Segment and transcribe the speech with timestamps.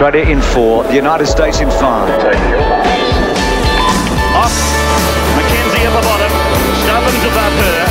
[0.00, 2.08] Australia in four, the United States in five.
[4.32, 4.56] Off.
[5.36, 6.32] Mackenzie at the bottom.
[6.80, 7.84] Stubbins above her.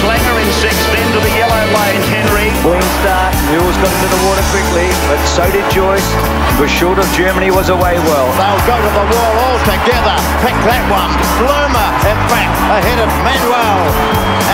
[0.00, 2.00] Schlanger in six, then to the yellow lane.
[2.08, 2.48] Henry.
[2.64, 3.36] Clean start.
[3.52, 6.08] Mules got into the water quickly, but so did Joyce.
[6.56, 8.32] Was short of Germany, was away well.
[8.40, 10.16] They'll go to the wall all together.
[10.40, 11.12] Pick that one.
[11.36, 13.92] Blume, in fact, ahead of Manuel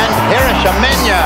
[0.02, 1.22] and Hirishamenya.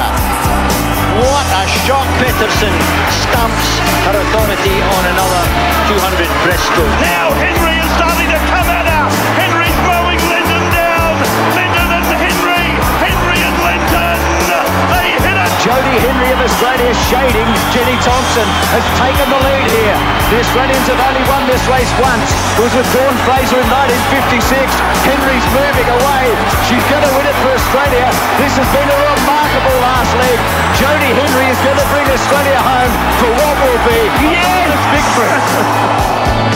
[1.20, 2.08] What a shot.
[2.16, 2.72] Pedersen
[3.20, 3.68] stamps
[4.08, 5.44] her authority on another
[5.92, 6.94] 200 breaststroke.
[7.04, 8.91] Now Henry is starting to come at
[15.62, 17.46] Jodie Henry of Australia shading.
[17.70, 19.94] Jenny Thompson has taken the lead here.
[20.34, 22.26] The Australians have only won this race once.
[22.58, 24.42] It was with Dawn Fraser in 1956.
[25.06, 26.34] Henry's moving away.
[26.66, 28.10] She's going to win it for Australia.
[28.42, 30.38] This has been a remarkable last leg.
[30.82, 34.00] Jodie Henry is going to bring Australia home for what will be
[34.34, 36.50] yes victory.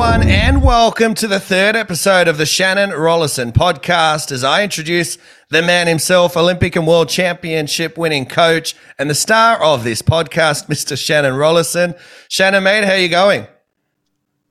[0.00, 5.18] Everyone, and welcome to the third episode of the Shannon Rollason podcast as I introduce
[5.50, 10.66] the man himself, Olympic and World Championship winning coach, and the star of this podcast,
[10.68, 10.96] Mr.
[10.96, 11.98] Shannon Rollason.
[12.28, 13.48] Shannon, mate, how you going?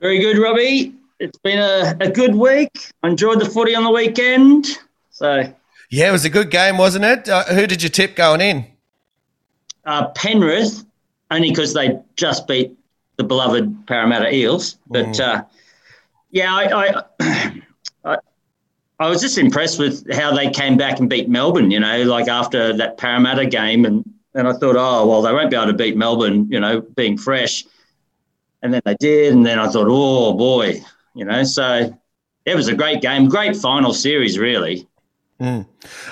[0.01, 0.93] Very good, Robbie.
[1.21, 2.91] It's been a, a good week.
[3.03, 4.65] I enjoyed the footy on the weekend.
[5.11, 5.43] So,
[5.89, 7.29] Yeah, it was a good game, wasn't it?
[7.29, 8.65] Uh, who did you tip going in?
[9.85, 10.83] uh, Penrith,
[11.31, 12.77] only because they just beat
[13.17, 14.77] the beloved Parramatta Eels.
[14.87, 15.43] But uh,
[16.31, 17.51] yeah, I, I,
[18.05, 18.17] I,
[18.99, 22.27] I was just impressed with how they came back and beat Melbourne, you know, like
[22.27, 23.85] after that Parramatta game.
[23.85, 26.81] And, and I thought, oh, well, they won't be able to beat Melbourne, you know,
[26.81, 27.65] being fresh.
[28.61, 29.33] And then they did.
[29.33, 30.81] And then I thought, oh, boy,
[31.15, 31.95] you know, so
[32.45, 34.87] it was a great game, great final series, really.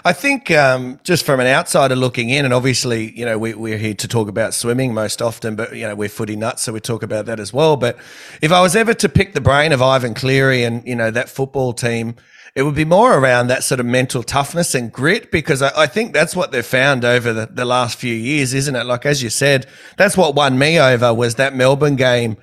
[0.04, 3.78] I think um, just from an outsider looking in, and obviously, you know, we, we're
[3.78, 6.80] here to talk about swimming most often, but, you know, we're footy nuts, so we
[6.80, 7.76] talk about that as well.
[7.76, 7.98] But
[8.42, 11.30] if I was ever to pick the brain of Ivan Cleary and, you know, that
[11.30, 12.16] football team,
[12.54, 15.88] it would be more around that sort of mental toughness and grit because I, I
[15.88, 18.86] think that's what they've found over the, the last few years, isn't it?
[18.86, 19.66] Like, as you said,
[19.98, 22.38] that's what won me over was that Melbourne game.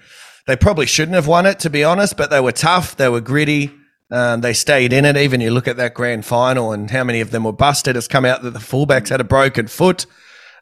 [0.47, 2.97] They probably shouldn't have won it, to be honest, but they were tough.
[2.97, 3.70] They were gritty.
[4.12, 5.17] Um, they stayed in it.
[5.17, 7.97] Even you look at that grand final and how many of them were busted.
[7.97, 10.05] It's come out that the fullbacks had a broken foot,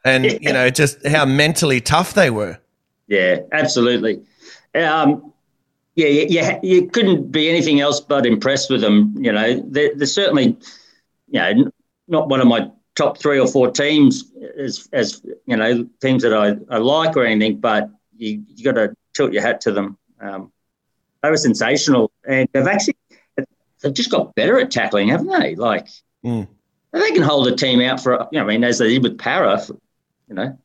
[0.05, 2.59] and you know just how mentally tough they were.
[3.07, 4.21] Yeah, absolutely.
[4.73, 5.33] Um,
[5.95, 9.13] yeah, you, you, you couldn't be anything else but impressed with them.
[9.17, 10.57] You know, they're, they're certainly,
[11.27, 11.71] you know,
[12.07, 16.33] not one of my top three or four teams as, as you know, teams that
[16.33, 19.97] I, I like or anything, but you, you got to tilt your hat to them.
[20.21, 20.51] Um,
[21.21, 22.95] they were sensational, and they've actually
[23.81, 25.55] they've just got better at tackling, haven't they?
[25.55, 25.87] Like
[26.23, 26.47] Mm.
[26.91, 29.17] they can hold a team out for, you know, I mean, as they did with
[29.17, 29.73] Para, for,
[30.27, 30.57] you know,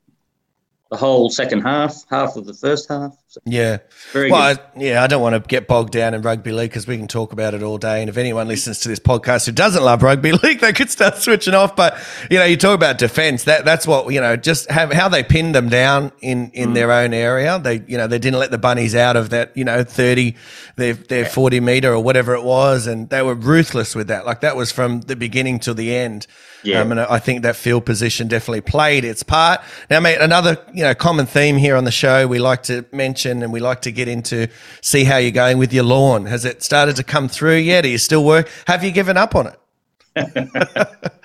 [0.91, 3.17] the whole second half, half of the first half.
[3.29, 3.79] So Yeah.
[4.13, 4.41] very well.
[4.41, 7.09] I, yeah, I don't want to get bogged down in rugby league because we can
[7.09, 7.99] talk about it all day.
[7.99, 11.17] And if anyone listens to this podcast who doesn't love rugby league, they could start
[11.17, 11.75] switching off.
[11.75, 11.97] But
[12.31, 13.43] you know, you talk about defence.
[13.43, 14.37] That that's what you know.
[14.37, 17.59] Just have how they pinned them down in in their own area.
[17.59, 20.37] They you know they didn't let the bunnies out of that you know thirty,
[20.77, 24.25] their their forty meter or whatever it was, and they were ruthless with that.
[24.25, 26.27] Like that was from the beginning to the end.
[26.63, 26.81] Yeah.
[26.81, 29.61] Um, and I think that field position definitely played its part.
[29.89, 33.16] Now, mate, another you know common theme here on the show we like to mention
[33.25, 34.47] and we like to get into
[34.81, 36.25] see how you're going with your lawn.
[36.25, 37.85] Has it started to come through yet?
[37.85, 38.49] Are you still work?
[38.67, 41.11] Have you given up on it?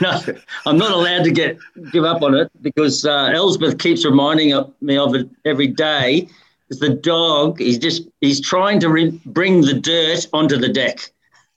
[0.00, 0.20] No,
[0.66, 1.58] I'm not allowed to get
[1.92, 6.28] give up on it because uh, Elsbeth keeps reminding me of it every day.
[6.68, 7.60] Is the dog?
[7.60, 11.10] He's just he's trying to re- bring the dirt onto the deck.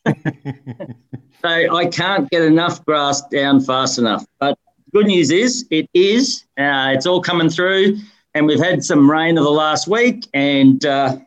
[1.42, 4.26] so I can't get enough grass down fast enough.
[4.40, 4.58] But
[4.94, 6.46] good news is it is.
[6.58, 7.98] Uh, it's all coming through,
[8.34, 11.18] and we've had some rain of the last week, and uh,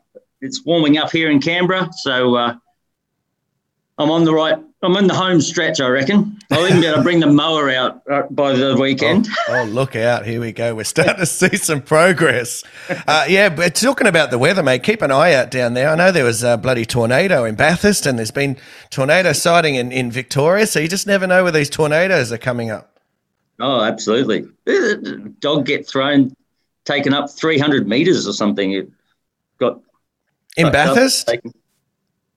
[0.40, 1.90] it's warming up here in Canberra.
[1.92, 2.54] So uh,
[3.98, 4.58] I'm on the right.
[4.84, 6.36] I'm in the home stretch, I reckon.
[6.50, 9.28] I'll even be able to bring the mower out uh, by the weekend.
[9.48, 10.26] Oh, look out.
[10.26, 10.74] Here we go.
[10.74, 12.64] We're starting to see some progress.
[13.06, 15.88] Uh, yeah, but talking about the weather, mate, keep an eye out down there.
[15.88, 18.56] I know there was a bloody tornado in Bathurst and there's been
[18.90, 20.66] tornado sighting in, in Victoria.
[20.66, 22.98] So you just never know where these tornadoes are coming up.
[23.60, 24.48] Oh, absolutely.
[25.38, 26.34] Dog get thrown,
[26.84, 28.72] taken up 300 meters or something.
[28.72, 28.88] It
[29.58, 29.80] got
[30.56, 31.26] In up, Bathurst?
[31.28, 31.52] taken-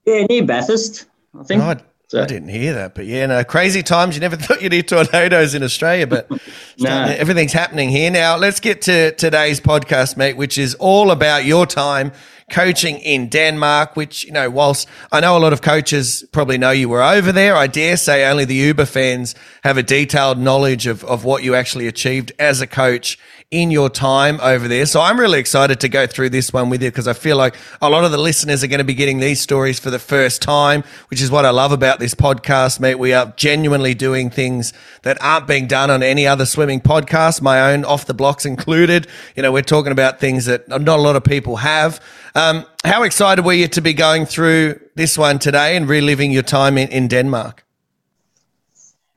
[0.05, 1.05] Yeah, near Bathurst,
[1.39, 1.61] I think.
[1.63, 1.75] Oh, I,
[2.07, 4.15] So- I didn't hear that, but yeah, no, crazy times.
[4.15, 6.29] You never thought you'd hear tornadoes in Australia, but
[6.79, 7.03] No.
[7.17, 8.37] everything's happening here now.
[8.37, 12.11] Let's get to today's podcast, mate, which is all about your time
[12.51, 13.95] coaching in Denmark.
[13.95, 17.31] Which you know, whilst I know a lot of coaches probably know you were over
[17.31, 19.33] there, I dare say only the Uber fans
[19.63, 23.17] have a detailed knowledge of of what you actually achieved as a coach
[23.55, 24.85] in your time over there.
[24.85, 27.55] So I'm really excited to go through this one with you because I feel like
[27.81, 30.41] a lot of the listeners are going to be getting these stories for the first
[30.41, 32.95] time, which is what I love about this podcast, mate.
[32.95, 34.73] We are genuinely doing things
[35.03, 39.07] that aren't being done on any other swimming podcast, my own off the blocks included.
[39.37, 42.03] You know, we're talking about things that not a lot of people have.
[42.35, 46.43] Um, how excited were you to be going through this one today and reliving your
[46.43, 47.63] time in, in Denmark?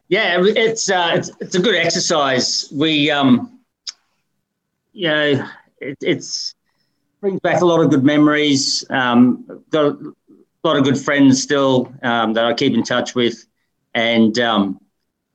[0.06, 2.73] Yeah, it's, uh, it's it's a good exercise.
[2.73, 3.57] We um,
[4.93, 5.49] you know,
[5.81, 6.55] it, it's
[7.20, 8.85] brings back a lot of good memories.
[8.90, 10.14] Um, got a
[10.64, 13.46] lot of good friends still um, that I keep in touch with,
[13.94, 14.81] and um,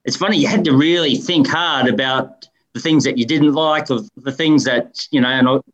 [0.04, 0.38] it's funny.
[0.38, 4.32] You had to really think hard about the things that you didn't like, of the
[4.32, 5.64] things that you know, and I'll,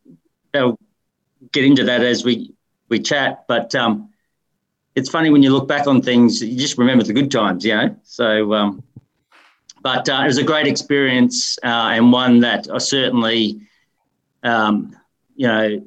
[0.53, 0.79] I'll
[1.51, 2.53] get into that as we
[2.89, 3.45] we chat.
[3.47, 4.09] But um,
[4.95, 7.75] it's funny when you look back on things, you just remember the good times, you
[7.75, 7.95] know.
[8.03, 8.83] So um,
[9.81, 13.61] but uh, it was a great experience uh, and one that I certainly,
[14.43, 14.95] um,
[15.35, 15.85] you know,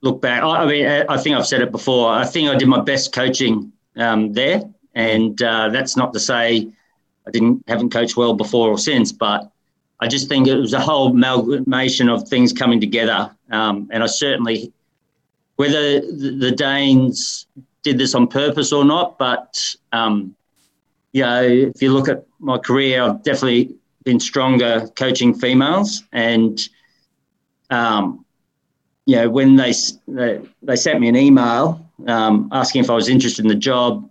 [0.00, 0.42] look back.
[0.42, 2.12] I, I, mean, I think I've said it before.
[2.12, 4.62] I think I did my best coaching um, there,
[4.94, 6.68] and uh, that's not to say
[7.26, 9.50] I didn't haven't coached well before or since, but
[10.00, 14.06] I just think it was a whole amalgamation of things coming together, um, and I
[14.06, 14.72] certainly,
[15.56, 17.46] whether the, Danes
[17.82, 20.34] did this on purpose or not, but um,
[21.12, 26.02] you know, if you look at my career, I've definitely been stronger coaching females.
[26.12, 26.60] And,
[27.70, 28.24] um,
[29.06, 29.72] you know, when they,
[30.08, 34.08] they, they sent me an email um, asking if I was interested in the job,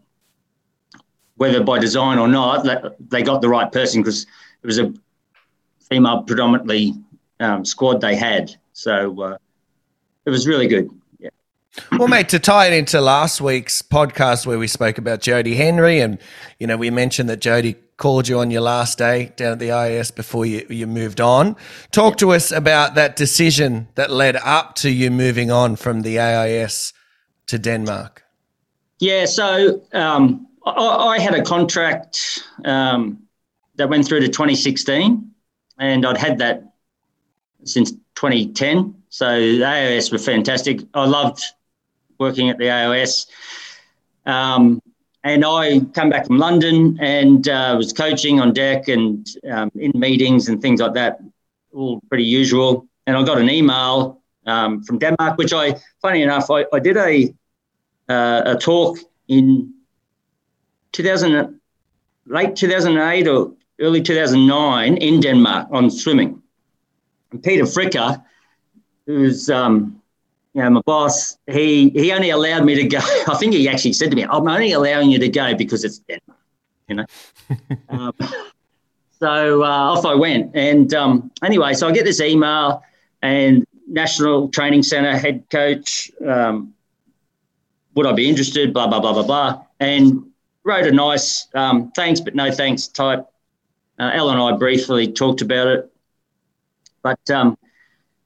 [1.35, 2.65] whether by design or not,
[3.09, 4.25] they got the right person because
[4.61, 4.93] it was a
[5.89, 6.93] female predominantly
[7.39, 8.55] um, squad they had.
[8.73, 9.37] So uh,
[10.25, 10.89] it was really good.
[11.91, 15.99] Well, mate, to tie it into last week's podcast where we spoke about Jodie Henry,
[16.01, 16.19] and
[16.59, 19.69] you know, we mentioned that Jodie called you on your last day down at the
[19.69, 21.55] IAS before you, you moved on.
[21.91, 26.19] Talk to us about that decision that led up to you moving on from the
[26.19, 26.91] AIS
[27.47, 28.21] to Denmark.
[28.99, 30.71] Yeah, so um, I,
[31.15, 33.19] I, had a contract um,
[33.75, 35.31] that went through to 2016,
[35.79, 36.73] and I'd had that
[37.63, 39.01] since 2010.
[39.07, 40.81] So the AIS were fantastic.
[40.93, 41.41] I loved
[42.19, 43.27] working at the AIS.
[44.25, 44.81] Um,
[45.23, 49.91] and I come back from London and uh, was coaching on deck and um, in
[49.95, 51.19] meetings and things like that,
[51.73, 52.87] all pretty usual.
[53.07, 56.97] And I got an email um, from Denmark, which I, funny enough, I, I did
[56.97, 57.33] a
[58.09, 58.97] uh, a talk
[59.29, 59.73] in
[60.91, 61.59] 2000,
[62.25, 66.41] late 2008 or early 2009 in Denmark on swimming.
[67.31, 68.21] And Peter Fricker,
[69.05, 70.01] who's um,
[70.53, 72.99] you know, my boss, he he only allowed me to go.
[73.27, 75.99] I think he actually said to me, "I'm only allowing you to go because it's
[75.99, 76.39] Denmark,"
[76.87, 77.05] you know.
[77.89, 78.13] um,
[79.19, 82.83] so uh, off I went, and um, anyway, so I get this email,
[83.21, 86.73] and National Training Centre head coach, um,
[87.95, 88.73] would I be interested?
[88.73, 90.23] Blah blah blah blah blah, and
[90.63, 93.27] wrote a nice um, thanks but no thanks type.
[93.99, 95.91] Uh, Elle and I briefly talked about it,
[97.01, 97.19] but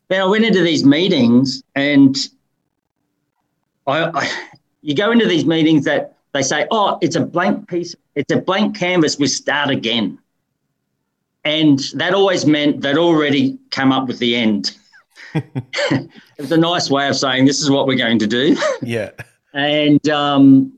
[0.10, 2.16] then I went into these meetings and
[3.86, 4.32] I, I,
[4.82, 8.38] you go into these meetings that they say, oh, it's a blank piece, it's a
[8.38, 10.20] blank canvas, we start again.
[11.44, 14.76] And that always meant they'd already come up with the end.
[15.34, 18.58] it was a nice way of saying this is what we're going to do.
[18.82, 19.12] Yeah.
[19.54, 20.74] and um,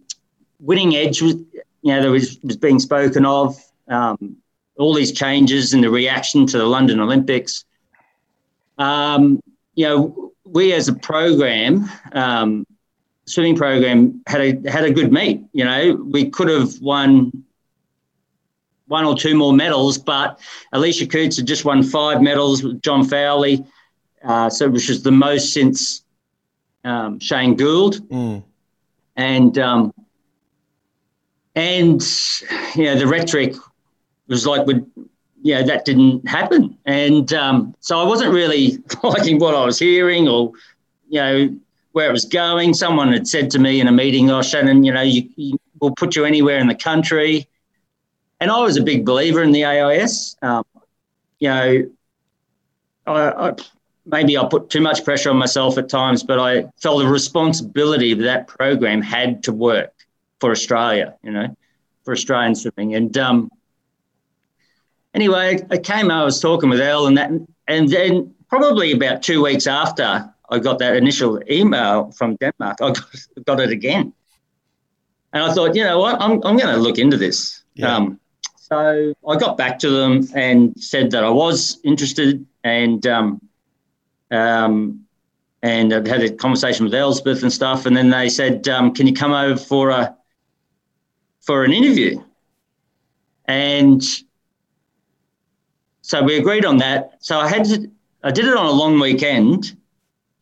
[0.60, 1.36] winning edge was,
[1.82, 3.60] you know, there was, was being spoken of.
[3.88, 4.38] Um,
[4.78, 7.66] all these changes in the reaction to the London Olympics
[8.80, 9.42] um,
[9.76, 12.66] you know, we as a program, um,
[13.26, 15.44] swimming program, had a had a good meet.
[15.54, 17.44] You know, we could have won
[18.88, 20.40] one or two more medals, but
[20.74, 23.64] Alicia Coutts had just won five medals with John Fowlie,
[24.24, 26.04] uh, so which is the most since
[26.84, 28.44] um, Shane Gould, mm.
[29.16, 29.94] and um,
[31.56, 32.02] and
[32.76, 33.56] you know the rhetoric
[34.28, 34.82] was like we
[35.42, 36.78] you know, that didn't happen.
[36.86, 40.52] And um, so I wasn't really liking what I was hearing or,
[41.08, 41.60] you know,
[41.92, 42.74] where it was going.
[42.74, 45.96] Someone had said to me in a meeting, oh, Shannon, you know, you, you, we'll
[45.96, 47.48] put you anywhere in the country.
[48.40, 50.36] And I was a big believer in the AIS.
[50.42, 50.64] Um,
[51.40, 51.90] you know,
[53.08, 53.56] I, I,
[54.06, 58.12] maybe I put too much pressure on myself at times, but I felt the responsibility
[58.12, 59.94] of that program had to work
[60.40, 61.56] for Australia, you know,
[62.04, 62.96] for Australian swimming.
[62.96, 63.50] And, um,
[65.14, 66.12] anyway, I came.
[66.12, 67.32] I was talking with Elle, and that,
[67.68, 72.92] and then probably about two weeks after I got that initial email from Denmark, I
[72.92, 73.00] got,
[73.46, 74.14] got it again,
[75.34, 77.64] and I thought, you know what, I'm I'm going to look into this.
[77.76, 77.96] Yeah.
[77.96, 78.20] Um,
[78.58, 83.42] so I got back to them and said that I was interested, and um,
[84.32, 85.06] Um,
[85.62, 89.08] and I'd had a conversation with Elspeth and stuff, and then they said, um, "Can
[89.08, 90.16] you come over for a
[91.42, 92.22] for an interview?"
[93.46, 94.02] And
[96.10, 97.18] so we agreed on that.
[97.20, 97.88] So I had to,
[98.24, 99.78] I did it on a long weekend,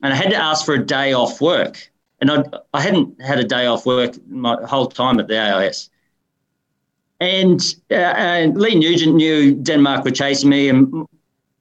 [0.02, 3.38] and I had to ask for a day off work, and I I hadn't had
[3.38, 5.90] a day off work my whole time at the AIS.
[7.20, 7.60] And,
[7.92, 11.06] uh, and Lee Nugent knew Denmark were chasing me, and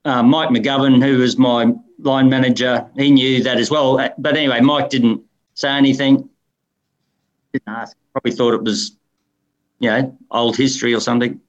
[0.04, 3.96] uh, Mike McGovern, who was my line manager, he knew that as well.
[4.18, 5.20] But anyway, Mike didn't
[5.54, 6.28] say anything.
[7.52, 7.96] Didn't ask.
[8.12, 8.96] Probably thought it was,
[9.80, 11.40] you know, old history or something.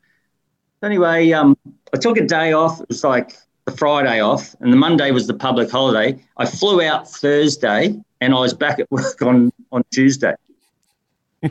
[0.83, 1.56] Anyway, um,
[1.93, 2.81] I took a day off.
[2.81, 6.19] It was like the Friday off, and the Monday was the public holiday.
[6.37, 10.35] I flew out Thursday, and I was back at work on on Tuesday.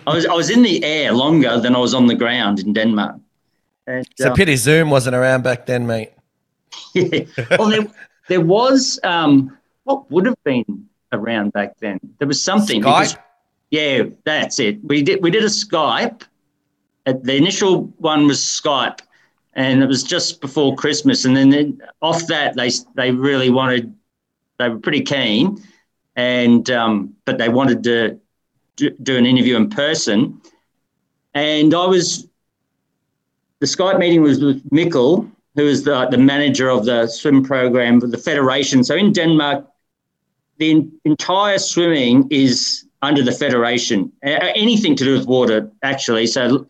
[0.06, 2.72] I was I was in the air longer than I was on the ground in
[2.72, 3.16] Denmark.
[3.86, 6.12] And, it's a um, pity Zoom wasn't around back then, mate.
[6.94, 7.20] yeah.
[7.56, 7.86] Well, there,
[8.28, 12.00] there was um, what would have been around back then.
[12.18, 12.82] There was something.
[12.82, 13.16] Skype.
[13.70, 14.82] yeah, that's it.
[14.84, 16.22] We did we did a Skype.
[17.04, 18.98] The initial one was Skype,
[19.56, 21.24] and it was just before Christmas.
[21.24, 23.92] And then off that, they they really wanted.
[24.58, 25.62] They were pretty keen,
[26.14, 28.20] and um, but they wanted to
[28.76, 30.40] do, an interview in person.
[31.34, 32.28] And I was,
[33.58, 38.02] the Skype meeting was with Mikkel, who is the, the manager of the swim program
[38.02, 38.84] of the federation.
[38.84, 39.66] So in Denmark,
[40.58, 44.12] the entire swimming is under the federation.
[44.22, 46.26] anything to do with water, actually.
[46.26, 46.66] So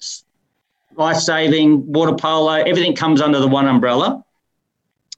[0.97, 4.25] life saving, water polo, everything comes under the one umbrella.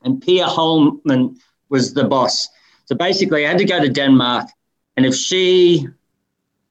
[0.04, 2.48] And Pia Holman was the boss.
[2.84, 4.48] So basically, I had to go to Denmark,
[4.96, 5.86] and if she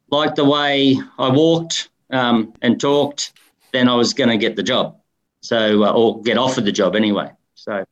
[0.10, 3.34] liked the way I walked um, and talked,
[3.74, 4.98] then I was going to get the job.
[5.42, 7.32] So, uh, or get offered the job anyway.
[7.56, 7.86] So,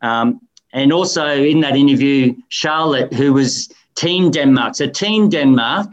[0.00, 0.40] um,
[0.72, 4.74] and also in that interview, Charlotte, who was Team Denmark.
[4.74, 5.92] So, Team Denmark,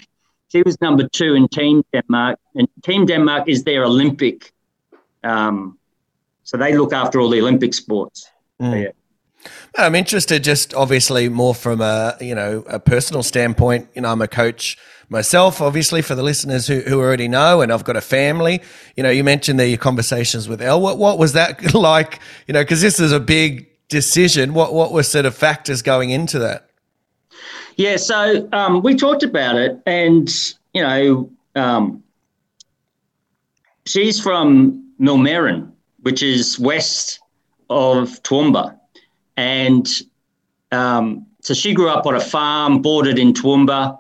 [0.50, 4.52] she was number two in Team Denmark, and Team Denmark is their Olympic.
[5.24, 5.78] Um,
[6.44, 8.30] so they look after all the Olympic sports.
[8.62, 8.72] Mm.
[8.72, 8.90] So, yeah.
[9.78, 13.88] I'm interested, just obviously more from a you know a personal standpoint.
[13.96, 14.78] You know, I'm a coach
[15.10, 18.62] myself, obviously, for the listeners who, who already know, and I've got a family.
[18.96, 20.82] You know, you mentioned the conversations with Elle.
[20.82, 22.20] What, what was that like?
[22.48, 24.54] You know, because this is a big decision.
[24.54, 26.69] What, what were sort of factors going into that?
[27.80, 30.30] Yeah, so um, we talked about it, and,
[30.74, 32.04] you know, um,
[33.86, 35.72] she's from Millmerran,
[36.02, 37.22] which is west
[37.70, 38.78] of Toowoomba.
[39.38, 39.88] And
[40.74, 43.98] um, so she grew up on a farm bordered in Toowoomba.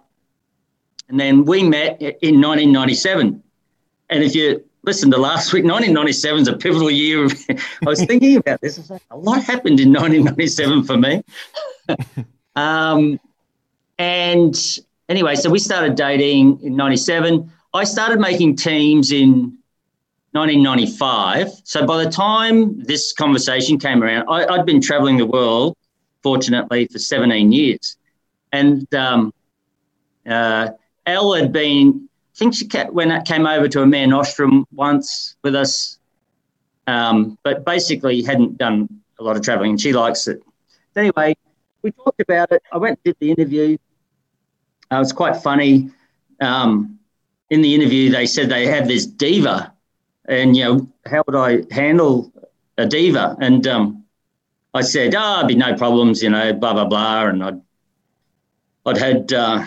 [1.07, 3.41] And then we met in 1997.
[4.09, 7.29] And if you listen to last week, 1997 is a pivotal year.
[7.49, 7.55] I
[7.85, 8.77] was thinking about this.
[8.77, 11.23] I was like, a lot happened in 1997 for me.
[12.57, 13.17] um,
[13.99, 14.79] and
[15.09, 17.51] anyway, so we started dating in 97.
[17.73, 19.57] I started making teams in
[20.31, 21.51] 1995.
[21.65, 25.75] So by the time this conversation came around, I, had been traveling the world,
[26.23, 27.97] fortunately, for 17 years.
[28.53, 29.33] And um,
[30.27, 30.69] uh,
[31.05, 35.35] Elle had been, I think she when that came over to a Mare Nostrum once
[35.43, 35.99] with us,
[36.87, 38.87] um, but basically hadn't done
[39.19, 40.41] a lot of traveling and she likes it.
[40.95, 41.35] Anyway,
[41.81, 42.63] we talked about it.
[42.71, 43.77] I went and did the interview.
[44.91, 45.89] Uh, it was quite funny.
[46.41, 46.99] Um,
[47.49, 49.73] in the interview, they said they had this diva,
[50.27, 52.31] and you know, how would I handle
[52.77, 53.35] a diva?
[53.39, 54.03] And um,
[54.73, 57.61] I said, "Ah, oh, be no problems," you know, blah blah blah, and I'd
[58.85, 59.65] I'd had uh,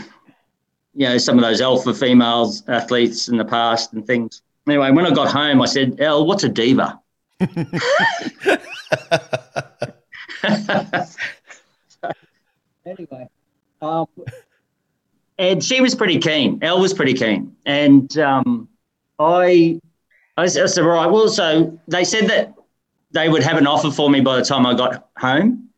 [0.95, 4.43] you know, some of those alpha females athletes in the past and things.
[4.69, 7.00] Anyway, when I got home, I said, "El, what's a diva?"
[12.87, 13.29] anyway,
[13.81, 14.07] um,
[15.38, 16.58] and she was pretty keen.
[16.62, 18.68] Elle was pretty keen, and um,
[19.18, 19.80] I,
[20.36, 22.54] I said, "Right, well." So they said that
[23.12, 25.68] they would have an offer for me by the time I got home,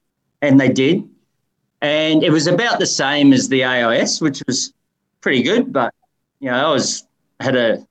[0.42, 1.08] and they did.
[1.80, 4.72] And it was about the same as the AIS, which was
[5.20, 5.92] pretty good, but
[6.40, 7.06] you know, I was
[7.40, 7.86] had a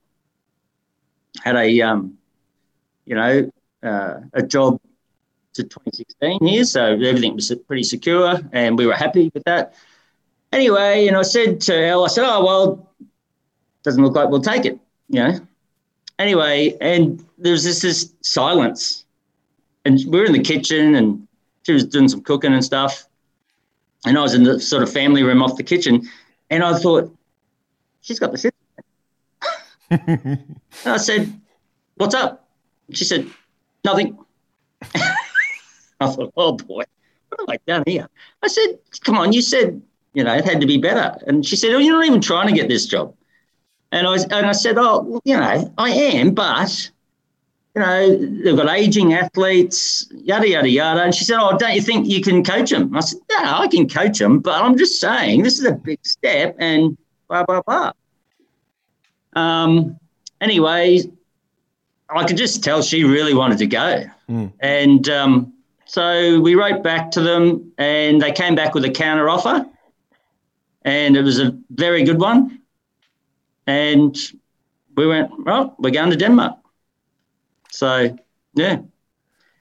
[1.42, 2.16] had a um,
[3.04, 3.50] you know
[3.82, 4.80] uh, a job
[5.54, 9.74] to 2016 here, so everything was pretty secure, and we were happy with that.
[10.54, 12.88] Anyway, and I said to Elle, I said, "Oh well,
[13.82, 15.40] doesn't look like we'll take it," you know.
[16.20, 19.04] Anyway, and there was this this silence,
[19.84, 21.26] and we were in the kitchen, and
[21.64, 23.08] she was doing some cooking and stuff,
[24.06, 26.08] and I was in the sort of family room off the kitchen,
[26.50, 27.12] and I thought,
[28.00, 28.60] she's got the system.
[30.86, 31.32] I said,
[31.96, 32.48] what's up?
[32.92, 33.28] She said,
[33.84, 34.16] nothing.
[34.94, 36.84] I thought, oh boy,
[37.28, 38.08] what have I done here?
[38.40, 39.82] I said, come on, you said,
[40.14, 41.18] you know, it had to be better.
[41.26, 43.14] And she said, oh, you're not even trying to get this job.
[43.92, 46.90] And I, was, and I said, oh, you know, I am, but,
[47.74, 51.02] you know, they've got aging athletes, yada, yada, yada.
[51.02, 52.96] And she said, oh, don't you think you can coach them?
[52.96, 55.98] I said, no, I can coach them, but I'm just saying this is a big
[56.04, 56.96] step and
[57.28, 57.92] blah, blah, blah.
[59.34, 59.98] Um,
[60.40, 61.02] anyway,
[62.08, 64.04] I could just tell she really wanted to go.
[64.28, 64.52] Mm.
[64.60, 65.52] And um,
[65.86, 69.66] so we wrote back to them and they came back with a counter offer.
[70.84, 72.60] And it was a very good one.
[73.66, 74.16] And
[74.96, 76.58] we went, well, we're going to Denmark.
[77.70, 78.16] So,
[78.54, 78.80] yeah.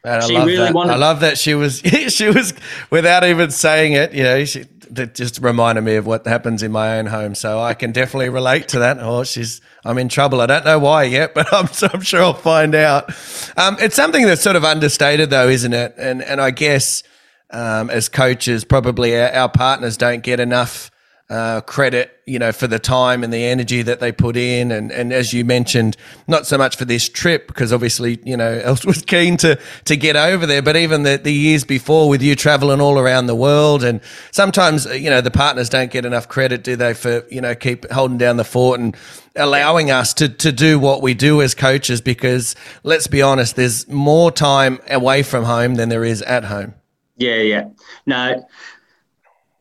[0.05, 0.73] Man, I she love really that.
[0.73, 0.93] wanted.
[0.93, 2.53] I love that she was she was
[2.89, 4.13] without even saying it.
[4.13, 7.35] You know, she that just reminded me of what happens in my own home.
[7.35, 8.97] So I can definitely relate to that.
[8.99, 10.41] Oh, she's I'm in trouble.
[10.41, 13.09] I don't know why yet, but I'm, I'm sure I'll find out.
[13.55, 15.95] Um, it's something that's sort of understated, though, isn't it?
[15.97, 17.03] And and I guess
[17.51, 20.91] um, as coaches, probably our, our partners don't get enough
[21.29, 24.91] uh, credit, you know, for the time and the energy that they put in, and
[24.91, 25.95] and as you mentioned,
[26.27, 29.95] not so much for this trip because obviously, you know, Els was keen to to
[29.95, 33.35] get over there, but even the the years before with you traveling all around the
[33.35, 34.01] world, and
[34.31, 37.89] sometimes you know the partners don't get enough credit, do they, for you know keep
[37.89, 38.95] holding down the fort and
[39.35, 42.53] allowing us to to do what we do as coaches because
[42.83, 46.73] let's be honest, there's more time away from home than there is at home.
[47.15, 47.69] Yeah, yeah,
[48.05, 48.45] no,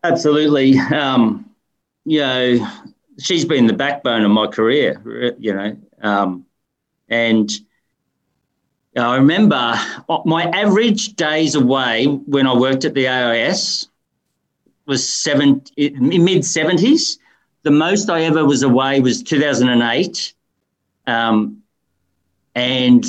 [0.02, 0.78] absolutely.
[0.78, 1.48] Um,
[2.04, 2.68] you know,
[3.18, 5.76] she's been the backbone of my career, you know.
[6.02, 6.46] Um,
[7.08, 7.50] and
[8.96, 9.74] I remember
[10.24, 13.88] my average days away when I worked at the AIS
[14.86, 17.18] was seven mid seventies.
[17.62, 20.34] The most I ever was away was 2008,
[21.06, 21.62] um,
[22.56, 23.04] and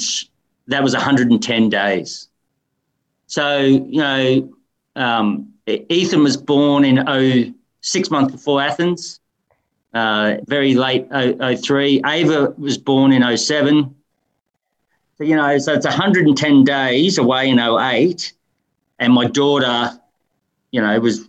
[0.67, 2.29] that was 110 days.
[3.25, 4.53] So you know,
[4.95, 9.19] um, Ethan was born in 0, six months before Athens,
[9.93, 12.01] uh, very late 03.
[12.05, 13.93] Ava was born in 07.
[15.17, 18.33] So, you know, so it's 110 days away in 08.
[18.98, 19.91] And my daughter,
[20.72, 21.27] you know, was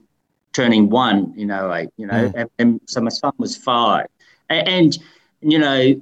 [0.52, 2.32] turning one in 08, you know, mm.
[2.34, 4.06] and, and, so my son was five.
[4.48, 4.98] And, and,
[5.40, 6.00] you know,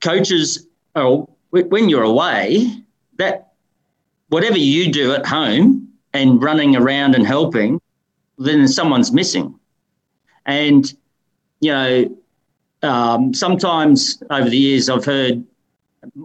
[0.00, 2.68] coaches, oh, when you're away,
[3.16, 3.52] that
[4.28, 7.80] whatever you do at home and running around and helping,
[8.38, 9.58] then someone's missing.
[10.46, 10.92] And,
[11.60, 12.18] you know,
[12.82, 15.44] um, sometimes over the years I've heard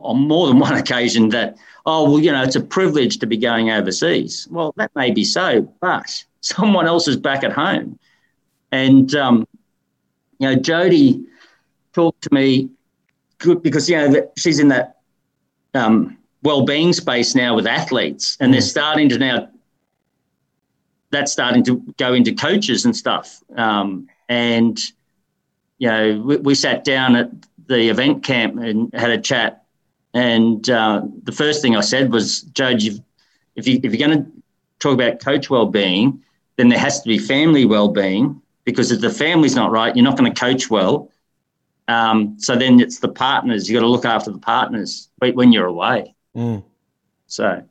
[0.01, 3.37] on more than one occasion that, oh, well, you know, it's a privilege to be
[3.37, 4.47] going overseas.
[4.49, 7.99] Well, that may be so, but someone else is back at home.
[8.71, 9.47] And, um,
[10.39, 11.23] you know, Jodie
[11.93, 12.69] talked to me
[13.61, 14.97] because, you know, she's in that
[15.73, 18.69] um, well-being space now with athletes and they're mm.
[18.69, 19.47] starting to now
[21.13, 23.41] that's starting to go into coaches and stuff.
[23.55, 24.79] Um, and
[25.77, 27.29] you know, we, we, sat down at
[27.67, 29.65] the event camp and had a chat.
[30.13, 32.87] And uh, the first thing I said was, Judge,
[33.55, 34.31] if you if you're going to
[34.79, 36.21] talk about coach well-being,
[36.57, 40.17] then there has to be family well-being because if the family's not right, you're not
[40.17, 41.09] going to coach well.
[41.87, 43.69] Um, so then it's the partners.
[43.69, 46.15] You got to look after the partners when you're away.
[46.35, 46.63] Mm.
[47.27, 47.63] So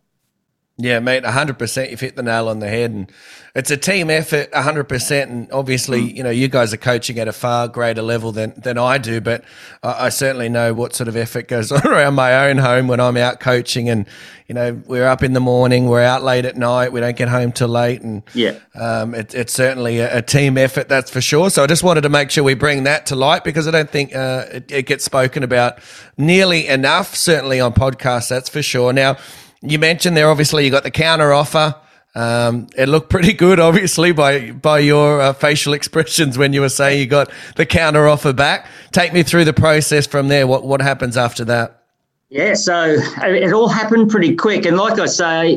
[0.78, 1.90] yeah, mate, 100%.
[1.90, 2.90] You've hit the nail on the head.
[2.90, 3.12] And
[3.54, 5.22] it's a team effort, 100%.
[5.22, 6.16] And obviously, mm.
[6.16, 9.20] you know, you guys are coaching at a far greater level than, than I do.
[9.20, 9.44] But
[9.82, 13.00] I, I, certainly know what sort of effort goes on around my own home when
[13.00, 13.90] I'm out coaching.
[13.90, 14.06] And,
[14.48, 17.28] you know, we're up in the morning, we're out late at night, we don't get
[17.28, 18.00] home till late.
[18.00, 21.50] And yeah, um, it, it's certainly a, a, team effort, that's for sure.
[21.50, 23.88] So I just wanted to make sure we bring that to light because I don't
[23.88, 25.78] think uh, it, it gets spoken about
[26.18, 28.92] nearly enough, certainly on podcasts, that's for sure.
[28.92, 29.16] Now,
[29.62, 31.75] you mentioned there, obviously, you got the counter offer.
[32.14, 36.68] Um, it looked pretty good, obviously, by by your uh, facial expressions when you were
[36.68, 38.66] saying you got the counter offer back.
[38.90, 40.46] Take me through the process from there.
[40.46, 41.83] What what happens after that?
[42.29, 45.57] Yeah, so it all happened pretty quick, and like I say,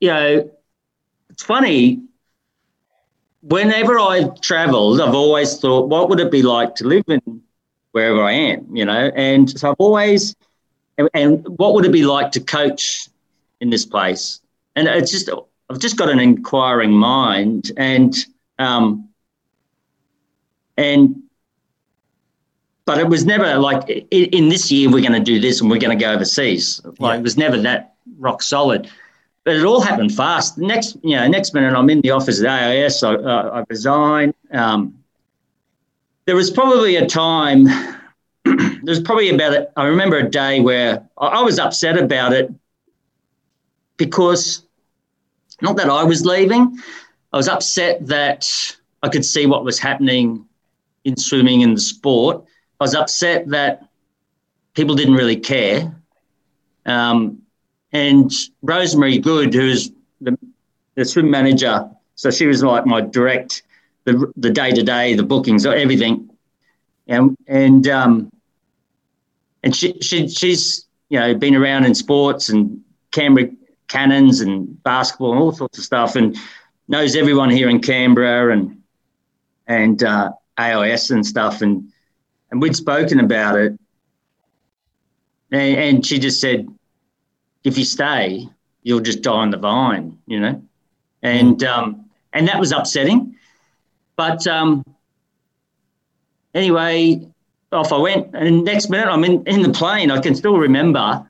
[0.00, 0.50] you know,
[1.30, 2.02] it's funny.
[3.42, 7.40] Whenever I've travelled, I've always thought, what would it be like to live in
[7.92, 8.74] wherever I am?
[8.74, 10.34] You know, and so I've always,
[10.98, 13.08] and, and what would it be like to coach
[13.60, 14.40] in this place.
[14.76, 15.30] And it's just,
[15.70, 18.14] I've just got an inquiring mind and,
[18.58, 19.08] um,
[20.76, 21.22] and,
[22.84, 25.78] but it was never like in this year we're going to do this and we're
[25.78, 26.80] going to go overseas.
[26.98, 27.18] Like yeah.
[27.18, 28.88] it was never that rock solid.
[29.44, 30.56] But it all happened fast.
[30.56, 33.02] Next, you know, next minute I'm in the office at AIS.
[33.02, 34.32] I, uh, I resign.
[34.52, 34.98] Um,
[36.24, 37.66] there was probably a time.
[38.82, 39.54] there's probably about.
[39.54, 42.50] A, I remember a day where I was upset about it
[43.98, 44.62] because
[45.60, 46.78] not that I was leaving.
[47.32, 48.48] I was upset that
[49.02, 50.46] I could see what was happening
[51.04, 52.44] in swimming and the sport.
[52.80, 53.88] I was upset that
[54.74, 55.92] people didn't really care.
[56.86, 57.42] Um,
[57.92, 58.32] and
[58.62, 60.38] Rosemary Good, who's the,
[60.94, 63.62] the swim manager, so she was like my direct,
[64.04, 66.30] the day to day, the bookings, everything,
[67.08, 68.32] and and um,
[69.62, 72.80] and she, she she's you know been around in sports and
[73.10, 73.50] Canberra
[73.88, 76.36] Cannons and basketball and all sorts of stuff, and
[76.88, 78.82] knows everyone here in Canberra and
[79.66, 81.90] and uh, AIS and stuff, and
[82.50, 83.78] and we'd spoken about it,
[85.50, 86.66] and, and she just said,
[87.64, 88.48] if you stay,
[88.82, 90.62] you'll just die on the vine, you know,
[91.22, 93.36] and um, and that was upsetting,
[94.16, 94.84] but um,
[96.54, 97.26] anyway,
[97.72, 100.10] off I went, and next minute I'm in in the plane.
[100.10, 101.26] I can still remember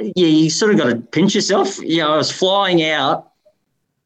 [0.00, 1.78] yeah, you sort of got to pinch yourself.
[1.78, 3.30] You know, I was flying out,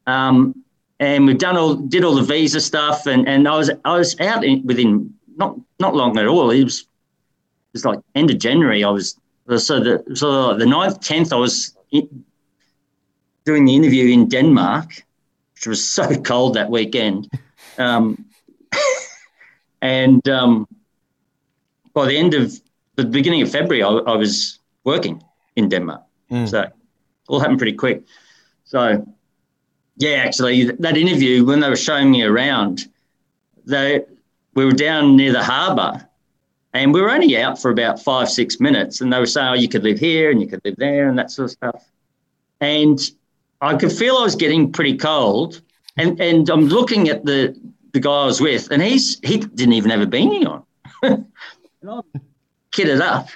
[0.07, 0.63] um,
[0.99, 4.19] and we've done all did all the visa stuff, and, and I was I was
[4.19, 6.51] out in, within not not long at all.
[6.51, 8.83] It was it was like end of January.
[8.83, 9.15] I was
[9.57, 11.33] so the so the 9th, tenth.
[11.33, 12.23] I was in,
[13.45, 15.03] doing the interview in Denmark,
[15.55, 17.29] which was so cold that weekend,
[17.77, 18.25] um,
[19.81, 20.67] and um,
[21.93, 22.59] by the end of
[22.95, 25.23] the beginning of February, I, I was working
[25.59, 26.01] in Denmark.
[26.31, 26.49] Mm.
[26.49, 26.65] So
[27.27, 28.03] all happened pretty quick.
[28.63, 29.05] So
[29.97, 32.87] yeah, actually, that interview when they were showing me around,
[33.65, 34.03] they
[34.55, 36.07] we were down near the harbour,
[36.73, 39.53] and we were only out for about five six minutes, and they were saying, "Oh,
[39.53, 41.85] you could live here and you could live there and that sort of stuff,"
[42.61, 42.99] and
[43.61, 45.61] I could feel I was getting pretty cold,
[45.97, 47.55] and and I'm looking at the
[47.91, 50.63] the guy I was with, and he's he didn't even have a beanie on,
[51.03, 51.25] and
[51.89, 52.03] I'm
[52.71, 53.27] kitted up,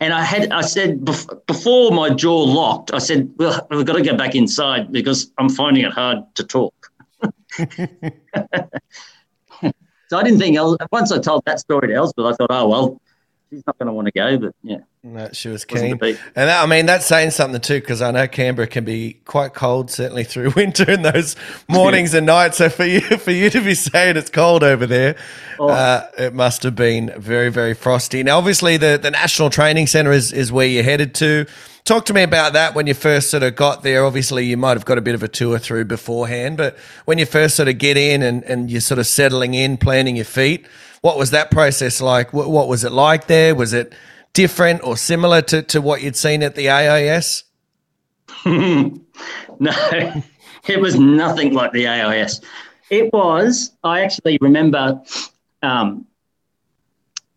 [0.00, 1.04] and I had, I said
[1.46, 5.48] before my jaw locked, I said, well, we've got to go back inside because I'm
[5.48, 6.74] finding it hard to talk.
[7.58, 7.68] so
[10.12, 10.58] I didn't think,
[10.90, 13.00] once I told that story to Elspeth, I thought, oh, well,
[13.50, 14.78] she's not going to want to go, but yeah.
[15.06, 16.00] No, she was keen.
[16.02, 19.52] And that, I mean, that's saying something too, because I know Canberra can be quite
[19.52, 21.36] cold, certainly through winter in those
[21.68, 22.56] mornings and nights.
[22.56, 25.16] So for you, for you to be saying it's cold over there,
[25.58, 25.68] oh.
[25.68, 28.22] uh, it must have been very, very frosty.
[28.22, 31.44] Now, obviously, the, the National Training Centre is, is where you're headed to.
[31.84, 34.06] Talk to me about that when you first sort of got there.
[34.06, 37.26] Obviously, you might have got a bit of a tour through beforehand, but when you
[37.26, 40.66] first sort of get in and, and you're sort of settling in, planting your feet,
[41.02, 42.32] what was that process like?
[42.32, 43.54] What, what was it like there?
[43.54, 43.92] Was it
[44.34, 47.44] different or similar to, to what you'd seen at the AIS?
[48.44, 49.02] no,
[50.66, 52.40] it was nothing like the AIS.
[52.90, 55.00] It was, I actually remember,
[55.62, 56.06] um,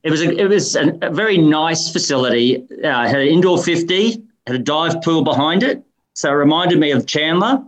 [0.04, 2.68] it was a, it was a, a very nice facility.
[2.84, 5.84] Uh, had an indoor 50, had a dive pool behind it.
[6.14, 7.64] So it reminded me of Chandler.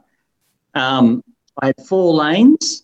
[0.74, 1.24] Um,
[1.62, 2.84] I had four lanes.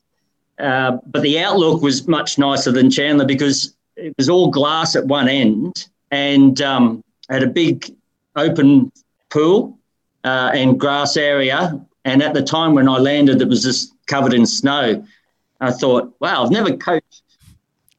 [0.58, 5.06] Uh, but the outlook was much nicer than Chandler because it was all glass at
[5.06, 7.94] one end and um, had a big
[8.38, 8.90] open
[9.30, 9.78] pool
[10.24, 11.86] uh, and grass area.
[12.06, 15.06] And at the time when I landed, it was just covered in snow.
[15.60, 17.24] I thought, wow, I've never coached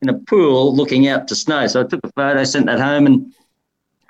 [0.00, 1.66] in a pool looking out to snow.
[1.66, 3.34] So I took a photo, sent that home, and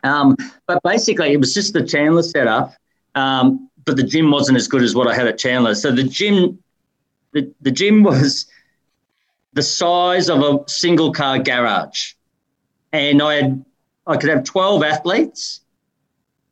[0.04, 0.36] um,
[0.68, 2.74] but basically it was just the Chandler setup.
[3.16, 5.74] Um, but the gym wasn't as good as what I had at Chandler.
[5.74, 6.58] So the gym
[7.32, 8.46] the, the gym was
[9.54, 12.12] the size of a single car garage.
[12.92, 13.64] And I had
[14.06, 15.60] I could have 12 athletes.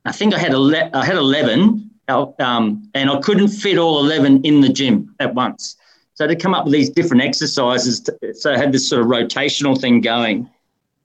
[0.05, 4.43] I think I had ele- I had 11 um, and I couldn't fit all 11
[4.43, 5.77] in the gym at once.
[6.13, 9.07] So to come up with these different exercises, to, so I had this sort of
[9.07, 10.49] rotational thing going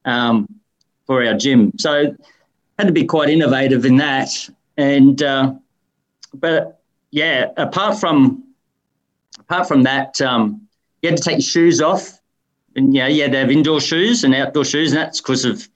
[0.04, 0.46] um,
[1.06, 1.72] for our gym.
[1.78, 2.14] So
[2.80, 4.30] had to be quite innovative in that.
[4.76, 5.54] And uh,
[6.34, 8.44] but yeah, apart from
[9.38, 10.66] apart from that, um,
[11.02, 12.20] you had to take your shoes off,
[12.76, 15.68] and yeah, you had to have indoor shoes and outdoor shoes, and that's because of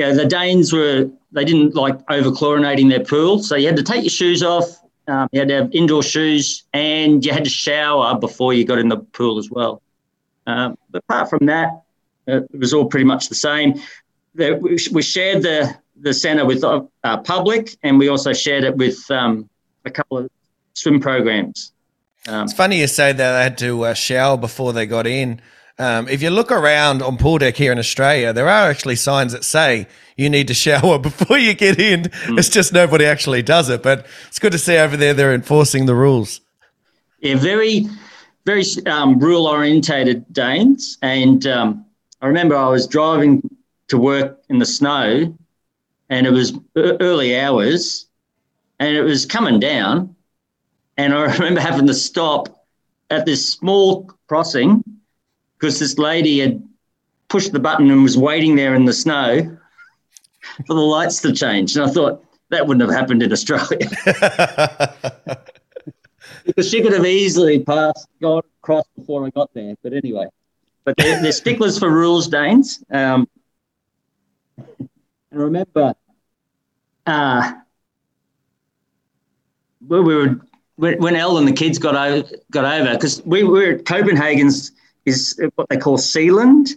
[0.00, 3.82] yeah, the Danes were they didn't like over chlorinating their pool, so you had to
[3.82, 4.64] take your shoes off.
[5.06, 8.78] Um, you had to have indoor shoes, and you had to shower before you got
[8.78, 9.82] in the pool as well.
[10.46, 11.82] Um, but apart from that,
[12.26, 13.78] uh, it was all pretty much the same.
[14.36, 16.80] The, we, we, shared the the centre with uh,
[17.18, 19.50] public, and we also shared it with um,
[19.84, 20.30] a couple of
[20.72, 21.74] swim programs.
[22.26, 25.42] Um, it's funny you say that they had to uh, shower before they got in.
[25.80, 29.32] Um, if you look around on pool deck here in Australia, there are actually signs
[29.32, 32.02] that say you need to shower before you get in.
[32.02, 32.38] Mm.
[32.38, 33.82] It's just nobody actually does it.
[33.82, 36.42] But it's good to see over there they're enforcing the rules.
[37.20, 37.88] Yeah, very,
[38.44, 40.98] very um, rule orientated Danes.
[41.00, 41.86] And um,
[42.20, 43.40] I remember I was driving
[43.88, 45.34] to work in the snow
[46.10, 48.06] and it was early hours
[48.78, 50.14] and it was coming down
[50.98, 52.66] And I remember having to stop
[53.08, 54.84] at this small crossing
[55.60, 56.66] because this lady had
[57.28, 59.56] pushed the button and was waiting there in the snow
[60.66, 61.76] for the lights to change.
[61.76, 63.88] And I thought that wouldn't have happened in Australia.
[66.46, 69.76] because she could have easily passed, gone across before I got there.
[69.82, 70.26] But anyway,
[70.84, 72.82] but they're, they're sticklers for rules, Danes.
[72.90, 73.28] Um,
[74.56, 74.88] and
[75.30, 75.94] remember,
[77.06, 77.52] uh,
[79.86, 80.40] when we were
[80.76, 84.72] when, when Elle and the kids got over, got over because we were at Copenhagen's
[85.06, 86.68] is what they call Zealand,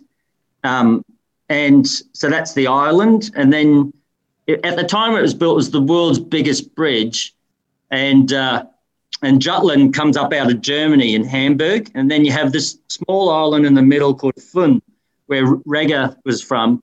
[0.63, 1.03] um,
[1.49, 3.31] and so that's the island.
[3.35, 3.93] And then
[4.47, 7.33] at the time it was built, it was the world's biggest bridge,
[7.91, 8.65] and uh,
[9.21, 13.29] and Jutland comes up out of Germany in Hamburg, and then you have this small
[13.29, 14.81] island in the middle called Fyn,
[15.27, 16.81] where Rega was from.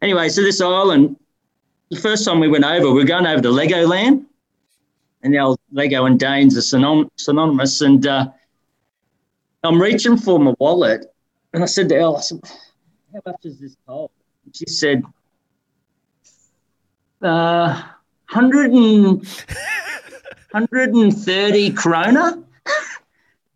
[0.00, 1.16] Anyway, so this island,
[1.90, 4.24] the first time we went over, we were going over to Legoland,
[5.22, 7.80] and the old Lego and Danes are synon- synonymous.
[7.80, 8.28] And uh,
[9.64, 11.06] I'm reaching for my wallet,
[11.52, 12.40] and I said to Elle, I said,
[13.12, 14.10] "How much is this toll?"
[14.54, 15.02] She said,
[17.22, 17.82] uh,
[18.30, 19.26] 100 and,
[20.50, 22.44] 130 krona.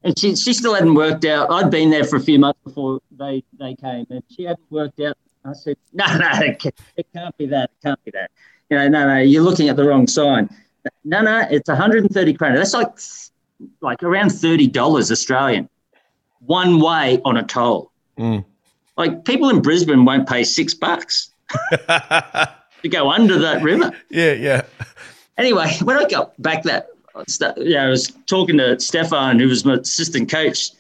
[0.05, 1.51] And she, she still hadn't worked out.
[1.51, 5.01] I'd been there for a few months before they, they came, and she hadn't worked
[5.01, 5.17] out.
[5.45, 7.71] I said, no, no, it can't, it can't be that.
[7.71, 8.31] It can't be that.
[8.71, 10.49] You know, no, no, you're looking at the wrong sign.
[11.05, 12.57] No, no, it's 130 krona.
[12.57, 12.99] That's like
[13.81, 15.69] like around $30 Australian,
[16.47, 17.91] one way on a toll.
[18.19, 18.45] Mm.
[18.97, 21.31] Like people in Brisbane won't pay six bucks
[21.89, 23.93] to go under that river.
[24.11, 24.63] Yeah, yeah.
[25.39, 26.89] Anyway, when I got back that,
[27.57, 30.71] yeah, I was talking to Stefan, who was my assistant coach,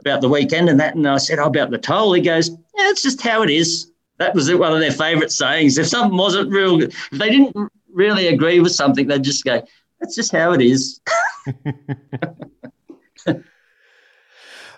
[0.00, 2.88] about the weekend and that, and I said, "Oh, about the toll." He goes, "Yeah,
[2.90, 5.78] it's just how it is." That was one of their favourite sayings.
[5.78, 7.56] If something wasn't real, if they didn't
[7.92, 9.62] really agree with something, they'd just go,
[10.00, 11.00] "That's just how it is."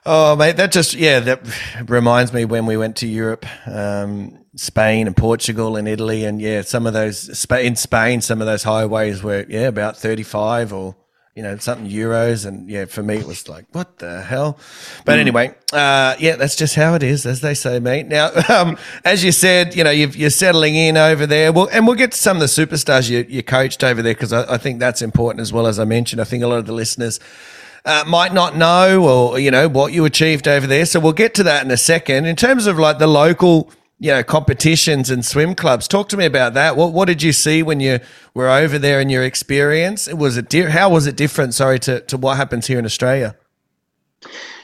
[0.07, 1.41] Oh, mate, that just yeah, that
[1.89, 6.63] reminds me when we went to Europe, um, Spain and Portugal and Italy, and yeah,
[6.63, 10.97] some of those in Spain, some of those highways were yeah about thirty five or
[11.37, 14.59] you know something euros, and yeah, for me it was like what the hell.
[15.05, 15.21] But mm.
[15.21, 18.07] anyway, uh, yeah, that's just how it is, as they say, mate.
[18.07, 21.53] Now, um, as you said, you know you are settling in over there.
[21.53, 24.33] Well, and we'll get to some of the superstars you, you coached over there because
[24.33, 26.23] I, I think that's important as well as I mentioned.
[26.23, 27.21] I think a lot of the listeners
[27.85, 30.87] uh, might not know or you know what you achieved over there.
[30.87, 32.27] So we'll get to that in a second.
[32.27, 36.27] In terms of like the local you know competitions and swim clubs, talk to me
[36.27, 36.77] about that.
[36.77, 38.01] What what did you see when you
[38.35, 40.13] were over there in your experience?
[40.13, 41.55] Was it di- how was it different?
[41.55, 43.37] Sorry to to what happens here in Australia.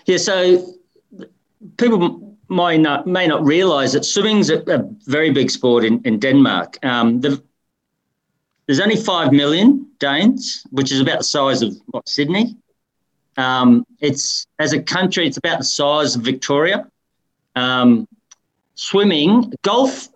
[0.06, 0.74] Yeah, so
[1.78, 6.18] people might not may not realise that swimming's a, a very big sport in in
[6.18, 6.78] Denmark.
[6.84, 7.42] Um, the,
[8.66, 12.56] there's only five million Danes, which is about the size of what Sydney.
[13.36, 16.90] Um, it's as a country, it's about the size of Victoria.
[17.54, 18.08] Um,
[18.74, 20.08] swimming, golf.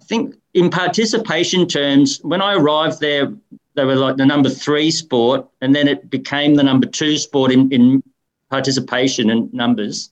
[0.00, 3.32] I think in participation terms, when I arrived there,
[3.74, 7.52] they were like the number three sport, and then it became the number two sport
[7.52, 8.02] in, in
[8.50, 10.10] participation and numbers.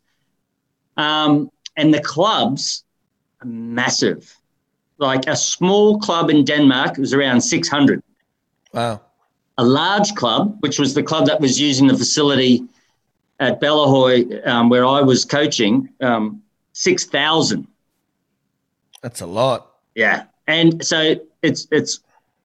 [0.97, 2.85] Um, and the clubs
[3.41, 4.37] are massive.
[4.99, 8.03] Like a small club in Denmark was around 600.
[8.73, 9.01] Wow
[9.59, 12.65] a large club, which was the club that was using the facility
[13.41, 17.67] at Bellahøj, um, where I was coaching, um, 6,000.
[19.03, 19.71] That's a lot.
[19.95, 20.25] Yeah.
[20.47, 22.01] And so it's it's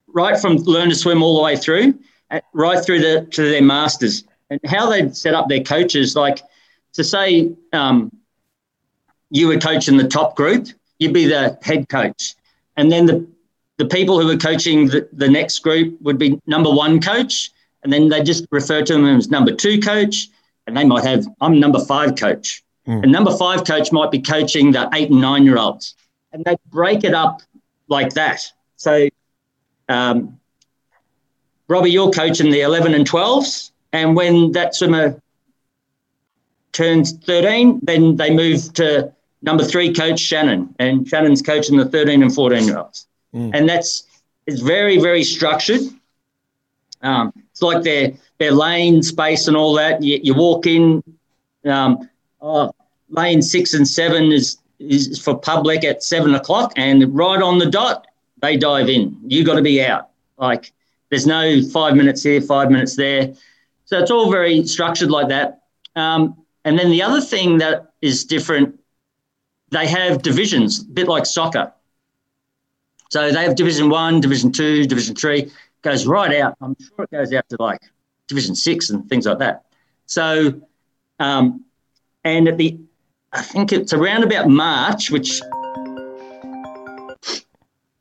[0.07, 1.97] right from learn to swim all the way through,
[2.31, 4.23] uh, right through the, to their masters.
[4.49, 6.41] And how they set up their coaches, like
[6.93, 8.11] to say um,
[9.29, 10.67] you were coaching the top group,
[10.97, 12.35] you'd be the head coach.
[12.77, 13.27] And then the
[13.79, 17.91] the people who were coaching the, the next group would be number one coach, and
[17.91, 20.27] then they just refer to them as number two coach,
[20.67, 23.01] and they might have I'm number five coach, mm.
[23.01, 25.95] and number five coach might be coaching the eight and nine year olds,
[26.33, 27.41] and they break it up
[27.87, 28.51] like that.
[28.75, 29.07] So,
[29.87, 30.37] um,
[31.69, 35.21] Robbie, you're coaching the 11 and 12s, and when that swimmer
[36.73, 42.23] turns 13, then they move to number three coach Shannon, and Shannon's coaching the 13
[42.23, 43.07] and 14 year olds.
[43.33, 43.51] Mm.
[43.53, 44.03] And that's
[44.47, 45.81] it's very, very structured.
[47.01, 50.01] Um, it's like their their lane space and all that.
[50.01, 51.03] You, you walk in,
[51.65, 52.09] um,
[52.41, 52.71] oh,
[53.09, 57.65] lane six and seven is is for public at seven o'clock, and right on the
[57.69, 58.07] dot
[58.41, 59.17] they dive in.
[59.27, 60.09] You got to be out.
[60.37, 60.71] Like
[61.09, 63.33] there's no five minutes here, five minutes there.
[63.85, 65.63] So it's all very structured like that.
[65.95, 68.79] Um, and then the other thing that is different,
[69.71, 71.73] they have divisions, a bit like soccer.
[73.09, 76.55] So they have Division One, Division Two, Division Three, goes right out.
[76.61, 77.81] I'm sure it goes out to like
[78.27, 79.65] Division Six and things like that.
[80.05, 80.61] So,
[81.19, 81.65] um,
[82.23, 82.77] and at the,
[83.33, 85.41] I think it's around about March, which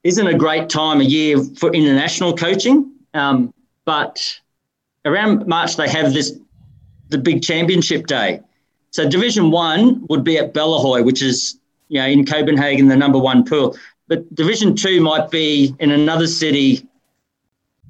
[0.04, 2.92] isn't a great time of year for international coaching.
[3.14, 3.52] Um,
[3.84, 4.40] but
[5.04, 6.38] around March they have this
[7.08, 8.40] the big championship day.
[8.90, 13.18] So Division One would be at Bellahøj, which is you know in Copenhagen, the number
[13.18, 13.76] one pool.
[14.08, 16.86] But Division Two might be in another city,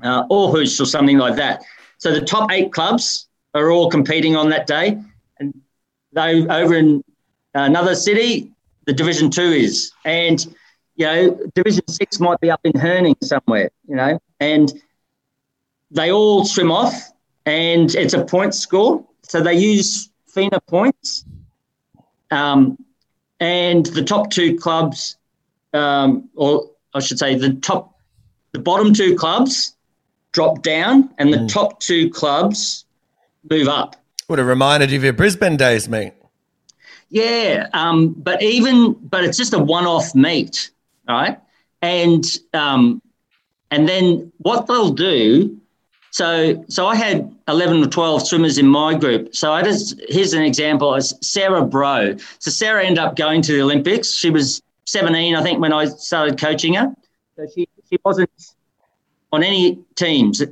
[0.02, 1.62] uh, Aarhus or something like that.
[1.98, 5.00] So the top eight clubs are all competing on that day,
[5.38, 5.54] and
[6.12, 7.02] they over in
[7.54, 8.50] another city,
[8.86, 10.44] the Division Two is, and
[10.96, 14.72] you know Division Six might be up in Herning somewhere, you know, and
[15.90, 17.12] they all swim off,
[17.46, 19.04] and it's a point score.
[19.22, 21.24] So they use FINA points,
[22.30, 22.78] um,
[23.40, 25.17] and the top two clubs,
[25.72, 27.98] um, or I should say, the top,
[28.52, 29.74] the bottom two clubs
[30.32, 31.48] drop down, and the mm.
[31.48, 32.84] top two clubs
[33.50, 33.96] move up.
[34.26, 36.12] What a reminder of your Brisbane days, mate.
[37.10, 40.70] Yeah, um, but even but it's just a one-off meet,
[41.08, 41.38] right?
[41.80, 43.00] And um,
[43.70, 45.58] and then what they'll do
[46.10, 49.34] so, so I had 11 or 12 swimmers in my group.
[49.34, 52.16] So I just, here's an example is Sarah Bro.
[52.38, 54.12] So Sarah ended up going to the Olympics.
[54.12, 56.94] She was 17, I think, when I started coaching her.
[57.36, 58.30] So she, she wasn't
[59.32, 60.42] on any teams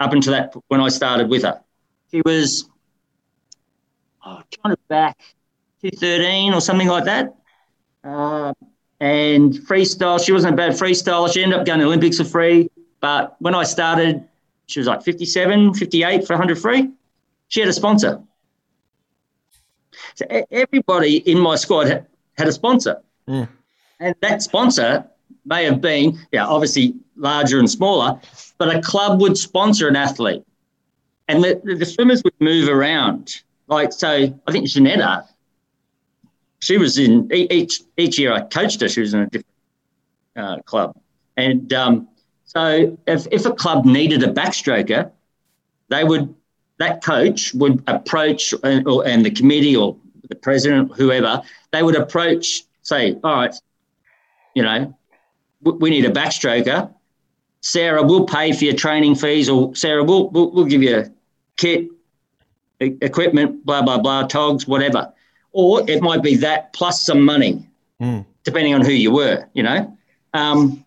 [0.00, 1.60] up until that when I started with her.
[2.10, 2.68] She was
[4.24, 5.18] oh, trying to back
[5.82, 7.34] 213 or something like that.
[8.02, 8.54] Uh,
[9.00, 11.32] and freestyle, she wasn't a bad freestyle.
[11.32, 12.70] She ended up going to Olympics for free.
[13.00, 14.26] But when I started,
[14.66, 16.90] she was like 57, 58 for 100 free.
[17.48, 18.22] She had a sponsor.
[20.14, 22.06] So everybody in my squad
[22.38, 23.02] had a sponsor.
[23.28, 23.48] Mm.
[24.00, 25.06] And that sponsor
[25.44, 28.20] may have been, yeah, obviously larger and smaller,
[28.58, 30.44] but a club would sponsor an athlete.
[31.28, 33.42] And the, the swimmers would move around.
[33.68, 34.08] Like, so
[34.46, 35.24] I think Janetta,
[36.60, 39.46] she was in each each year I coached her, she was in a different
[40.36, 40.96] uh, club.
[41.36, 42.08] And um,
[42.44, 45.10] so if, if a club needed a backstroker,
[45.88, 46.34] they would
[46.78, 49.96] that coach would approach and, or, and the committee or
[50.28, 53.54] the president, whoever, they would approach, say, all right,
[54.56, 54.96] you know,
[55.60, 56.90] we need a backstroker.
[57.60, 61.10] Sarah, we'll pay for your training fees, or Sarah, we'll, we'll, we'll give you a
[61.56, 61.88] kit,
[62.80, 65.12] equipment, blah, blah, blah, togs, whatever.
[65.52, 67.68] Or it might be that plus some money,
[68.00, 68.24] mm.
[68.44, 69.94] depending on who you were, you know.
[70.32, 70.84] Um,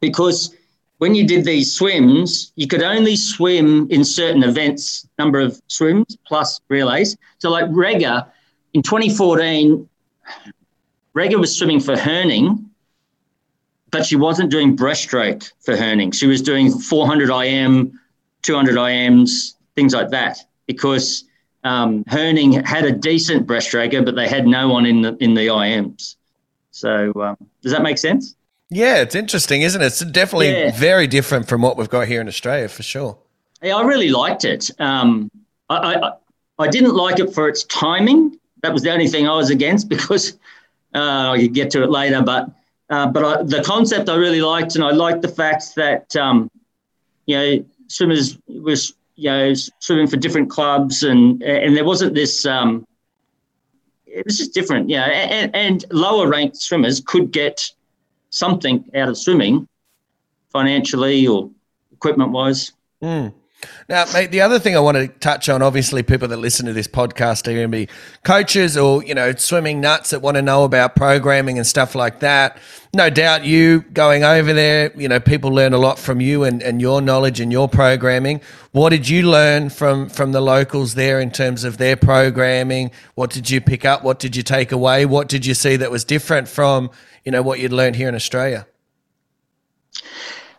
[0.00, 0.52] because
[0.98, 6.16] when you did these swims, you could only swim in certain events, number of swims
[6.26, 7.16] plus relays.
[7.38, 8.26] So, like Rikke
[8.74, 9.88] in 2014,
[11.14, 12.69] Rikke was swimming for Herning,
[13.90, 16.12] but she wasn't doing breaststroke for Herning.
[16.12, 17.98] She was doing 400 IM,
[18.42, 21.24] 200 IMs, things like that, because
[21.64, 25.48] um, Herning had a decent breaststroker, but they had no one in the in the
[25.48, 26.16] IMs.
[26.70, 28.34] So, um, does that make sense?
[28.70, 29.86] Yeah, it's interesting, isn't it?
[29.86, 30.70] It's definitely yeah.
[30.70, 33.18] very different from what we've got here in Australia, for sure.
[33.62, 34.70] Yeah, I really liked it.
[34.78, 35.30] Um,
[35.68, 36.12] I, I,
[36.60, 38.38] I didn't like it for its timing.
[38.62, 40.38] That was the only thing I was against because
[40.94, 42.22] uh, I could get to it later.
[42.22, 42.48] But
[42.90, 46.50] uh, but I, the concept I really liked, and I liked the fact that um,
[47.26, 52.44] you know swimmers was you know swimming for different clubs, and and there wasn't this.
[52.44, 52.86] Um,
[54.06, 55.04] it was just different, yeah.
[55.04, 57.70] And, and lower ranked swimmers could get
[58.30, 59.68] something out of swimming
[60.50, 61.48] financially or
[61.92, 62.72] equipment wise.
[63.02, 63.32] Mm.
[63.88, 66.72] Now, mate, the other thing I want to touch on, obviously, people that listen to
[66.72, 67.88] this podcast are going to be
[68.22, 72.20] coaches or, you know, swimming nuts that want to know about programming and stuff like
[72.20, 72.58] that.
[72.94, 76.62] No doubt you going over there, you know, people learn a lot from you and,
[76.62, 78.40] and your knowledge and your programming.
[78.72, 82.90] What did you learn from, from the locals there in terms of their programming?
[83.14, 84.02] What did you pick up?
[84.02, 85.06] What did you take away?
[85.06, 86.90] What did you see that was different from,
[87.24, 88.66] you know, what you'd learned here in Australia?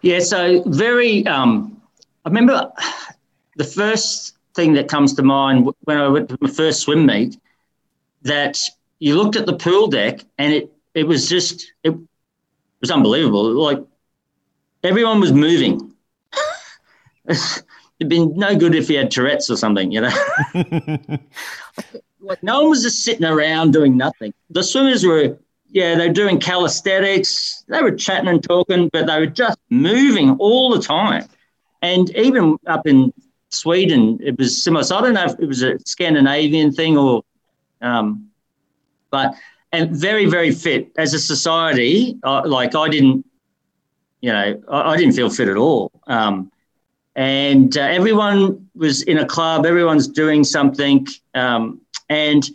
[0.01, 1.80] Yeah, so very, um,
[2.25, 2.71] I remember
[3.55, 7.37] the first thing that comes to mind when I went to my first swim meet
[8.23, 8.59] that
[8.99, 11.95] you looked at the pool deck and it, it was just, it
[12.79, 13.43] was unbelievable.
[13.53, 13.79] Like
[14.83, 15.93] everyone was moving.
[17.27, 20.11] It'd been no good if he had Tourette's or something, you know.
[22.19, 24.33] like no one was just sitting around doing nothing.
[24.49, 25.37] The swimmers were
[25.73, 27.63] yeah, they're doing calisthenics.
[27.69, 31.29] They were chatting and talking, but they were just moving all the time.
[31.81, 33.13] And even up in
[33.49, 34.83] Sweden, it was similar.
[34.83, 37.23] So I don't know if it was a Scandinavian thing or,
[37.81, 38.29] um,
[39.09, 39.35] but
[39.71, 42.17] and very very fit as a society.
[42.23, 43.25] Uh, like I didn't,
[44.21, 45.91] you know, I, I, didn't feel fit at all.
[46.07, 46.51] Um,
[47.15, 49.65] and uh, everyone was in a club.
[49.65, 52.49] Everyone's doing something, um, and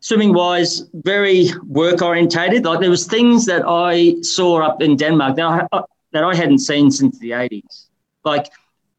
[0.00, 2.64] swimming wise, very work orientated.
[2.64, 5.80] Like there was things that I saw up in Denmark that I,
[6.12, 7.83] that I hadn't seen since the eighties.
[8.24, 8.46] Like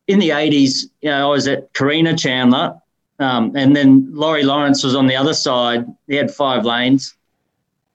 [0.07, 2.79] in the eighties, you know, I was at Carina Chandler,
[3.19, 5.85] um, and then Laurie Lawrence was on the other side.
[6.07, 7.15] He had five lanes,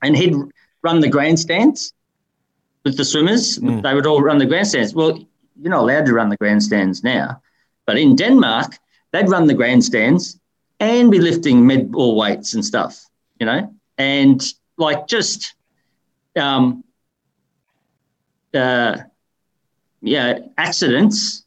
[0.03, 0.35] and he'd
[0.83, 1.93] run the grandstands
[2.85, 3.59] with the swimmers.
[3.59, 3.83] Mm.
[3.83, 4.95] They would all run the grandstands.
[4.95, 5.19] Well,
[5.61, 7.41] you're not allowed to run the grandstands now,
[7.87, 8.79] but in Denmark,
[9.13, 10.41] they'd run the grandstands
[10.81, 13.05] and be lifting med ball weights and stuff,
[13.39, 14.43] you know, and
[14.79, 15.55] like just,
[16.37, 16.83] um,
[18.55, 18.97] uh,
[20.03, 21.45] yeah, accidents.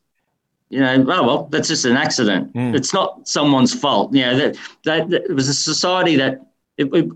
[0.70, 2.54] You know, oh well, that's just an accident.
[2.54, 2.76] Mm.
[2.76, 4.14] It's not someone's fault.
[4.14, 6.42] You know, that, that, that it was a society that,
[6.78, 7.10] it, it,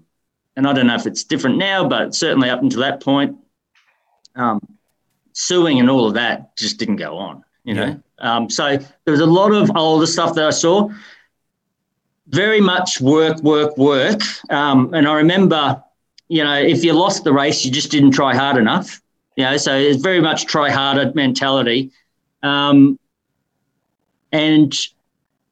[0.55, 3.35] and I don't know if it's different now, but certainly up until that point,
[4.35, 4.59] um,
[5.33, 7.43] suing and all of that just didn't go on.
[7.63, 8.35] You know, yeah.
[8.35, 10.89] um, so there was a lot of older stuff that I saw
[12.27, 14.21] very much work, work, work.
[14.49, 15.81] Um, and I remember,
[16.27, 19.01] you know, if you lost the race, you just didn't try hard enough.
[19.37, 21.91] You know, so it's very much try harder mentality.
[22.43, 22.99] Um,
[24.31, 24.75] and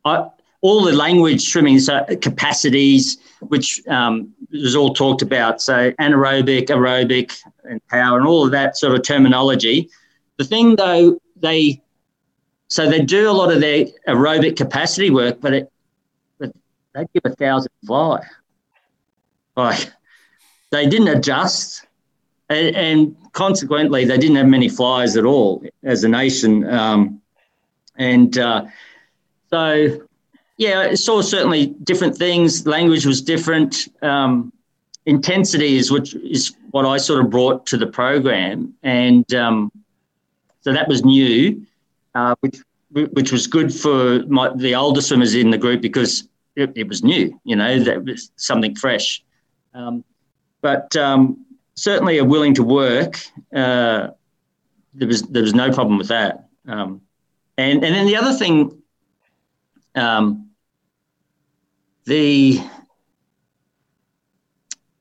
[0.04, 0.28] I,
[0.62, 7.40] all the language swimming, so capacities, which um, was all talked about, so anaerobic, aerobic,
[7.64, 9.90] and power, and all of that sort of terminology.
[10.38, 11.82] The thing, though, they
[12.68, 15.72] so they do a lot of their aerobic capacity work, but it
[16.40, 18.22] they'd give a thousand fly.
[19.56, 19.92] Like
[20.72, 21.86] they didn't adjust,
[22.50, 26.68] and, and, consequently, they didn't have many flies at all as a nation.
[26.70, 27.22] Um,
[27.98, 28.66] and uh,
[29.50, 30.02] so,
[30.58, 32.66] yeah, I saw certainly different things.
[32.66, 33.88] Language was different.
[34.02, 34.54] Um,
[35.06, 39.72] intensity is which is what I sort of brought to the program, and um,
[40.62, 41.66] so that was new,
[42.16, 42.60] uh, which
[42.92, 47.04] which was good for my, the older swimmers in the group because it, it, was
[47.04, 49.22] new, you know, that was something fresh.
[49.74, 50.04] Um,
[50.62, 51.45] but um,
[51.76, 53.20] certainly are willing to work.
[53.54, 54.10] Uh,
[54.94, 56.48] there was there was no problem with that.
[56.68, 57.02] Um,
[57.58, 58.82] and and then the other thing,
[59.96, 60.50] um,
[62.06, 62.62] the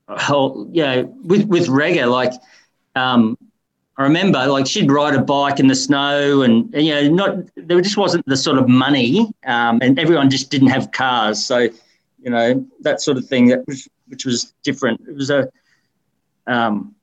[0.09, 2.33] whole yeah with with Rikke like
[2.95, 3.39] um,
[3.97, 7.37] I remember like she'd ride a bike in the snow and, and, you know not
[7.57, 11.69] there just wasn't the sort of money um, and everyone just didn't have cars so
[12.23, 15.49] you know that sort of thing that was which was different it was a
[16.47, 16.95] um,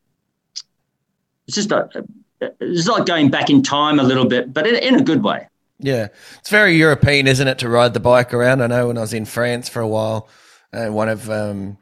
[1.47, 1.89] it's just a,
[2.59, 5.47] it's like going back in time a little bit but in, in a good way.
[5.79, 6.07] Yeah.
[6.39, 8.61] It's very European isn't it to ride the bike around?
[8.61, 10.27] I know when I was in France for a while
[10.73, 11.77] uh, one of um,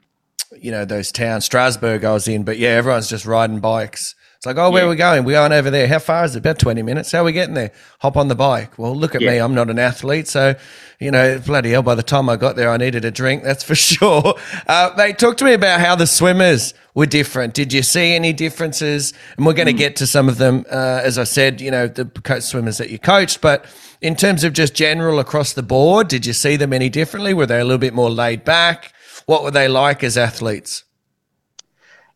[0.57, 4.45] you know those towns Strasbourg I was in but yeah everyone's just riding bikes it's
[4.45, 4.87] like, oh, where yeah.
[4.87, 5.25] are we going?
[5.25, 5.85] We're going over there.
[5.85, 6.39] How far is it?
[6.39, 7.11] About 20 minutes.
[7.11, 7.73] How are we getting there?
[7.99, 8.79] Hop on the bike.
[8.79, 9.31] Well, look at yeah.
[9.31, 9.37] me.
[9.39, 10.29] I'm not an athlete.
[10.29, 10.55] So,
[10.97, 13.43] you know, bloody hell, by the time I got there, I needed a drink.
[13.43, 14.35] That's for sure.
[14.65, 17.53] Uh, mate, talk to me about how the swimmers were different.
[17.53, 19.11] Did you see any differences?
[19.35, 19.77] And we're going to mm.
[19.77, 22.97] get to some of them, uh, as I said, you know, the swimmers that you
[22.97, 23.41] coached.
[23.41, 23.65] But
[23.99, 27.33] in terms of just general across the board, did you see them any differently?
[27.33, 28.93] Were they a little bit more laid back?
[29.25, 30.85] What were they like as athletes?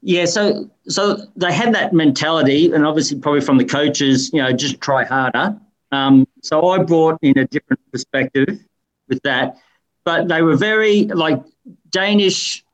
[0.05, 4.51] Yeah, so so they had that mentality, and obviously probably from the coaches, you know,
[4.51, 5.57] just try harder.
[5.93, 8.59] Um, so I brought in a different perspective
[9.07, 9.55] with that,
[10.03, 11.41] but they were very like
[11.89, 12.65] Danish,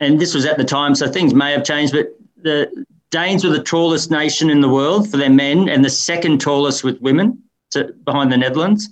[0.00, 2.08] and this was at the time, so things may have changed, but
[2.42, 6.40] the Danes were the tallest nation in the world for their men, and the second
[6.40, 7.40] tallest with women
[7.70, 8.88] to, behind the Netherlands.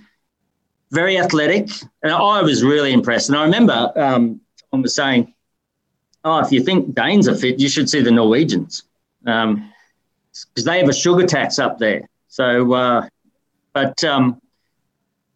[0.93, 1.69] Very athletic,
[2.05, 3.29] and I was really impressed.
[3.29, 4.41] And I remember um,
[4.71, 5.35] Tom was saying
[6.25, 8.85] oh, if you think Danes are fit, you should see the Norwegians
[9.21, 9.73] because um,
[10.55, 12.09] they have a sugar tax up there.
[12.29, 13.09] So, uh,
[13.73, 14.41] but um,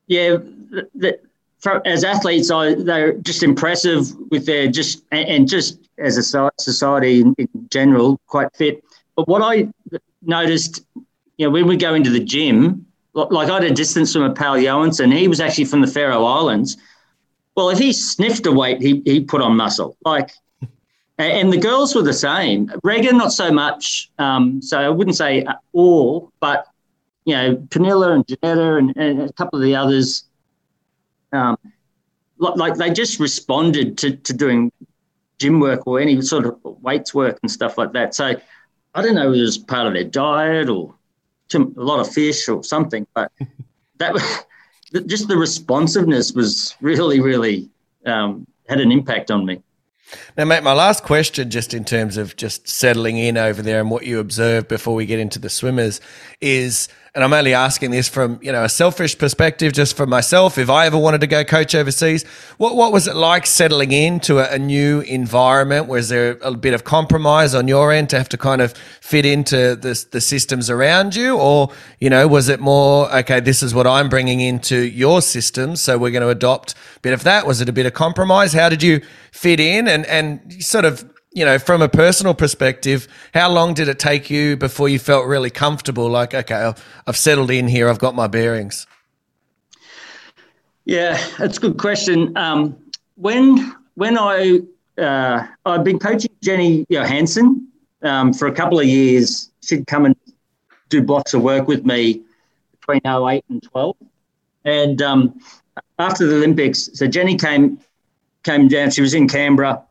[0.06, 0.36] yeah,
[0.70, 1.20] the, the,
[1.58, 6.50] for, as athletes, I, they're just impressive with their just and, and just as a
[6.60, 8.82] society in, in, general, quite fit.
[9.14, 9.68] But what I
[10.22, 10.84] noticed,
[11.36, 14.32] you know, when we go into the gym, like I had a distance from a
[14.32, 16.76] Pal Joensen, he was actually from the Faroe Islands.
[17.54, 19.96] Well, if he sniffed a weight, he, he put on muscle.
[20.04, 20.32] Like
[21.18, 22.70] and the girls were the same.
[22.82, 24.10] Regan, not so much.
[24.18, 26.66] Um, so I wouldn't say all, but
[27.24, 30.24] you know, Pernille and Janetta and, and, a couple of the others,
[31.32, 31.56] um,
[32.38, 34.72] like they just responded to, to doing
[35.38, 38.14] gym work or any sort of weights work and stuff like that.
[38.14, 38.34] So
[38.94, 40.94] I don't know if it was part of their diet or
[41.54, 43.30] a lot of fish or something, but
[43.98, 44.44] that was
[45.06, 47.68] just the responsiveness was really, really
[48.06, 49.62] um, had an impact on me.
[50.36, 53.90] Now, mate, my last question, just in terms of just settling in over there and
[53.90, 56.00] what you observed before we get into the swimmers,
[56.40, 60.56] is and I'm only asking this from you know a selfish perspective, just for myself.
[60.56, 62.24] If I ever wanted to go coach overseas,
[62.56, 65.88] what what was it like settling into a, a new environment?
[65.88, 69.26] Was there a bit of compromise on your end to have to kind of fit
[69.26, 73.40] into the the systems around you, or you know, was it more okay?
[73.40, 77.12] This is what I'm bringing into your system, so we're going to adopt a bit
[77.12, 77.46] of that.
[77.46, 78.54] Was it a bit of compromise?
[78.54, 79.02] How did you
[79.32, 83.88] fit in and and sort of you know, from a personal perspective, how long did
[83.88, 86.08] it take you before you felt really comfortable?
[86.08, 86.72] Like, okay,
[87.06, 88.86] I've settled in here, I've got my bearings.
[90.84, 92.36] Yeah, that's a good question.
[92.36, 92.76] Um,
[93.16, 94.60] when when I
[94.98, 97.68] uh, I've been coaching Jenny Johansson
[98.02, 99.50] um, for a couple of years.
[99.62, 100.16] She'd come and
[100.88, 102.22] do blocks of work with me
[102.72, 103.96] between 08 and 12.
[104.64, 105.40] And um,
[105.98, 107.78] after the Olympics, so Jenny came
[108.44, 108.90] came down.
[108.90, 109.82] She was in Canberra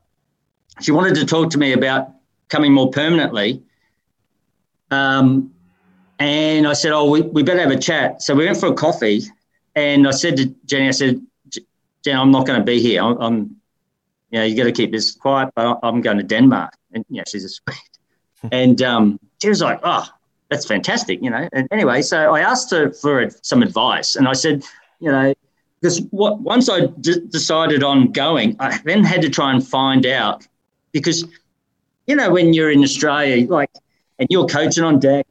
[0.82, 2.09] she wanted to talk to me about
[2.49, 3.63] coming more permanently.
[4.89, 5.53] Um,
[6.19, 8.73] and I said, "Oh, we, we better have a chat." So we went for a
[8.73, 9.23] coffee,
[9.75, 11.21] and I said to Jenny, "I said,
[12.03, 13.01] Jenny, I'm not going to be here.
[13.01, 13.55] I'm, I'm
[14.29, 17.17] you know, you got to keep this quiet, but I'm going to Denmark." And you
[17.17, 17.77] know, she's a sweet.
[18.51, 20.07] and um, she was like, "Oh,
[20.49, 21.47] that's fantastic," you know.
[21.53, 24.63] And anyway, so I asked her for some advice, and I said,
[24.99, 25.34] you know,
[25.82, 30.05] because what once I d- decided on going, I then had to try and find
[30.05, 30.47] out
[30.91, 31.25] because
[32.07, 33.71] you know when you're in Australia, like,
[34.19, 35.27] and you're coaching on deck.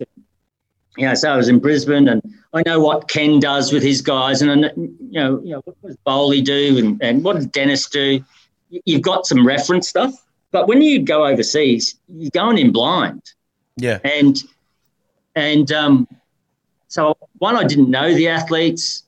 [0.96, 4.02] You know, so I was in Brisbane, and I know what Ken does with his
[4.02, 7.88] guys, and you know, you know what does Bowley do, and, and what does Dennis
[7.88, 8.24] do?
[8.84, 10.12] You've got some reference stuff,
[10.50, 13.22] but when you go overseas, you're going in blind.
[13.76, 14.36] Yeah, and
[15.36, 16.08] and um,
[16.88, 19.04] so one, I didn't know the athletes.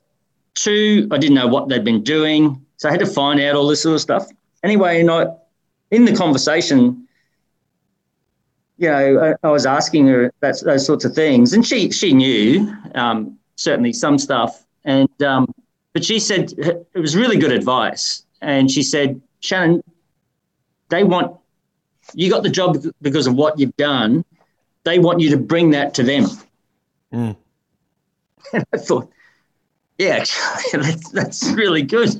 [0.54, 3.66] Two, I didn't know what they'd been doing, so I had to find out all
[3.66, 4.28] this sort of stuff.
[4.62, 5.26] Anyway, and I
[5.92, 7.06] in the conversation,
[8.78, 12.12] you know, I, I was asking her that, those sorts of things, and she she
[12.12, 15.46] knew um, certainly some stuff, and um,
[15.92, 19.84] but she said it was really good advice, and she said, Shannon,
[20.88, 21.36] they want
[22.14, 24.24] you got the job because of what you've done.
[24.84, 26.24] They want you to bring that to them.
[27.12, 27.36] Mm.
[28.54, 29.10] And I thought,
[29.96, 30.24] yeah,
[30.72, 32.10] that's, that's really good.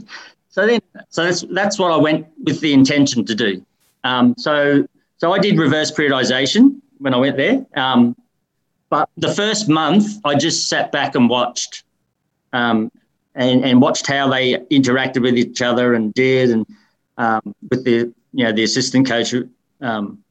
[0.53, 3.65] So then, so that's that's what I went with the intention to do.
[4.05, 4.87] Um, so
[5.17, 7.65] so I did reverse periodization when I went there.
[7.75, 8.15] Um,
[8.91, 11.85] but the first month, I just sat back and watched,
[12.53, 12.93] um,
[13.35, 16.67] and and watched how they interacted with each other and did, and
[17.17, 19.35] um, with the you know the assistant coach
[19.81, 20.23] um,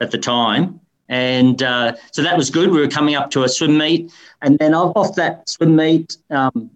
[0.00, 0.78] at the time.
[1.08, 2.70] And uh, so that was good.
[2.70, 6.70] We were coming up to a swim meet, and then off that swim meet, um,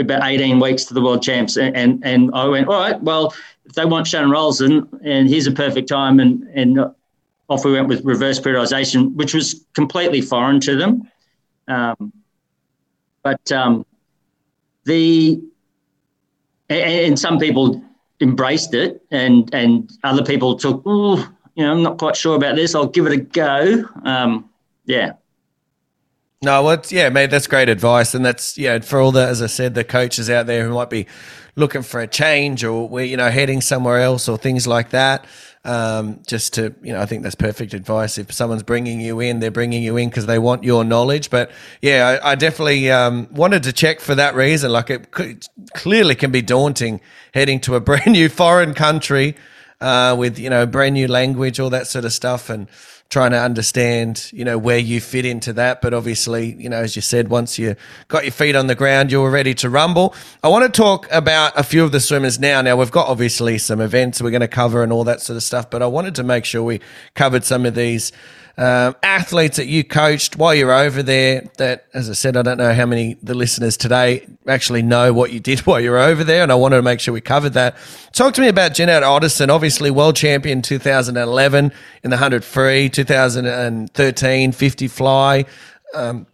[0.00, 1.56] about 18 weeks to the world champs.
[1.56, 3.34] And, and, and I went, all right, well,
[3.64, 6.20] if they want Shannon Rollason, and here's a perfect time.
[6.20, 6.78] And, and
[7.48, 11.08] off we went with reverse periodization, which was completely foreign to them.
[11.68, 12.12] Um,
[13.22, 13.84] but um,
[14.84, 15.40] the,
[16.68, 17.82] and, and, some people
[18.20, 22.74] embraced it, and, and other people took, you know, I'm not quite sure about this.
[22.74, 23.84] I'll give it a go.
[24.04, 24.48] Um,
[24.86, 25.12] yeah.
[26.42, 29.46] No, well, yeah, mate, that's great advice, and that's yeah for all the, as I
[29.46, 31.06] said, the coaches out there who might be
[31.54, 35.26] looking for a change or we're you know heading somewhere else or things like that.
[35.66, 38.16] Um, just to you know, I think that's perfect advice.
[38.16, 41.28] If someone's bringing you in, they're bringing you in because they want your knowledge.
[41.28, 41.50] But
[41.82, 44.72] yeah, I, I definitely um, wanted to check for that reason.
[44.72, 47.02] Like it could, clearly can be daunting
[47.34, 49.36] heading to a brand new foreign country
[49.82, 52.66] uh, with you know brand new language, all that sort of stuff, and
[53.10, 55.82] trying to understand, you know, where you fit into that.
[55.82, 57.74] But obviously, you know, as you said, once you
[58.06, 60.14] got your feet on the ground, you were ready to rumble.
[60.44, 62.62] I want to talk about a few of the swimmers now.
[62.62, 65.42] Now, we've got obviously some events we're going to cover and all that sort of
[65.42, 66.80] stuff, but I wanted to make sure we
[67.14, 68.12] covered some of these
[68.60, 71.48] um, athletes that you coached while you're over there.
[71.56, 75.32] That, as I said, I don't know how many the listeners today actually know what
[75.32, 77.74] you did while you're over there, and I wanted to make sure we covered that.
[78.12, 81.72] Talk to me about Jeanette Ottesen, obviously world champion 2011
[82.04, 85.46] in the 100 free, 2013 50 fly.
[85.94, 86.26] Um,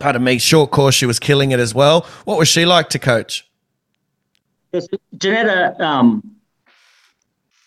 [0.00, 2.06] pardon me, short course, she was killing it as well.
[2.24, 3.48] What was she like to coach?
[4.72, 6.28] Yes, Jeanette, um,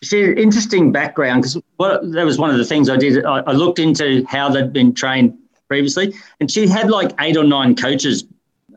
[0.02, 3.26] she had an interesting background because that was one of the things I did.
[3.26, 5.38] I, I, looked into how they'd been trained
[5.68, 8.26] previously, and she had like eight or nine coaches,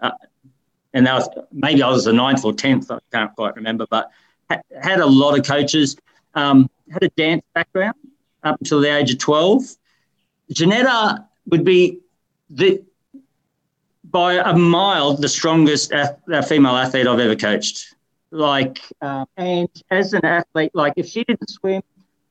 [0.00, 0.10] uh,
[0.94, 2.90] and that was maybe I was the ninth or tenth.
[2.90, 4.10] I can't quite remember, but
[4.50, 5.96] ha- had a lot of coaches.
[6.34, 7.96] Um, had a dance background
[8.44, 9.64] up until the age of twelve.
[10.52, 12.00] Janetta would be
[12.48, 12.82] the
[14.04, 17.94] by a mile the strongest ath- female athlete I've ever coached
[18.30, 21.82] like, uh, and as an athlete, like if she didn't swim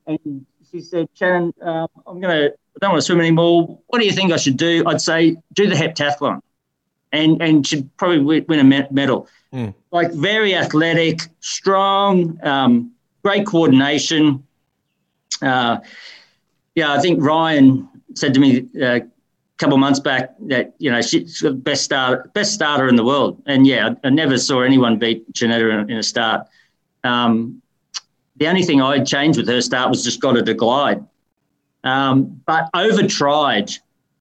[0.06, 3.80] and she said, Shannon, um, I'm going to, I don't want to swim anymore.
[3.88, 4.84] What do you think I should do?
[4.86, 6.42] I'd say do the heptathlon
[7.12, 9.28] and, and she'd probably win a medal.
[9.54, 9.74] Mm.
[9.92, 12.92] Like very athletic, strong, um,
[13.24, 14.46] great coordination.
[15.42, 15.78] Uh,
[16.76, 19.00] yeah, I think Ryan said to me uh,
[19.58, 23.42] couple months back that you know she's the best starter, best starter in the world,
[23.46, 26.48] and yeah, I, I never saw anyone beat Janetta in, in a start.
[27.04, 27.62] Um,
[28.38, 31.04] the only thing I changed with her start was just got her to glide,
[31.84, 33.72] um, but over tried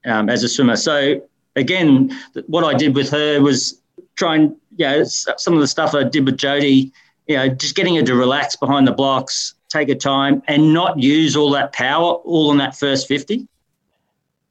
[0.07, 0.76] um, as a swimmer.
[0.76, 1.20] So
[1.55, 2.16] again,
[2.47, 3.80] what I did with her was
[4.14, 6.93] try and yeah, you know, some of the stuff I did with Jodie,
[7.26, 10.99] you know, just getting her to relax behind the blocks, take her time, and not
[10.99, 13.47] use all that power all in that first fifty.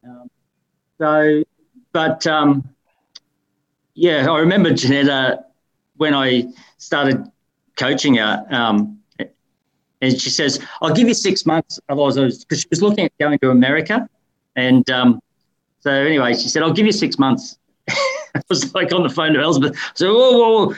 [0.03, 0.29] Um,
[0.97, 1.43] so,
[1.91, 2.67] but um,
[3.93, 5.45] yeah, I remember Janetta
[5.97, 6.45] when I
[6.77, 7.25] started
[7.77, 8.45] coaching her.
[8.49, 8.99] Um,
[10.01, 11.79] and she says, I'll give you six months.
[11.89, 14.07] Otherwise, I was, because she was looking at going to America.
[14.55, 15.21] And um,
[15.79, 17.57] so, anyway, she said, I'll give you six months.
[17.89, 19.77] I was like on the phone to Elizabeth.
[19.93, 20.73] So, whoa,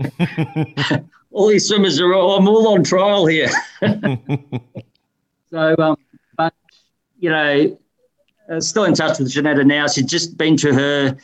[0.00, 1.00] whoa.
[1.32, 3.50] all these swimmers are all, I'm all on trial here.
[5.50, 5.96] so, um,
[6.36, 6.54] but,
[7.18, 7.78] you know,
[8.48, 9.86] uh, still in touch with Janetta now.
[9.86, 11.16] She's just been to her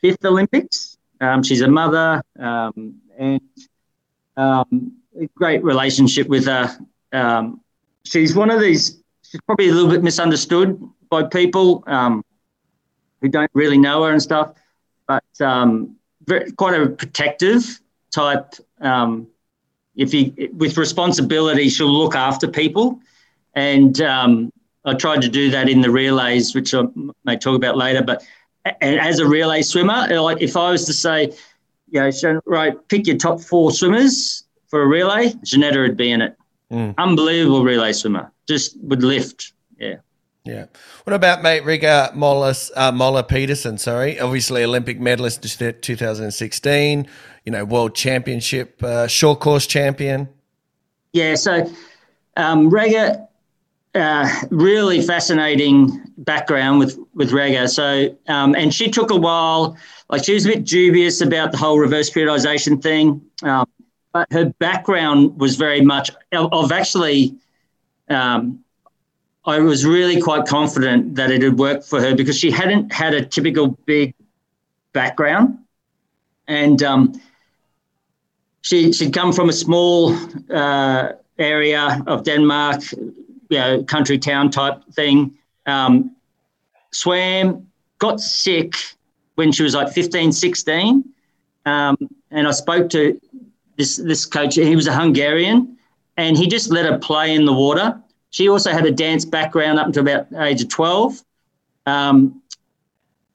[0.00, 0.98] fifth Olympics.
[1.20, 3.40] Um, she's a mother um, and
[4.36, 6.76] um, a great relationship with her.
[7.12, 7.60] Um,
[8.04, 12.24] she's one of these, she's probably a little bit misunderstood by people um,
[13.20, 14.54] who don't really know her and stuff,
[15.06, 15.96] but um,
[16.26, 17.80] very, quite a protective
[18.10, 18.54] type.
[19.96, 23.00] if you, with responsibility, she'll look after people.
[23.54, 24.00] And
[24.84, 26.82] I tried to do that in the relays, which I
[27.24, 28.02] may talk about later.
[28.02, 28.24] But
[28.80, 31.32] as a relay swimmer, like if I was to say,
[31.88, 36.22] you know, right, pick your top four swimmers for a relay, Janetta would be in
[36.22, 36.36] it.
[36.70, 36.94] Mm.
[36.98, 39.52] Unbelievable relay swimmer, just would lift.
[39.78, 39.96] Yeah.
[40.44, 40.66] Yeah.
[41.04, 43.78] What about mate Rikke Moller, uh, Moller Pedersen?
[43.78, 47.06] Sorry, obviously Olympic medalist 2016.
[47.44, 50.28] You know, world championship, uh, short course champion.
[51.12, 51.36] Yeah.
[51.36, 51.70] So
[52.36, 53.26] um, Rikke
[53.94, 57.68] uh, really fascinating background with with Rikke.
[57.68, 59.76] So, um, and she took a while.
[60.10, 63.66] Like she was a bit dubious about the whole reverse periodization thing, um,
[64.12, 67.34] but her background was very much of actually.
[68.10, 68.60] Um,
[69.46, 73.12] I was really quite confident that it had worked for her because she hadn't had
[73.12, 74.14] a typical big
[74.94, 75.58] background,
[76.48, 77.20] and um,
[78.62, 80.16] she she'd come from a small
[80.50, 82.82] uh, area of Denmark
[83.48, 85.36] you know, country town type thing.
[85.66, 86.14] Um,
[86.92, 87.66] swam,
[87.98, 88.74] got sick
[89.34, 91.04] when she was like 15, 16.
[91.66, 91.96] Um,
[92.30, 93.20] and I spoke to
[93.76, 95.76] this, this coach, he was a Hungarian,
[96.16, 98.00] and he just let her play in the water.
[98.30, 101.22] She also had a dance background up until about age of 12.
[101.86, 102.42] Um,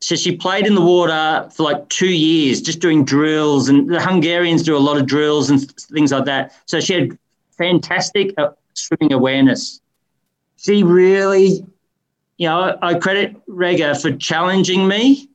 [0.01, 3.67] so she played in the water for like two years, just doing drills.
[3.67, 6.55] And the Hungarians do a lot of drills and things like that.
[6.65, 7.17] So she had
[7.57, 9.81] fantastic uh, swimming awareness
[10.61, 11.65] she really,
[12.37, 15.29] you know, I credit Rikke for challenging me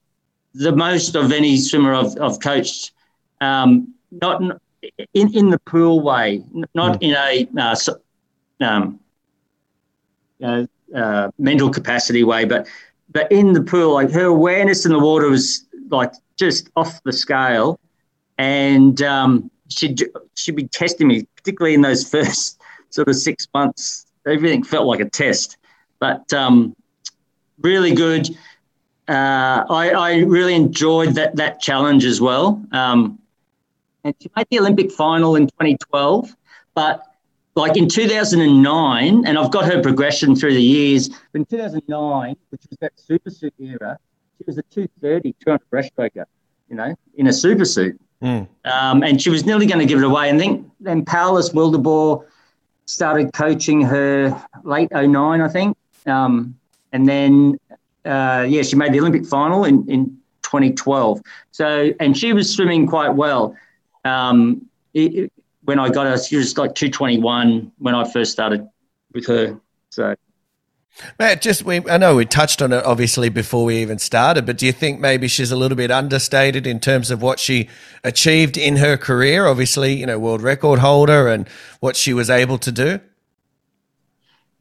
[0.54, 2.92] the most of any swimmer I've, I've coached.
[3.40, 4.40] Um, not
[5.12, 6.42] in, in the pool way,
[6.74, 7.76] not in a uh,
[8.60, 9.00] um,
[10.38, 12.66] you know, uh, mental capacity way, but
[13.10, 17.12] but in the pool, like her awareness in the water was like just off the
[17.12, 17.80] scale,
[18.38, 20.02] and um, she'd
[20.34, 22.60] she'd be testing me, particularly in those first
[22.90, 25.56] sort of six months everything felt like a test,
[25.98, 26.74] but um,
[27.60, 28.28] really good.
[29.06, 32.64] Uh, I, I, really enjoyed that that challenge as well.
[32.72, 33.18] Um,
[34.02, 36.34] and she made the Olympic final in 2012,
[36.74, 37.04] but
[37.54, 41.08] like in 2009, and I've got her progression through the years.
[41.08, 43.98] But in 2009, which was that super suit era,
[44.38, 46.24] she was a 230, 200 breaststroker,
[46.68, 48.00] you know, in a super suit.
[48.22, 48.48] Mm.
[48.64, 50.30] Um, and she was nearly going to give it away.
[50.30, 52.24] And then, then Paulus Wildeboer
[52.86, 55.76] started coaching her late 09, I think.
[56.06, 56.56] Um,
[56.92, 57.58] and then,
[58.04, 61.20] uh, yeah, she made the Olympic final in, in 2012.
[61.50, 63.56] So, and she was swimming quite well.
[64.04, 65.32] Um, it,
[65.62, 68.68] when I got her, she was like 221 when I first started
[69.12, 69.58] with her.
[69.90, 70.14] So,
[71.18, 74.58] Matt, just we, I know we touched on it obviously before we even started, but
[74.58, 77.68] do you think maybe she's a little bit understated in terms of what she
[78.04, 79.46] achieved in her career?
[79.46, 81.48] Obviously, you know, world record holder and
[81.80, 83.00] what she was able to do.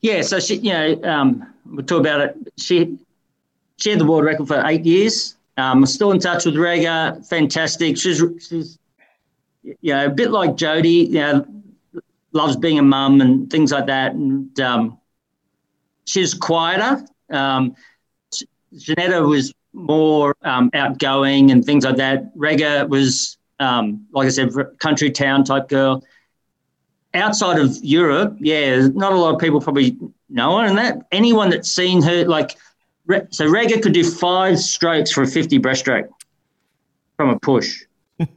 [0.01, 2.35] Yeah, so she, you know, um, we'll talk about it.
[2.57, 2.97] She
[3.77, 5.35] she had the world record for eight years.
[5.57, 7.27] Um, I'm still in touch with Rikke.
[7.27, 7.97] Fantastic.
[7.97, 8.79] She's she's
[9.61, 11.09] you know a bit like Jodie.
[11.09, 11.47] You know,
[12.33, 14.13] loves being a mum and things like that.
[14.13, 14.97] And um,
[16.05, 17.05] she's quieter.
[17.29, 17.75] Um,
[18.77, 22.35] Janetta was more um, outgoing and things like that.
[22.35, 26.03] Rikke was, um, like I said, country town type girl.
[27.13, 29.97] Outside of Europe, yeah, not a lot of people probably
[30.29, 30.65] know her.
[30.65, 32.57] And that anyone that's seen her, like,
[33.29, 36.09] so Rikke could do five strokes for a 50 breaststroke
[37.17, 37.83] from a push.
[38.19, 38.27] so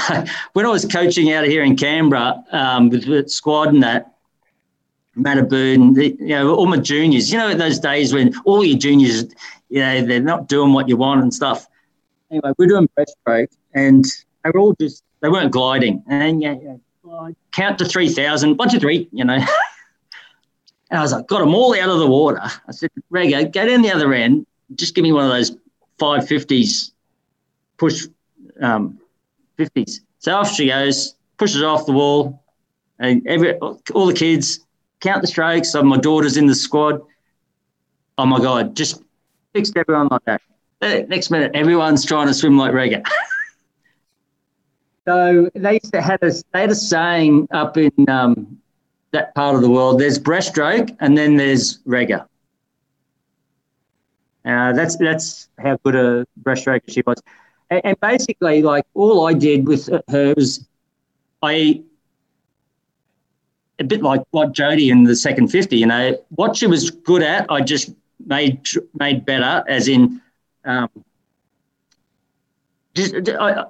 [0.52, 4.15] when I was coaching out here in Canberra um, with the squad and that,
[5.16, 9.24] Mataboo, you know, all my juniors, you know, those days when all your juniors,
[9.68, 11.66] you know, they're not doing what you want and stuff.
[12.30, 14.04] Anyway, we're doing breaststroke and
[14.44, 16.02] they were all just, they weren't gliding.
[16.08, 16.76] And yeah, yeah
[17.52, 19.34] count to 3,000, one, two, three, you know.
[20.90, 22.40] and I was like, got them all out of the water.
[22.42, 25.56] I said, Rikke, go down the other end, just give me one of those
[25.98, 26.92] 550s,
[27.78, 28.06] push
[28.60, 28.98] um,
[29.58, 30.00] 50s.
[30.18, 32.42] So off she goes, pushes off the wall,
[32.98, 34.65] and every all the kids
[35.06, 35.70] count the strokes.
[35.70, 37.00] So my daughter's in the squad.
[38.18, 39.02] Oh my God, just
[39.54, 41.08] fixed everyone like that.
[41.08, 43.04] next minute, everyone's trying to swim like Rikke.
[45.06, 48.58] so they used to have a, they had a saying up in um,
[49.12, 52.26] that part of the world there's breaststroke and then there's Rikke.
[54.44, 57.20] Uh, that's that's how good a breaststroke she was.
[57.70, 60.66] And, and basically, like all I did with her was
[61.42, 61.82] I
[63.78, 65.76] a bit like like Jodie in the second fifty.
[65.78, 67.90] You know, what she was good at, I just
[68.24, 68.60] made
[68.94, 69.64] made better.
[69.68, 70.20] As in,
[70.64, 70.88] um,
[72.94, 73.64] just I,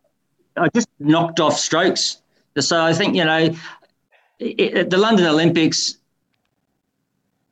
[0.57, 2.23] I just knocked off strokes.
[2.59, 3.55] So I think you know,
[4.41, 5.97] at the London Olympics,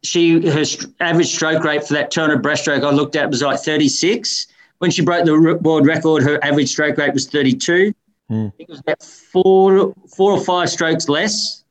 [0.02, 0.64] she her
[1.00, 4.46] average stroke rate for that 200 breaststroke I looked at was like 36.
[4.78, 7.94] When she broke the world record, her average stroke rate was 32.
[8.30, 8.48] Mm.
[8.48, 11.63] I think it was about four four or five strokes less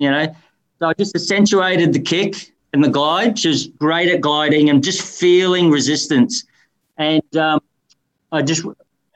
[0.00, 0.34] you know.
[0.80, 3.38] So I just accentuated the kick and the glide.
[3.38, 6.44] She was great at gliding and just feeling resistance.
[6.96, 7.60] And um,
[8.32, 8.64] I just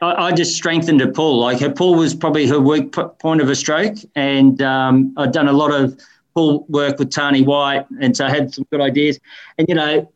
[0.01, 1.41] I, I, just strengthened her pull.
[1.41, 3.97] Like her pull was probably her weak point of a stroke.
[4.15, 5.99] And um, I'd done a lot of
[6.35, 9.19] pull work with Tarnee White, and so I had some good ideas.
[9.57, 10.13] And you know,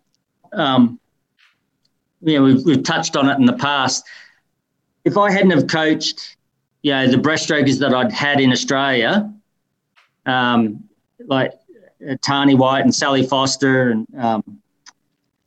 [0.53, 0.99] um,
[2.23, 4.05] you know, we've, we've touched on it in the past.
[5.05, 6.37] If I hadn't have coached,
[6.83, 9.33] you know, the breaststrokers that I'd had in Australia,
[10.29, 10.85] um,
[11.27, 11.53] like
[12.07, 14.63] uh, Tarnee White and Sally Foster and um,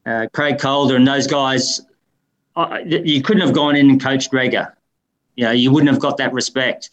[0.06, 1.82] uh, Craig Calder and those guys,
[2.56, 4.72] uh, you couldn't have gone in and coached Rikke.
[5.36, 6.90] You know, you wouldn't have got that respect.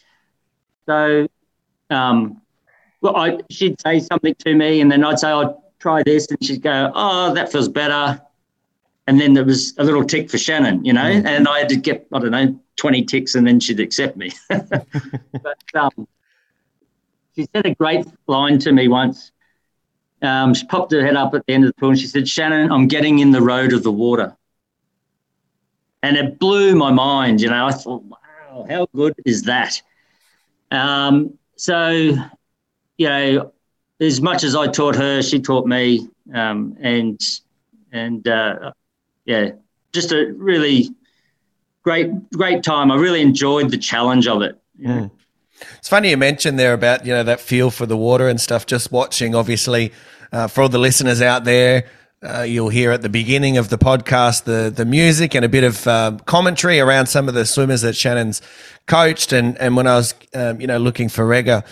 [0.85, 1.27] So,
[1.89, 2.41] um,
[3.01, 6.43] well, I, she'd say something to me, and then I'd say, "I'll try this," and
[6.43, 8.21] she'd go, "Oh, that feels better."
[9.07, 11.25] And then there was a little tick for Shannon, you know, mm.
[11.25, 14.31] and I had to get I don't know twenty ticks, and then she'd accept me.
[14.47, 16.07] but um,
[17.39, 19.31] she said a great line to me once.
[20.21, 22.27] Um, she popped her head up at the end of the pool and she said,
[22.27, 24.35] Shannon, I'm getting in the road of the water.
[26.03, 27.39] And it blew my mind.
[27.39, 29.81] You know, I thought, wow, how good is that?
[30.71, 31.89] Um, so,
[32.97, 33.53] you know,
[34.01, 36.09] as much as I taught her, she taught me.
[36.33, 37.19] Um, and,
[37.93, 38.73] and uh,
[39.23, 39.51] yeah,
[39.93, 40.89] just a really
[41.83, 42.91] great, great time.
[42.91, 44.59] I really enjoyed the challenge of it.
[44.81, 45.09] Mm.
[45.77, 48.65] It's funny you mentioned there about you know that feel for the water and stuff.
[48.65, 49.91] Just watching, obviously,
[50.31, 51.85] uh, for all the listeners out there,
[52.21, 55.63] uh, you'll hear at the beginning of the podcast the the music and a bit
[55.63, 58.41] of uh, commentary around some of the swimmers that Shannon's
[58.87, 59.31] coached.
[59.31, 61.63] And and when I was um, you know looking for Rikke,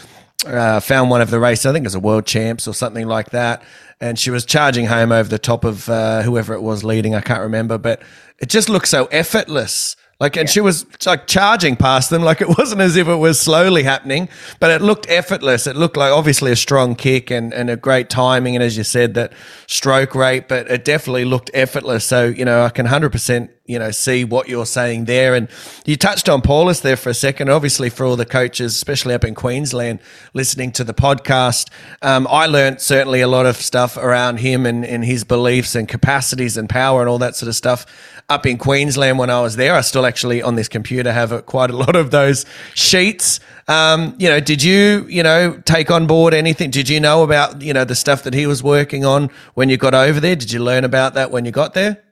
[0.45, 1.65] uh, found one of the races.
[1.65, 3.61] I think it was a world champs or something like that.
[3.99, 7.15] And she was charging home over the top of uh, whoever it was leading.
[7.15, 8.01] I can't remember, but
[8.39, 10.53] it just looked so effortless like, and yeah.
[10.53, 12.23] she was like charging past them.
[12.23, 15.67] Like, it wasn't as if it was slowly happening, but it looked effortless.
[15.67, 18.55] It looked like obviously a strong kick and, and a great timing.
[18.55, 19.33] And as you said, that
[19.67, 22.05] stroke rate, but it definitely looked effortless.
[22.05, 25.35] So, you know, I can 100% you know see what you're saying there.
[25.35, 25.49] And
[25.85, 27.49] you touched on Paulus there for a second.
[27.49, 29.99] Obviously, for all the coaches, especially up in Queensland,
[30.33, 31.69] listening to the podcast,
[32.01, 35.87] um, I learned certainly a lot of stuff around him and, and his beliefs and
[35.87, 37.85] capacities and power and all that sort of stuff
[38.29, 39.73] up in Queensland when I was there.
[39.73, 43.39] I still actually on this computer have quite a lot of those sheets.
[43.69, 46.69] Um, you know, did you, you know, take on board anything?
[46.69, 49.77] Did you know about, you know, the stuff that he was working on when you
[49.77, 50.35] got over there?
[50.35, 52.03] Did you learn about that when you got there?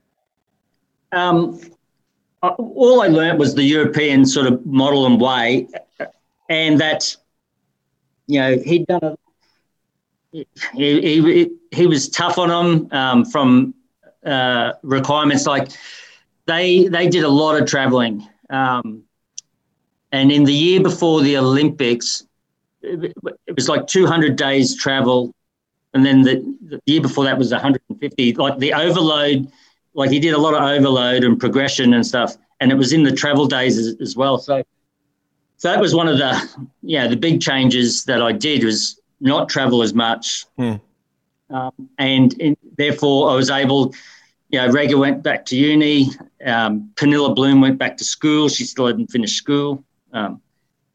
[1.11, 1.59] Um,
[2.41, 5.68] all I learned was the European sort of model and way,
[6.49, 7.16] and that
[8.28, 9.18] you know he'd done a
[10.32, 13.74] he, he, he was tough on them um, from
[14.26, 15.70] uh, requirements like
[16.46, 19.04] they they did a lot of traveling um,
[20.12, 22.26] and in the year before the olympics
[22.82, 23.14] it,
[23.48, 25.34] it was like 200 days travel
[25.96, 26.36] and then the,
[26.68, 28.34] the year before that was 150.
[28.34, 29.50] Like the overload,
[29.93, 33.04] like he did a lot of overload and progression and stuff, and it was in
[33.04, 34.38] the travel days as, as well.
[34.38, 34.62] So,
[35.56, 39.48] so that was one of the yeah the big changes that I did was not
[39.48, 40.74] travel as much, Hmm.
[41.50, 43.93] um, and in, therefore I was able.
[44.50, 46.10] You know, Rikke went back to uni.
[46.46, 48.50] Um, Pernille Blume went back to school.
[48.50, 49.84] She still hadn't finished school.
[50.14, 50.41] Um,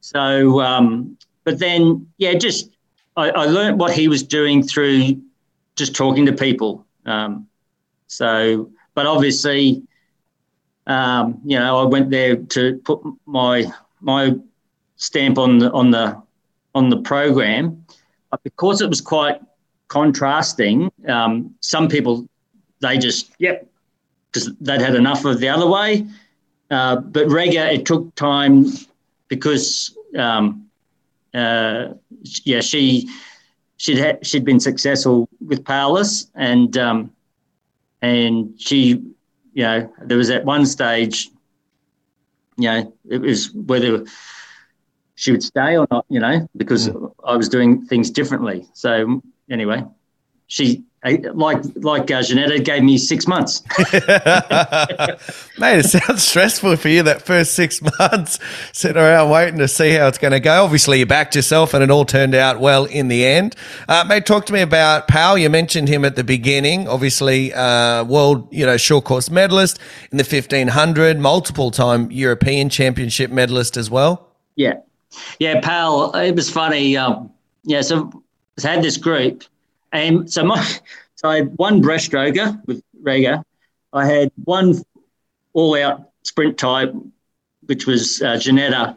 [0.01, 2.71] so, um, but then, yeah, just
[3.17, 5.21] I, I learned what he was doing through
[5.77, 6.87] just talking to people.
[7.07, 7.49] Um,
[8.07, 9.83] so, but obviously,
[10.87, 13.71] um, you know, I went there to put my
[14.01, 14.35] my
[14.97, 16.21] stamp on the on the
[16.75, 17.85] on the program,
[18.31, 19.41] but because it was quite
[19.89, 20.91] contrasting.
[21.09, 22.29] Um, some people
[22.81, 23.70] they just yep,
[24.33, 26.07] because they'd had enough of the other way.
[26.71, 28.67] Uh, but Rikke, it took time
[29.29, 30.67] because um,
[31.35, 31.89] uh,
[32.45, 33.09] yeah, she
[33.77, 37.11] she'd had, she'd been successful with Paulus, and um,
[38.03, 39.03] and she,
[39.53, 41.29] you know, there was at one stage,
[42.57, 44.05] you know, it was whether
[45.15, 46.89] she would stay or not, you know, because
[47.25, 48.67] I was doing things differently.
[48.75, 49.85] So anyway,
[50.47, 53.63] she like like uh, Janetta gave me six months.
[55.59, 58.39] Mate, it sounds stressful for you that first six months
[58.73, 60.63] sitting around waiting to see how it's going to go.
[60.63, 63.57] Obviously, you backed yourself and it all turned out well in the end.
[63.89, 65.39] Uh, mate, talk to me about Pal.
[65.39, 66.87] You mentioned him at the beginning.
[66.87, 69.79] Obviously, uh, world, you know, short course medalist
[70.13, 74.29] in the 1500, multiple time European championship medalist as well.
[74.57, 74.75] Yeah.
[75.39, 76.97] Yeah, pal, it was funny.
[76.97, 77.31] Um,
[77.65, 78.23] yeah, so
[78.63, 79.45] I had this group,
[79.93, 80.65] and so my
[81.17, 83.43] so I had one breaststroker with Rikke.
[83.93, 84.75] I had one
[85.53, 86.95] all out sprint type,
[87.67, 88.97] which was uh, Janetta.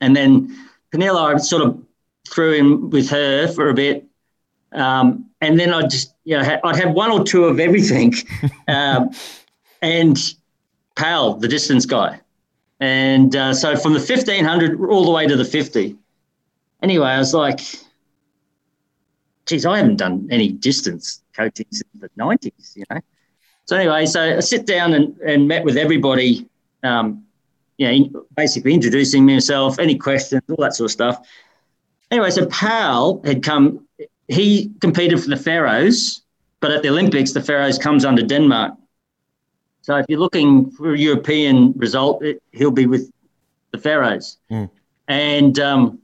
[0.00, 0.56] And then
[0.92, 1.82] Pernille, I sort of
[2.28, 4.06] threw in with her for a bit.
[4.72, 8.14] Um, and then I'd just, you know, I'd have one or two of everything.
[8.68, 9.10] um,
[9.82, 10.16] and
[10.96, 12.20] Pal, the distance guy.
[12.80, 15.96] And uh, so from the 1500 all the way to the 50.
[16.82, 17.60] Anyway, I was like,
[19.46, 23.00] geez, I haven't done any distance coaching since the 90s, you know.
[23.64, 26.48] So anyway, so I sit down and, and met with everybody,
[26.82, 27.24] um,
[27.78, 31.26] you know, basically introducing myself, any questions, all that sort of stuff.
[32.10, 33.86] Anyway, so Pal had come,
[34.28, 36.22] he competed for the Faroes,
[36.60, 38.74] but at the Olympics, the Faroes comes under Denmark.
[39.82, 43.10] So if you're looking for a European result, it, he'll be with
[43.72, 44.38] the Faroes.
[45.08, 45.98] And um,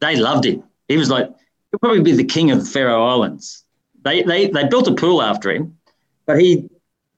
[0.00, 0.62] they loved him.
[0.88, 1.30] He was like,
[1.74, 3.64] he'll probably be the king of the Faroe Islands.
[4.04, 5.76] They, they, they built a pool after him,
[6.24, 6.68] but he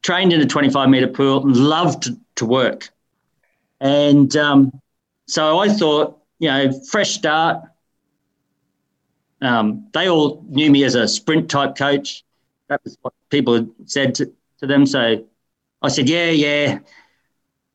[0.02, 2.88] trained in a 25 meter pool and loved to, to work.
[3.80, 4.72] And um,
[5.26, 7.64] so I thought, you know, fresh start.
[9.42, 12.24] Um, they all knew me as a sprint type coach.
[12.68, 14.86] That was what people had said to, to them.
[14.86, 15.26] So
[15.82, 16.78] I said, yeah, yeah.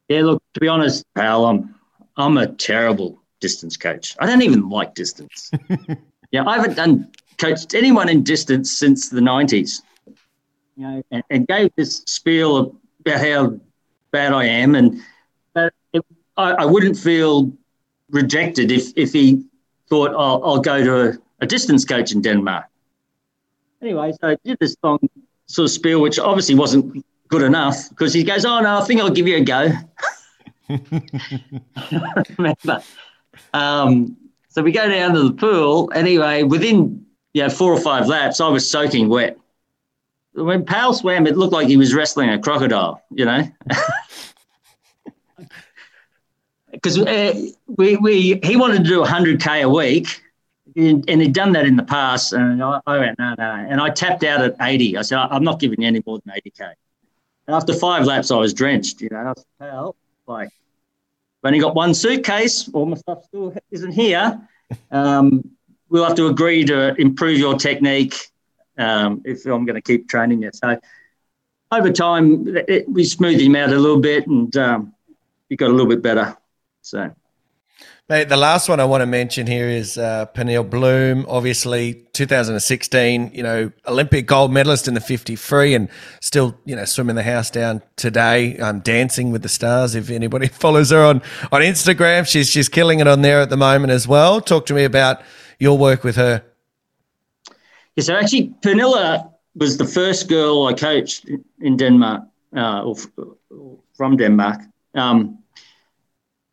[0.09, 1.75] Yeah, look, to be honest, pal, I'm,
[2.17, 4.15] I'm a terrible distance coach.
[4.19, 5.51] I don't even like distance.
[6.31, 9.81] yeah, I haven't done coached anyone in distance since the 90s.
[10.77, 13.59] You know, and, and gave this spiel about how
[14.11, 15.01] bad I am, and
[15.55, 16.05] it,
[16.37, 17.51] I, I wouldn't feel
[18.09, 19.43] rejected if if he
[19.89, 22.65] thought oh, I'll go to a, a distance coach in Denmark.
[23.81, 24.99] Anyway, so I did this long
[25.47, 29.01] sort of spiel, which obviously wasn't good enough because he goes, "Oh no, I think
[29.01, 29.71] I'll give you a go."
[32.37, 32.83] Remember,
[33.53, 34.15] um,
[34.51, 35.89] so we go down to the pool.
[35.95, 39.37] Anyway, within you know four or five laps, I was soaking wet.
[40.33, 43.01] When Pal swam, it looked like he was wrestling a crocodile.
[43.09, 43.51] You know.
[46.71, 47.33] Because uh,
[47.67, 50.21] we, we he wanted to do 100k a week,
[50.75, 53.81] and, and he'd done that in the past, and I, I went no no, and
[53.81, 54.97] I tapped out at 80.
[54.97, 56.73] I said I'm not giving you any more than 80k.
[57.47, 59.01] And after five laps, I was drenched.
[59.01, 59.91] You know, I
[60.25, 60.49] like
[61.43, 62.69] I've only got one suitcase.
[62.69, 64.39] All my stuff still isn't here.
[64.91, 65.51] Um,
[65.89, 68.15] we'll have to agree to improve your technique
[68.77, 70.51] um, if I'm going to keep training you.
[70.53, 70.79] So
[71.71, 74.93] over time, it, we smoothed him out a little bit, and um,
[75.49, 76.37] he got a little bit better.
[76.81, 77.11] So.
[78.11, 81.25] Mate, the last one I want to mention here is uh, Blume.
[81.29, 85.87] Obviously, 2016, you know, Olympic gold medalist in the 50 free and
[86.19, 89.95] still, you know, swimming the house down today, um, dancing with the stars.
[89.95, 91.21] If anybody follows her on,
[91.53, 94.41] on Instagram, she's, she's killing it on there at the moment as well.
[94.41, 95.21] Talk to me about
[95.57, 96.43] your work with her.
[97.95, 101.29] Yeah, so actually, Pernille was the first girl I coached
[101.61, 102.23] in Denmark,
[102.57, 102.97] uh, or,
[103.49, 104.59] or from Denmark.
[104.95, 105.40] Um,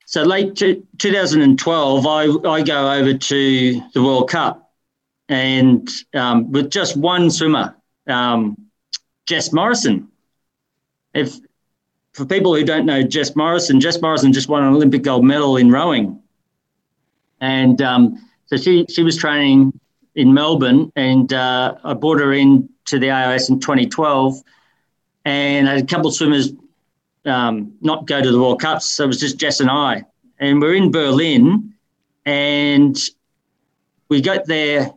[0.08, 4.72] so late t- 2012, I, I go over to the World Cup
[5.28, 8.56] and um, with just one swimmer, um,
[9.26, 10.08] Jess Morrison.
[11.12, 11.34] If
[12.14, 15.58] for people who don't know Jess Morrison, Jess Morrison just won an Olympic gold medal
[15.58, 16.22] in rowing,
[17.42, 19.78] and um, so she she was training
[20.14, 24.42] in Melbourne, and uh, I brought her in to the AIS in 2012,
[25.26, 26.54] and I had a couple of swimmers
[27.24, 30.04] um, not go to the World Cups, so it was just Jess and I,
[30.38, 31.74] and we're in Berlin,
[32.24, 32.96] and
[34.08, 34.90] we got there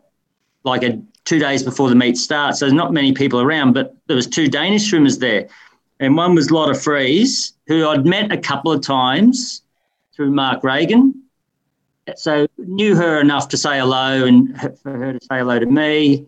[0.64, 2.60] like a two days before the meet starts.
[2.60, 5.48] So there's not many people around, but there was two Danish swimmers there,
[6.00, 9.62] and one was Lotte Friis, who I'd met a couple of times
[10.14, 11.16] through Mark Reagan.
[12.16, 16.26] So knew her enough to say hello and for her to say hello to me.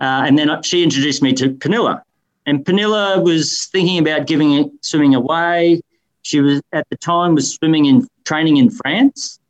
[0.00, 2.02] Uh, and then she introduced me to Pernille.
[2.46, 5.80] And Pernille was thinking about giving it, swimming away.
[6.22, 9.40] She was at the time was swimming in training in France.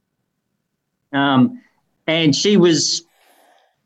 [1.12, 1.60] Um,
[2.06, 3.04] and she was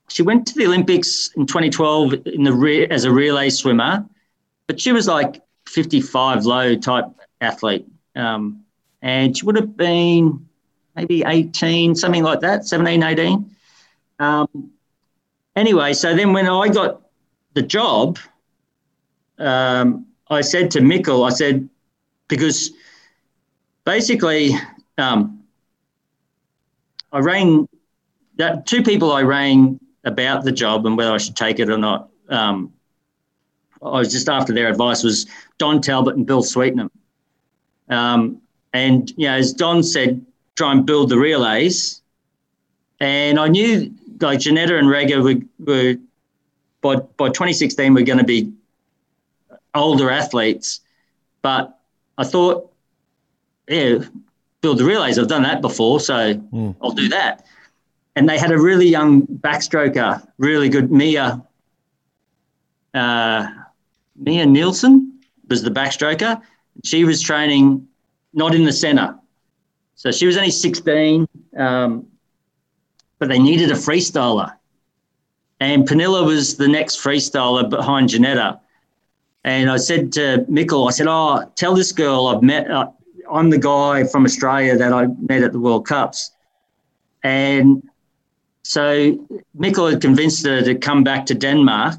[0.08, 4.06] she went to the Olympics in 2012 in the re- as a relay swimmer,
[4.66, 7.06] but she was like 55 low type
[7.40, 7.86] athlete.
[8.14, 8.64] Um,
[9.02, 10.46] and she would have been
[10.94, 13.50] maybe 18, something like that, 17, 18.
[14.18, 14.70] Um,
[15.56, 17.02] anyway, so then when I got
[17.54, 18.18] the job,
[19.38, 21.68] um, I said to Mikkel, I said,
[22.28, 22.70] because
[23.84, 24.50] basically
[24.98, 25.42] um,
[27.12, 27.68] I rang
[28.36, 31.78] that two people I rang about the job and whether I should take it or
[31.78, 32.10] not.
[32.28, 32.72] Um,
[33.82, 35.26] I was just after their advice was
[35.58, 36.90] Don Talbot and Bill Sweetenham.
[37.88, 38.40] Um,
[38.72, 40.24] and, you know, as Don said,
[40.56, 42.00] try and build the relays.
[43.00, 45.96] And I knew like Janetta and Rikke were, were
[46.80, 48.52] by, by 2016, we're going to be
[49.74, 50.80] older athletes.
[51.42, 51.78] But
[52.16, 52.70] I thought,
[53.68, 53.98] yeah,
[54.60, 55.18] build the relays.
[55.18, 56.74] I've done that before, so mm.
[56.80, 57.44] I'll do that
[58.16, 61.42] and they had a really young backstroker, really good Mia.
[62.92, 63.46] Uh,
[64.16, 66.40] Mia Nielsen was the backstroker.
[66.84, 67.86] She was training
[68.32, 69.16] not in the centre,
[69.96, 72.06] so she was only 16, um,
[73.18, 74.52] but they needed a freestyler,
[75.60, 78.60] and Pernille was the next freestyler behind Janetta.
[79.44, 82.70] And I said to Mikkel, I said, "Oh, tell this girl I've met.
[82.70, 82.90] Uh,
[83.30, 86.30] I'm the guy from Australia that I met at the World Cups."
[87.22, 87.82] And
[88.62, 89.12] so
[89.56, 91.96] Mikkel had convinced her to come back to Denmark,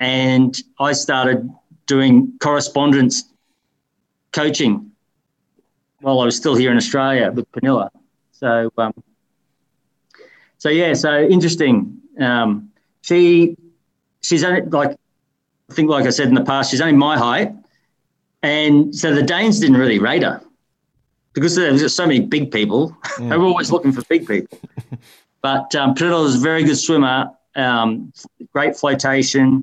[0.00, 1.48] and I started
[1.86, 3.24] doing correspondence
[4.32, 4.92] coaching
[6.00, 7.88] while I was still here in Australia with Pernille.
[8.32, 8.92] So, um,
[10.58, 12.02] so yeah, so interesting.
[12.20, 12.70] Um,
[13.00, 13.56] she,
[14.20, 14.98] she's only like,
[15.70, 17.52] I think, like I said in the past, she's only my height,
[18.42, 20.40] and so the Danes didn't really rate her
[21.32, 22.96] because there there's so many big people.
[23.02, 23.28] Mm.
[23.30, 24.58] they were always looking for big people.
[25.42, 28.12] But um, is a very good swimmer, um,
[28.52, 29.62] great flotation,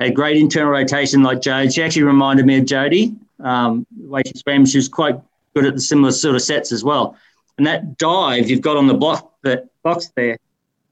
[0.00, 1.72] had great internal rotation like Jodie.
[1.72, 3.16] She actually reminded me of Jodie.
[3.38, 5.20] Um, the way she swam, she was quite
[5.54, 7.16] good at the similar sort of sets as well.
[7.58, 10.36] And that dive you've got on the block, that box there,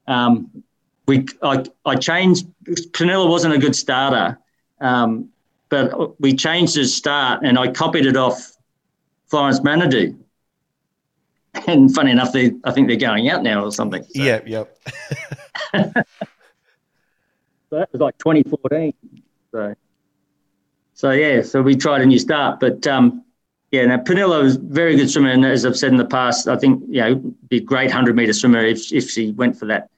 [0.07, 0.49] um,
[1.05, 2.47] we I, I changed.
[2.93, 4.37] Pernille wasn't a good starter,
[4.81, 5.29] um,
[5.69, 8.57] but we changed his start, and I copied it off
[9.27, 10.17] Florent Manaudou.
[11.67, 14.03] and funny enough, they I think they're going out now or something.
[14.03, 14.09] So.
[14.13, 14.77] Yeah, yep.
[15.73, 15.93] so
[17.71, 18.93] that was like 2014.
[19.51, 19.75] So,
[20.93, 23.23] so yeah, so we tried a new start, but um,
[23.71, 26.47] yeah, now Pernille was a very good swimmer, and as I've said in the past,
[26.47, 27.15] I think you know
[27.47, 29.89] be a great hundred meter swimmer if if she went for that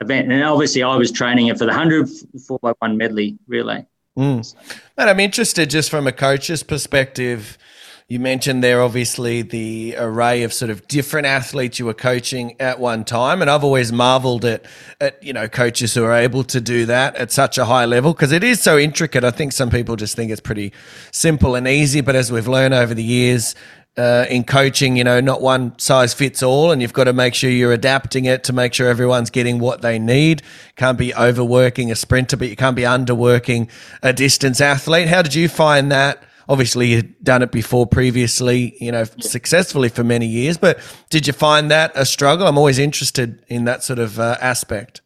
[0.00, 0.30] event.
[0.30, 2.08] And obviously, I was training her for the hundred
[2.46, 3.86] four by one medley relay.
[4.16, 4.54] Mm.
[4.96, 7.58] And I'm interested, just from a coach's perspective
[8.06, 12.78] you mentioned there, obviously, the array of sort of different athletes you were coaching at
[12.78, 13.40] one time.
[13.40, 14.66] And I've always marveled at,
[15.00, 18.12] at you know, coaches who are able to do that at such a high level
[18.12, 19.24] because it is so intricate.
[19.24, 20.74] I think some people just think it's pretty
[21.12, 22.02] simple and easy.
[22.02, 23.54] But as we've learned over the years,
[23.96, 27.34] uh, in coaching, you know, not one size fits all, and you've got to make
[27.34, 30.42] sure you're adapting it to make sure everyone's getting what they need.
[30.76, 33.68] Can't be overworking a sprinter, but you can't be underworking
[34.02, 35.08] a distance athlete.
[35.08, 36.22] How did you find that?
[36.48, 40.58] obviously you'd done it before previously, you know, successfully for many years.
[40.58, 40.78] But
[41.08, 42.46] did you find that a struggle?
[42.46, 45.00] I'm always interested in that sort of uh, aspect.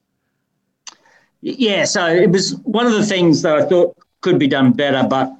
[1.40, 5.06] Yeah, so it was one of the things that I thought could be done better,
[5.08, 5.32] but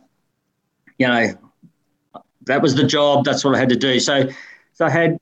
[0.98, 1.32] you know,
[2.48, 3.24] that was the job.
[3.24, 4.00] That's what I had to do.
[4.00, 4.28] So,
[4.74, 5.18] so I had,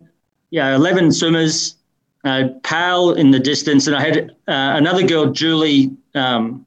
[0.50, 1.76] you know, 11 swimmers,
[2.24, 6.66] uh, Pal in the distance, and I had uh, another girl, Julie, um,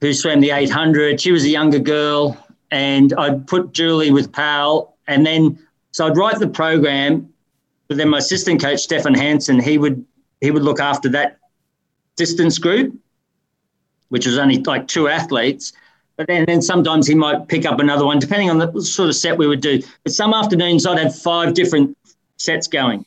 [0.00, 1.20] who swam the 800.
[1.20, 2.36] She was a younger girl
[2.72, 5.58] and I'd put Julie with Pal, and then
[5.92, 7.28] so I'd write the program.
[7.86, 10.04] But then my assistant coach Stefan Hansen, he would
[10.40, 11.38] he would look after that
[12.16, 12.96] distance group,
[14.08, 15.74] which was only like two athletes.
[16.22, 19.16] But then, then sometimes he might pick up another one, depending on the sort of
[19.16, 19.82] set we would do.
[20.04, 21.98] But some afternoons I'd have five different
[22.36, 23.04] sets going.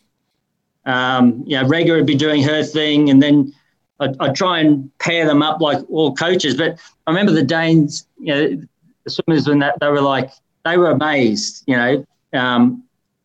[0.86, 3.53] Um, you know, Rikke would be doing her thing, and then
[4.01, 6.55] I'd, I'd, try and pair them up like all coaches.
[6.55, 8.61] But I remember the Danes, you know,
[9.05, 10.32] the swimmers when that they were like
[10.66, 12.05] they were amazed, you know.
[12.34, 12.84] Um,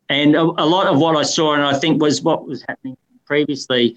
[0.09, 2.97] and a, a, lot of what I saw, and I think was what was happening
[3.27, 3.97] previously,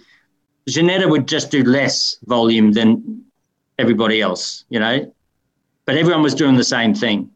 [0.67, 3.23] Ginetta would just do less volume than
[3.77, 5.13] everybody else, you know,
[5.85, 7.29] but everyone was doing the same thing.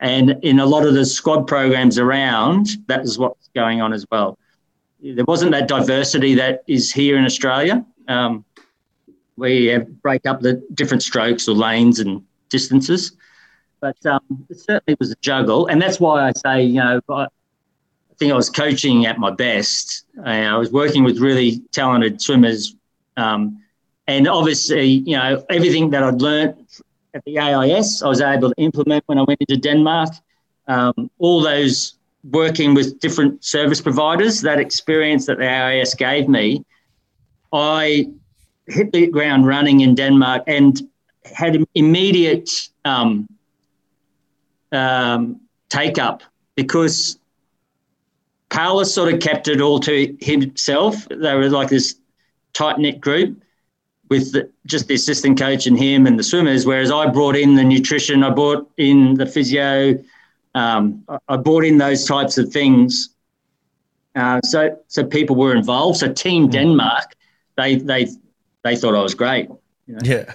[0.00, 4.06] And in a lot of the squad programs around, that is what's going on as
[4.10, 4.38] well.
[5.02, 7.84] There wasn't that diversity that is here in Australia.
[8.08, 8.44] Um,
[9.36, 13.12] we break up the different strokes or lanes and distances.
[13.80, 14.20] But um,
[14.50, 15.66] it certainly was a juggle.
[15.66, 17.26] And that's why I say, you know, I,
[18.18, 20.04] think I was coaching at my best.
[20.22, 22.76] I was working with really talented swimmers.
[23.16, 23.62] Um,
[24.06, 26.66] and obviously, you know, everything that I'd learned
[27.14, 30.10] at the AIS, I was able to implement when I went into Denmark.
[30.68, 31.94] Um, all those
[32.30, 36.64] working with different service providers, that experience that the AIS gave me,
[37.52, 38.08] I
[38.66, 40.80] hit the ground running in Denmark and
[41.24, 43.28] had immediate um,
[44.72, 46.22] um, take up
[46.54, 47.18] because
[48.48, 51.06] Carlos sort of kept it all to himself.
[51.08, 51.96] They were like this
[52.52, 53.40] tight knit group
[54.10, 56.66] with the, just the assistant coach and him and the swimmers.
[56.66, 60.02] Whereas I brought in the nutrition, I brought in the physio,
[60.54, 63.10] um, I brought in those types of things.
[64.16, 65.98] Uh, so so people were involved.
[65.98, 66.50] So Team hmm.
[66.50, 67.14] Denmark,
[67.56, 68.08] they they
[68.64, 69.48] they thought I was great.
[69.86, 70.00] You know?
[70.02, 70.32] Yeah.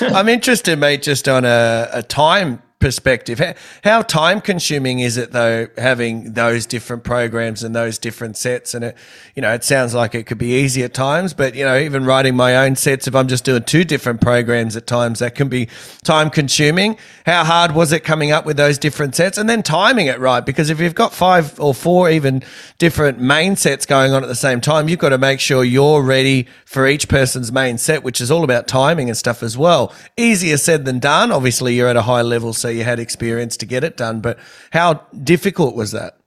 [0.00, 3.38] I'm interested, mate, just on a, a time perspective.
[3.38, 3.54] How,
[3.84, 8.74] how time consuming is it though, having those different programs and those different sets?
[8.74, 8.96] And it,
[9.34, 12.04] you know, it sounds like it could be easy at times, but you know, even
[12.04, 15.48] writing my own sets, if I'm just doing two different programs at times, that can
[15.48, 15.68] be
[16.02, 16.96] time consuming.
[17.26, 20.44] How hard was it coming up with those different sets and then timing it right?
[20.44, 22.42] Because if you've got five or four even
[22.78, 26.02] different main sets going on at the same time, you've got to make sure you're
[26.02, 29.92] ready for each person's main set, which is all about timing and stuff as well.
[30.16, 31.30] Easier said than done.
[31.30, 34.20] Obviously, you're at a high level, so you had experience to get it done.
[34.20, 34.38] But
[34.72, 36.18] how difficult was that?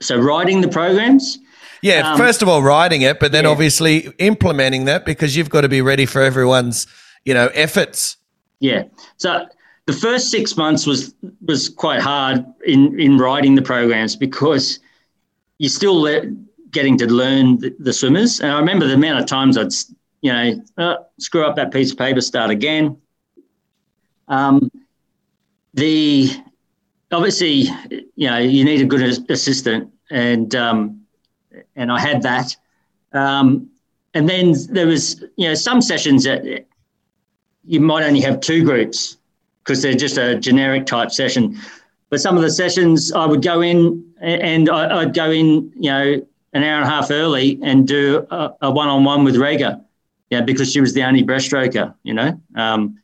[0.00, 1.38] So writing the programs.
[1.82, 3.50] Yeah, um, first of all, writing it, but then yeah.
[3.50, 6.86] obviously implementing that because you've got to be ready for everyone's,
[7.24, 8.18] you know, efforts.
[8.58, 8.84] Yeah.
[9.16, 9.46] So
[9.86, 11.14] the first six months was
[11.46, 14.78] was quite hard in in writing the programs because
[15.58, 16.26] you're still le-
[16.70, 18.40] getting to learn the, the, swimmers.
[18.40, 19.72] And I remember the amount of times I'd,
[20.22, 22.96] you know, uh, screw up that piece of paper, start again.
[24.28, 24.70] Um,
[25.74, 26.30] the
[27.12, 27.68] obviously,
[28.16, 31.02] you know, you need a good assistant, and um,
[31.76, 32.56] and I had that.
[33.12, 33.70] Um,
[34.14, 36.66] and then there was, you know, some sessions that
[37.64, 39.16] you might only have two groups
[39.62, 41.58] because they're just a generic type session.
[42.08, 46.26] But some of the sessions I would go in and I'd go in, you know,
[46.52, 49.80] an hour and a half early and do a, one-on-one with Rikke,
[50.30, 52.40] yeah, because she was the only breaststroker, you know.
[52.56, 52.99] Um,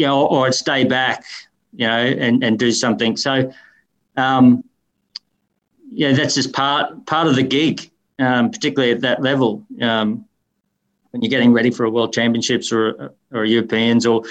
[0.00, 1.26] you know, or I'd stay back,
[1.74, 3.18] you know, and, and do something.
[3.18, 3.52] So,
[4.16, 4.64] um,
[5.92, 9.62] yeah, that's just part part of the gig, um, particularly at that level.
[9.82, 10.24] Um,
[11.10, 14.22] when you're getting ready for a World Championships or or Europeans, or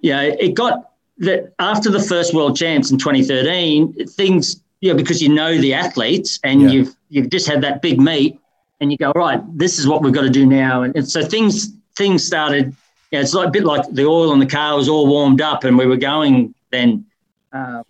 [0.00, 5.28] yeah, it got that after the first World Champs in 2013, things yeah, because you
[5.28, 6.68] know the athletes and yeah.
[6.70, 8.40] you've you've just had that big meet,
[8.80, 11.22] and you go right, this is what we've got to do now, and, and so
[11.22, 12.74] things things started
[13.14, 15.62] yeah, it's like a bit like the oil in the car was all warmed up
[15.62, 17.06] and we were going then.
[17.52, 17.84] Um,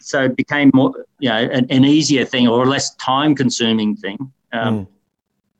[0.00, 3.94] so it became more, you know, an, an, easier thing or a less time consuming
[3.94, 4.32] thing.
[4.52, 4.86] Um, mm.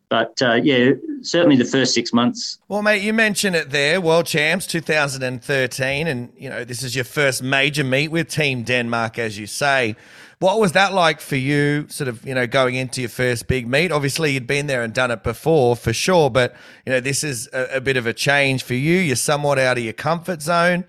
[0.09, 2.59] But uh, yeah, certainly the first six months.
[2.67, 7.05] Well, mate, you mentioned it there, World Champs 2013, and you know this is your
[7.05, 9.95] first major meet with Team Denmark, as you say.
[10.43, 13.69] What was that like for you, sort of, you know, going into your first big
[13.69, 13.93] meet?
[13.93, 17.49] Obviously, you'd been there and done it before for sure, but, you know, this is
[17.53, 18.99] a, a bit of a change for you.
[18.99, 20.85] You're somewhat out of your comfort zone.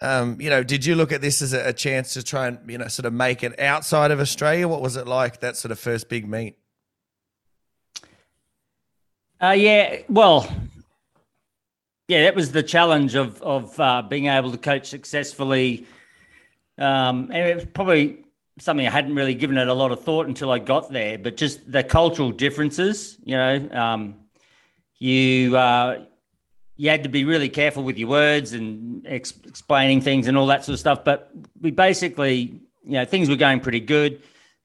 [0.00, 2.58] Um, you know, did you look at this as a, a chance to try and,
[2.68, 4.66] you know, sort of make it outside of Australia?
[4.66, 6.58] What was it like, that sort of first big meet?
[9.40, 10.52] Uh, yeah, well,
[12.08, 15.86] yeah, that was the challenge of of uh, being able to coach successfully.
[16.76, 18.24] Um, and it was probably
[18.60, 21.18] something I hadn't really given it a lot of thought until I got there.
[21.18, 24.16] But just the cultural differences, you know, um,
[24.98, 26.04] you uh,
[26.76, 30.46] you had to be really careful with your words and ex- explaining things and all
[30.46, 31.04] that sort of stuff.
[31.04, 31.30] But
[31.60, 34.22] we basically, you know, things were going pretty good.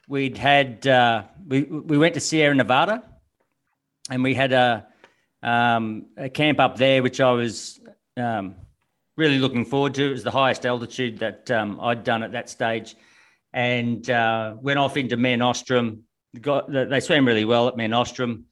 [0.08, 3.04] We'd had uh, we we went to Sierra Nevada,
[4.10, 4.88] and we had a
[5.42, 7.80] um, a camp up there, which I was
[8.18, 8.56] um,
[9.16, 10.08] really looking forward to.
[10.08, 12.96] It was the highest altitude that um, I'd done at that stage,
[13.54, 16.04] and uh, went off into Mare Nostrum.
[16.40, 18.46] Got they swam really well at Mare Nostrum.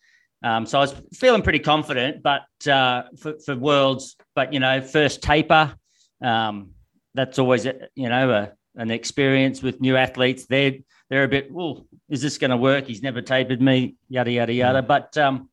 [0.44, 4.82] Um, so I was feeling pretty confident, but uh, for, for worlds, but you know,
[4.82, 5.76] first taper,
[6.22, 6.72] um,
[7.14, 7.66] that's always
[7.96, 10.46] you know a, an experience with new athletes.
[10.48, 10.74] They're
[11.10, 12.88] they're a bit, well, is this going to work?
[12.88, 14.82] He's never tapered me, yada yada yada.
[14.82, 14.88] Mm.
[14.88, 15.50] But um,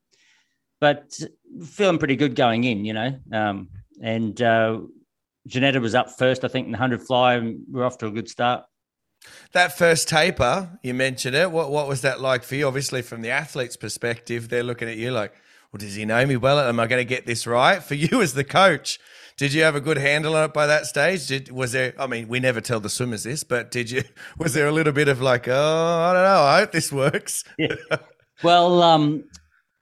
[0.81, 1.19] but
[1.65, 3.19] feeling pretty good going in, you know.
[3.33, 3.69] Um,
[4.01, 4.81] and uh,
[5.49, 8.11] Janetta was up first, I think, in the hundred fly, and we're off to a
[8.11, 8.65] good start.
[9.53, 11.51] That first taper, you mentioned it.
[11.51, 12.67] What what was that like for you?
[12.67, 15.33] Obviously, from the athlete's perspective, they're looking at you like,
[15.73, 16.59] well, does he know me well?
[16.59, 17.83] Am I going to get this right?
[17.83, 18.99] For you as the coach,
[19.37, 21.27] did you have a good handle on it by that stage?
[21.27, 21.95] Did was there?
[21.99, 24.03] I mean, we never tell the swimmers this, but did you?
[24.39, 26.43] Was there a little bit of like, oh, I don't know.
[26.43, 27.45] I hope this works.
[27.59, 27.75] Yeah.
[28.43, 29.25] Well, um,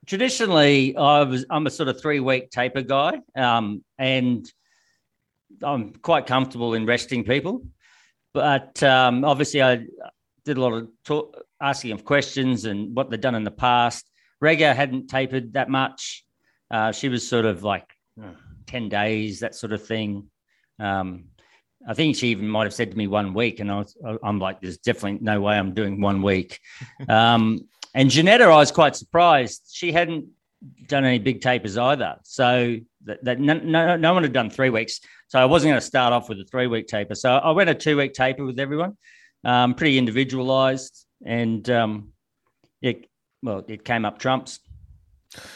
[0.07, 4.51] traditionally, I was I'm a sort of three week taper guy, um, and
[5.63, 7.63] I'm quite comfortable in resting people.
[8.37, 9.87] But um, obviously, I
[10.45, 14.11] did a lot of talk, asking of questions and what they'd done in the past.
[14.45, 16.23] Rikke hadn't tapered that much.
[16.71, 17.91] Uh, she was sort of like
[18.23, 18.33] uh,
[18.67, 20.27] 10 days, that sort of thing.
[20.79, 21.29] Um,
[21.89, 24.39] I think she even might have said to me one week, and I was, I'm
[24.39, 26.61] like, there's definitely no way I'm doing one week.
[27.09, 29.71] Um, and Janetta, I was quite surprised.
[29.73, 30.27] She hadn't
[30.89, 32.17] done any big tapers either.
[32.25, 32.77] So
[33.07, 35.01] that, that no, no, no one had done three weeks.
[35.29, 37.15] So I wasn't going to start off with a three week taper.
[37.15, 38.97] So I went a two week taper with everyone,
[39.45, 42.13] um, pretty individualized, and um,
[42.83, 43.07] it
[43.43, 44.61] well, it came up trumps.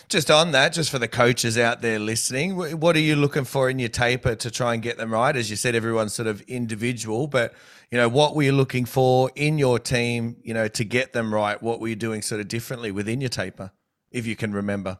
[0.08, 3.70] Just on that, just for the coaches out there listening, what are you looking for
[3.70, 5.34] in your taper to try and get them right?
[5.34, 7.54] As you said, everyone's sort of individual, but
[7.90, 11.32] you know, what were you looking for in your team, you know, to get them
[11.32, 11.60] right?
[11.62, 13.70] What were you doing sort of differently within your taper,
[14.10, 14.98] if you can remember?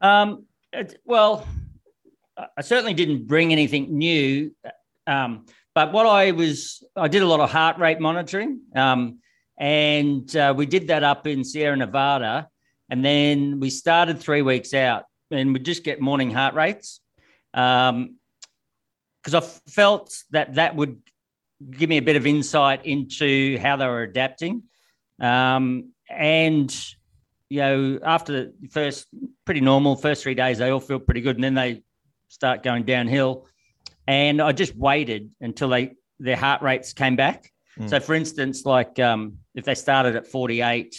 [0.00, 0.46] Um,
[1.04, 1.46] well,
[2.36, 4.52] I certainly didn't bring anything new.
[5.06, 8.60] Um, but what I was, I did a lot of heart rate monitoring.
[8.74, 9.18] Um,
[9.58, 12.48] and uh, we did that up in Sierra Nevada.
[12.90, 17.00] And then we started three weeks out and we just get morning heart rates.
[17.52, 18.16] Because um,
[19.34, 19.40] I
[19.70, 21.00] felt that that would
[21.70, 24.64] give me a bit of insight into how they were adapting.
[25.20, 26.74] Um, and,
[27.48, 29.06] you know, after the first,
[29.44, 31.36] pretty normal, first three days, they all feel pretty good.
[31.36, 31.82] And then they
[32.34, 33.46] start going downhill.
[34.08, 37.50] And I just waited until they their heart rates came back.
[37.78, 37.88] Mm.
[37.88, 40.96] So, for instance, like um, if they started at 48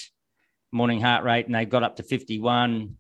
[0.72, 2.96] morning heart rate and they got up to 51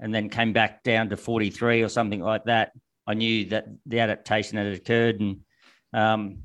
[0.00, 2.72] and then came back down to 43 or something like that,
[3.06, 5.20] I knew that the adaptation had occurred.
[5.20, 5.40] And
[5.92, 6.40] um,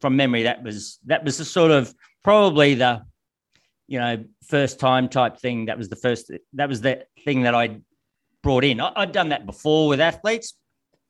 [0.00, 3.02] from memory, that was that was the sort of probably the
[3.88, 5.66] you know first time type thing.
[5.66, 6.30] That was the first.
[6.54, 7.80] That was the thing that I
[8.44, 8.80] brought in.
[8.80, 10.54] I, had done that before with athletes,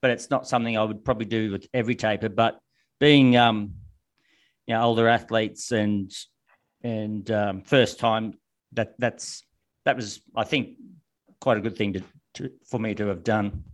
[0.01, 2.31] but it's not something I would probably do with every taper.
[2.31, 2.59] But
[2.99, 3.75] being um,
[4.67, 6.11] you know older athletes and
[6.83, 8.35] and um, first time
[8.73, 9.43] that that's
[9.85, 10.79] that was I think
[11.41, 12.03] quite a good thing to,
[12.35, 13.65] to for me to have done.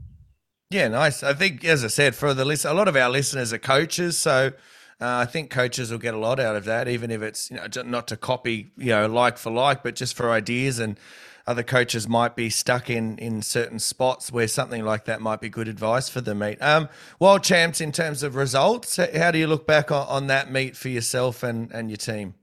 [0.70, 1.24] Yeah, nice.
[1.24, 4.16] I think, as I said, for the list, a lot of our listeners are coaches,
[4.16, 4.53] so
[5.01, 7.57] uh, I think coaches will get a lot out of that, even if it's you
[7.57, 10.99] know not to copy you know like for like, but just for ideas and
[11.47, 15.49] other coaches might be stuck in in certain spots where something like that might be
[15.49, 16.61] good advice for the meet.
[16.62, 16.89] Um,
[17.19, 20.77] world champs in terms of results, how do you look back on, on that meet
[20.77, 22.35] for yourself and and your team?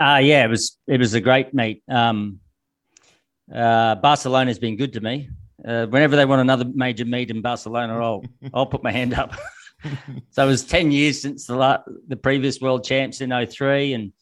[0.00, 1.82] Uh yeah, it was it was a great meet.
[1.88, 2.40] Um,
[3.54, 5.30] uh, Barcelona's been good to me.
[5.66, 8.24] Uh, whenever they want another major meet in Barcelona, I'll
[8.54, 9.34] I'll put my hand up.
[10.30, 14.12] so it was ten years since the la- the previous world champs in 03 and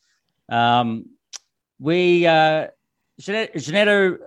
[0.48, 1.06] um,
[1.78, 2.68] we uh,
[3.20, 4.18] Janetta,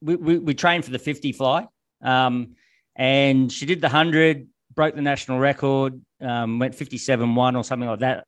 [0.00, 1.66] we, we, we, trained for the 50 fly.
[2.02, 2.56] Um,
[2.96, 7.88] and she did the 100, broke the national record, um, went 57 1 or something
[7.88, 8.26] like that.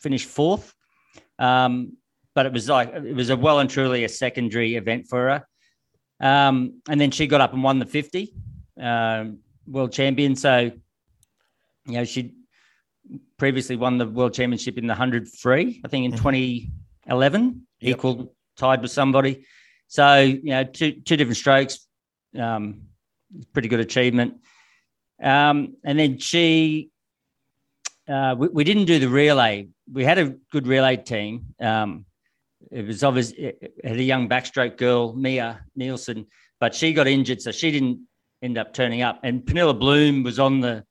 [0.00, 0.74] Finished fourth.
[1.38, 1.96] Um,
[2.34, 5.46] but it was like, it was a well and truly a secondary event for her.
[6.20, 8.32] Um, and then she got up and won the 50
[8.80, 10.36] um, world champion.
[10.36, 10.70] So,
[11.86, 12.34] you know, she
[13.38, 16.18] previously won the world championship in the 100 free, I think in mm-hmm.
[16.18, 17.96] 2011, yep.
[17.96, 19.44] equal tied with somebody.
[19.88, 21.86] So you know, two two different strokes,
[22.38, 22.82] um,
[23.52, 24.40] pretty good achievement.
[25.22, 26.90] Um, and then she,
[28.08, 29.68] uh, we, we, didn't do the relay.
[29.90, 31.54] We had a good relay team.
[31.60, 32.06] Um,
[32.72, 36.26] it was obvious it had a young backstroke girl, Mia Nielsen,
[36.58, 38.00] but she got injured, so she didn't
[38.42, 39.20] end up turning up.
[39.22, 40.84] And Pernille Blume was on the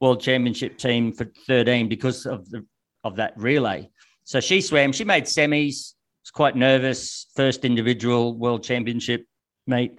[0.00, 2.66] world championship team for 13 because of the
[3.04, 3.88] of that relay.
[4.24, 4.92] So she swam.
[4.92, 5.92] She made semis
[6.26, 7.26] was quite nervous.
[7.36, 9.26] First individual world championship
[9.66, 9.98] meet.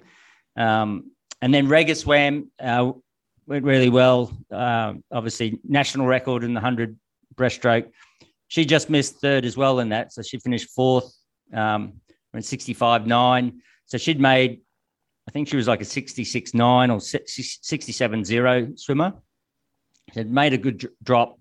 [0.58, 2.92] Um, and then Rikke swam, uh,
[3.46, 4.38] went really well.
[4.52, 6.98] Uh, obviously, national record in the 100
[7.36, 7.92] breaststroke.
[8.50, 10.12] She just missed third as well in that.
[10.12, 11.10] So she finished fourth,
[11.54, 11.94] um,
[12.34, 13.62] went 65 9.
[13.86, 14.62] So she'd made,
[15.30, 19.14] I think she was like a 66 9 or 67 0 swimmer.
[20.14, 21.40] She had made a good drop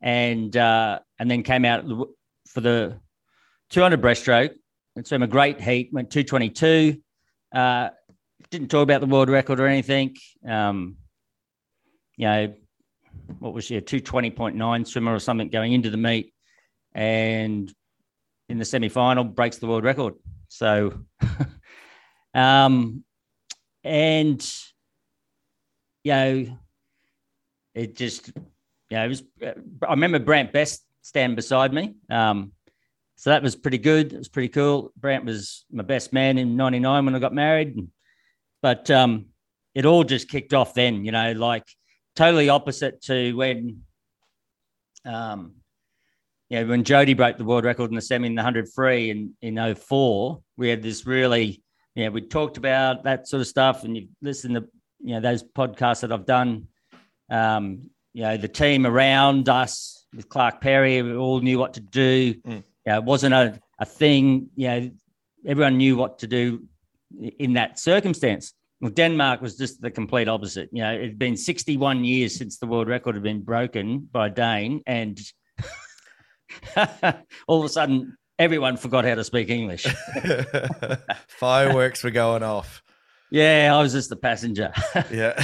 [0.00, 1.84] and uh, and then came out
[2.46, 2.98] for the
[3.70, 4.54] 200 breaststroke
[4.94, 7.00] and swam a great heat, went 222.
[7.54, 7.90] Uh,
[8.50, 10.16] didn't talk about the world record or anything.
[10.48, 10.96] Um,
[12.16, 12.54] you know,
[13.38, 16.32] what was she, a 220.9 swimmer or something going into the meet.
[16.94, 17.72] And
[18.48, 20.14] in the semi final, breaks the world record.
[20.48, 21.00] So,
[22.34, 23.04] um,
[23.84, 24.54] and,
[26.04, 26.58] you know,
[27.74, 31.96] it just, you know, it was, I remember Brant Best stand beside me.
[32.08, 32.52] Um,
[33.16, 34.12] so that was pretty good.
[34.12, 34.92] It was pretty cool.
[34.96, 37.76] Brant was my best man in 99 when I got married.
[38.62, 39.26] But um,
[39.74, 41.64] it all just kicked off then, you know, like
[42.14, 43.82] totally opposite to when,
[45.06, 45.54] um,
[46.50, 49.34] know, when Jodie broke the world record in the semi in the 100 free in,
[49.40, 51.62] in 04, we had this really,
[51.94, 54.64] you know, we talked about that sort of stuff and you listen to,
[55.00, 56.68] you know, those podcasts that I've done,
[57.30, 61.80] um, you know, the team around us with Clark Perry, we all knew what to
[61.80, 62.34] do.
[62.34, 62.62] Mm.
[62.86, 64.90] Know, it wasn't a, a thing, you know,
[65.46, 66.64] everyone knew what to do
[67.38, 68.52] in that circumstance.
[68.80, 70.68] Well, Denmark was just the complete opposite.
[70.72, 74.28] You know, it had been 61 years since the world record had been broken by
[74.28, 75.18] Dane, and
[77.48, 79.86] all of a sudden, everyone forgot how to speak English.
[81.28, 82.82] Fireworks were going off.
[83.30, 84.72] Yeah, I was just the passenger.
[85.10, 85.40] yeah.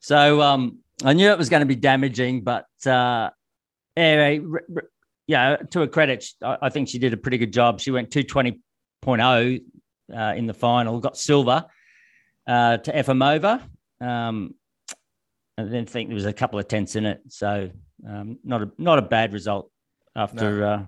[0.00, 3.30] so um, I knew it was going to be damaging, but uh,
[3.96, 4.46] anyway,
[5.26, 7.80] yeah, to her credit, I think she did a pretty good job.
[7.80, 9.60] She went 220.0
[10.14, 11.64] uh, in the final, got silver
[12.46, 13.62] uh, to Efimova.
[14.00, 14.54] Um,
[15.58, 17.70] I then think there was a couple of tenths in it, so
[18.06, 19.70] um, not a not a bad result
[20.14, 20.66] after no.
[20.66, 20.84] uh,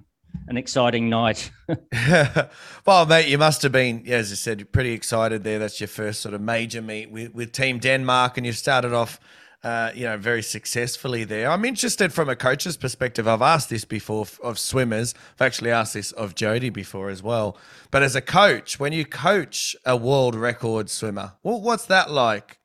[0.47, 1.51] an exciting night.
[2.87, 5.59] well, mate, you must have been, yeah, as I said, pretty excited there.
[5.59, 9.19] That's your first sort of major meet with, with Team Denmark, and you've started off
[9.65, 11.51] uh, you know, very successfully there.
[11.51, 13.27] I'm interested from a coach's perspective.
[13.27, 15.15] I've asked this before of swimmers.
[15.35, 17.57] I've actually asked this of Jodie before as well.
[17.91, 22.61] But as a coach, when you coach a world record swimmer, well, what's that like?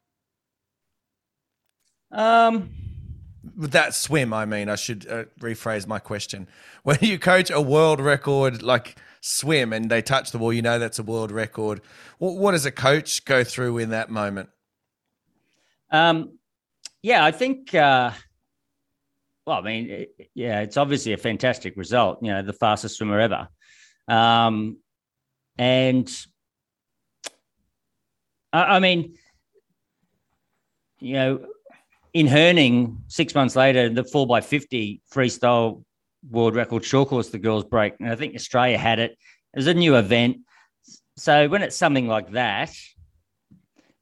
[2.12, 2.70] Um,
[3.58, 6.48] with that swim, I mean, I should uh, rephrase my question.
[6.84, 10.80] When you coach a world record like swim and they touch the wall, you know
[10.80, 11.80] that's a world record.
[12.18, 14.50] What, what does a coach go through in that moment?
[15.90, 16.40] Um,
[17.04, 17.76] yeah, I think.
[17.76, 18.12] Uh,
[19.46, 22.20] well, I mean, it, yeah, it's obviously a fantastic result.
[22.22, 23.50] You know, the fastest swimmer ever,
[24.08, 24.78] um,
[25.58, 26.10] and
[28.54, 29.16] I, I mean,
[31.00, 31.46] you know,
[32.14, 35.84] in Herning, six months later, the four by fifty freestyle
[36.30, 39.12] world record short course, the girls break, and I think Australia had it.
[39.12, 40.38] It was a new event,
[41.18, 42.74] so when it's something like that,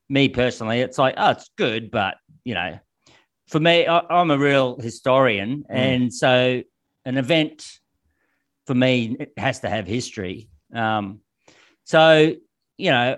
[0.08, 2.80] me personally, it's like, oh, it's good, but you know,
[3.52, 5.66] for me, I, am a real historian, mm.
[5.70, 6.64] and so
[7.04, 7.80] an event
[8.66, 10.50] for me it has to have history.
[10.74, 11.20] Um,
[11.84, 12.34] so
[12.78, 13.18] you know,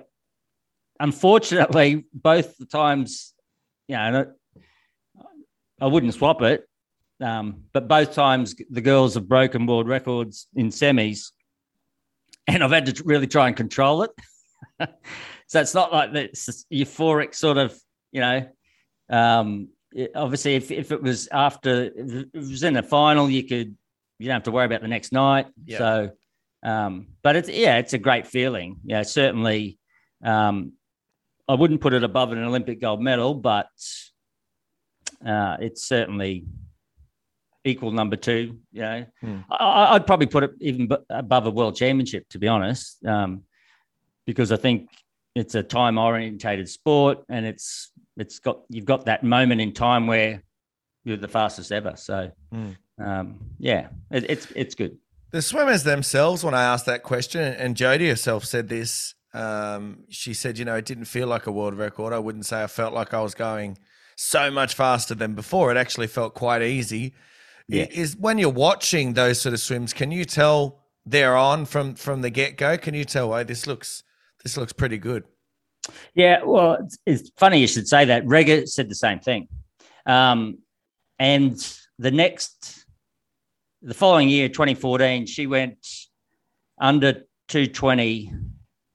[1.00, 3.34] unfortunately, both the times,
[3.88, 4.34] you know,
[5.80, 6.68] I wouldn't swap it,
[7.22, 11.30] um, but both times the girls have broken world records in semis,
[12.48, 14.12] and I've had to really try and control it.
[15.46, 17.80] so it's not like this euphoric sort of,
[18.12, 18.50] you know,
[19.12, 19.68] um,
[20.16, 23.76] obviously, if, if it was after, if it was in a final, you could,
[24.20, 25.48] you don't have to worry about the next night.
[25.66, 25.78] Yeah.
[25.78, 26.12] So,
[26.64, 28.80] um, but it's, yeah, it's a great feeling.
[28.86, 29.78] Yeah, certainly.
[30.24, 30.74] Um,
[31.48, 33.68] I wouldn't put it above an Olympic gold medal, but
[35.26, 36.46] uh, it's certainly
[37.66, 38.60] equal number two.
[38.72, 39.38] You know, hmm.
[39.50, 43.44] I, would probably put it even above a world championship, to be honest, um,
[44.26, 44.90] because I think
[45.36, 50.08] it's a time orientated sport and it's it's got you've got that moment in time
[50.08, 50.44] where
[51.04, 51.94] you're the fastest ever.
[51.96, 52.76] So mm.
[53.00, 54.98] um, yeah, it, it's it's good.
[55.32, 60.34] The swimmers themselves, when I asked that question, and Jodie herself said this, um, she
[60.34, 62.14] said, you know, it didn't feel like a world record.
[62.14, 63.80] I wouldn't say I felt like I was going
[64.16, 65.72] so much faster than before.
[65.72, 67.16] It actually felt quite easy.
[67.68, 67.88] Yeah.
[67.90, 72.22] Is when you're watching those sort of swims, can you tell they're on from from
[72.22, 72.78] the get go?
[72.78, 74.04] Can you tell, hey, this looks
[74.44, 75.24] this looks pretty good?
[76.14, 78.26] Yeah, well, it's, it's, funny you should say that.
[78.26, 79.48] Rikke said the same thing.
[80.06, 80.60] Um,
[81.20, 81.56] and
[82.00, 82.86] the next,
[83.82, 85.86] the following year, 2014, she went
[86.80, 88.32] under 220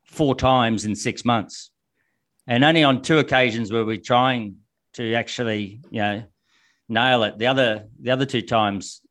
[0.05, 1.71] four times in six months.
[2.47, 4.57] And only on two occasions were we trying
[4.95, 6.23] to actually, you know,
[6.89, 7.39] nail it.
[7.39, 9.03] The other the other two times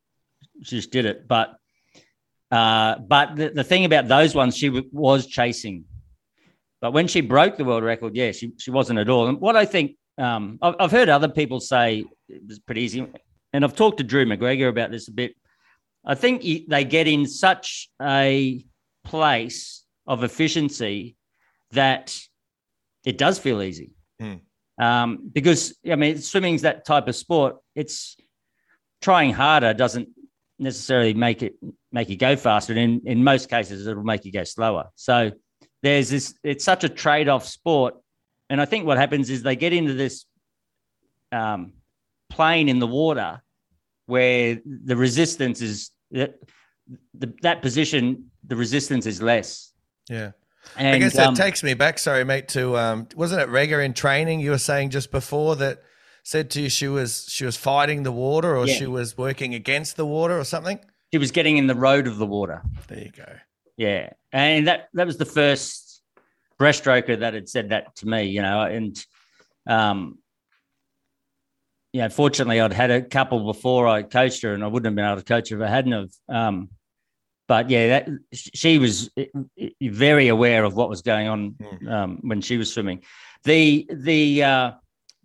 [0.62, 1.28] she just did it.
[1.28, 1.54] But
[2.50, 5.84] uh, but the, the thing about those ones, she w- was chasing.
[6.80, 9.26] But when she broke the world record, yeah, she, she wasn't at all.
[9.26, 13.06] And what I think, um, I've, I've heard other people say it was pretty easy.
[13.52, 15.34] And I've talked to Drew McGregor about this a bit.
[16.04, 18.64] I think they get in such a
[19.04, 21.16] place of efficiency
[21.72, 22.16] that
[23.04, 23.90] it does feel easy.
[24.20, 24.40] Mm.
[24.80, 27.56] Um, because I mean, swimming's that type of sport.
[27.74, 28.16] It's
[29.02, 30.08] trying harder doesn't
[30.58, 31.54] necessarily make it
[31.90, 32.72] make you go faster.
[32.72, 34.90] And in, in most cases, it'll make you go slower.
[34.94, 35.32] So
[35.82, 36.34] there's this.
[36.42, 37.94] It's such a trade-off sport,
[38.50, 40.24] and I think what happens is they get into this
[41.32, 41.72] um,
[42.30, 43.42] plane in the water
[44.06, 46.38] where the resistance is that
[47.14, 48.30] the, that position.
[48.46, 49.74] The resistance is less.
[50.08, 50.30] Yeah.
[50.76, 53.84] And, I guess that um, takes me back, sorry, mate, to um, wasn't it Rikke
[53.84, 55.82] in training you were saying just before that
[56.22, 58.74] said to you she was she was fighting the water or Yeah.
[58.74, 60.78] she was working against the water or something?
[61.12, 62.62] she was getting in the road of the water.
[62.86, 63.36] There you go.
[63.76, 66.02] Yeah, and that that was the first
[66.60, 69.04] breaststroker that had said that to me, you know, and
[69.66, 70.18] um,
[71.92, 75.04] yeah, fortunately, I'd had a couple before I coached her, and I wouldn't have been
[75.04, 76.10] able to coach her if I hadn't have.
[76.28, 76.68] Um,
[77.46, 79.10] but yeah, that she was
[79.80, 81.56] very aware of what was going on
[81.88, 83.02] um, when she was swimming.
[83.44, 84.72] The the uh,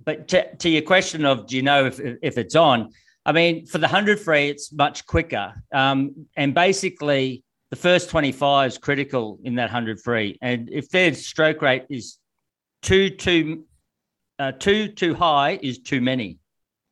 [0.04, 2.92] but to, to your question of do you know if if it's on?
[3.26, 7.44] I mean, for the hundred free, it's much quicker, um, and basically
[7.74, 11.86] the first twenty five is critical in that hundred free, and if their stroke rate
[11.90, 12.20] is
[12.84, 13.66] too too
[14.38, 16.38] uh, too too high, is too many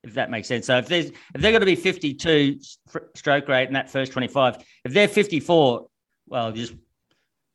[0.04, 0.66] if that makes sense.
[0.66, 4.12] So if there's if they're going to be 52 st- stroke rate in that first
[4.12, 5.88] 25, if they're 54,
[6.28, 6.74] well, just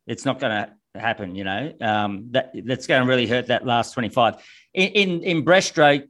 [0.05, 1.35] it's not going to happen.
[1.35, 4.35] You know, um, that that's going to really hurt that last 25.
[4.73, 6.03] In in, in breaststroke,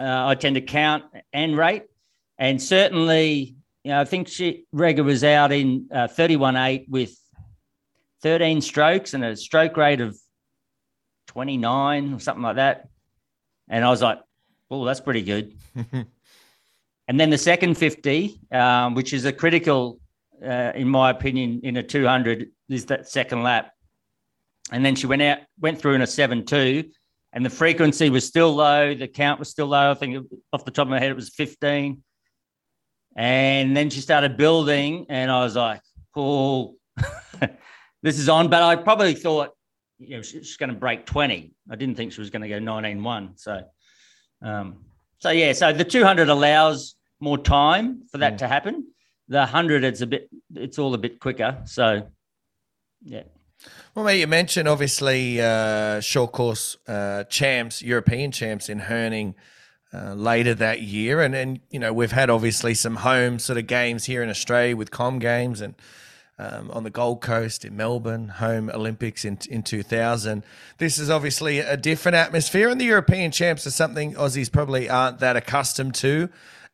[0.00, 1.84] uh, I tend to count and rate,
[2.38, 3.54] and certainly,
[3.84, 7.16] you know, I think she Rikke was out in uh, 31.8 with
[8.22, 10.18] 13 strokes and a stroke rate of
[11.28, 12.88] 29 or something like that.
[13.68, 14.18] And I was like,
[14.68, 15.56] well, that's pretty good.
[15.92, 20.00] and then the second 50, um, which is a critical,
[20.44, 23.72] uh, in my opinion, in a 200, is that second lap.
[24.72, 26.84] And then she went out, went through in a 7 2,
[27.32, 28.94] and the frequency was still low.
[28.94, 29.90] The count was still low.
[29.90, 32.02] I think off the top of my head, it was 15.
[33.20, 35.82] And then she started building, and I was like,
[36.16, 36.76] oh,
[38.02, 38.48] this is on.
[38.48, 39.50] But I probably thought,
[39.98, 41.52] you know, she's going to break 20.
[41.70, 43.32] I didn't think she was going to go 19 1.
[43.36, 43.62] So,
[44.40, 44.86] um,
[45.18, 48.86] so yeah, so the 200 allows more time for that to happen.
[49.28, 51.60] The 100, it's a bit, it's all a bit quicker.
[51.66, 52.08] So,
[53.04, 53.24] yeah.
[53.94, 59.34] Well, mate, you mentioned obviously uh, short course uh, champs, European champs in Herning
[59.92, 63.66] uh, later that year, and and you know we've had obviously some home sort of
[63.66, 65.74] games here in Australia with Com Games and
[66.38, 70.44] um, on the Gold Coast in Melbourne, home Olympics in in 2000.
[70.78, 75.18] This is obviously a different atmosphere, and the European champs are something Aussies probably aren't
[75.18, 76.28] that accustomed to.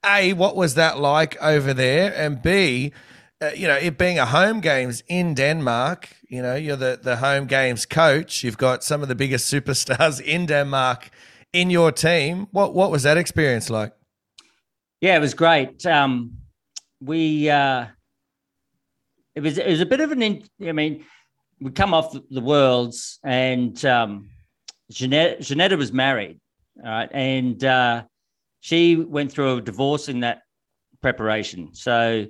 [0.05, 2.15] A, what was that like over there?
[2.15, 2.93] And B,
[3.41, 7.17] uh, you know, it being a home games in Denmark, you know, you're the, the
[7.17, 8.45] home games coach.
[8.45, 11.11] You've got some of the biggest superstars in Denmark
[11.57, 12.47] in your team.
[12.51, 13.93] What what was that experience like?
[15.01, 15.85] Yeah, it was great.
[15.87, 16.39] Um,
[17.01, 17.87] we uh,
[19.35, 20.23] it was it was a bit of an.
[20.23, 21.05] In, I mean,
[21.61, 24.29] we come off the worlds, and um,
[24.91, 26.41] Jeanette, Jeanetta was married,
[26.85, 28.05] all right, and uh,
[28.61, 30.43] she went through a divorce in that
[31.01, 31.75] preparation.
[31.75, 32.27] So,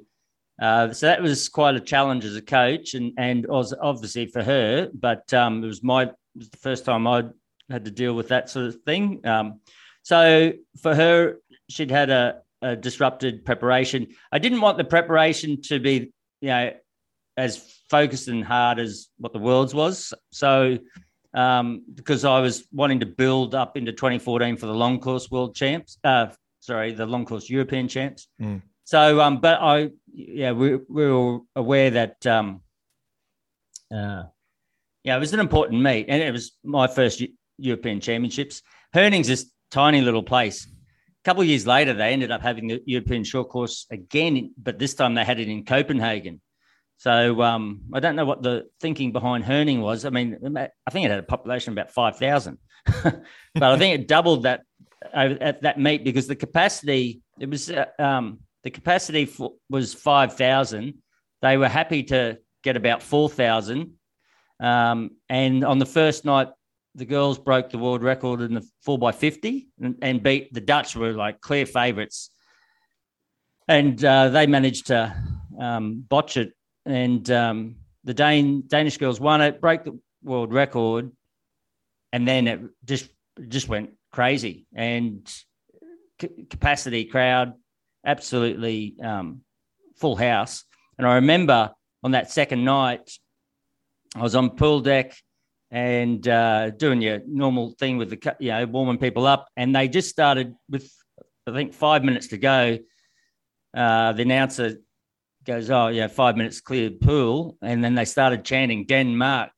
[0.63, 4.43] uh, so that was quite a challenge as a coach, and and was obviously for
[4.43, 4.89] her.
[4.95, 7.25] But um, it was my it was the first time I
[7.71, 9.27] had to deal with that sort of thing.
[9.27, 9.61] Um,
[10.03, 10.53] so
[10.83, 11.37] for her,
[11.69, 14.09] she'd had a, a disrupted preparation.
[14.31, 16.73] I didn't want the preparation to be, you know,
[17.37, 17.59] as
[17.91, 20.15] focused and hard as what the world's was.
[20.33, 20.79] So
[21.35, 25.55] um, because I was wanting to build up into 2014 for the long course world
[25.55, 26.29] champs, uh,
[26.61, 28.29] sorry, the long course European champs.
[28.41, 28.63] Mm.
[28.85, 32.63] So, um, but I, yeah, we, we were aware that, um,
[33.95, 34.25] uh,
[35.05, 37.23] yeah, it was an important meet, and it was my first
[37.59, 38.63] European Championships.
[38.93, 40.67] Herning's this tiny little place.
[40.67, 44.79] A couple of years later, they ended up having the European short course again, but
[44.79, 46.41] this time they had it in Copenhagen.
[46.99, 50.05] So um, I don't know what the thinking behind Herning was.
[50.05, 52.59] I mean, I think it had a population of about five thousand,
[53.03, 54.63] but I think it doubled that
[55.13, 60.37] at that meet because the capacity it was uh, um, the capacity for, was five
[60.37, 60.95] thousand.
[61.43, 63.93] They were happy to get about 4,000.
[64.59, 66.49] Um, and on the first night,
[66.97, 71.13] the girls broke the world record in the 4x50 and, and beat the Dutch, were
[71.13, 72.31] like clear favourites.
[73.69, 75.15] And uh, they managed to
[75.61, 76.53] um, botch it.
[76.87, 81.13] And um, the Danish girls won it, broke the world record.
[82.13, 83.11] And then it just
[83.49, 84.67] just went crazy.
[84.75, 85.31] And
[86.19, 87.53] c- capacity crowd,
[88.07, 89.43] absolutely um,
[89.97, 90.65] full house.
[90.97, 93.11] And I remember on that second night,
[94.15, 95.15] I was on pool deck
[95.71, 99.49] and uh, doing your normal thing with the, you know, warming people up.
[99.57, 100.91] And they just started with,
[101.47, 102.79] I think, five minutes to go.
[103.77, 104.77] Uh, the announcer
[105.45, 107.59] goes, Oh, yeah, five minutes cleared pool.
[107.63, 109.51] And then they started chanting Denmark,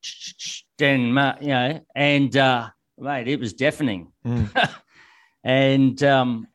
[0.78, 2.68] Denmark, you know, and, uh,
[2.98, 4.12] mate, it was deafening.
[4.26, 4.70] Mm.
[5.44, 6.48] and um,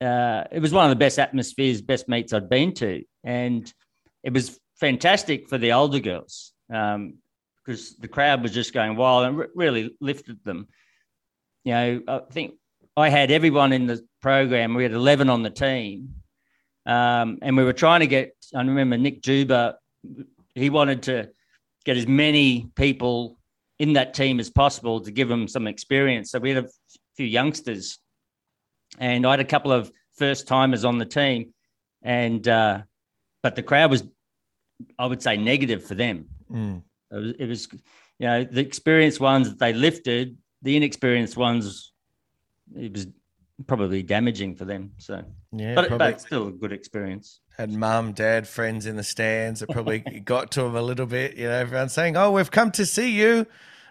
[0.00, 3.02] uh, it was one of the best atmospheres, best meets I'd been to.
[3.24, 3.72] And
[4.22, 6.52] it was fantastic for the older girls
[7.68, 10.68] because the crowd was just going wild and re- really lifted them.
[11.64, 12.54] You know, I think
[12.96, 14.72] I had everyone in the program.
[14.72, 16.14] We had 11 on the team.
[16.86, 19.76] Um, and we were trying to get, I remember Nick Juba,
[20.54, 21.28] he wanted to
[21.84, 23.38] get as many people
[23.78, 26.30] in that team as possible to give them some experience.
[26.30, 26.68] So we had a
[27.16, 27.98] few youngsters,
[28.98, 31.52] and I had a couple of first timers on the team,
[32.00, 32.80] and uh,
[33.42, 34.04] but the crowd was,
[34.98, 36.28] I would say, negative for them.
[36.50, 36.82] Mm.
[37.10, 37.68] It, was, it was,
[38.18, 41.92] you know, the experienced ones they lifted, the inexperienced ones,
[42.76, 43.06] it was
[43.66, 44.92] probably damaging for them.
[44.98, 45.22] So
[45.52, 46.12] yeah, but, probably.
[46.12, 47.40] but still a good experience.
[47.56, 49.62] Had mum, dad, friends in the stands.
[49.62, 51.36] It probably got to them a little bit.
[51.36, 53.46] You know, everyone saying, "Oh, we've come to see you."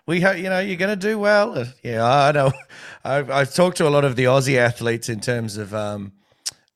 [0.08, 1.60] we hope you know you're going to do well.
[1.60, 2.52] Uh, yeah, I know.
[3.04, 6.14] I've, I've, talked to a lot of the Aussie athletes in terms of um,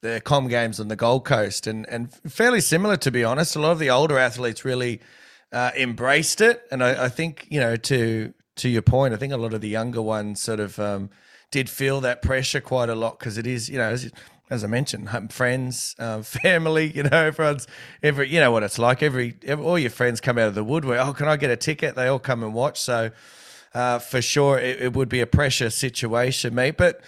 [0.01, 3.55] the Com Games on the Gold Coast, and and fairly similar to be honest.
[3.55, 5.01] A lot of the older athletes really
[5.51, 9.33] uh, embraced it, and I, I, think you know to to your point, I think
[9.33, 11.09] a lot of the younger ones sort of um,
[11.51, 13.95] did feel that pressure quite a lot because it is you know
[14.51, 17.67] as I mentioned, friends, uh, family, you know, everyone's
[18.03, 19.01] every, you know what it's like.
[19.01, 20.99] Every, every, all your friends come out of the woodwork.
[20.99, 21.95] Oh, can I get a ticket?
[21.95, 22.79] They all come and watch.
[22.79, 23.11] So,
[23.73, 26.75] uh, for sure, it, it, would be a pressure situation, mate.
[26.75, 26.99] But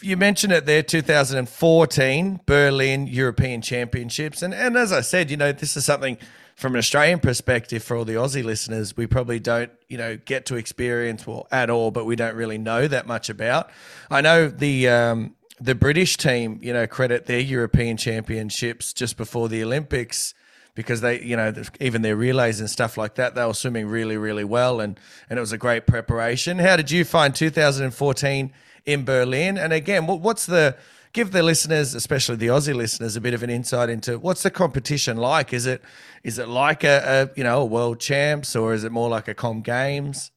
[0.00, 5.52] you mentioned it there, 2014 Berlin European Championships, and and as I said, you know,
[5.52, 6.18] this is something
[6.60, 10.44] from an Australian perspective for all the Aussie listeners, we probably don't, you know, get
[10.44, 13.70] to experience well at all, but we don't really know that much about.
[14.10, 19.48] I know the um, the British team, you know, credit their European championships just before
[19.48, 20.34] the Olympics
[20.74, 24.18] because they, you know, even their relays and stuff like that, they were swimming really,
[24.18, 25.00] really well, and
[25.30, 26.58] and it was a great preparation.
[26.58, 28.52] How did you find 2014
[28.84, 29.56] in Berlin?
[29.56, 30.76] And again, what, what's the
[31.12, 34.50] give the listeners, especially the Aussie listeners, a bit of an insight into what's the
[34.50, 35.52] competition like?
[35.52, 35.82] Is it
[36.22, 39.28] is it like a, a you know a world champs or is it more like
[39.28, 40.30] a Com Games?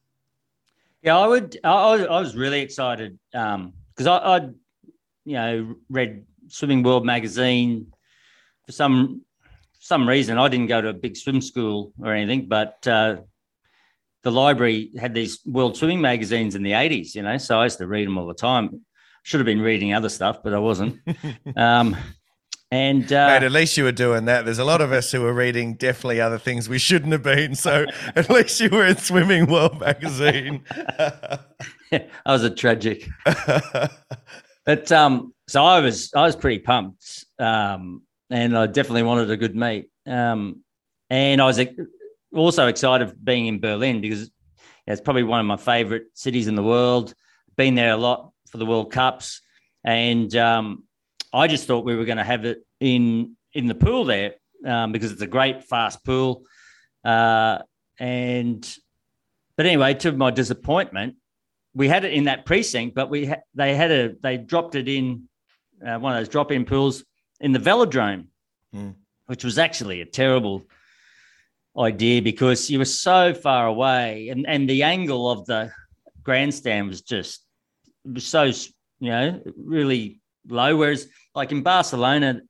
[1.02, 1.58] Yeah, I would.
[1.62, 4.48] I, I was really excited because um, I, I
[5.24, 7.92] you know, read Swimming World magazine
[8.66, 9.22] for some
[9.78, 10.38] some reason.
[10.38, 13.16] I didn't go to a big swim school or anything, but uh,
[14.22, 17.14] the library had these World Swimming magazines in the eighties.
[17.14, 18.84] You know, so I used to read them all the time.
[19.24, 21.00] Should have been reading other stuff, but I wasn't.
[21.56, 21.96] um,
[22.70, 24.44] and uh, Mate, at least you were doing that.
[24.44, 27.56] There's a lot of us who were reading definitely other things we shouldn't have been.
[27.56, 27.86] So
[28.16, 30.62] at least you were in Swimming World magazine.
[30.70, 33.08] I was a tragic.
[34.64, 39.36] But um, so I was I was pretty pumped, um, and I definitely wanted a
[39.36, 39.90] good meet.
[40.06, 40.62] Um,
[41.10, 41.60] and I was
[42.34, 44.30] also excited being in Berlin because
[44.86, 47.14] it's probably one of my favorite cities in the world.
[47.56, 49.40] Been there a lot for the World Cups,
[49.82, 50.84] and um,
[51.32, 54.92] I just thought we were going to have it in in the pool there um,
[54.92, 56.44] because it's a great fast pool.
[57.04, 57.58] Uh,
[57.98, 58.78] and
[59.56, 61.16] but anyway, to my disappointment,
[61.74, 64.88] we had it in that precinct, but we ha- they had a they dropped it
[64.88, 65.28] in
[65.84, 67.04] uh, one of those drop in pools
[67.40, 68.28] in the velodrome,
[68.72, 68.94] mm.
[69.26, 70.62] which was actually a terrible
[71.76, 75.72] idea because you were so far away, and and the angle of the
[76.22, 77.43] grandstand was just
[78.18, 80.76] so you know really low.
[80.76, 82.40] Whereas like in Barcelona,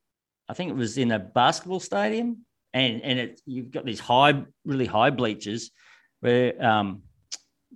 [0.48, 4.42] I think it was in a basketball stadium, and and it you've got these high
[4.64, 5.70] really high bleachers
[6.20, 7.02] where um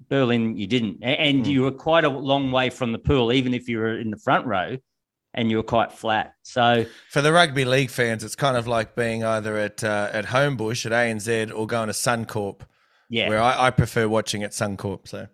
[0.09, 1.49] Berlin, you didn't, and mm.
[1.49, 4.17] you were quite a long way from the pool, even if you were in the
[4.17, 4.77] front row,
[5.35, 6.35] and you were quite flat.
[6.43, 10.27] So for the rugby league fans, it's kind of like being either at uh, at
[10.27, 12.61] Homebush at ANZ or going to Suncorp.
[13.11, 15.09] Yeah, where I, I prefer watching at Suncorp.
[15.09, 15.29] So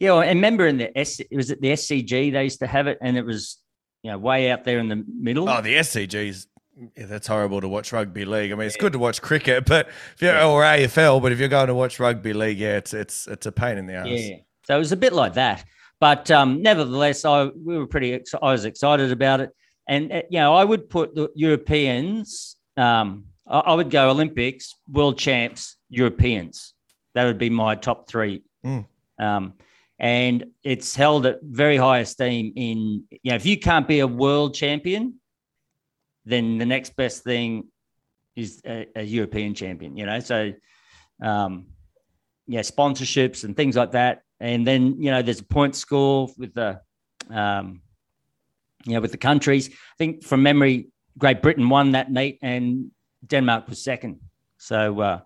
[0.00, 2.86] yeah, well, and remember in the S, was it the SCG they used to have
[2.86, 3.58] it, and it was
[4.02, 5.48] you know way out there in the middle.
[5.48, 6.48] Oh, the SCG's
[6.96, 8.50] yeah, that's horrible to watch rugby league.
[8.50, 11.48] I mean, it's good to watch cricket, but if you're or AFL, but if you're
[11.48, 14.06] going to watch rugby league, yeah, it's it's it's a pain in the ass.
[14.08, 14.36] Yeah.
[14.64, 15.64] So it was a bit like that,
[16.00, 18.14] but um, nevertheless, I we were pretty.
[18.14, 19.50] Ex- I was excited about it,
[19.86, 22.56] and uh, you know, I would put the Europeans.
[22.78, 26.72] Um, I, I would go Olympics, world champs, Europeans.
[27.14, 28.42] That would be my top three.
[28.64, 28.86] Mm.
[29.18, 29.54] Um,
[30.00, 32.54] and it's held at very high esteem.
[32.56, 35.20] In you know, if you can't be a world champion,
[36.24, 37.68] then the next best thing
[38.34, 39.98] is a, a European champion.
[39.98, 40.54] You know, so
[41.22, 41.66] um,
[42.46, 44.22] yeah, sponsorships and things like that.
[44.40, 46.80] And then you know, there's a point score with the
[47.28, 47.82] um,
[48.86, 49.68] you know with the countries.
[49.68, 52.90] I think from memory, Great Britain won that meet, and
[53.26, 54.20] Denmark was second.
[54.56, 55.00] So.
[55.00, 55.20] Uh,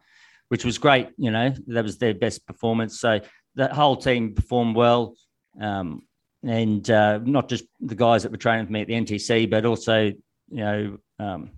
[0.49, 1.09] which was great.
[1.17, 3.01] You know, that was their best performance.
[3.01, 3.19] So
[3.55, 5.15] the whole team performed well.
[5.61, 6.03] Um,
[6.43, 9.65] and uh, not just the guys that were training for me at the NTC, but
[9.65, 10.17] also, you
[10.51, 11.51] know, um,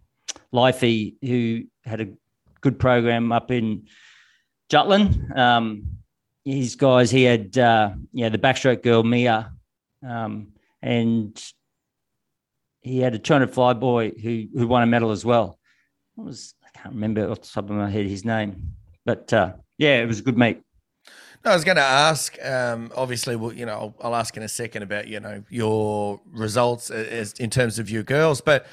[0.52, 2.08] Lifey, who had a
[2.60, 3.86] good program up in
[4.68, 5.32] Jutland.
[5.36, 5.98] Um,
[6.44, 9.52] his guys, he had, uh, yeah, the backstroke girl, Mia,
[10.06, 10.48] um,
[10.80, 11.42] and
[12.80, 15.58] he had a 200 fly boy who, who won a medal as well.
[16.14, 18.74] What was, I can't remember off the top of my head his name,
[19.04, 20.62] but uh, yeah, it was a good meet.
[21.46, 22.36] I was going to ask.
[22.44, 26.20] Um, obviously, well, you know, I'll, I'll, ask in a second about you know your
[26.32, 28.66] results as, in terms of your girls, but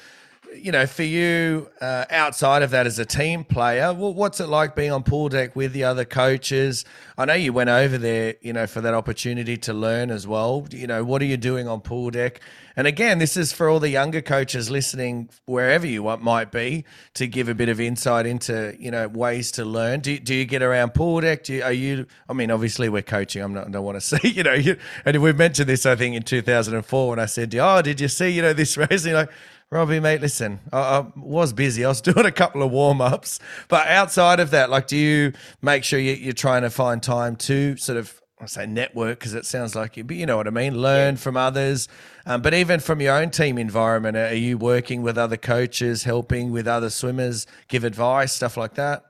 [0.56, 4.74] you know, for you uh, outside of that as a team player, what's it like
[4.74, 6.84] being on pool deck with the other coaches?
[7.16, 10.66] I know you went over there, you know, for that opportunity to learn as well.
[10.70, 12.40] You know, what are you doing on pool deck?
[12.76, 17.28] And again, this is for all the younger coaches listening, wherever you might be, to
[17.28, 20.00] give a bit of insight into you know ways to learn.
[20.00, 21.44] Do, do you get around pool deck?
[21.44, 22.06] Do you, are you?
[22.28, 23.42] I mean, obviously we're coaching.
[23.42, 23.68] I'm not.
[23.68, 24.54] I don't want to see you know.
[24.54, 28.08] You, and we've mentioned this, I think, in 2004 when I said, "Oh, did you
[28.08, 29.30] see you know this race?" And you're like.
[29.74, 31.84] Robbie, mate, listen, I, I, was busy.
[31.84, 35.32] I was doing a couple of warm ups, but outside of that, like, do you
[35.62, 39.34] make sure you, are trying to find time to sort of I say network because
[39.34, 40.78] it sounds like you, but you know what I mean.
[40.80, 41.20] Learn yeah.
[41.20, 41.88] from others,
[42.24, 46.52] um, but even from your own team environment, are you working with other coaches, helping
[46.52, 49.02] with other swimmers, give advice, stuff like that?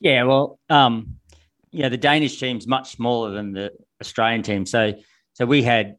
[0.00, 1.18] Yeah, well, um,
[1.70, 4.94] yeah, the Danish team's much smaller than the Australian team, so
[5.34, 5.98] so we had,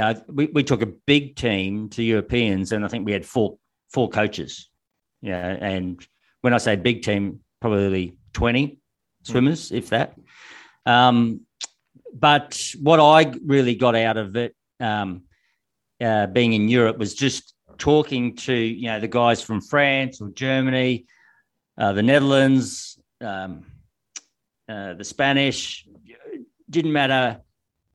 [0.00, 3.58] know, we, we took a big team to Europeans, and I think we had four
[3.92, 4.68] four coaches,
[5.22, 6.04] yeah, and
[6.40, 9.32] when I say big team, probably twenty hmm.
[9.32, 9.76] swimmers, mm.
[9.76, 10.16] if that.
[10.84, 11.42] Um,
[12.12, 15.22] but what I really got out of it, um,
[16.00, 20.30] uh, being in Europe, was just talking to you know the guys from France or
[20.30, 21.06] Germany,
[21.78, 23.64] uh, the Netherlands, um,
[24.68, 25.86] uh, the Spanish.
[26.68, 27.42] Didn't matter,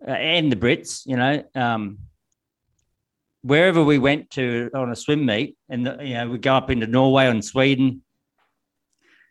[0.08, 1.06] uh, and the Brits.
[1.06, 2.00] You know, um,
[3.42, 6.70] wherever we went to on a swim meet, and the, you know we go up
[6.70, 8.04] into Norway and Sweden.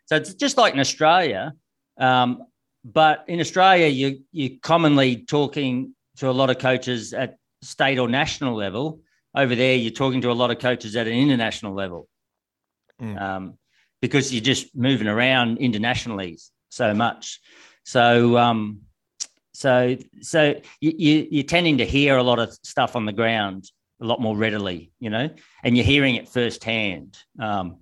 [0.05, 1.53] So it's just like in Australia.
[1.99, 2.45] Um,
[2.83, 8.07] but in Australia, you you're commonly talking to a lot of coaches at state or
[8.07, 9.01] national level.
[9.35, 12.07] Over there, you're talking to a lot of coaches at an international level,
[13.01, 13.21] mm.
[13.21, 13.57] um,
[14.01, 16.39] because you're just moving around internationally
[16.69, 17.39] so much.
[17.83, 18.81] So, um,
[19.59, 23.69] so, so you, you you're tending to hear a lot of stuff on the ground
[24.01, 25.29] a lot more readily, you know,
[25.65, 27.17] and you're hearing it firsthand.
[27.37, 27.79] Um,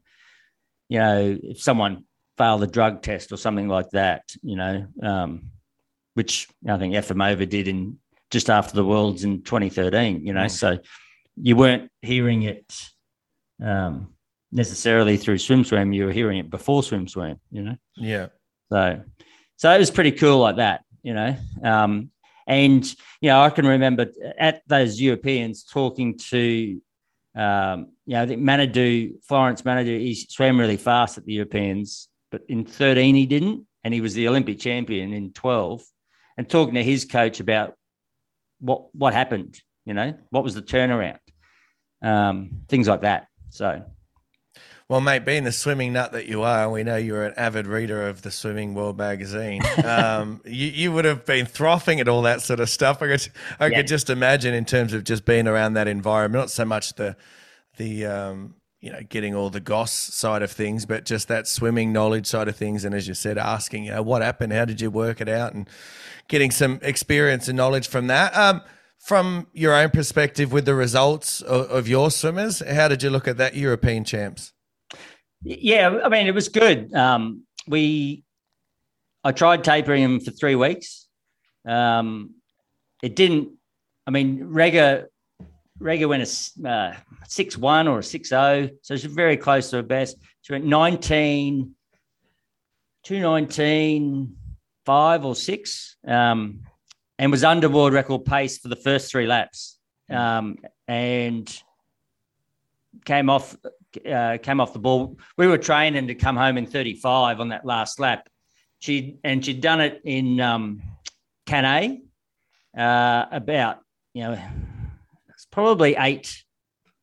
[0.90, 2.06] you know, if someone
[2.36, 5.52] failed the drug test or something like that, you know, um,
[6.16, 8.00] which I think Efimova did in
[8.32, 10.50] just after the Worlds in 2013, you know, mm.
[10.50, 10.80] so
[11.40, 12.90] you weren't hearing it
[13.64, 14.16] um,
[14.52, 17.76] necessarily through SwimSwam, you were hearing it before SwimSwam, you know?
[17.96, 18.30] Yeah.
[18.72, 19.04] So,
[19.58, 21.36] so it was pretty cool like that, you know?
[21.64, 22.12] Um,
[22.46, 22.86] and,
[23.22, 24.08] you know, I can remember
[24.38, 26.82] at those Europeans talking to,
[27.36, 32.08] um, you know, I think Manaudou, Florent Manaudou, he swam really fast at the Europeans
[32.32, 35.84] but in 13 he didn't, and he was the Olympic champion in 12.
[36.38, 37.74] And talking to his coach about
[38.60, 41.20] what what happened, you know, what was the turnaround,
[42.04, 43.28] um, things like that.
[43.50, 43.84] So.
[44.90, 48.08] Well, mate, being the swimming nut that you are, we know you're an avid reader
[48.08, 49.62] of the Swimming World magazine.
[49.84, 53.02] Um, you, you would have been frothing at all that sort of stuff.
[53.02, 53.28] I could,
[53.60, 53.78] I yeah.
[53.78, 57.16] could just imagine in terms of just being around that environment, not so much the
[57.78, 61.92] the um, you know, getting all the goss side of things, but just that swimming
[61.92, 62.86] knowledge side of things.
[62.86, 64.54] And as you said, asking, you know, what happened?
[64.54, 65.54] How did you work it out?
[65.54, 65.70] And
[66.28, 68.36] getting some experience and knowledge from that.
[68.36, 68.62] Um,
[68.98, 73.28] from your own perspective with the results of, of, your swimmers, how did you look
[73.28, 74.54] at that European champs?
[75.44, 76.94] Yeah, I mean, it was good.
[76.94, 78.24] Um, we,
[79.24, 81.08] I tried tapering him for three weeks.
[81.68, 82.36] Um,
[83.04, 83.50] it didn't,
[84.06, 85.06] I mean, Rikke
[85.80, 86.24] Rikke went
[86.66, 86.96] a uh,
[87.28, 90.18] six one or a six zero, so she's very close to her best.
[90.42, 91.76] She went 19,
[93.04, 94.36] 219,
[94.86, 96.62] five or six, um,
[97.20, 99.78] and was under world record pace for the first three laps,
[100.10, 100.58] um,
[100.88, 101.62] and
[103.06, 103.56] came off
[104.06, 105.18] uh, came off the ball.
[105.38, 108.28] We were training to come home in 35 on that last lap.
[108.80, 110.82] She and she'd done it in um,
[112.78, 113.80] uh, about
[114.14, 114.40] you know
[115.30, 116.44] it's probably eight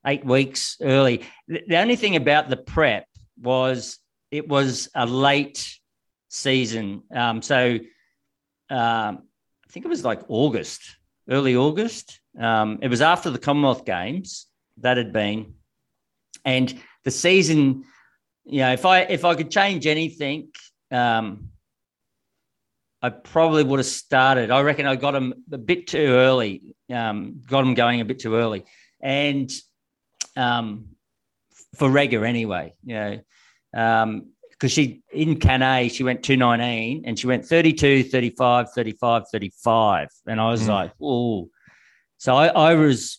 [0.07, 1.23] eight weeks early.
[1.49, 3.07] The only thing about the prep
[3.41, 3.99] was
[4.31, 5.79] it was a late
[6.29, 7.79] season, um, so
[8.71, 9.23] um,
[9.69, 10.97] I think it was like August,
[11.29, 12.21] early August.
[12.39, 14.47] Um, it was after the Commonwealth Games
[14.79, 15.55] that had been,
[16.45, 17.85] and the season.
[18.45, 20.49] You know, if I if I could change anything,
[20.91, 21.51] um,
[23.05, 24.51] I probably would have started.
[24.51, 28.19] I reckon I got them a bit too early, um, got them going a bit
[28.19, 28.65] too early.
[29.01, 29.51] And
[30.37, 30.95] um,
[31.77, 33.21] for Rikke anyway, you know,
[33.73, 40.09] because um, she in Cannes, she went 219 and she went 32, 35, 35, 35.
[40.27, 40.69] And I was mm.
[40.69, 41.51] like, oh.
[42.19, 43.19] So I, I, was,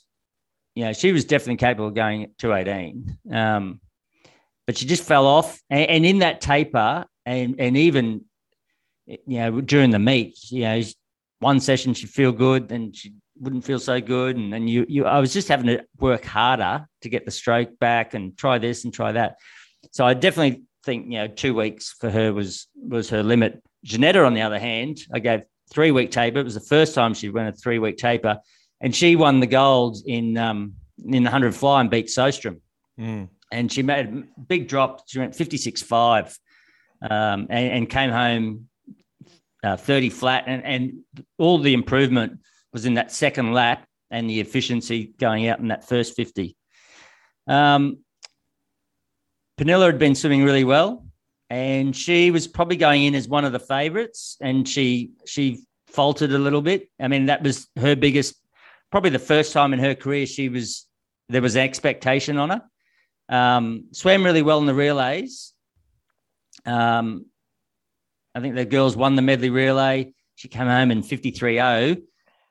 [0.75, 3.17] you know, she was definitely capable of going at 218.
[3.31, 3.79] Um,
[4.67, 5.61] but she just fell off.
[5.69, 8.25] And, and in that taper, and, and even
[9.07, 10.81] you know, during the meet, you know,
[11.39, 15.05] one session she'd feel good, then she wouldn't feel so good, and then you, you,
[15.05, 18.83] I was just having to work harder to get the stroke back and try this
[18.83, 19.35] and try that.
[19.91, 23.61] So I definitely think you know two weeks for her was was her limit.
[23.83, 26.39] Jeanette, on the other hand, I gave three week taper.
[26.39, 28.39] It was the first time she went a three week taper,
[28.81, 30.75] and she won the gold in um,
[31.05, 32.59] in the hundred fly and beat Sjöström.
[32.99, 33.29] Mm.
[33.51, 35.03] And she made a big drop.
[35.07, 36.37] She went fifty six five,
[37.01, 38.67] um, and, and came home
[39.65, 40.93] uh, 30 flat, and, and
[41.39, 42.39] all the improvement
[42.71, 46.55] was in that second lap and the efficiency going out in that first 50.
[47.47, 47.99] Um,
[49.57, 51.05] Pernille had been swimming really well,
[51.49, 56.31] and she was probably going in as one of the favourites, and she she faltered
[56.31, 56.89] a little bit.
[56.99, 58.35] I mean, that was her biggest,
[58.95, 60.87] probably the first time in her career she was
[61.27, 62.61] there was an expectation on her.
[63.27, 65.51] Um, swam really well in the relays.
[66.65, 67.25] Um,
[68.33, 70.13] I think the girls won the medley relay.
[70.35, 72.03] She came home in 53.0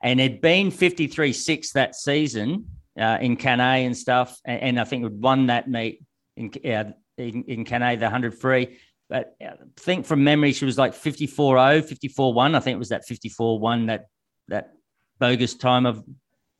[0.02, 2.66] and had been 53.6 that season
[3.00, 4.38] uh, in Cannes and stuff.
[4.44, 6.02] And, and, I think had won that meet
[6.36, 8.80] in, uh, in, in the 100 free.
[9.08, 12.54] But I think from memory, she was like 54.0, 54.1.
[12.54, 14.08] I think it was that 54.1, that,
[14.48, 14.74] that
[15.18, 16.04] bogus time of,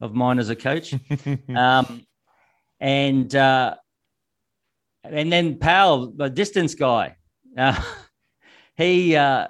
[0.05, 0.95] of mine as a coach.
[1.57, 2.07] um,
[2.79, 3.75] and, uh,
[5.03, 7.17] and then Pal, the distance guy,
[7.57, 7.81] uh,
[8.77, 9.49] he uh,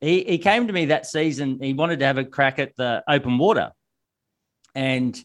[0.00, 1.58] he he came to me that season.
[1.60, 3.72] He wanted to have a crack at the open water,
[4.74, 5.18] and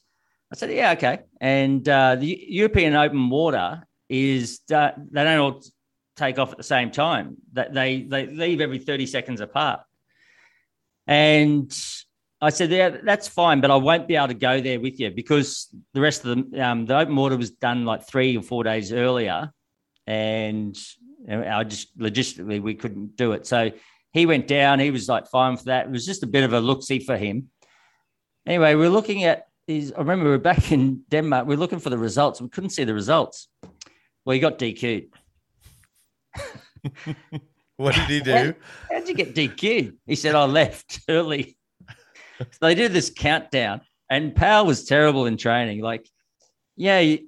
[0.52, 5.62] I said, "Yeah, okay." And uh, the European open water is uh, they don't all
[6.16, 7.38] take off at the same time.
[7.54, 9.82] That they they leave every thirty seconds apart,
[11.08, 11.72] and
[12.44, 15.12] I said, "Yeah, that's fine, but I won't be able to go there with you
[15.12, 18.66] because the rest of the um, the open water was done like three or four
[18.66, 19.50] days earlier,
[20.06, 20.78] and
[21.30, 23.48] I just logistically we couldn't do it.
[23.48, 23.72] So
[24.12, 24.80] he went down.
[24.80, 25.86] He was like fine for that.
[25.86, 27.50] It was just a bit of a look see for him.
[28.46, 29.94] Anyway, we are looking at his.
[29.94, 31.48] I remember we were back in Denmark.
[31.48, 32.42] We are looking for the results.
[32.42, 33.48] We couldn't see the results.
[34.26, 35.14] Well, he got DQ'd.
[37.78, 38.32] what did he do?
[38.32, 39.96] How, would you get DQ'd?
[40.06, 41.58] He said, I left early.
[42.40, 45.82] so they did this countdown, and Pal was terrible in training.
[45.82, 46.08] Like,
[46.76, 47.28] yeah, you,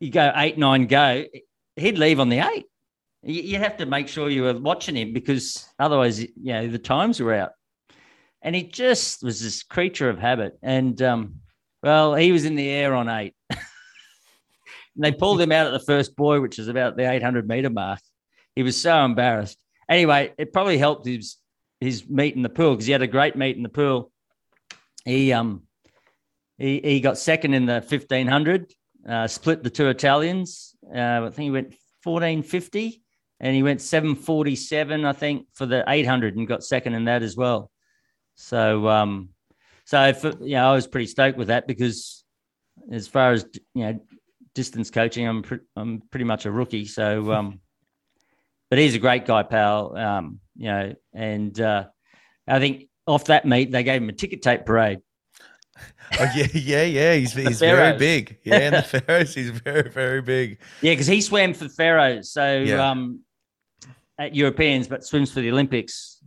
[0.00, 1.24] you go eight, nine, go.
[1.76, 2.66] He'd leave on the eight
[3.22, 7.20] you have to make sure you were watching him because otherwise, you know, the times
[7.20, 7.52] were out.
[8.42, 10.58] And he just was this creature of habit.
[10.62, 11.36] And um,
[11.82, 13.34] well, he was in the air on eight.
[13.50, 13.60] and
[14.96, 18.00] they pulled him out at the first buoy, which is about the 800 meter mark.
[18.56, 19.58] He was so embarrassed.
[19.88, 21.36] Anyway, it probably helped his
[21.80, 24.11] his meet in the pool because he had a great meet in the pool.
[25.04, 25.62] He um
[26.58, 28.72] he, he got second in the 1500,
[29.08, 30.76] uh, split the two Italians.
[30.94, 31.74] Uh, I think he went
[32.04, 33.02] 1450
[33.40, 37.36] and he went 747, I think, for the 800 and got second in that as
[37.36, 37.70] well.
[38.36, 39.30] So, um,
[39.84, 42.24] so for, I was pretty stoked with that because
[42.90, 44.00] as far as you know,
[44.54, 46.84] distance coaching, I'm pre- I'm pretty much a rookie.
[46.84, 47.60] So, um,
[48.70, 49.96] but he's a great guy, Pal.
[49.96, 51.86] Um, you know, and uh,
[52.46, 55.00] I think off that meet they gave him a ticket tape parade.
[56.20, 57.14] Oh yeah, yeah, yeah.
[57.14, 58.38] He's he's very big.
[58.44, 60.58] Yeah, and the Faroes, he's very very big.
[60.80, 62.30] Yeah, because he swam for the Faroes.
[62.30, 62.90] So yeah.
[62.90, 63.20] um,
[64.18, 66.22] at Europeans, but swims for the Olympics.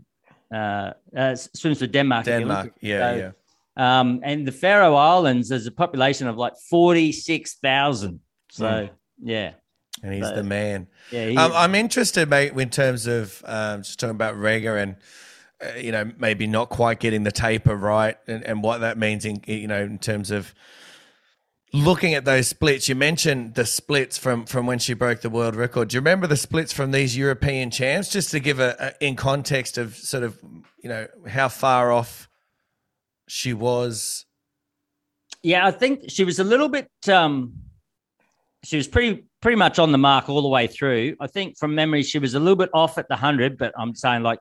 [0.53, 2.25] Uh, uh, swims for Denmark.
[2.25, 3.31] Denmark, yeah, so, yeah.
[3.77, 8.19] Um, and the Faroe Islands, there's a population of like 46,000.
[8.51, 8.89] So, mm.
[9.21, 9.51] yeah.
[10.03, 10.87] And he's the man.
[11.11, 14.97] Yeah, um, I'm interested, mate, in terms of um, just talking about Rikke and
[15.63, 19.25] uh, you know maybe not quite getting the taper right, and, and what that means
[19.25, 20.53] in you know in terms of
[21.73, 22.87] looking at those splits.
[22.87, 25.89] You mentioned the splits from from when she broke the world record.
[25.89, 28.09] Do you remember the splits from these European champs?
[28.09, 30.39] Just to give a, a in context of sort of
[30.81, 32.29] you know how far off
[33.27, 34.25] she was.
[35.43, 36.89] Yeah, I think she was a little bit.
[37.09, 37.53] um
[38.63, 41.15] She was pretty pretty much on the mark all the way through.
[41.19, 43.93] I think from memory, she was a little bit off at the 100, but I'm
[43.93, 44.39] saying like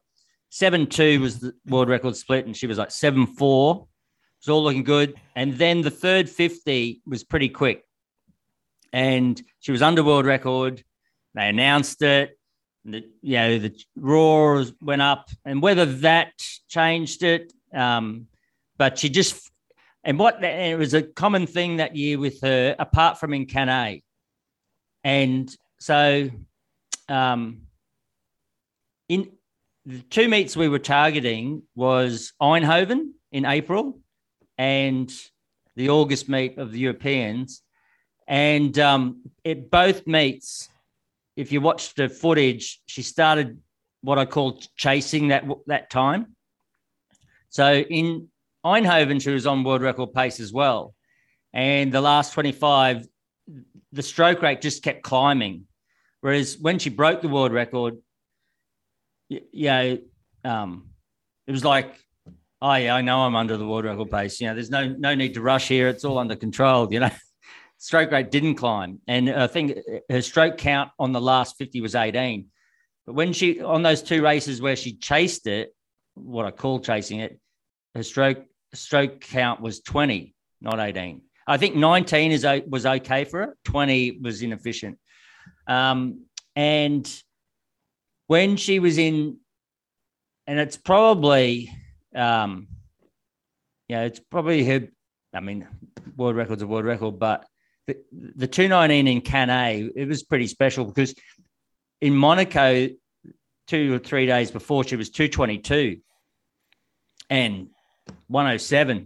[0.54, 3.74] 7 2 was the world record split, and she was like 7 4.
[3.74, 5.16] It was all looking good.
[5.34, 7.82] And then the third 50 was pretty quick.
[8.92, 10.84] And she was under world record.
[11.34, 12.38] They announced it.
[12.84, 16.34] The, you know, the roars went up, and whether that
[16.68, 18.28] changed it, um,
[18.78, 19.50] but she just
[20.04, 23.46] and what and it was a common thing that year with her, apart from in
[23.46, 24.02] Cannes,
[25.02, 26.30] and so,
[27.08, 27.62] um,
[29.08, 29.32] in
[29.86, 33.98] the two meets we were targeting was Eindhoven in April
[34.56, 35.12] and
[35.76, 37.62] the August meet of the Europeans.
[38.26, 40.70] And um, it both meets,
[41.36, 43.58] if you watch the footage, she started
[44.00, 46.34] what I call chasing that that time.
[47.50, 48.28] So in
[48.64, 50.94] Eindhoven, she was on world record pace as well.
[51.52, 53.06] And the last 25,
[53.92, 55.66] the stroke rate just kept climbing.
[56.20, 57.98] Whereas when she broke the world record,
[59.28, 59.96] yeah,
[60.44, 60.90] um,
[61.46, 61.94] it was like,
[62.60, 64.40] oh yeah, I know I'm under the world record pace.
[64.40, 65.88] You know, there's no no need to rush here.
[65.88, 66.92] It's all under control.
[66.92, 67.10] You know,
[67.78, 69.78] stroke rate didn't climb, and I think
[70.10, 72.46] her stroke count on the last 50 was 18.
[73.06, 75.74] But when she on those two races where she chased it,
[76.14, 77.38] what I call chasing it,
[77.94, 81.22] her stroke stroke count was 20, not 18.
[81.46, 83.56] I think 19 is was okay for her.
[83.64, 84.98] 20 was inefficient.
[85.66, 86.24] Um,
[86.56, 87.06] and
[88.26, 89.38] when she was in,
[90.46, 91.70] and it's probably,
[92.14, 92.68] um,
[93.88, 94.88] yeah, it's probably her.
[95.32, 95.66] I mean,
[96.16, 97.46] world record's a world record, but
[97.86, 101.14] the, the 219 in Cannes, it was pretty special because
[102.00, 102.88] in Monaco,
[103.66, 106.00] two or three days before, she was 222
[107.30, 107.68] and
[108.28, 108.96] 107.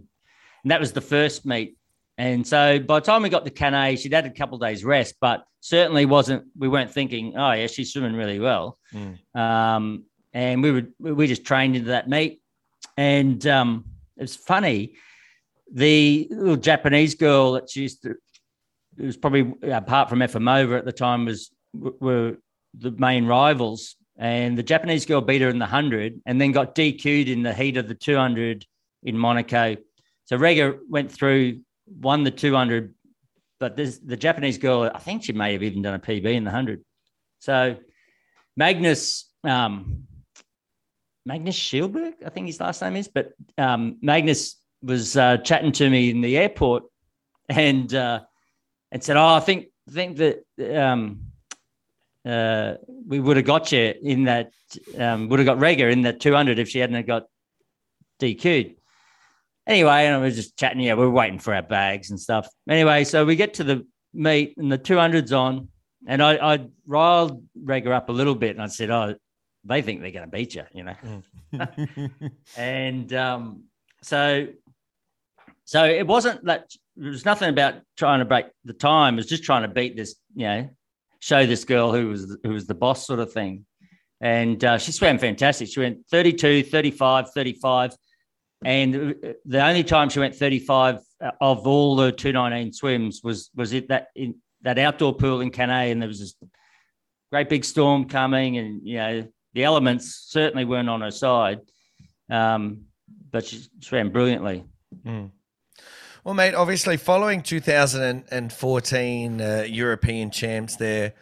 [0.63, 1.77] And that was the first meet.
[2.19, 4.83] And so by the time we got to Cannes, she'd had a couple of days
[4.83, 8.77] rest, but certainly wasn't, we weren't thinking, oh, yeah, she's swimming really well.
[8.93, 9.39] Mm.
[9.39, 12.41] Um, and we were, we just trained into that meet.
[12.97, 13.85] And um,
[14.17, 14.95] it's funny,
[15.71, 18.15] the little Japanese girl that she used to,
[18.97, 22.35] it was probably apart from Efimova at the time, was were
[22.77, 23.95] the main rivals.
[24.17, 27.53] And the Japanese girl beat her in the 100 and then got DQ'd in the
[27.53, 28.65] heat of the 200
[29.03, 29.77] in Monaco.
[30.25, 31.61] So Rikke went through
[31.99, 32.93] won the 200,
[33.59, 36.49] but the Japanese girl, I think she may have even done a PB in the
[36.51, 36.83] 100.
[37.39, 37.77] So
[38.55, 40.03] Magnus, um,
[41.25, 45.89] Magnus Schilberg, I think his last name is, but um, Magnus was uh, chatting to
[45.89, 46.83] me in the airport
[47.47, 48.21] and uh,
[48.91, 50.43] and said, "Oh, I think think that
[50.75, 51.21] um,
[52.25, 52.75] uh,
[53.07, 54.51] we would have got you in that
[54.97, 57.25] um, would have got Rikke in that 200 if she hadn't got
[58.21, 58.78] DQ'd."
[59.69, 60.81] Anyway, and I was just chatting.
[60.81, 62.47] Yeah, we are waiting for our bags and stuff.
[62.67, 63.85] Anyway, so we get to the
[64.15, 65.67] meet and the 200's on.
[66.07, 69.13] And I, I riled Rikke up a little bit and I said, Oh,
[69.65, 70.95] they think they're going to beat you, you know?
[71.53, 72.31] Mm.
[72.57, 73.63] and um,
[74.01, 74.47] so,
[75.65, 79.13] so it wasn't that there was nothing about trying to break the time.
[79.13, 80.69] It was just trying to beat this, you know,
[81.19, 83.65] show this girl who was, who was the boss sort of thing.
[84.19, 85.69] And uh, she swam fantastic.
[85.69, 87.95] She went 32, 35, 35.
[88.63, 89.15] And
[89.45, 90.99] the only time she went 35
[91.39, 95.91] of all the 219 swims was was it that in that outdoor pool in Cannes,
[95.91, 96.35] and there was this
[97.31, 101.61] great big storm coming, and you know the elements certainly weren't on her side,
[102.29, 102.81] um,
[103.31, 104.65] but she swam brilliantly.
[105.05, 105.31] Mm.
[106.25, 111.13] Well, mate, obviously following 2014 uh, European champs there.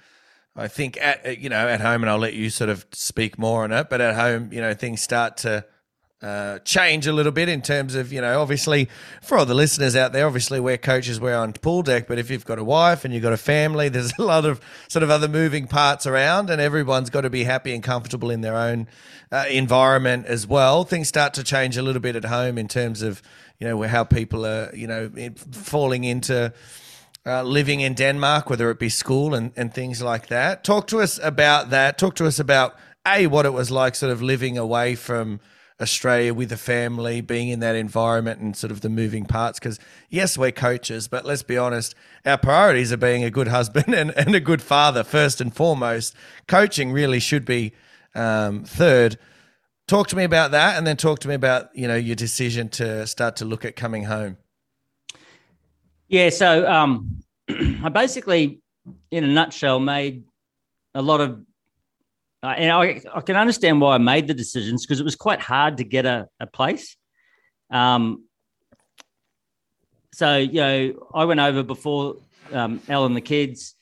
[0.55, 3.63] I think at you know at home, and I'll let you sort of speak more
[3.63, 3.91] on it.
[3.91, 5.65] But at home, you know, things start to
[6.21, 8.89] uh, change a little bit in terms of, you know, obviously
[9.21, 12.31] for all the listeners out there, obviously we're coaches, we're on pool deck, but if
[12.31, 15.11] you've got a wife and you've got a family, there's a lot of sort of
[15.11, 18.87] other moving parts around and everyone's got to be happy and comfortable in their own
[19.31, 20.83] uh, environment as well.
[20.83, 23.21] Things start to change a little bit at home in terms of,
[23.59, 25.11] you know, how people are, you know,
[25.51, 26.51] falling into,
[27.27, 30.63] uh, living in Denmark, whether it be school and, and things like that.
[30.63, 31.99] Talk to us about that.
[31.99, 32.75] Talk to us about,
[33.05, 35.41] A, what it was like sort of living away from
[35.79, 39.59] Australia with a family, being in that environment and sort of the moving parts.
[39.59, 39.79] Because
[40.09, 41.95] yes, we're coaches, but let's be honest,
[42.25, 46.15] our priorities are being a good husband and, and a good father first and foremost.
[46.47, 47.73] Coaching really should be
[48.15, 49.17] um, third.
[49.87, 52.67] Talk to me about that, and then talk to me about you know your decision
[52.69, 54.37] to start to look at coming home.
[56.09, 58.59] Yeah, so um, I basically,
[59.11, 60.23] in a nutshell, made
[60.93, 61.41] a lot of,
[62.47, 65.41] uh, and I, I can understand why I made the decisions because it was quite
[65.41, 66.95] hard to get a, a place.
[67.69, 68.23] Um,
[70.13, 72.15] so you know, I went over before
[72.53, 73.75] um, Elle and the kids,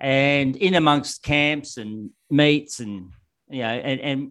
[0.00, 3.10] and in amongst camps and meets and
[3.48, 4.30] you know, and, and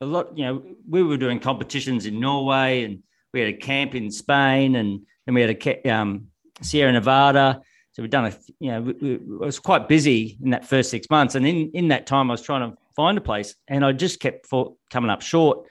[0.00, 3.96] a lot, you know, we were doing competitions in Norway and we had a camp
[3.96, 6.28] in Spain and then we had a um,
[6.62, 7.62] Sierra Nevada.
[7.92, 11.10] So we've done a, you know, we, we, was quite busy in that first six
[11.10, 11.34] months.
[11.34, 14.18] And in, in that time, I was trying to find a place and I just
[14.18, 15.68] kept for, coming up short.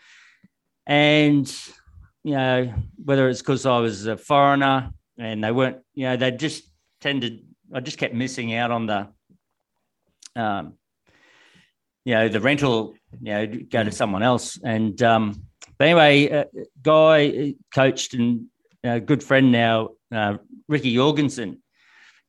[0.85, 1.45] And,
[2.23, 2.73] you know,
[3.03, 6.63] whether it's because I was a foreigner and they weren't, you know, they just
[7.01, 9.09] tended, I just kept missing out on the,
[10.37, 10.75] um,
[12.05, 14.57] you know, the rental, you know, go to someone else.
[14.63, 15.43] And um,
[15.77, 16.45] but anyway, uh,
[16.81, 18.45] guy coached and
[18.85, 20.37] a good friend now, uh,
[20.69, 21.61] Ricky Jorgensen.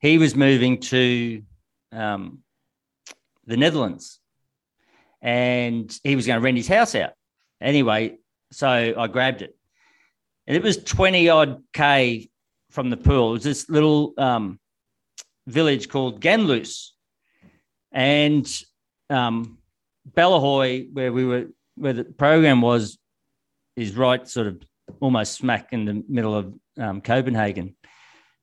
[0.00, 1.42] He was moving to
[1.92, 2.40] um,
[3.46, 4.18] the Netherlands,
[5.20, 7.12] and he was going to rent his house out.
[7.60, 8.18] Anyway,
[8.52, 9.56] so I grabbed it,
[10.46, 12.30] and it was twenty odd k
[12.70, 13.30] from the pool.
[13.30, 14.60] It was this little um,
[15.46, 16.90] village called Ganløse,
[17.92, 18.46] and
[19.10, 19.58] um,
[20.16, 22.98] Bellahøj, where we were, where the program was,
[23.76, 24.62] is right sort of
[25.00, 27.74] almost smack in the middle of um, Copenhagen.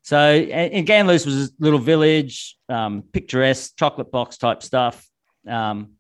[0.04, 5.04] So, and Ganløse was a little village, um, picturesque, chocolate box type stuff.
[5.48, 5.94] Um,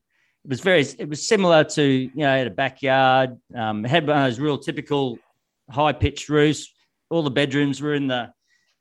[0.45, 4.05] it was very, it was similar to, you know, I had a backyard, um, had
[4.05, 5.17] one of those real typical
[5.71, 6.71] high pitched roofs.
[7.09, 8.31] All the bedrooms were in the,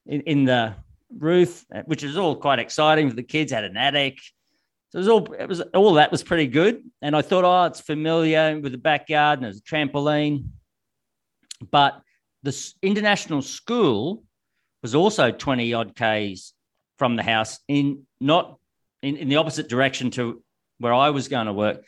[0.05, 0.75] in, in the
[1.19, 3.51] roof, which was all quite exciting for the kids.
[3.51, 4.19] Had an attic,
[4.91, 6.83] so it was all it was all that was pretty good.
[7.01, 10.49] And I thought, oh, it's familiar with the backyard and there's a trampoline.
[11.71, 11.99] But
[12.43, 14.23] the international school
[14.83, 16.53] was also 20 odd Ks
[16.99, 18.59] from the house in not
[19.01, 20.44] in, in the opposite direction to
[20.79, 21.83] where I was going to work.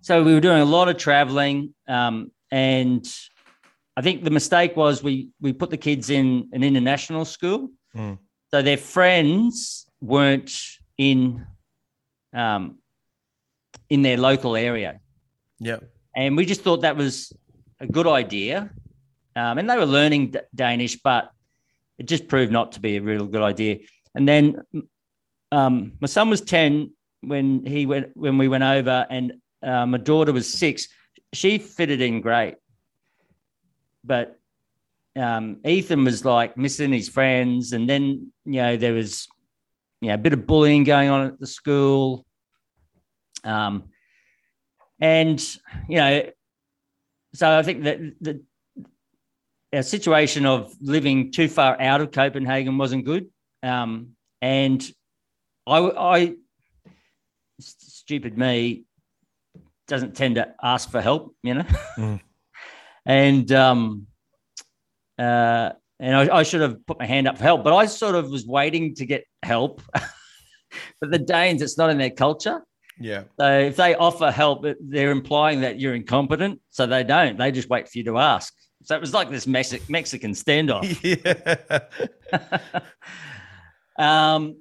[0.00, 1.74] So we were doing a lot of traveling.
[1.86, 3.06] Um, and
[3.96, 7.70] I think the mistake was we we put the kids in an international school.
[7.96, 8.18] Mm.
[8.50, 10.52] So their friends weren't
[10.98, 11.46] in
[12.32, 12.78] um,
[13.88, 15.00] in their local area.
[15.60, 15.78] Yeah.
[16.16, 17.32] And we just thought that was
[17.80, 18.70] a good idea.
[19.36, 21.30] Um, and they were learning D- Danish, but
[21.98, 23.78] it just proved not to be a real good idea.
[24.14, 24.62] And then
[25.50, 26.92] um, my son was 10
[27.22, 30.88] when he went when we went over, and uh, my daughter was six.
[31.32, 32.56] She fitted in great.
[34.04, 34.38] But
[35.16, 39.28] um, Ethan was like missing his friends, and then you know there was
[40.02, 42.26] you know, a bit of bullying going on at the school.
[43.44, 43.84] Um,
[45.00, 45.40] and,
[45.88, 46.30] you know,
[47.34, 48.42] so I think that the,
[49.72, 53.28] our situation of living too far out of Copenhagen wasn't good.
[53.62, 54.84] Um, and
[55.66, 56.34] I, I,
[57.62, 58.84] stupid me,
[59.88, 61.66] doesn't tend to ask for help, you know.
[61.96, 62.20] Mm.
[63.06, 64.06] and um,
[65.18, 65.70] uh,
[66.00, 68.30] and I, I, should have put my hand up for help, but I sort of
[68.30, 69.82] was waiting to get help.
[69.92, 72.62] but the Danes, it's not in their culture.
[72.98, 73.24] Yeah.
[73.38, 76.60] So if they offer help, they're implying that you're incompetent.
[76.70, 77.38] So they don't.
[77.38, 78.54] They just wait for you to ask.
[78.84, 80.82] So it was like this Mexi- Mexican standoff.
[83.98, 84.34] Yeah.
[84.34, 84.56] um.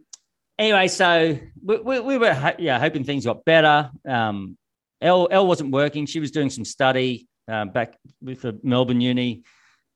[0.59, 3.89] Anyway, so we, we, we were yeah hoping things got better.
[4.07, 4.57] Um,
[5.01, 6.05] Elle, Elle wasn't working.
[6.05, 9.43] She was doing some study um, back with the Melbourne Uni,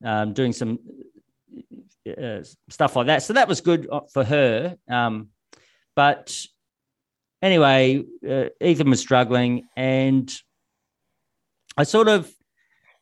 [0.03, 0.79] um, doing some
[2.07, 3.23] uh, stuff like that.
[3.23, 4.75] So that was good uh, for her.
[4.89, 5.29] Um,
[5.95, 6.45] but
[7.41, 10.33] anyway, uh, Ethan was struggling, and
[11.77, 12.31] I sort of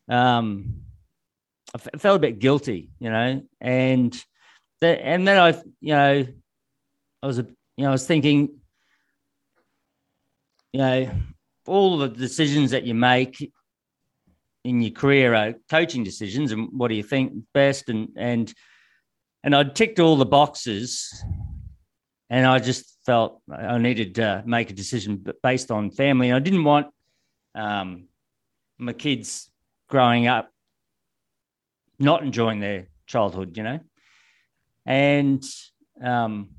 [0.10, 0.82] um,
[1.74, 4.26] I felt a bit guilty, you know, and
[4.82, 6.26] and then I, you know,
[7.24, 7.45] I was you
[7.78, 8.50] know, I was thinking,
[10.74, 11.12] you know,
[11.66, 13.50] all the decisions that you make
[14.66, 18.54] in your career are coaching decisions, and what do you think best, and and
[19.41, 21.24] and I ticked all the boxes,
[22.30, 26.34] and I just felt I needed to make a decision based on family.
[26.34, 26.88] I didn't want
[27.56, 28.10] um,
[28.78, 29.50] my kids
[29.88, 30.50] growing up
[32.00, 33.80] not enjoying their childhood, you know,
[34.86, 35.41] and
[36.04, 36.50] um,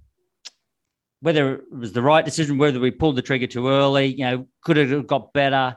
[1.25, 4.47] whether it was the right decision, whether we pulled the trigger too early, you know,
[4.63, 5.77] could it have got better?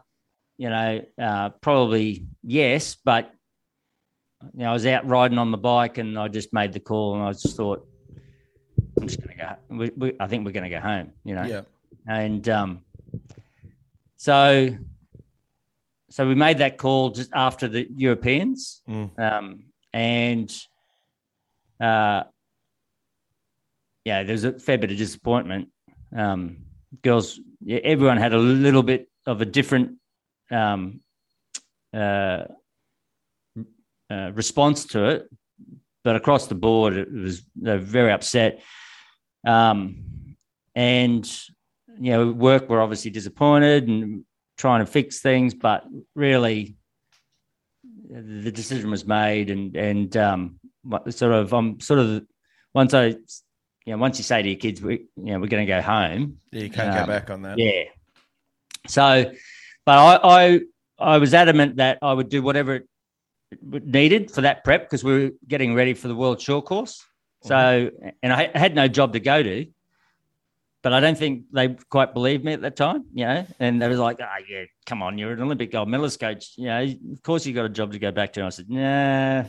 [0.60, 3.32] you know, uh, probably yes, but
[4.54, 7.14] you know, I was out riding on the bike and I just made the call
[7.14, 7.88] and I just thought,
[9.00, 9.56] I'm just going to go.
[9.70, 11.44] We, we, I think we're going to go home, you know.
[11.44, 11.62] Yeah.
[12.08, 12.82] And um,
[14.16, 14.76] so,
[16.10, 19.20] so we made that call just after the Europeans, Mm.
[19.20, 19.64] um,
[19.94, 20.52] and
[21.80, 22.24] uh,
[24.08, 25.68] yeah, there's a fair bit of disappointment.
[26.16, 26.60] Um,
[27.02, 29.98] girls, yeah, everyone had a little bit of a different
[30.50, 31.02] um,
[31.94, 32.46] uh,
[34.10, 35.30] uh, response to it,
[36.06, 38.64] but across the board, it was they're very upset.
[39.46, 40.38] Um,
[40.74, 41.30] and
[42.00, 44.24] you know, work were obviously disappointed and
[44.58, 45.84] trying to fix things, but
[46.16, 46.78] really,
[48.10, 50.60] the decision was made, and and um,
[51.10, 52.26] sort of I'm sort of
[52.74, 53.16] once I,
[53.88, 55.82] you know, once you say to your kids, we, you know, we're going to go
[55.82, 57.58] home, Yeah, you can't go Um, back on that.
[57.58, 57.84] yeah.
[58.86, 59.32] So,
[59.86, 60.60] but I, I,
[61.00, 62.88] I was adamant that I would do whatever it
[63.62, 67.02] needed for that prep because we were getting ready for the World Short Course.
[67.44, 67.92] So,
[68.22, 69.68] and I had no job to go to,
[70.82, 73.46] but I don't think they quite believed me at that time, you know.
[73.58, 76.66] And they was like, "Ah, yeah, come on, you're an Olympic gold medalist coach, you
[76.66, 76.82] know.
[77.14, 79.46] Of course, you got a job to go back to." And I said, "Nah,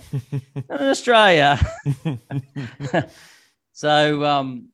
[0.70, 1.58] Australia."
[3.78, 4.70] so, um,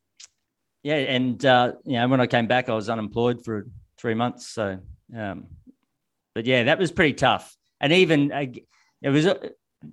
[0.83, 3.67] yeah, and uh, you know, when I came back, I was unemployed for
[3.99, 4.49] three months.
[4.49, 4.79] So,
[5.15, 5.49] um,
[6.35, 7.55] but yeah, that was pretty tough.
[7.83, 8.47] And even uh,
[9.03, 9.51] it was, uh,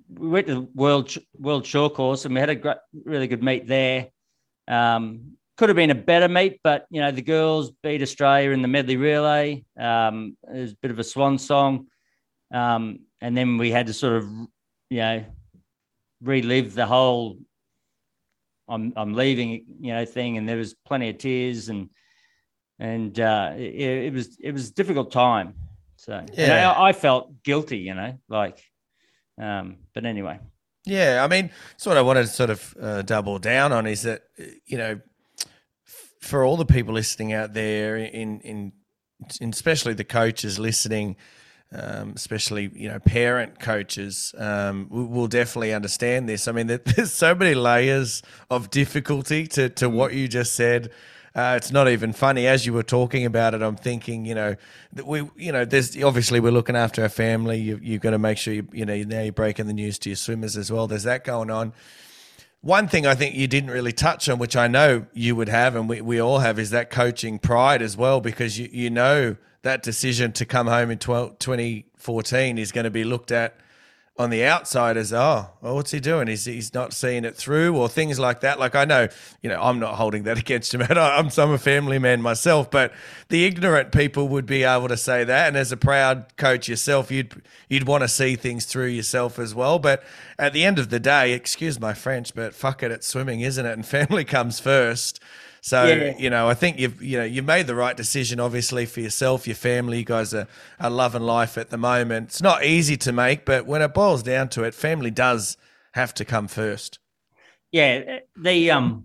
[0.08, 3.42] we went to the world world short course, and we had a great, really good
[3.42, 4.08] meet there.
[4.66, 8.62] Um, could have been a better meet, but you know, the girls beat Australia in
[8.62, 9.62] the medley relay.
[9.78, 11.88] Um, it was a bit of a swan song,
[12.50, 14.24] um, and then we had to sort of,
[14.88, 15.24] you know,
[16.22, 17.36] relive the whole
[18.68, 21.90] I'm I'm leaving, you know, thing, and there was plenty of tears and
[22.78, 25.54] and uh, it, it was it was a difficult time.
[25.96, 26.72] So Yeah.
[26.72, 28.58] I, I felt guilty, you know, like,
[29.40, 30.40] um, but anyway,
[30.84, 34.02] Yeah, I mean, it's what I wanted to sort of uh, double down on is
[34.02, 34.22] that
[34.66, 35.00] you know,
[35.86, 38.72] f- for all the people listening out there, in in,
[39.40, 41.16] in especially the coaches listening,
[41.74, 46.48] um, especially you know parent coaches, um, will, definitely understand this.
[46.48, 50.90] I mean, there's so many layers of difficulty to to what you just said.
[51.34, 52.46] Uh, it's not even funny.
[52.46, 54.54] As you were talking about it, I'm thinking, you know,
[54.92, 57.58] that we, you know, there's obviously we're looking after our family.
[57.58, 60.10] You, you've got to make sure you, you know, now you're breaking the news to
[60.10, 60.86] your swimmers as well.
[60.86, 61.72] There's that going on.
[62.60, 65.74] One thing I think you didn't really touch on, which I know you would have,
[65.74, 69.36] and we, we all have, is that coaching pride as well, because you, you know
[69.62, 73.56] that decision to come home in 12, 2014 is going to be looked at
[74.18, 76.28] on the outside as, oh, well, what's he doing?
[76.28, 78.58] He's, he's not seeing it through or things like that.
[78.60, 79.08] Like I know,
[79.40, 80.82] you know, I'm not holding that against him.
[80.82, 82.92] I'm, I'm a family man myself, but
[83.28, 85.48] the ignorant people would be able to say that.
[85.48, 89.54] And as a proud coach yourself, you'd, you'd want to see things through yourself as
[89.54, 89.78] well.
[89.78, 90.02] But
[90.38, 93.64] at the end of the day, excuse my French, but fuck it, it's swimming, isn't
[93.64, 93.72] it?
[93.72, 95.20] And family comes first.
[95.64, 96.16] So Yeah.
[96.18, 99.46] you know, I think you've you know you've made the right decision, obviously for yourself,
[99.46, 99.98] your family.
[99.98, 100.48] You guys are,
[100.80, 102.30] are loving life at the moment.
[102.30, 105.56] It's not easy to make, but when it boils down to it, family does
[105.94, 106.98] have to come first.
[107.70, 109.04] yeah, the um,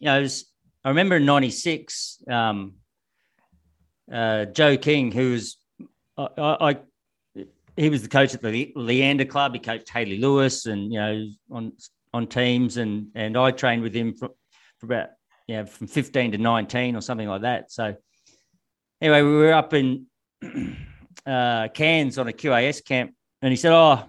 [0.00, 0.44] you know, was,
[0.84, 2.74] I remember in '96, um,
[4.12, 5.56] uh, Joe King, who was,
[6.18, 6.76] I, I, I
[7.76, 9.54] he was the coach at the Leander Club.
[9.54, 11.72] He coached Hayley Lewis, and you know, on
[12.12, 14.30] on teams, and and I trained with him for,
[14.78, 15.10] for about
[15.46, 17.70] you know from 15 to 19 or something like that.
[17.70, 17.96] So
[19.00, 20.06] anyway, we were up in
[21.26, 24.04] uh, Cairns on a QAS camp, and he said, "Oh,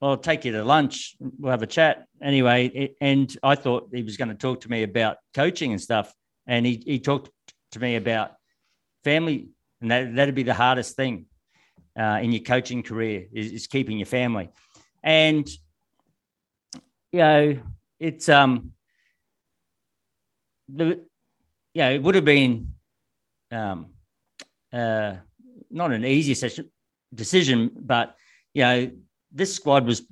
[0.00, 1.16] I'll take you to lunch.
[1.20, 4.70] We'll have a chat." Anyway, it, and I thought he was going to talk to
[4.70, 6.12] me about coaching and stuff,
[6.46, 7.30] and he he talked
[7.72, 8.32] to me about
[9.04, 9.48] family,
[9.80, 11.26] and that that'd be the hardest thing
[11.98, 14.50] uh, in your coaching career is, is keeping your family,
[15.02, 15.48] and
[17.12, 17.58] you know
[17.98, 18.72] it's um
[20.74, 21.04] the
[21.74, 22.74] yeah it would have been
[23.50, 23.86] um
[24.72, 25.16] uh
[25.70, 26.70] not an easy session,
[27.14, 28.16] decision, but
[28.54, 28.90] you know
[29.32, 30.02] this squad was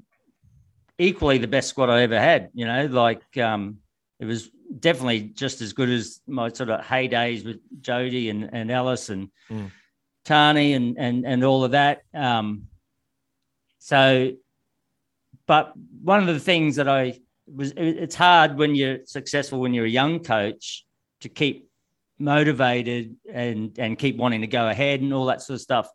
[0.99, 2.51] equally the best squad I ever had.
[2.55, 3.79] You know, like um,
[4.19, 8.71] it was definitely just as good as my sort of heydays with Jodie and, and
[8.71, 9.71] Alice and Mm.
[10.25, 12.03] Tarnee and, and and all of that.
[12.15, 12.69] Um,
[13.79, 14.33] so,
[15.47, 15.73] but
[16.03, 17.19] one of the things that I
[17.55, 20.85] was it's hard when you're successful when you're a young coach
[21.21, 21.69] to keep
[22.19, 25.89] motivated and and keep wanting to go ahead and all that sort of stuff.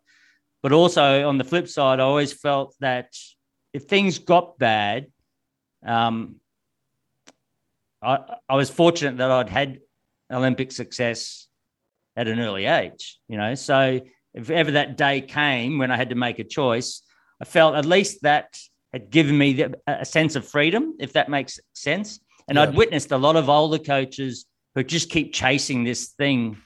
[0.62, 3.14] But also on the flip side, I always felt that
[3.72, 5.06] if things got bad,
[5.84, 6.36] um,
[8.02, 8.18] I,
[8.48, 9.80] I was fortunate that I'd had
[10.30, 11.46] Olympic success
[12.16, 13.54] at an early age, you know.
[13.54, 14.00] So
[14.34, 17.02] if ever that day came when I had to make a choice,
[17.40, 18.58] I felt at least that
[18.92, 22.20] had given me the, a sense of freedom, if that makes sense.
[22.48, 22.62] And yeah.
[22.62, 26.58] I'd witnessed a lot of older coaches who just keep chasing this thing,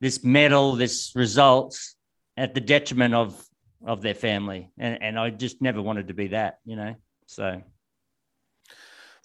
[0.00, 1.96] this medal, this results
[2.36, 3.44] at the detriment of
[3.86, 4.70] of their family.
[4.78, 6.94] And and I just never wanted to be that, you know.
[7.26, 7.62] So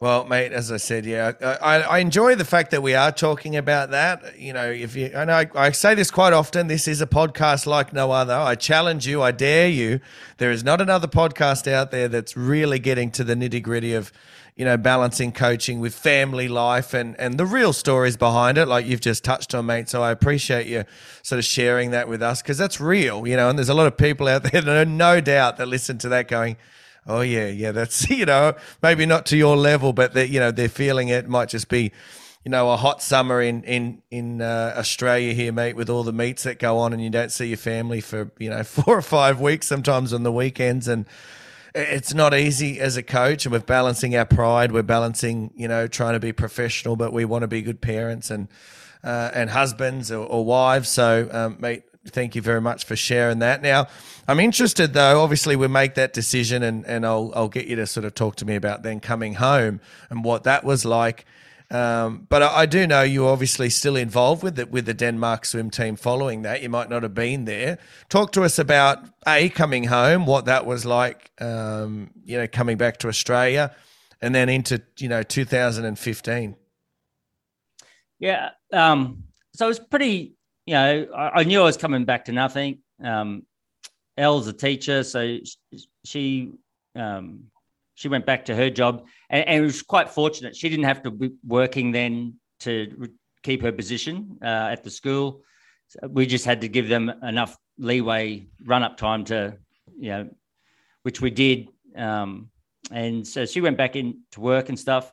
[0.03, 1.31] well, mate, as I said, yeah,
[1.61, 4.37] I, I, enjoy the fact that we are talking about that.
[4.37, 7.65] You know, if you, and I, I say this quite often, this is a podcast
[7.65, 8.33] like no other.
[8.33, 10.01] I challenge you, I dare you.
[10.39, 14.11] There is not another podcast out there that's really getting to the nitty gritty of,
[14.57, 18.85] you know, balancing coaching with family life and, and the real stories behind it, like
[18.85, 19.87] you've just touched on, mate.
[19.87, 20.83] So I appreciate you
[21.21, 23.87] sort of sharing that with us because that's real, you know, and there's a lot
[23.87, 26.57] of people out there, no doubt, that listen to that going,
[27.07, 30.51] oh yeah, yeah, that's you know maybe not to your level, but that you know
[30.51, 31.27] they're feeling it.
[31.27, 31.91] Might just be
[32.43, 36.13] you know a hot summer in in in uh, Australia here, mate, with all the
[36.13, 39.01] meets that go on, and you don't see your family for you know four or
[39.01, 41.05] five weeks, sometimes on the weekends, and
[41.75, 43.45] it's not easy as a coach.
[43.45, 47.25] And we're balancing our pride, we're balancing you know trying to be professional, but we
[47.25, 48.47] want to be good parents and.
[49.05, 50.87] Uh, and husbands or, or wives.
[50.87, 53.61] So, um, mate, thank you very much for sharing that.
[53.61, 53.87] Now,
[54.27, 55.21] I'm interested though.
[55.21, 58.35] Obviously, we make that decision, and and I'll I'll get you to sort of talk
[58.37, 61.25] to me about then coming home and what that was like.
[61.71, 65.43] Um, but I, I, do know you're obviously still involved with the, with the Denmark
[65.43, 66.61] swim team following that.
[66.61, 67.79] You might not have been there.
[68.09, 71.31] Talk to us about a coming home, what that was like.
[71.41, 73.75] Um, you know, coming back to Australia,
[74.21, 76.55] and then into you know 2015.
[78.19, 78.51] Yeah.
[78.71, 79.23] Um,
[79.55, 80.35] so it was pretty
[80.65, 82.79] you know, I, I, knew I was coming back to nothing.
[83.03, 83.45] Um,
[84.17, 85.37] Elle's a teacher, so
[86.05, 86.51] she
[86.95, 87.45] um,
[87.95, 90.55] she went back to her job, and, and, it was quite fortunate.
[90.55, 93.09] She didn't have to be working then to
[93.41, 95.41] keep her position uh, at the school.
[95.87, 99.57] So we just had to give them enough leeway, run up time to,
[99.97, 100.29] you know,
[101.03, 101.69] which we did.
[101.95, 102.49] Um,
[102.91, 105.11] and so she went back into work and stuff.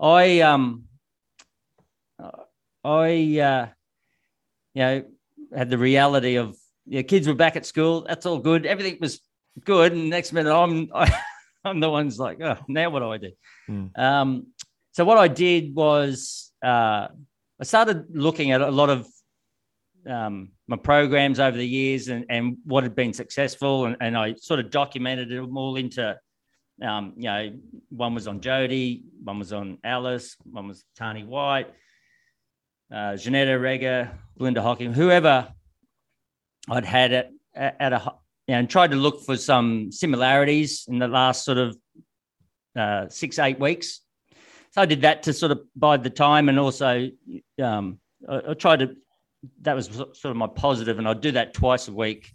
[0.00, 0.84] I um,
[2.84, 3.66] I uh,
[4.74, 5.04] you know,
[5.56, 6.56] had the reality of
[6.86, 8.04] your know, kids were back at school.
[8.06, 8.66] That's all good.
[8.66, 9.20] Everything was
[9.64, 9.92] good.
[9.92, 11.12] And next minute, I'm I, am
[11.64, 13.30] i am the one's like, oh, now what do I do?
[13.68, 13.98] Mm.
[13.98, 14.46] Um,
[14.92, 17.08] so what I did was uh,
[17.60, 19.06] I started looking at a lot of
[20.08, 24.34] um, my programs over the years and, and what had been successful, and, and I
[24.34, 26.18] sort of documented it all into.
[26.82, 27.52] Um, you know,
[27.90, 31.72] one was on Jodie, one was on Alice, one was Tarnee White,
[32.92, 35.52] uh, Jeanette Rikke, Belinda Hocking, whoever
[36.68, 38.14] I'd had at, at a,
[38.46, 41.76] you know, and tried to look for some similarities in the last sort of
[42.76, 44.00] uh, six, eight weeks.
[44.72, 47.08] So I did that to sort of bide the time and also
[47.62, 47.98] um,
[48.28, 48.96] I, I, tried to,
[49.62, 52.32] that was sort of my positive and I'd do that twice a week.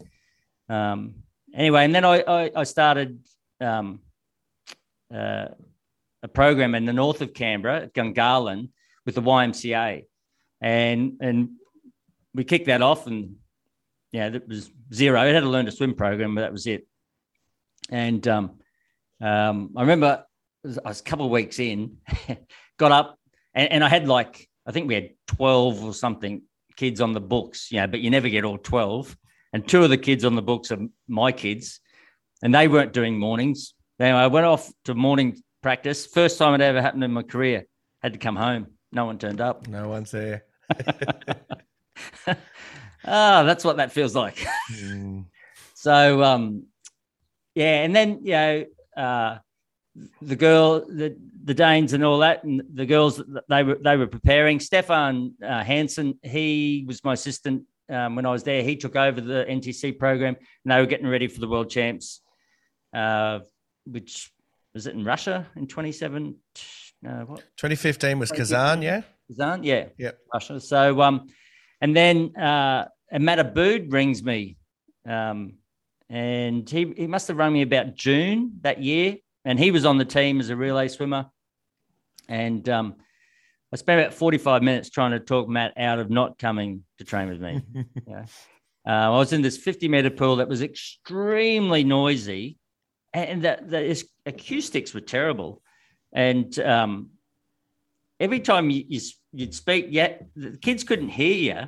[0.69, 1.15] Um,
[1.53, 3.19] anyway, and then I, I, I started
[3.59, 3.99] um,
[5.13, 5.47] uh,
[6.23, 8.69] a program in the north of Canberra at Gungahlin
[9.05, 10.05] with the YMCA
[10.61, 11.49] and and
[12.33, 13.35] we kicked that off, and
[14.11, 15.21] yeah, that was zero.
[15.25, 16.87] It had to learn to swim program, but that was it.
[17.89, 18.59] And um,
[19.21, 20.25] um, I remember
[20.65, 21.97] I was a couple of weeks in,
[22.77, 23.17] got up,
[23.53, 26.43] and, and I had like I think we had twelve or something
[26.75, 29.15] kids on the books, you know, but you never get all twelve.
[29.51, 31.79] And two of the kids on the books are my kids,
[32.43, 33.73] and they weren't doing mornings.
[33.99, 36.05] Anyway, I went off to morning practice.
[36.05, 37.65] First time it ever happened in my career.
[38.01, 38.67] Had to come home.
[38.91, 39.67] No one turned up.
[39.67, 40.45] No one's there.
[43.05, 44.37] ah, that's what that feels like.
[44.73, 45.25] Mm.
[45.81, 46.65] So, um,
[47.55, 48.65] yeah, and then you know,
[48.97, 49.37] uh,
[50.21, 51.15] the girl, the
[51.45, 54.59] the Danes, and all that, and the girls they were they were preparing.
[54.59, 58.61] Stefan uh, Hansen, he was my assistant um, when I was there.
[58.61, 62.19] He took over the NTC program, and they were getting ready for the World Champs,
[62.93, 63.39] uh,
[63.85, 64.31] which
[64.73, 66.35] was it in Russia in twenty seven.
[67.07, 67.39] Uh, what?
[67.55, 69.03] 2015 was Kazan, yeah.
[69.29, 69.85] Kazan, yeah.
[69.97, 70.11] Yeah.
[70.33, 70.59] Russia.
[70.59, 71.27] So, um,
[71.81, 74.57] and then uh, Matt Abood rings me,
[75.07, 75.53] um,
[76.09, 79.97] and he he must have rung me about June that year, and he was on
[79.97, 81.27] the team as a relay swimmer,
[82.27, 82.95] and um,
[83.71, 87.03] I spent about forty five minutes trying to talk Matt out of not coming to
[87.03, 87.61] train with me.
[88.07, 88.25] yeah.
[88.87, 92.57] Uh, I was in this 50 meter pool that was extremely noisy,
[93.13, 95.61] and the, the acoustics were terrible.
[96.11, 97.09] And um,
[98.19, 99.01] every time you, you,
[99.33, 101.67] would speak, yet the kids couldn't hear you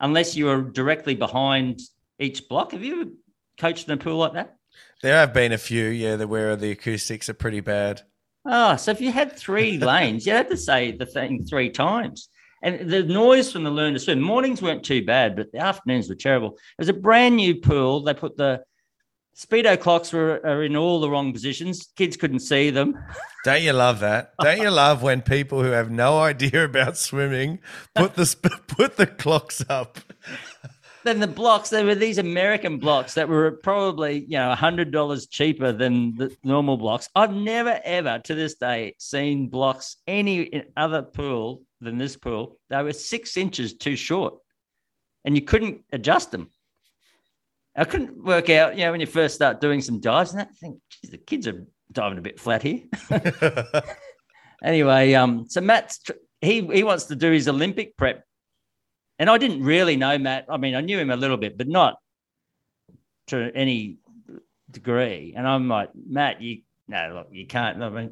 [0.00, 1.80] unless you were directly behind
[2.18, 2.72] each block.
[2.72, 3.10] Have you ever
[3.58, 4.56] coached in a pool like that?
[5.02, 8.02] There have been a few, yeah, where the acoustics are pretty bad.
[8.46, 12.28] Oh, so if you had three lanes, you had to say the thing three times.
[12.62, 16.08] And the noise from the learn to swim, mornings weren't too bad, but the afternoons
[16.08, 16.52] were terrible.
[16.52, 18.02] It was a brand new pool.
[18.02, 18.62] They put the
[19.36, 21.88] speedo clocks were are in all the wrong positions.
[21.96, 22.94] Kids couldn't see them.
[23.44, 24.32] Don't you love that?
[24.40, 27.58] Don't you love when people who have no idea about swimming
[27.94, 29.98] put the put the clocks up?
[31.04, 35.70] then the blocks, there were these American blocks that were probably, you know, $100 cheaper
[35.70, 37.08] than the normal blocks.
[37.14, 42.56] I've never, ever to this day seen blocks any other pool than this pool.
[42.70, 44.34] They were six inches too short
[45.24, 46.50] and you couldn't adjust them.
[47.76, 50.48] I couldn't work out, you know, when you first start doing some dives and that,
[50.50, 52.82] I think, geez, the kids are diving a bit flat here.
[54.62, 56.00] anyway, um, so Matt's,
[56.40, 58.24] he, he wants to do his Olympic prep
[59.18, 60.46] and I didn't really know Matt.
[60.48, 61.96] I mean, I knew him a little bit, but not
[63.28, 63.98] to any
[64.70, 65.34] degree.
[65.36, 67.82] And I'm like, Matt, you no, look, you can't.
[67.82, 68.10] I mean,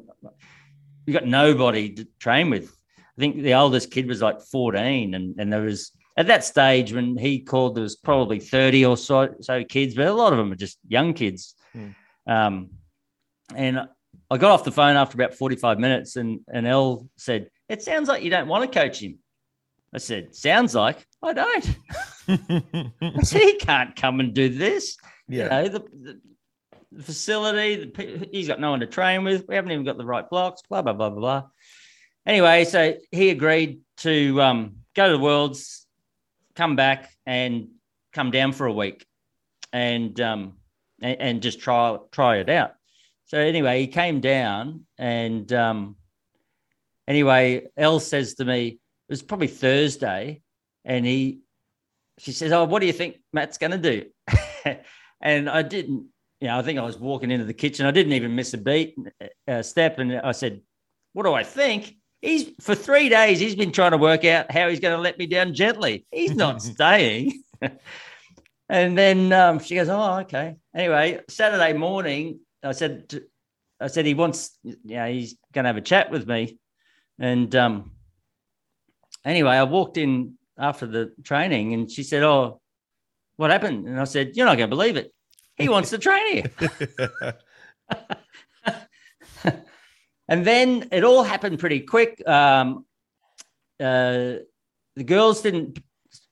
[1.05, 2.75] you got nobody to train with.
[2.97, 6.93] I think the oldest kid was like 14, and and there was at that stage
[6.93, 10.37] when he called, there was probably 30 or so, so kids, but a lot of
[10.37, 11.55] them are just young kids.
[11.73, 11.89] Hmm.
[12.27, 12.69] Um,
[13.55, 13.87] and
[14.29, 18.07] I got off the phone after about 45 minutes, and and Elle said, "It sounds
[18.07, 19.19] like you don't want to coach him."
[19.93, 21.77] I said, sounds like I don't.
[22.27, 24.97] I said, he can't come and do this.
[25.27, 25.43] Yeah.
[25.43, 26.21] You know, the, the,
[26.91, 29.45] the facility, the, he's got no one to train with.
[29.47, 31.43] We haven't even got the right blocks, blah, blah, blah, blah, blah.
[32.25, 35.82] Anyway, so he agreed to um, go to the Worlds,
[36.55, 37.69] come back and
[38.13, 39.05] come down for a week
[39.71, 40.53] and, um,
[41.01, 42.73] and, and just try, try it out.
[43.25, 45.95] So anyway, he came down and um,
[47.07, 50.41] anyway, Elle says to me, it was probably Thursday,
[50.85, 51.41] and he,
[52.19, 54.05] she says, "Oh, what do you think Matt's going to do?"
[55.21, 56.07] and I didn't,
[56.39, 57.85] you know, I think I was walking into the kitchen.
[57.85, 58.95] I didn't even miss a beat,
[59.47, 60.61] a step, and I said,
[61.13, 63.39] "What do I think?" He's for three days.
[63.39, 66.05] He's been trying to work out how he's going to let me down gently.
[66.09, 67.43] He's not staying.
[68.69, 73.23] and then um, she goes, "Oh, okay." Anyway, Saturday morning, I said, to,
[73.79, 76.57] "I said he wants, you know, he's going to have a chat with me,"
[77.19, 77.91] and um,
[79.25, 82.61] anyway, I walked in after the training and she said, Oh,
[83.35, 83.87] what happened?
[83.87, 85.13] And I said, You're not going to believe it.
[85.55, 87.33] He wants to train here.
[90.27, 92.21] and then it all happened pretty quick.
[92.27, 92.85] Um,
[93.79, 94.39] uh,
[94.95, 95.79] the girls didn't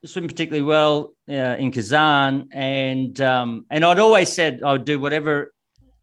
[0.05, 4.99] swim particularly well uh, in Kazan, and um, and I'd always said I would do
[4.99, 5.53] whatever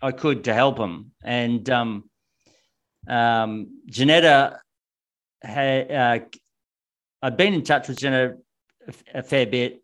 [0.01, 1.13] I could to help them.
[1.23, 2.11] And um,
[3.09, 4.61] um, Jeanette
[5.43, 6.19] had, uh,
[7.23, 8.37] I've been in touch with Jeanette
[8.87, 9.83] a, a fair bit.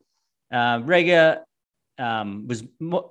[0.53, 1.41] Uh, Rikke
[1.99, 2.65] um, was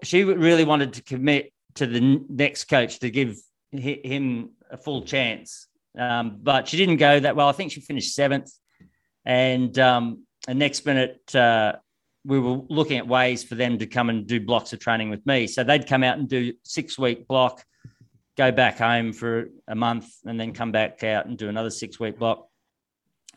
[0.04, 3.38] she really wanted to commit to the next coach to give
[3.72, 5.68] him a full chance,
[5.98, 7.48] um, but she didn't go that well.
[7.48, 8.52] I think she finished seventh,
[9.24, 11.74] and um, the next minute uh,
[12.26, 15.26] we were looking at ways for them to come and do blocks of training with
[15.26, 15.48] me.
[15.48, 17.64] So they'd come out and do six week block,
[18.38, 22.00] go back home for a month, and then come back out and do another six
[22.00, 22.50] week block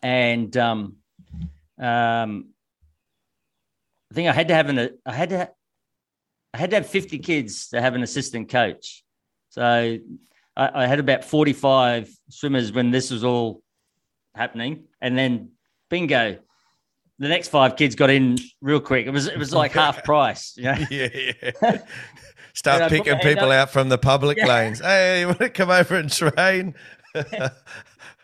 [0.03, 0.97] and um,
[1.79, 2.49] um,
[4.11, 5.51] I think I had to have an I had to
[6.55, 9.05] I had to have 50 kids to have an assistant coach.
[9.51, 9.99] So
[10.57, 13.63] I, I had about 45 swimmers when this was all
[14.35, 15.51] happening, and then
[15.91, 16.39] bingo,
[17.19, 19.07] the next five kids got in real quick.
[19.07, 20.55] It was it was like half price.
[20.57, 20.87] You know?
[20.91, 21.09] Yeah,
[21.63, 21.79] yeah.
[22.55, 24.47] Start picking people out from the public yeah.
[24.47, 24.81] lanes.
[24.81, 26.75] Hey, you want to come over and train?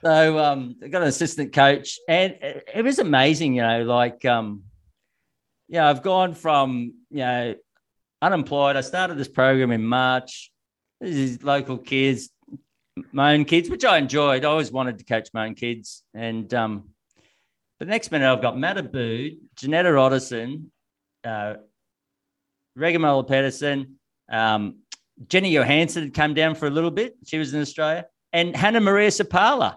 [0.03, 3.55] So um, I got an assistant coach, and it, it was amazing.
[3.55, 4.65] You know, like um,
[5.69, 7.55] yeah, I've gone from you know
[8.21, 8.77] unemployed.
[8.77, 10.52] I started this program in March.
[11.03, 12.31] This is local kids,
[13.11, 14.45] my own kids, which I enjoyed.
[14.45, 16.91] I always wanted to coach my own kids, and um,
[17.81, 20.67] the next minute I've got Matt Abood, Jeanette Ottesen,
[21.25, 21.55] uh,
[22.79, 23.97] Rikke Moller Pedersen,
[24.31, 24.77] um,
[25.27, 27.17] Jennie Johansson had come down for a little bit.
[27.27, 29.75] She was in Australia and Hanna-Maria Seppälä,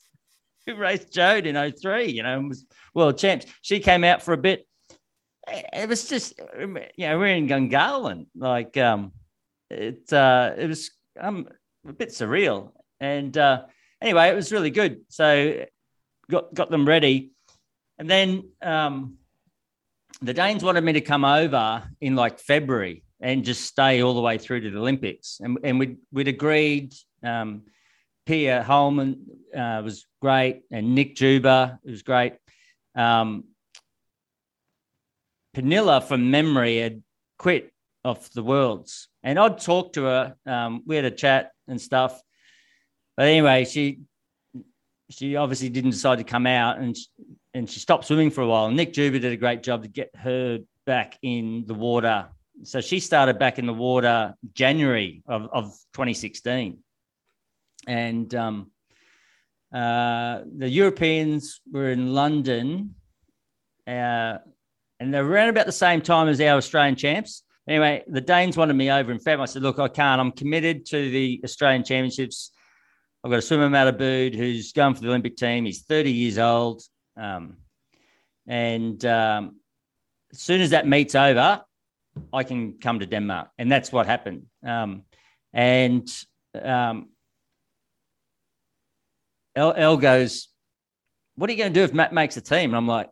[0.66, 2.64] who raced Jodie in 03, you know, was
[2.94, 3.46] world champs.
[3.62, 4.64] She came out for a bit.
[5.48, 8.26] It was just, you know, we're in Gungahlin.
[8.36, 9.10] Like, um,
[9.72, 10.90] it, uh, it was
[11.20, 11.48] um,
[11.88, 12.72] a bit surreal.
[13.00, 13.62] And uh,
[14.00, 15.02] anyway, it was really good.
[15.08, 15.64] So
[16.30, 17.32] got, got them ready.
[17.98, 19.18] And then um,
[20.20, 24.20] the Danes wanted me to come over in like February and just stay all the
[24.20, 25.40] way through to the Olympics.
[25.40, 27.62] And, and we'd, we'd agreed um,
[28.28, 32.34] Holman uh, was great, and Nick Juba was great.
[32.94, 33.44] Um,
[35.54, 37.02] Pernille, from memory, had
[37.38, 37.72] quit
[38.04, 40.36] off the worlds, and I'd talked to her.
[40.46, 42.20] Um, we had a chat and stuff,
[43.16, 44.00] but anyway, she
[45.10, 47.06] she obviously didn't decide to come out and she,
[47.54, 48.66] and she stopped swimming for a while.
[48.66, 52.28] And Nick Juba did a great job to get her back in the water.
[52.64, 56.78] So she started back in the water January of, of 2016.
[57.86, 58.70] And um,
[59.74, 62.94] uh, the Europeans were in London,
[63.86, 64.38] uh,
[65.00, 67.42] and they were around about the same time as our Australian champs.
[67.68, 69.42] Anyway, the Danes wanted me over in February.
[69.42, 70.20] I said, Look, I can't.
[70.20, 72.50] I'm committed to the Australian Championships.
[73.22, 75.64] I've got a swimmer, Matt Abood, who's going for the Olympic team.
[75.64, 76.82] He's 30 years old.
[77.16, 77.58] Um,
[78.48, 79.56] and um,
[80.32, 81.62] as soon as that meet's over,
[82.32, 83.50] I can come to Denmark.
[83.58, 84.46] And that's what happened.
[84.66, 85.04] Um,
[85.52, 86.08] and
[86.60, 87.10] um,
[89.54, 90.48] El, El goes,
[91.36, 92.70] What are you going to do if Matt makes a team?
[92.70, 93.08] And I'm like,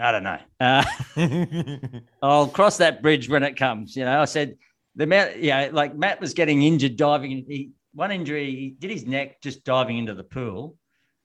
[0.00, 0.38] I don't know.
[0.58, 3.94] Uh, I'll cross that bridge when it comes.
[3.96, 4.56] You know, I said,
[4.96, 7.30] the amount, yeah, like Matt was getting injured diving.
[7.30, 10.76] He, one injury, he did his neck just diving into the pool.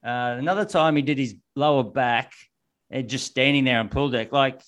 [0.06, 2.34] Uh, another time he did his lower back
[2.92, 4.32] and just standing there on pool deck.
[4.32, 4.62] Like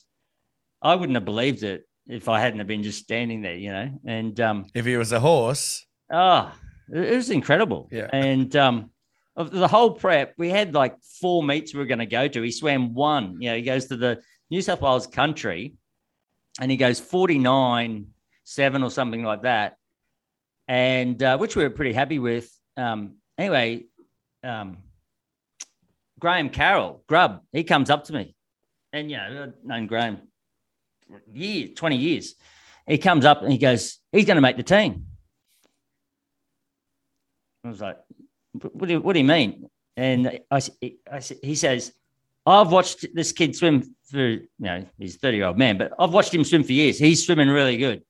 [0.82, 4.00] I wouldn't have believed it if I hadn't have been just standing there, you know.
[4.06, 6.52] And um, if he was a horse, oh,
[6.92, 7.90] it was incredible.
[7.92, 8.10] Yeah.
[8.12, 8.92] And um,
[9.38, 12.42] of the whole prep, we had like four meets we were going to go to.
[12.42, 13.40] He swam one.
[13.40, 14.20] You know, he goes to the
[14.50, 15.76] New South Wales country,
[16.60, 18.08] and he goes forty nine
[18.44, 19.78] seven or something like that,
[20.68, 22.52] and uh, which we were pretty happy with.
[22.76, 23.86] Um, anyway,
[24.44, 24.78] um,
[26.20, 28.36] Graham Carroll, Grub, he comes up to me,
[28.92, 30.22] and you know, I've known Graham
[31.32, 32.34] years, twenty years.
[32.88, 35.06] He comes up and he goes, "He's going to make the team."
[37.64, 37.98] I was like,
[38.60, 40.62] "What do you, what do you mean?" And I,
[41.12, 41.94] I, he says,
[42.46, 45.94] "I've watched this kid swim for you know he's a thirty year old man, but
[46.00, 46.98] I've watched him swim for years.
[46.98, 48.04] He's swimming really good."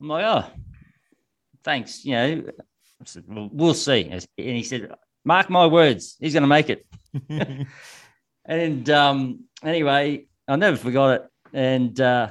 [0.00, 0.50] I'm like, "Oh,
[1.64, 2.42] thanks." You know,
[3.00, 4.92] I said, well, "We'll see." And he said,
[5.24, 6.86] "Mark my words, he's going to make it."
[8.44, 11.28] and um, anyway, I never forgot it.
[11.52, 12.28] And uh,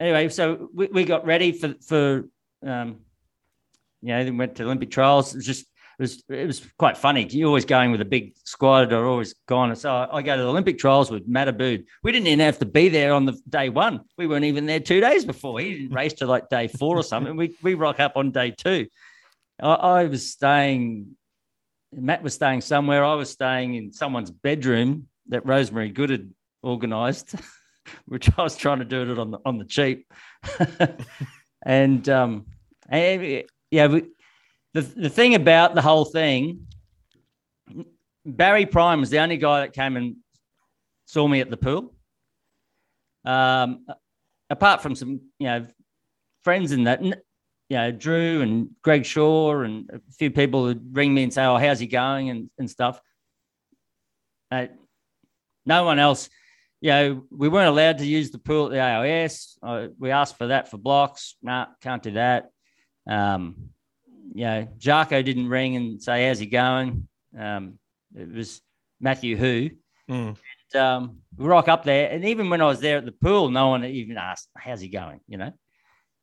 [0.00, 2.24] anyway, so we, we got ready for for
[2.64, 3.00] um,
[4.02, 5.32] you know, then went to Olympic trials.
[5.32, 5.66] It was just
[5.98, 7.26] was it was quite funny.
[7.30, 9.74] You're always going with a big squad or always gone.
[9.76, 11.84] So I, I go to the Olympic trials with Matt Abood.
[12.02, 14.00] We didn't even have to be there on the day one.
[14.18, 15.60] We weren't even there two days before.
[15.60, 17.36] He didn't race to like day four or something.
[17.36, 18.86] We we rock up on day two.
[19.60, 21.16] I, I was staying.
[21.92, 23.04] Matt was staying somewhere.
[23.04, 26.30] I was staying in someone's bedroom that Rosemary Good had
[26.64, 27.36] organised,
[28.06, 30.12] which I was trying to do it on the on the cheap.
[31.64, 32.46] and um,
[32.88, 34.04] and yeah, we,
[34.74, 36.66] the the thing about the whole thing,
[38.26, 40.16] Barry Prime was the only guy that came and
[41.06, 41.94] saw me at the pool.
[43.24, 43.86] Um,
[44.50, 45.66] apart from some, you know,
[46.42, 47.14] friends in that, you
[47.70, 51.56] know, Drew and Greg Shaw and a few people would ring me and say, "Oh,
[51.56, 53.00] how's he going?" and and stuff.
[54.50, 54.66] Uh,
[55.64, 56.28] no one else.
[56.80, 59.56] You know, we weren't allowed to use the pool at the AIS.
[59.98, 61.36] We asked for that for blocks.
[61.42, 62.50] No, nah, can't do that.
[63.08, 63.70] Um,
[64.34, 67.08] you know, Jacco didn't ring and say, "How's he going?"
[67.38, 67.78] Um,
[68.14, 68.60] it was
[69.00, 69.70] Matthew Who.
[70.10, 70.36] Mm.
[70.72, 73.48] And, um, we rock up there, and even when I was there at the pool,
[73.48, 75.52] no one even asked, "How's he going?" You know.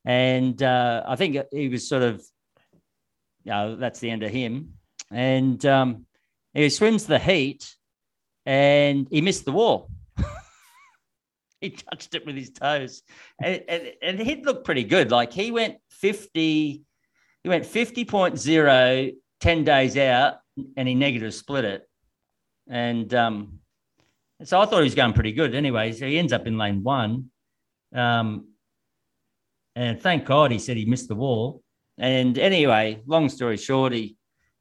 [0.03, 2.23] And uh, I think he was sort of,
[3.43, 4.73] you know, that's the end of him.
[5.11, 6.05] And um,
[6.53, 7.75] he swims the heat,
[8.45, 9.89] and he missed the wall.
[11.61, 13.03] he touched it with his toes,
[13.41, 15.11] and, and, and he'd look pretty good.
[15.11, 16.83] Like he went fifty
[17.43, 20.35] he went 50.0 10 days out
[20.77, 21.89] and he negative split it.
[22.69, 23.59] And um,
[24.43, 25.91] so I thought he was going pretty good anyway.
[25.91, 27.31] So he ends up in lane one.
[27.93, 28.47] Um,
[29.75, 31.63] and thank God he said he missed the wall.
[31.97, 34.15] And anyway, long story short, he,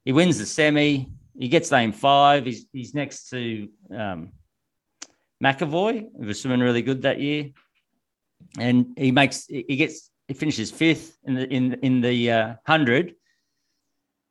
[0.04, 1.08] he wins the semi.
[1.38, 2.46] He gets lane five.
[2.46, 4.32] He's, he's next to um,
[5.42, 7.50] McEvoy, who was swimming really good that year.
[8.58, 13.16] And he makes, he gets he finishes fifth in the in in the uh, hundred,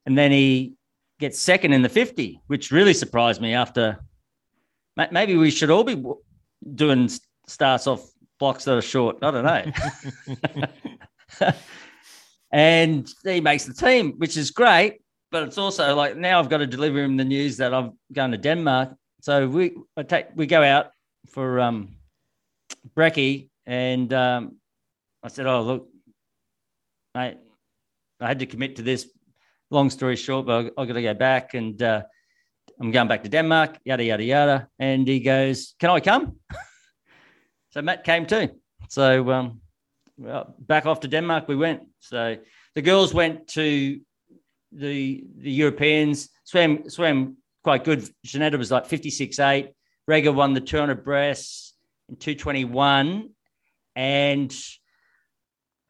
[0.06, 0.76] and then he
[1.18, 3.52] gets second in the fifty, which really surprised me.
[3.52, 4.00] After
[5.12, 6.02] maybe we should all be
[6.74, 7.10] doing
[7.46, 9.18] starts off blocks that are short.
[9.20, 9.44] I don't
[11.44, 11.52] know.
[12.50, 15.02] and he makes the team, which is great.
[15.30, 18.30] But it's also like now I've got to deliver him the news that I'm going
[18.30, 18.94] to Denmark.
[19.20, 20.92] So we I take we go out
[21.28, 21.96] for um,
[22.96, 24.59] brekkie, and um,
[25.22, 25.88] I said, "Oh look,
[27.14, 27.36] I
[28.20, 29.08] I had to commit to this.
[29.72, 32.02] Long story short, but I, I got to go back, and uh,
[32.80, 33.78] I'm going back to Denmark.
[33.84, 36.36] Yada yada yada." And he goes, "Can I come?"
[37.70, 38.48] so Matt came too.
[38.88, 39.60] So um,
[40.18, 41.82] well, back off to Denmark we went.
[42.00, 42.36] So
[42.74, 44.00] the girls went to
[44.72, 48.08] the the Europeans swam swam quite good.
[48.24, 49.72] Jeanette was like 56.8.
[50.08, 51.74] Rikke won the 200 breasts
[52.08, 53.30] in 221.
[53.96, 54.54] And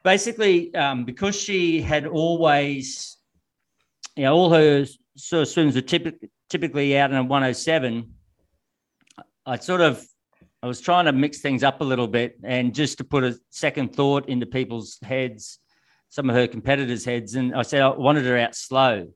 [0.02, 3.18] basically, um, because she had always,
[4.16, 4.86] you know, all her
[5.16, 8.12] sort of swims were typically typically out in a 107.
[9.46, 10.04] I sort of
[10.62, 13.38] I was trying to mix things up a little bit and just to put a
[13.48, 15.58] second thought into people's heads,
[16.10, 17.34] some of her competitors' heads.
[17.34, 19.08] And I said I wanted her out slow.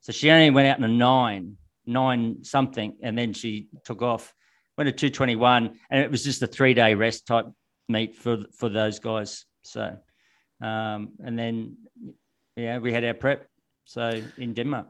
[0.00, 1.56] So she only went out in a nine,
[1.86, 4.34] nine something, and then she took off,
[4.76, 7.46] went to 221, and it was just a three day rest type
[7.88, 9.46] meet for for those guys.
[9.62, 9.96] So
[10.60, 11.76] um, and then
[12.56, 13.48] yeah, we had our prep.
[13.84, 14.86] So in Denmark.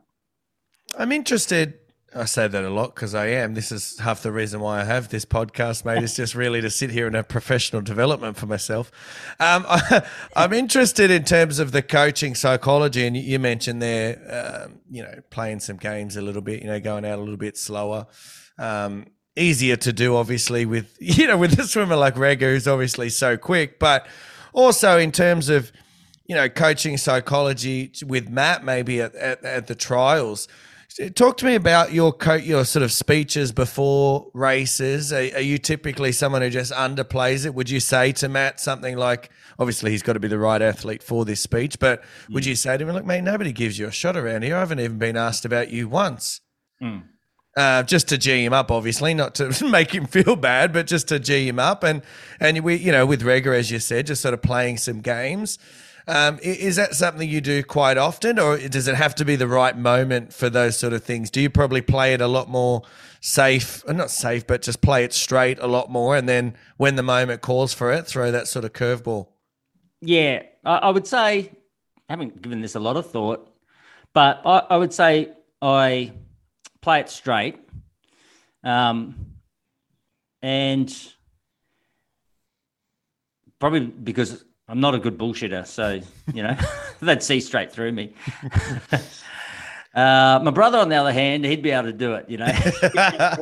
[0.99, 1.75] I'm interested
[2.15, 3.55] I say that a lot because I am.
[3.55, 6.03] This is half the reason why I have this podcast, mate.
[6.03, 8.91] It's just really to sit here and have professional development for myself.
[9.39, 10.03] Um, I,
[10.35, 15.21] am interested in terms of the coaching psychology, and you mentioned there, um, you know,
[15.31, 18.07] playing some games a little bit, you know, going out a little bit slower.
[18.59, 19.07] Um,
[19.37, 23.37] easier to do, obviously, with you know, with a swimmer like Rikke, who's obviously so
[23.37, 24.09] quick, but
[24.53, 25.73] also in terms of
[26.27, 30.47] you know, coaching psychology with Matt, maybe at, at, at the trials
[31.15, 35.13] Talk to me about your co- your sort of speeches before races.
[35.13, 37.55] Are, are, you typically someone who just underplays it?
[37.55, 41.03] Would you say to Matt something like, obviously he's got to be the right athlete
[41.03, 42.35] for this speech, but mm.
[42.35, 44.57] would you say to him, look, mate, nobody gives you a shot around here.
[44.57, 46.41] I haven't even been asked about you once.
[46.83, 47.05] Mm.
[47.57, 51.09] Uh, just to g him up, obviously, not to make him feel bad, but just
[51.09, 52.03] to g him up, and
[52.39, 55.59] and we, you know, with Rikke, as you said, just sort of playing some games.
[56.07, 59.47] Um, is that something you do quite often, or does it have to be the
[59.47, 61.31] right moment for those sort of things?
[61.31, 62.83] Do you probably play it a lot more
[63.21, 66.97] safe, uh, not safe, but just play it straight a lot more, and then when
[66.97, 69.29] the moment calls for it, throw that sort of curveball?
[70.01, 71.53] Yeah, I, would say
[72.09, 73.49] I haven't given this a lot of thought,
[74.15, 76.13] but I, I would say I
[76.81, 77.59] play it straight,
[78.65, 79.15] um,
[80.43, 80.93] and
[83.59, 86.01] probably because I'm not a good bullshitter, so
[86.33, 86.57] you know
[87.01, 88.15] they'd see straight through me.
[89.95, 92.47] uh, my brother, on the other hand, he'd be able to do it, you know,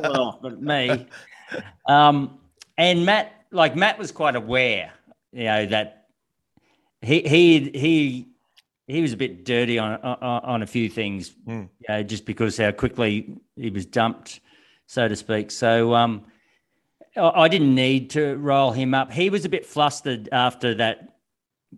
[0.03, 1.07] off, but me.
[1.87, 2.39] Um,
[2.77, 4.91] and Matt, like Matt, was quite aware,
[5.31, 6.07] you know, that
[7.01, 8.28] he he he
[8.89, 11.69] he was a bit dirty on on, on a few things, mm.
[11.79, 14.39] you know, just because how quickly he was dumped,
[14.87, 15.51] so to speak.
[15.51, 16.25] So um,
[17.15, 19.11] I didn't need to roll him up.
[19.11, 21.17] He was a bit flustered after that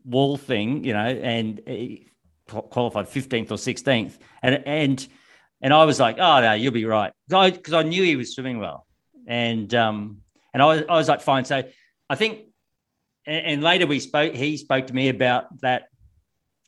[0.06, 2.08] wall thing, you know, and he
[2.48, 4.18] qualified 15th or 16th.
[4.42, 5.08] And, and,
[5.62, 7.14] and I was like, oh, no, you'll be right.
[7.28, 8.86] Because I, I, knew he was swimming well.
[9.28, 10.22] And, um,
[10.54, 11.46] and I was, I was like, fine.
[11.46, 11.64] So
[12.10, 12.40] I think,
[13.26, 15.84] and, and later we spoke, he spoke to me about that.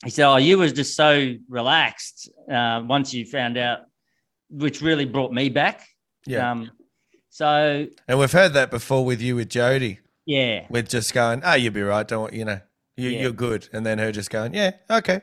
[0.04, 3.80] He said, oh, you was just so relaxed uh, once you found out,
[4.50, 5.82] which really brought me back.
[6.28, 6.52] Yeah.
[6.52, 6.72] Um,
[7.30, 10.00] so, and we've heard that before with you with Jodie.
[10.26, 10.66] Yeah.
[10.70, 12.08] With just going, oh, you'll be right.
[12.08, 12.60] Don't, you know,
[12.96, 13.22] you, yeah.
[13.22, 13.70] You're good.
[13.74, 15.22] And then her just going, yeah, okay.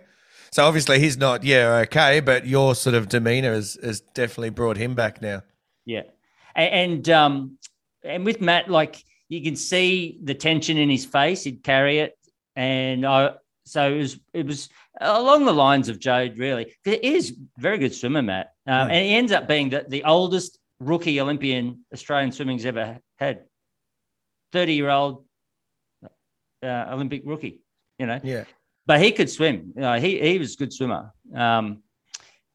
[0.51, 4.77] So obviously he's not, yeah, okay, but your sort of demeanor has, has definitely brought
[4.77, 5.43] him back now.
[5.85, 6.02] Yeah.
[6.57, 7.59] And, and, um,
[8.02, 12.19] and with Matt, like you can see the tension in his face, he'd carry it.
[12.57, 13.35] And I,
[13.65, 14.69] so it was, it was
[15.01, 16.74] along the lines of Jade, really.
[16.85, 18.53] He is very good swimmer, Matt.
[18.66, 18.91] Um.
[18.91, 23.45] And he ends up being the, the oldest rookie Olympian Australian swimming's ever had.
[24.53, 25.24] 30 year old
[26.62, 27.61] uh, Olympic rookie,
[27.99, 28.20] you know.
[28.23, 28.45] Yeah.
[28.87, 29.73] But he could swim.
[29.77, 31.12] You know, he he was a good swimmer.
[31.35, 31.82] Um,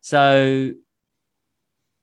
[0.02, 0.74] so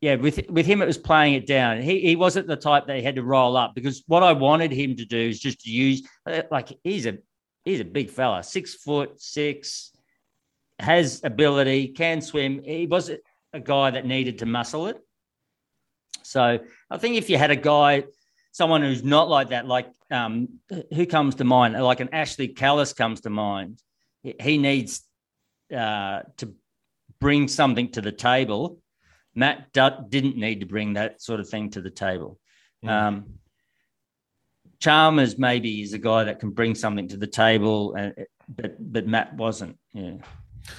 [0.00, 1.82] yeah, with with him it was playing it down.
[1.82, 4.72] He he wasn't the type that he had to roll up because what I wanted
[4.72, 7.18] him to do is just to use uh, like he's a
[7.64, 9.92] he's a big fella, six foot six,
[10.78, 12.62] has ability, can swim.
[12.64, 13.10] He was
[13.52, 14.98] a guy that needed to muscle it.
[16.22, 16.60] So
[16.90, 18.04] I think if you had a guy
[18.52, 20.60] someone who's not like that, like um,
[20.94, 21.74] who comes to mind?
[21.74, 23.82] Like an Ashley Callus comes to mind.
[24.22, 25.02] He needs
[25.74, 26.54] uh, to
[27.18, 28.78] bring something to the table.
[29.34, 32.38] Matt didn't need to bring that sort of thing to the table.
[32.82, 33.08] Yeah.
[33.08, 33.38] Um,
[34.82, 38.12] Chalmers maybe is a guy that can bring something to the table, and,
[38.48, 39.78] but but Matt wasn't.
[39.92, 40.14] Yeah.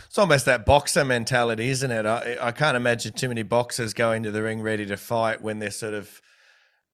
[0.07, 2.05] It's almost that boxer mentality, isn't it?
[2.05, 5.59] I, I can't imagine too many boxers going to the ring ready to fight when
[5.59, 6.21] they're sort of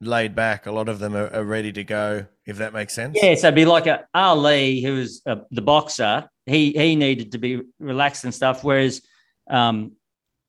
[0.02, 0.68] laid back.
[0.68, 2.26] A lot of them are, are, ready to go.
[2.46, 3.18] If that makes sense.
[3.20, 6.30] Yeah, so it'd be like a Ali, who was a, the boxer.
[6.46, 8.64] He he needed to be relaxed and stuff.
[8.64, 9.02] Whereas,
[9.50, 9.94] um,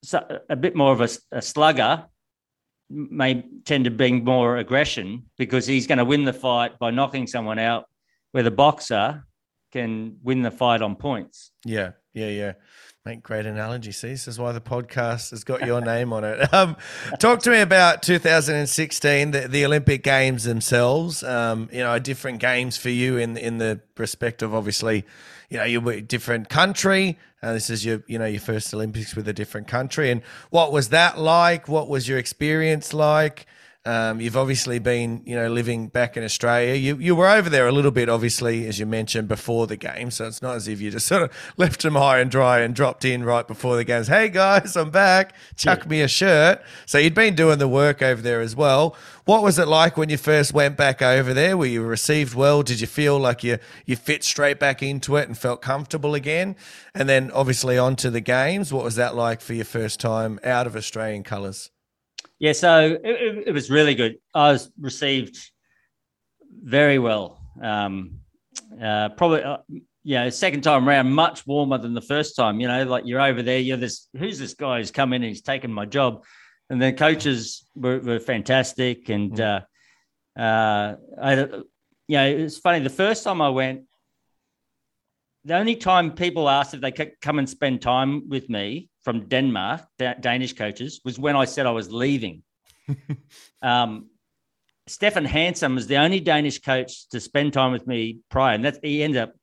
[0.02, 2.04] so a bit more of a, a slugger
[2.90, 7.26] may tend to bring more aggression because he's going to win the fight by knocking
[7.26, 7.86] someone out,
[8.32, 9.24] where the boxer
[9.72, 11.52] can win the fight on points.
[11.64, 12.52] Yeah, yeah, yeah.
[13.06, 13.92] Make great analogy.
[13.92, 16.48] See, this is why the podcast has got your name on it.
[16.52, 16.76] Um,
[17.18, 21.22] talk to me about 2016, the, the Olympic Games themselves.
[21.22, 25.06] Um, you know, different games for you in in the respect of obviously,
[25.50, 27.18] you know, you're a different country.
[27.42, 30.10] Uh, this is your, you know, your first Olympics with a different country.
[30.10, 31.68] And what was that like?
[31.68, 33.46] What was your experience like?
[33.86, 36.74] Um, you've obviously been, you know, living back in Australia.
[36.74, 40.10] You you were over there a little bit, obviously, as you mentioned before the game.
[40.10, 42.74] So it's not as if you just sort of left them high and dry and
[42.74, 44.08] dropped in right before the games.
[44.08, 45.34] Hey guys, I'm back.
[45.56, 45.88] Chuck yeah.
[45.88, 46.62] me a shirt.
[46.84, 48.94] So you'd been doing the work over there as well.
[49.30, 51.56] What was it like when you first went back over there?
[51.56, 52.64] Were you received well?
[52.64, 56.56] Did you feel like you you fit straight back into it and felt comfortable again?
[56.96, 58.72] And then obviously on to the games.
[58.72, 61.70] What was that like for your first time out of Australian colours?
[62.40, 64.16] Yeah, so it, it, was really good.
[64.34, 65.38] I was received
[66.64, 67.40] very well.
[67.62, 68.22] Um,
[68.82, 69.58] uh, probably, uh,
[70.02, 72.58] you know, second time around, much warmer than the first time.
[72.58, 75.28] You know, like you're over there, you're this, who's this guy who's come in and
[75.28, 76.24] he's taken my job?
[76.70, 79.08] And the coaches were, were fantastic.
[79.08, 79.66] And, mm.
[80.38, 81.34] uh, uh, I,
[82.08, 82.78] you know, it's funny.
[82.78, 83.82] The first time I went,
[85.44, 89.26] the only time people asked if they could come and spend time with me from
[89.26, 92.42] Denmark, Danish coaches, was when I said I was leaving.
[93.62, 94.10] um,
[94.86, 98.78] Stefan Hansen was the only Danish coach to spend time with me prior, and that
[98.82, 99.34] he ended up.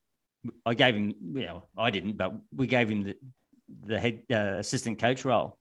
[0.66, 3.16] I gave him, you know, I didn't, but we gave him the
[3.86, 5.58] the head uh, assistant coach role.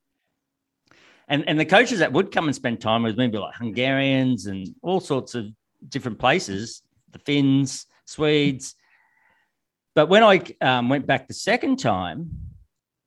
[1.28, 4.46] And and the coaches that would come and spend time with me, be like Hungarians
[4.46, 5.46] and all sorts of
[5.88, 8.74] different places, the Finns, Swedes.
[9.94, 12.30] But when I um, went back the second time,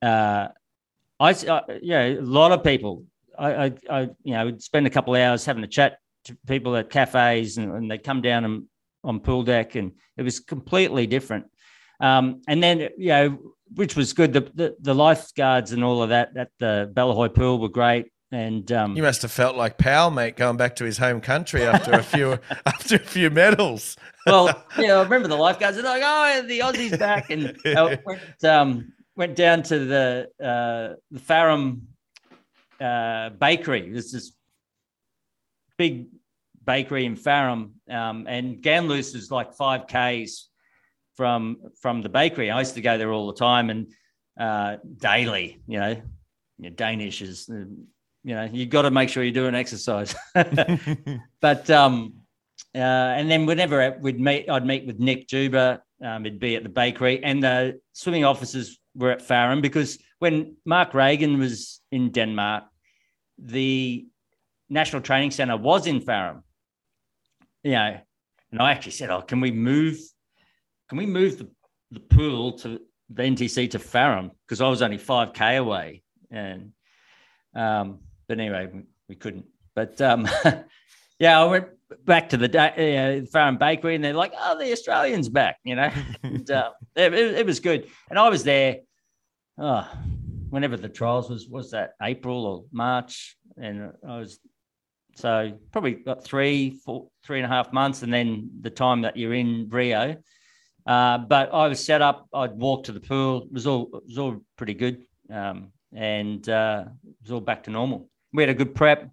[0.02, 0.48] uh,
[1.18, 3.04] I, uh, yeah, a lot of people.
[3.38, 6.76] I, I, I, you know, would spend a couple hours having a chat to people
[6.76, 8.64] at cafes, and, and they'd come down and,
[9.02, 11.46] on pool deck, and it was completely different.
[12.00, 13.38] Um, and then, you know,
[13.74, 14.32] which was good.
[14.32, 18.10] The, the, the lifeguards and all of that at the Bellahøj pool were great.
[18.32, 21.64] And um, you must have felt like Pal, mate, going back to his home country
[21.64, 23.96] after a few after a few medals.
[24.24, 27.96] well, you know, I remember the lifeguards are like, "Oh, the Aussies back," and uh,
[28.06, 31.80] went, um, went down to the uh, the Farum
[32.80, 33.90] uh, bakery.
[33.90, 34.32] There's this
[35.76, 36.06] big
[36.64, 40.49] bakery in Farum, um, and Ganløse is like five k's
[41.20, 42.50] from from the bakery.
[42.50, 43.92] I used to go there all the time and
[44.40, 45.60] uh, daily.
[45.66, 46.02] You know,
[46.76, 47.56] Danish is uh,
[48.24, 50.14] you know you've got to make sure you do an exercise.
[51.42, 52.14] but um,
[52.74, 55.82] uh, and then whenever we'd meet, I'd meet with Nick Juba.
[56.02, 60.56] Um, it'd be at the bakery, and the swimming officers were at Farum because when
[60.64, 62.64] Mark Reagan was in Denmark,
[63.36, 64.06] the
[64.70, 66.44] National Training Centre was in Farum.
[67.62, 68.00] You know,
[68.52, 69.98] and I actually said, "Oh, can we move?
[70.90, 71.48] Can we move the,
[71.92, 76.02] the pool to the NTC to Farum because I was only five k away."
[76.32, 76.72] And
[77.54, 79.46] um, but anyway, we, we couldn't.
[79.76, 80.28] But um,
[81.20, 81.68] yeah, I went
[82.04, 82.68] back to the uh,
[83.32, 85.92] Farum Bakery, and they're like, "Oh, the Australians back," you know.
[86.24, 88.78] and, uh, it, it, was good, and I was there.
[89.58, 89.88] Oh,
[90.48, 94.40] whenever the trials was was that April or March, and I was
[95.14, 99.16] so probably got three, four, three and a half months, and then the time that
[99.16, 100.16] you're in Rio.
[100.90, 102.26] Uh, but I was set up.
[102.34, 103.42] I'd walk to the pool.
[103.44, 107.62] It was all it was all pretty good, um, and uh, it was all back
[107.64, 108.10] to normal.
[108.32, 109.08] We had a good prep.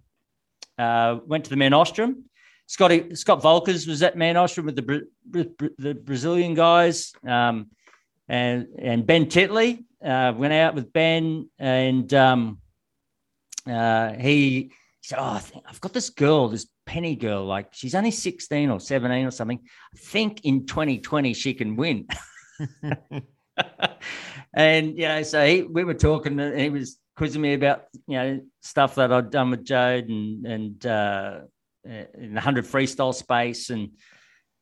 [0.76, 2.24] Uh, went to the Mare Nostrum.
[2.66, 5.04] Scotty Scott Volkers was at Mare Nostrum with the
[5.78, 7.68] the Brazilian guys, um,
[8.28, 12.58] and and Ben Titley uh, went out with Ben, and um,
[13.70, 17.44] uh, he said, "Oh, I I've got this girl, this Penny girl.
[17.44, 19.60] Like she's only sixteen or seventeen or something.
[19.94, 22.08] I think in 2020 she can win."
[24.54, 28.16] and you know, so he, we were talking, and he was quizzing me about you
[28.16, 31.40] know stuff that I'd done with Jade and and uh,
[31.84, 33.90] in the hundred freestyle space and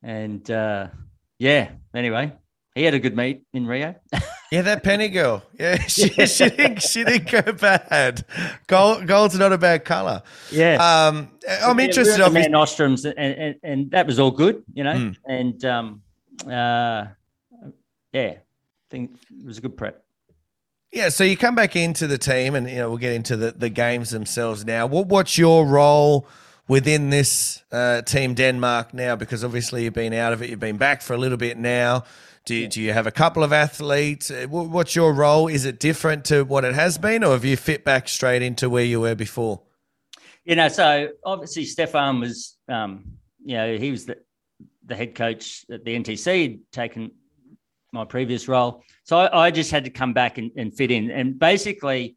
[0.02, 0.88] and uh,
[1.38, 1.70] yeah.
[1.94, 2.32] Anyway,
[2.76, 3.94] he had a good meet in Rio.
[4.52, 5.42] yeah, that Penny girl.
[5.58, 8.24] Yeah, she, she didn't she didn't go bad.
[8.66, 10.22] Gold gold's not a bad color.
[10.52, 10.74] Yeah.
[10.74, 11.30] Um,
[11.64, 12.22] I'm yeah, interested.
[12.28, 14.92] We Mare Nostrums, and, and and that was all good, you know.
[14.92, 15.16] Mm.
[15.24, 16.02] And um,
[16.44, 17.06] uh,
[18.12, 18.42] yeah, I
[18.90, 20.04] think it was a good prep.
[20.92, 23.52] Yeah, so you come back into the team, and you know we'll get into the,
[23.52, 24.86] the games themselves now.
[24.86, 26.28] What what's your role
[26.68, 29.16] within this uh, team Denmark now?
[29.16, 32.04] Because obviously you've been out of it, you've been back for a little bit now.
[32.46, 34.30] Do you, do you have a couple of athletes?
[34.30, 35.48] Uh, what's your role?
[35.48, 38.70] Is it different to what it has been, or have you fit back straight into
[38.70, 39.62] where you were before?
[40.44, 44.18] You know, so obviously Stefan was, um, you know, he was the,
[44.84, 47.10] the head coach at the NTC, taken
[47.92, 48.84] my previous role.
[49.02, 51.10] So I, I just had to come back and, and fit in.
[51.10, 52.16] And basically,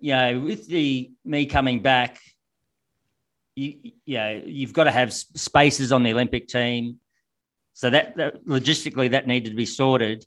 [0.00, 2.20] you know, with the me coming back,
[3.56, 7.00] you, you know, you've got to have spaces on the Olympic team.
[7.78, 10.26] So that, that logistically that needed to be sorted.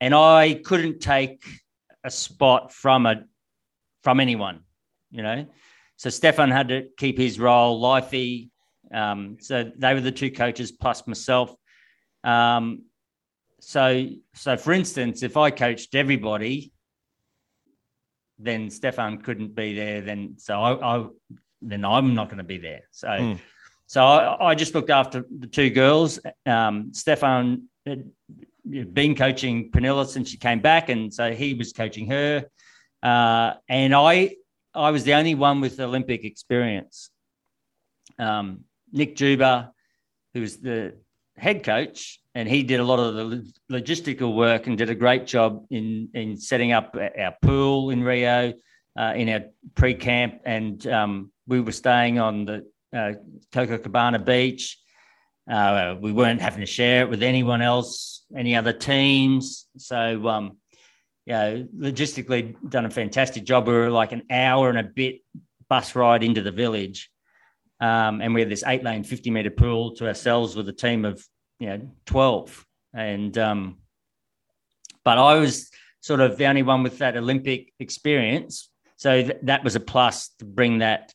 [0.00, 1.44] And I couldn't take
[2.02, 3.24] a spot from a
[4.02, 4.60] from anyone,
[5.10, 5.44] you know.
[5.96, 8.48] So Stefan had to keep his role, Lifey.
[8.94, 11.54] Um, so they were the two coaches plus myself.
[12.24, 12.84] Um,
[13.60, 16.72] so, so for instance, if I coached everybody,
[18.38, 20.00] then Stefan couldn't be there.
[20.00, 21.06] Then, so I, I
[21.60, 22.84] then I'm not going to be there.
[22.90, 23.38] So, mm.
[23.90, 26.20] So I, I, just looked after the two girls.
[26.46, 28.08] Um, Stefan had
[28.94, 32.46] been coaching Pernille since she came back, and so he was coaching her.
[33.02, 34.36] Uh, and I,
[34.74, 37.10] I was the only one with Olympic experience.
[38.16, 38.60] Um,
[38.92, 39.72] Nick Juba,
[40.34, 40.94] who was the
[41.36, 45.26] head coach, and he did a lot of the logistical work and did a great
[45.26, 48.52] job in in setting up our pool in Rio,
[48.96, 49.40] uh, in our
[49.74, 53.12] pre-camp, and um, we were staying on the uh,
[53.52, 54.78] Copacabana beach.
[55.50, 59.66] Uh, we weren't having to share it with anyone else, any other teams.
[59.76, 60.58] So, um,
[61.26, 63.66] you know, logistically done a fantastic job.
[63.66, 65.20] We were like an hour and a bit
[65.68, 67.10] bus ride into the village.
[67.80, 71.04] Um, and we had this eight lane, 50 meter pool to ourselves with a team
[71.04, 71.24] of,
[71.58, 72.66] you know, 12.
[72.92, 73.78] And, um,
[75.04, 75.70] but I was
[76.00, 78.70] sort of the only one with that Olympic experience.
[78.96, 81.14] So th- that was a plus to bring that.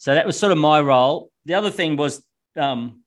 [0.00, 1.30] So that was sort of my role.
[1.44, 2.24] The other thing was
[2.56, 3.02] um,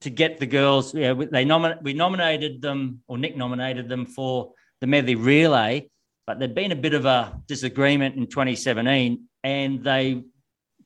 [0.00, 4.52] to get the girls, yeah, they nomin- we nominated them, or Nick nominated them for
[4.80, 5.88] the medley relay,
[6.26, 10.24] but there'd been a bit of a disagreement in 2017 and they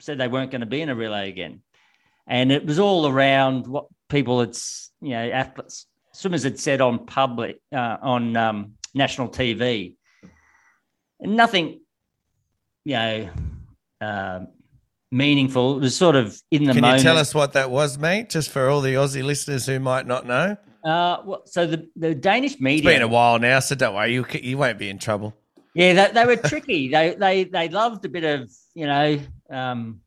[0.01, 1.62] said they weren't going to be in a relay again.
[2.27, 4.55] And it was all around what people had,
[5.01, 9.97] you know, athletes, swimmers had said on public, uh, on um, national TV.
[11.20, 11.81] And nothing,
[12.85, 13.31] you know,
[14.02, 14.41] uh,
[15.11, 15.77] meaningful.
[15.77, 17.01] It was sort of in the Can moment.
[17.01, 18.28] you tell us what that was, mate?
[18.28, 20.57] Just for all the Aussie listeners who might not know.
[20.85, 22.91] Uh, well, so the, the Danish media.
[22.91, 25.37] It's been a while now, so don't worry, you you won't be in trouble.
[25.75, 26.89] Yeah, they, they were tricky.
[26.89, 29.20] they they they loved a bit of you know,
[29.51, 30.01] um,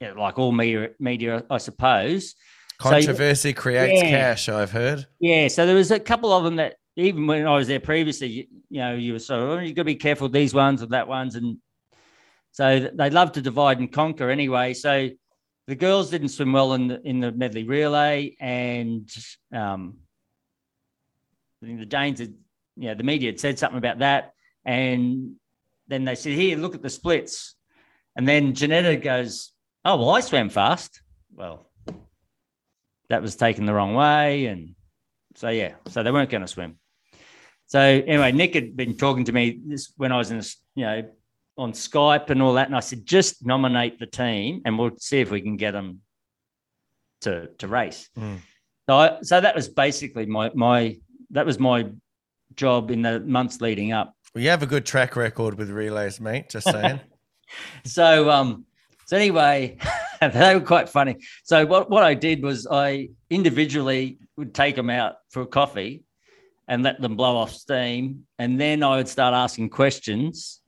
[0.00, 2.34] yeah, like all media, media, I suppose.
[2.78, 4.48] Controversy so, creates yeah, cash.
[4.48, 5.06] I've heard.
[5.20, 8.28] Yeah, so there was a couple of them that even when I was there previously,
[8.28, 10.82] you, you know, you were sort of oh, you got to be careful these ones
[10.82, 11.58] or that ones, and
[12.58, 14.74] so they love to divide and conquer anyway.
[14.74, 15.10] So
[15.68, 19.08] the girls didn't swim well in the in the medley relay, and
[19.54, 19.98] um,
[21.62, 22.34] the Danes had,
[22.76, 24.32] you know, the media had said something about that,
[24.64, 25.36] and
[25.86, 27.54] then they said, "Here, look at the splits,"
[28.16, 29.52] and then Jeanette goes,
[29.84, 31.00] "Oh well, I swam fast."
[31.32, 31.70] Well,
[33.08, 34.74] that was taken the wrong way, and
[35.36, 36.80] so yeah, so they weren't going to swim.
[37.66, 40.42] So anyway, Nick had been talking to me this when I was in,
[40.74, 41.08] you know,
[41.58, 45.20] on Skype and all that, and I said, just nominate the team, and we'll see
[45.20, 46.00] if we can get them
[47.22, 48.08] to to race.
[48.16, 48.38] Mm.
[48.88, 50.96] So, I, so that was basically my my
[51.30, 51.90] that was my
[52.54, 54.14] job in the months leading up.
[54.34, 56.48] Well, you have a good track record with relays, mate.
[56.48, 57.00] Just saying.
[57.84, 58.64] so, um,
[59.06, 59.78] so anyway,
[60.20, 61.16] they were quite funny.
[61.44, 66.04] So what what I did was I individually would take them out for a coffee
[66.68, 70.60] and let them blow off steam, and then I would start asking questions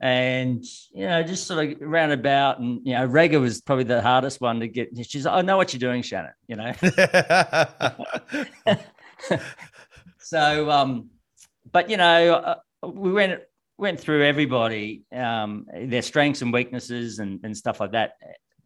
[0.00, 4.40] and you know just sort of roundabout and you know Rikke was probably the hardest
[4.40, 4.90] one to get.
[5.04, 6.72] She's like, I know what you're doing Shannon you know?
[10.18, 11.08] So um
[11.72, 13.40] but you know uh, we went
[13.78, 18.12] went through everybody um their strengths and weaknesses and and stuff like that.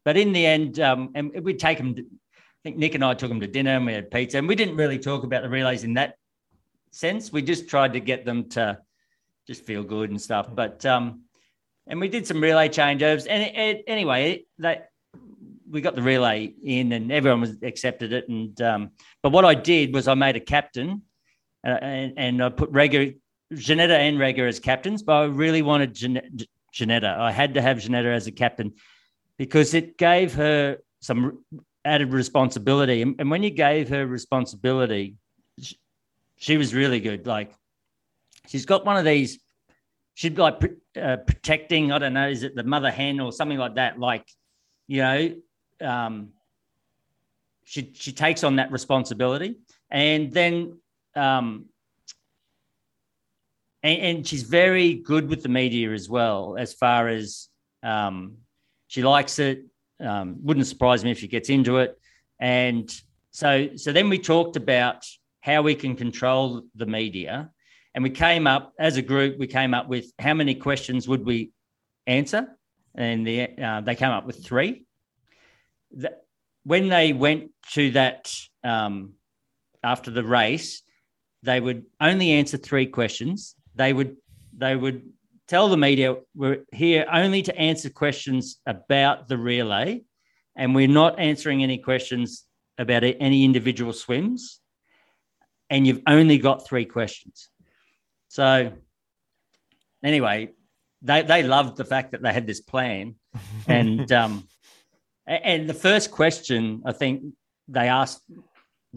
[0.04, 3.14] But in the end um and we'd take them to, I think Nick and I
[3.14, 4.38] took them to dinner and we had pizza.
[4.38, 6.16] And we didn't really talk about the relays in that
[6.90, 7.32] sense.
[7.32, 8.78] We just tried to get them to
[9.46, 10.48] just feel good and stuff.
[10.54, 11.22] But um,
[11.86, 13.26] and we did some relay changeovers.
[13.28, 14.90] And it, it, anyway, that
[15.68, 18.28] we got the relay in, and everyone was accepted it.
[18.28, 18.90] And um,
[19.22, 21.02] but what I did was I made a captain,
[21.66, 23.18] uh, and, and I put Rikke,
[23.54, 25.02] Jeanette and Rikke as captains.
[25.02, 26.38] But I really wanted Jan-
[26.72, 27.04] Jeanette.
[27.04, 28.74] I had to have Jeanette as a captain
[29.38, 31.44] because it gave her some
[31.84, 33.02] added responsibility.
[33.02, 35.16] And, and when you gave her responsibility,
[36.36, 37.26] she was really good.
[37.26, 37.52] Like
[38.46, 39.38] she's got one of these.
[40.14, 40.62] She'd like
[41.00, 41.92] uh, protecting.
[41.92, 42.28] I don't know.
[42.28, 43.98] Is it the mother hen or something like that?
[43.98, 44.26] Like,
[44.86, 45.34] you know,
[45.80, 46.28] um,
[47.64, 49.56] she she takes on that responsibility,
[49.90, 50.78] and then
[51.14, 51.66] um,
[53.82, 56.56] and, and she's very good with the media as well.
[56.58, 57.48] As far as
[57.82, 58.36] um,
[58.88, 59.64] she likes it,
[60.00, 61.98] um, wouldn't surprise me if she gets into it.
[62.38, 62.92] And
[63.30, 65.06] so so then we talked about
[65.40, 67.50] how we can control the media.
[67.94, 71.24] And we came up as a group, we came up with how many questions would
[71.24, 71.52] we
[72.06, 72.46] answer?
[72.94, 74.86] And the, uh, they came up with three.
[75.90, 76.16] The,
[76.64, 78.32] when they went to that
[78.64, 79.14] um,
[79.82, 80.82] after the race,
[81.42, 83.54] they would only answer three questions.
[83.74, 84.16] They would
[84.56, 85.02] they would
[85.48, 90.02] tell the media we're here only to answer questions about the relay,
[90.56, 92.44] and we're not answering any questions
[92.78, 94.60] about any individual swims.
[95.68, 97.48] And you've only got three questions.
[98.32, 98.72] So
[100.02, 100.52] anyway,
[101.02, 103.16] they they loved the fact that they had this plan,
[103.66, 104.48] and um,
[105.26, 107.24] and the first question I think
[107.68, 108.22] they asked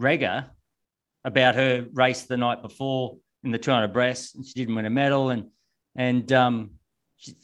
[0.00, 0.46] Rikke
[1.22, 4.90] about her race the night before in the 200 breast, and she didn't win a
[4.90, 5.50] medal, and
[5.94, 6.70] and um,
[7.18, 7.34] she,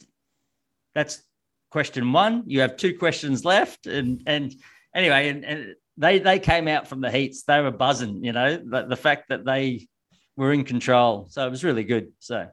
[0.95, 1.21] that's
[1.69, 2.41] question one.
[2.47, 4.51] You have two questions left, and and
[4.95, 7.43] anyway, and, and they they came out from the heats.
[7.43, 9.87] They were buzzing, you know, the, the fact that they
[10.35, 11.27] were in control.
[11.29, 12.11] So it was really good.
[12.19, 12.49] So.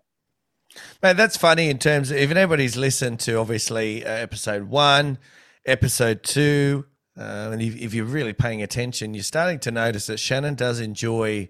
[1.03, 5.19] Man, that's funny in terms of if anybody's listened to obviously uh, episode one,
[5.67, 6.87] episode two,
[7.19, 10.79] uh, and if, if, you're really paying attention, you're starting to notice that Shannon does
[10.79, 11.49] enjoy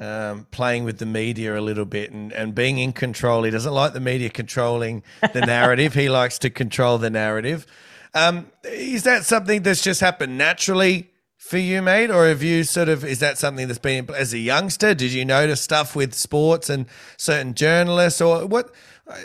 [0.00, 3.44] um, playing with the media a little bit and, and being in control.
[3.44, 7.66] He doesn't like the media controlling the narrative, he likes to control the narrative.
[8.14, 12.10] Um, is that something that's just happened naturally for you, mate?
[12.10, 15.24] Or have you sort of, is that something that's been, as a youngster, did you
[15.24, 16.86] notice stuff with sports and
[17.16, 18.74] certain journalists or what?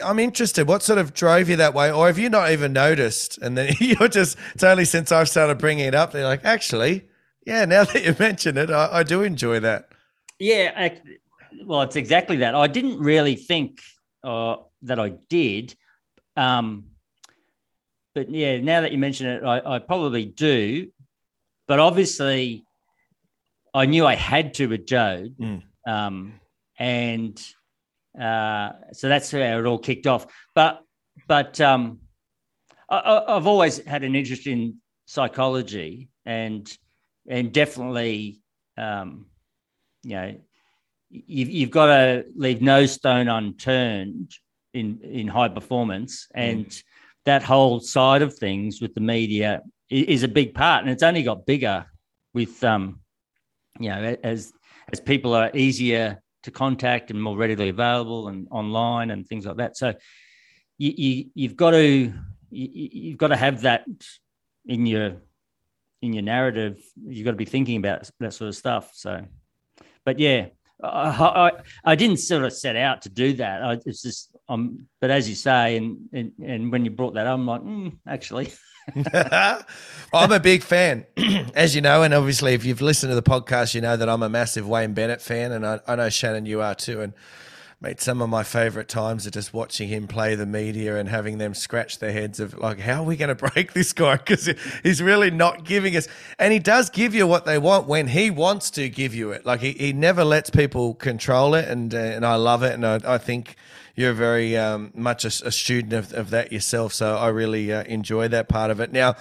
[0.04, 0.68] I'm interested.
[0.68, 3.38] What sort of drove you that way, or have you not even noticed?
[3.40, 6.14] And then you're just it's only since I've started bringing it up.
[6.14, 7.10] They're like, actually,
[7.46, 7.66] yeah.
[7.74, 9.90] Now that you mention it, I, I do enjoy that.
[10.40, 11.02] Yeah, I,
[11.66, 12.56] well, it's exactly that.
[12.56, 13.82] I didn't really think
[14.24, 15.76] uh, that I did,
[16.38, 16.86] um,
[18.16, 20.92] but yeah, now that you mention it, I, I probably do.
[21.68, 22.66] But obviously,
[23.74, 25.64] I knew I had to with Joe, mm.
[25.88, 26.40] um,
[26.78, 27.42] and
[28.20, 30.28] uh, so that's how it all kicked off.
[30.54, 30.82] But
[31.28, 32.00] but um,
[32.90, 36.72] I, have always had an interest in psychology and
[37.28, 38.42] and definitely
[38.78, 39.28] um,
[40.04, 40.36] you know
[41.10, 44.32] you've, you've got to leave no stone unturned
[44.74, 46.84] in in high performance and mm.
[47.26, 51.24] that whole side of things with the media is, a big part and it's only
[51.24, 51.86] got bigger
[52.34, 53.00] with um
[53.80, 54.54] you know as
[54.92, 59.58] as people are easier to contact and more readily available and online and things like
[59.58, 59.78] that.
[59.78, 59.94] So
[60.78, 62.14] you, you have got to you,
[62.52, 63.86] you've got to have that
[64.66, 65.16] in your
[66.02, 66.82] in your narrative.
[67.06, 68.92] You've got to be thinking about that sort of stuff.
[68.94, 69.26] So,
[70.06, 70.48] but yeah,
[70.84, 71.52] I, I,
[71.86, 73.64] I didn't sort of set out to do that.
[73.64, 77.28] I, it's just um, but as you say, and and, and when you brought that
[77.28, 78.52] up, I'm like, mm, actually.
[80.14, 81.06] I'm a big fan,
[81.56, 84.24] as you know, and obviously, if you've listened to the podcast, you know that I'm
[84.24, 87.02] a massive Wayne Bennett fan, and I, I know Shannon, you are too.
[87.02, 87.14] And
[87.82, 91.38] mate, some of my favorite times are just watching him play the media and having
[91.38, 94.18] them scratch their heads of like, how are we going to break this guy?
[94.18, 94.50] Because
[94.84, 98.30] he's really not giving us, and he does give you what they want when he
[98.30, 99.46] wants to give you it.
[99.46, 102.86] Like he, he never lets people control it, and uh, and I love it, and
[102.86, 103.56] I, I think
[103.96, 106.94] you're very um, much a, a, student of, of that yourself.
[106.94, 108.92] So I really uh, enjoy that part of it.
[108.92, 109.16] Now,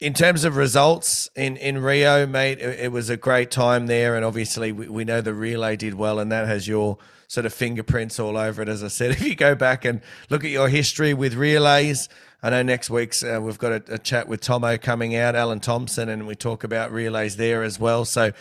[0.00, 4.16] in terms of results in, in Rio, mate, it, it was a great time there.
[4.16, 7.54] And obviously, we, we know the relay did well, and that has your sort of
[7.54, 8.68] fingerprints all over it.
[8.68, 12.08] As I said, if you go back and look at your history with relays,
[12.42, 15.60] I know next week's uh, we've got a, a, chat with Tomo coming out, Alan
[15.60, 18.04] Thompson, and we talk about relays there as well.
[18.04, 18.32] So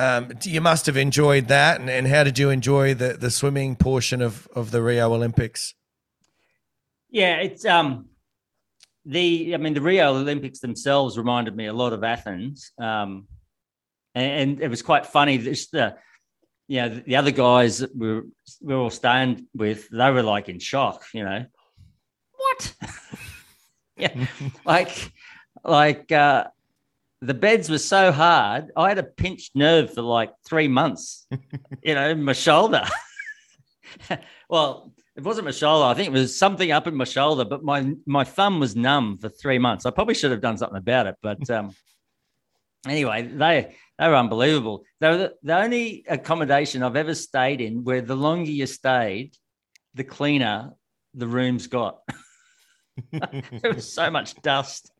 [0.00, 3.76] um, you must have enjoyed that, and, and how did you enjoy the, the swimming
[3.76, 5.74] portion of, of the Rio Olympics?
[7.10, 8.06] Yeah, it's um,
[9.04, 13.26] the I mean the Rio Olympics themselves reminded me a lot of Athens, um,
[14.14, 15.36] and, and it was quite funny.
[15.36, 15.96] This the
[16.66, 18.22] you know the other guys that we were,
[18.62, 21.04] we were all staying with, they were like in shock.
[21.12, 21.46] You know,
[22.36, 22.74] what?
[23.96, 24.26] yeah,
[24.64, 25.12] like
[25.62, 26.44] like uh,
[27.22, 28.70] the beds were so hard.
[28.76, 31.26] I had a pinched nerve for like three months,
[31.82, 32.84] you know, my shoulder.
[34.48, 35.86] well, it wasn't my shoulder.
[35.86, 39.18] I think it was something up in my shoulder, but my my thumb was numb
[39.18, 39.84] for three months.
[39.84, 41.16] I probably should have done something about it.
[41.22, 41.74] But um,
[42.88, 44.84] anyway, they they were unbelievable.
[45.00, 49.36] They were the, the only accommodation I've ever stayed in where the longer you stayed,
[49.94, 50.72] the cleaner
[51.12, 51.98] the rooms got.
[53.10, 54.90] there was so much dust,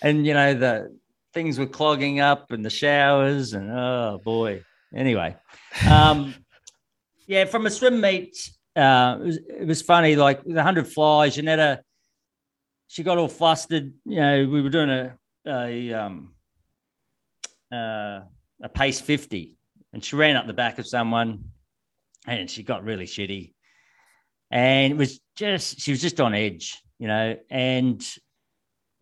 [0.00, 0.96] and you know the
[1.32, 4.62] things were clogging up and the showers and oh boy.
[4.94, 5.36] Anyway,
[5.88, 6.34] um,
[7.26, 10.16] yeah, from a swim meet, uh, it, was, it was funny.
[10.16, 11.82] Like the hundred flies, Jeanette,
[12.88, 13.92] she got all flustered.
[14.04, 16.34] You know, we were doing a a um,
[17.72, 18.20] uh,
[18.62, 19.56] a pace fifty,
[19.92, 21.44] and she ran up the back of someone,
[22.26, 23.54] and she got really shitty,
[24.50, 27.36] and it was just she was just on edge, you know.
[27.50, 28.04] And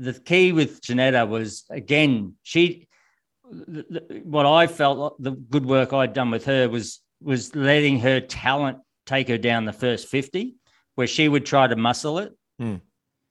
[0.01, 2.89] the key with Jeanette was again she.
[4.25, 8.79] What I felt the good work I'd done with her was was letting her talent
[9.07, 10.55] take her down the first 50
[10.95, 12.81] where she would try to muscle it Mm.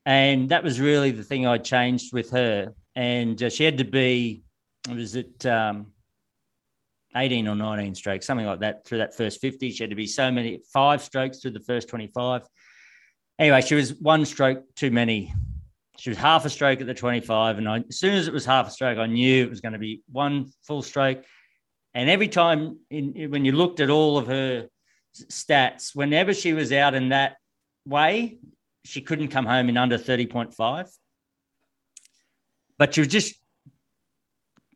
[0.05, 3.83] and that was really the thing I changed with her and uh, she had to
[3.85, 4.41] be
[4.93, 5.93] was it um
[7.15, 10.07] 18 or 19 strokes something like that through that first 50 she had to be
[10.07, 12.41] so many five strokes through the first 25
[13.37, 15.31] anyway she was one stroke too many
[15.99, 18.45] she was half a stroke at the 25 and I, as soon as it was
[18.45, 21.23] half a stroke i knew it was going to be one full stroke.
[21.93, 24.67] And every time in, when you looked at all of her
[25.15, 27.37] stats whenever she was out in that
[27.85, 28.37] way
[28.85, 30.89] she couldn't come home in under 30.5
[32.77, 33.35] but she was just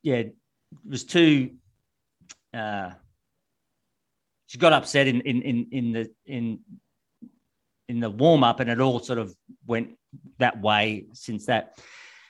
[0.01, 0.23] yeah
[0.89, 1.51] was too
[2.53, 2.89] uh
[4.47, 6.59] she got upset in in in, in the in
[7.89, 9.33] in the warm up and it all sort of
[9.65, 9.91] went
[10.39, 11.77] that way since that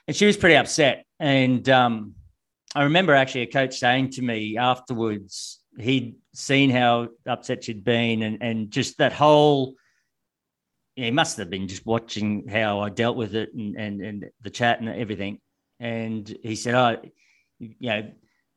[0.07, 2.13] and she was pretty upset and um
[2.75, 8.23] i remember actually a coach saying to me afterwards he'd seen how upset she'd been
[8.23, 9.75] and and just that whole
[10.95, 14.49] he must have been just watching how I dealt with it and, and, and the
[14.49, 15.39] chat and everything.
[15.79, 17.01] And he said, Oh,
[17.59, 18.11] you know,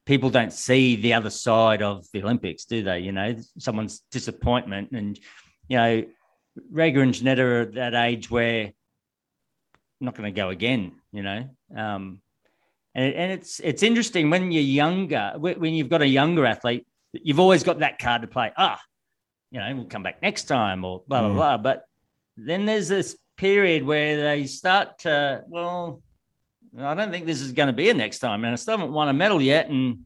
[0.05, 3.01] people don't see the other side of the Olympics, do they?
[3.01, 4.93] You know, someone's disappointment.
[4.93, 5.19] And,
[5.69, 6.05] you know,
[6.73, 8.73] Rikke and Jeanette are at that age where I'm
[10.01, 11.49] not going to go again, you know.
[11.75, 12.21] Um,
[12.95, 17.41] and, and it's it's interesting when you're younger, when you've got a younger athlete, you've
[17.41, 18.53] always got that card to play.
[18.57, 18.81] Ah,
[19.51, 21.35] you know, we'll come back next time or blah, blah, Mm.
[21.35, 21.57] blah.
[21.59, 21.85] But
[22.37, 26.03] then there's this period where they start to, well,
[26.79, 28.45] I don't think this is going to be a next time.
[28.45, 29.69] And I still haven't won a medal yet.
[29.69, 30.01] And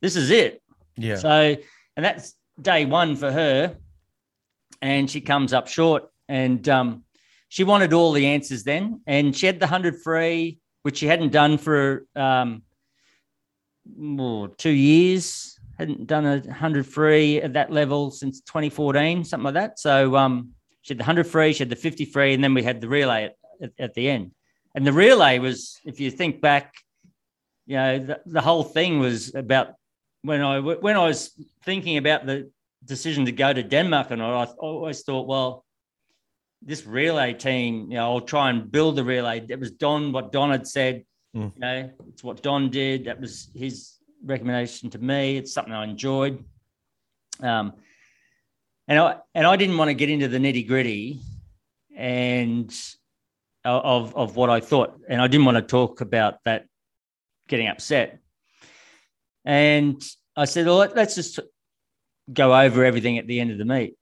[0.00, 0.62] this is it.
[0.96, 1.16] Yeah.
[1.16, 1.56] So,
[1.96, 3.76] and that's day one for her.
[4.82, 6.04] And she comes up short.
[6.28, 7.04] And um,
[7.48, 9.00] she wanted all the answers then.
[9.06, 12.62] And she had the 100 free, which she hadn't done for um,
[14.58, 15.58] two years.
[15.78, 19.78] Hadn't done a 100 free at that level since 2014, something like that.
[19.78, 22.62] So um, she had the 100 free, she had the 50 free, and then we
[22.62, 24.32] had the relay at, at, at the end.
[24.74, 26.74] And the relay was, if you think back,
[27.66, 29.74] you know, the, the whole thing was about
[30.22, 31.30] when I when I was
[31.64, 32.50] thinking about the
[32.84, 35.64] decision to go to Denmark, and I, I always thought, well,
[36.62, 39.44] this relay team, you know, I'll try and build the relay.
[39.48, 41.04] It was Don, what Don had said,
[41.36, 41.52] Mm.
[41.54, 43.04] you know, it's what Don did.
[43.04, 45.36] That was his recommendation to me.
[45.36, 46.42] It's something I enjoyed.
[47.42, 47.74] Um,
[48.88, 51.20] and I and I didn't want to get into the nitty gritty
[51.94, 52.74] and
[53.64, 56.64] of of what I thought, and I didn't want to talk about that
[57.48, 58.18] getting upset.
[59.44, 60.02] And
[60.36, 61.38] I said, well, let's just
[62.32, 63.96] go over everything at the end of the meet.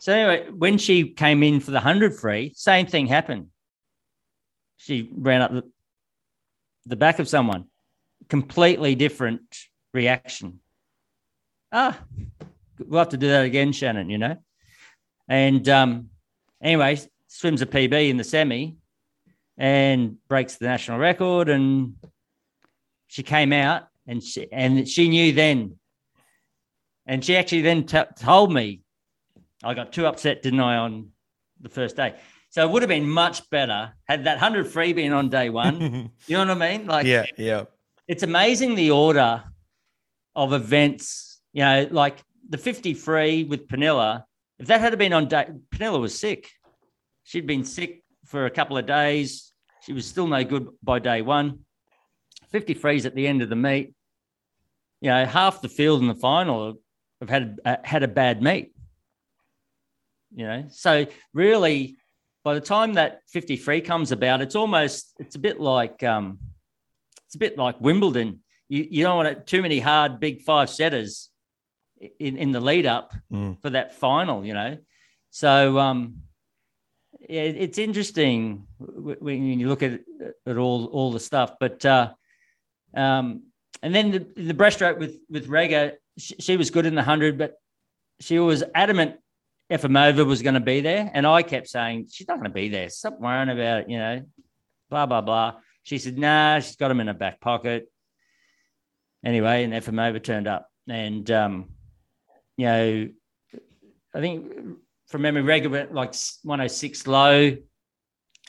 [0.00, 3.48] So anyway, when she came in for the hundred free, same thing happened.
[4.76, 5.64] She ran up the,
[6.86, 7.64] the back of someone,
[8.28, 9.42] completely different
[9.92, 10.60] reaction.
[11.72, 11.98] Ah,
[12.78, 14.08] we'll have to do that again, Shannon.
[14.08, 14.36] You know,
[15.28, 16.10] and um,
[16.62, 18.76] anyway, swims a PB in the semi
[19.56, 21.94] and breaks the national record, and
[23.08, 25.77] she came out and she and she knew then,
[27.08, 28.82] and she actually then t- told me,
[29.64, 31.08] I got too upset, didn't I, on
[31.60, 32.14] the first day.
[32.50, 36.12] So it would have been much better had that hundred free been on day one.
[36.26, 36.86] you know what I mean?
[36.86, 37.64] Like, yeah, yeah.
[38.06, 39.42] it's amazing the order
[40.36, 41.40] of events.
[41.52, 44.22] You know, like the 50 free with Pernille.
[44.58, 46.50] If that had been on day, Pernille was sick.
[47.24, 49.52] She'd been sick for a couple of days.
[49.82, 51.60] She was still no good by day one.
[52.50, 53.94] 50 frees at the end of the meet.
[55.00, 56.78] You know, half the field in the final
[57.20, 58.72] have had uh, had a bad meet.
[60.34, 61.96] You know, so really,
[62.44, 66.38] by the time that 50 free comes about, it's almost it's a bit like um,
[67.26, 68.40] it's a bit like Wimbledon.
[68.68, 71.30] You, you don't want it, too many hard big five setters
[72.20, 73.60] in, in the lead up Mm.
[73.62, 74.76] for that final, you know.
[75.30, 76.22] So um,
[77.28, 80.00] yeah, it's interesting when you look at,
[80.46, 81.54] at all all the stuff.
[81.58, 82.12] But uh,
[82.94, 83.44] um,
[83.82, 87.54] and then the, the breaststroke with with Rikke, she, was good in the hundred, but
[88.20, 89.16] she was adamant
[89.70, 92.68] Efimova was going to be there, and I kept saying she's not going to be
[92.68, 92.88] there.
[92.88, 94.22] Stop worrying about it, you know,
[94.88, 95.56] blah blah blah.
[95.82, 97.90] She said, "Nah, she's got him in her back pocket."
[99.24, 101.66] Anyway, and Efimova turned up, and um,
[102.56, 103.08] you know,
[104.14, 104.50] I think
[105.08, 106.14] from memory, Rikke went like
[106.44, 107.56] 106 low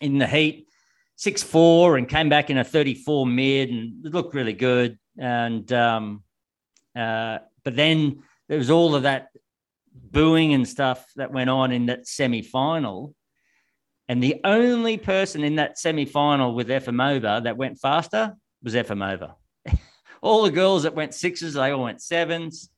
[0.02, 0.68] in the heat,
[1.18, 4.98] six four, and came back in a 34 mid, and looked really good.
[5.18, 6.24] And um,
[6.96, 7.40] uh,
[7.70, 9.28] but then there was all of that
[9.94, 13.14] booing and stuff that went on in that semi final.
[14.08, 19.36] And the only person in that semi final with Efimova that went faster was Efimova.
[20.24, 22.72] all the girls that went sixes, they all went sevens.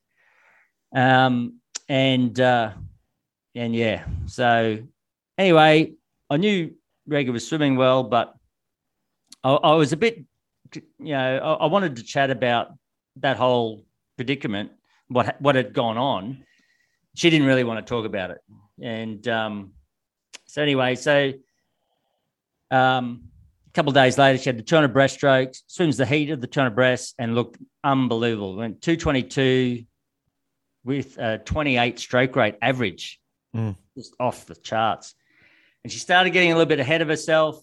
[0.94, 1.54] Um,
[1.88, 2.72] and uh,
[3.54, 4.78] and yeah, so
[5.38, 5.94] anyway,
[6.28, 6.74] I knew
[7.08, 8.34] Rikke was swimming well, but
[9.42, 10.22] I, I was a bit,
[10.74, 12.72] you know, I, I, wanted to chat about
[13.16, 14.72] that whole predicament,
[15.12, 16.44] what what had gone on.
[17.14, 18.38] She didn't really want to talk about it,
[18.80, 19.72] and um,
[20.46, 21.32] so anyway, so
[22.70, 23.24] um,
[23.68, 26.46] a couple of days later, she had the 200 breaststroke, swims the heat of the
[26.46, 28.56] 200 breast, and looked unbelievable.
[28.56, 29.84] Went 222
[30.84, 33.20] with a 28 stroke rate average,
[33.56, 33.76] mm.
[33.96, 35.14] just off the charts.
[35.84, 37.62] And she started getting a little bit ahead of herself,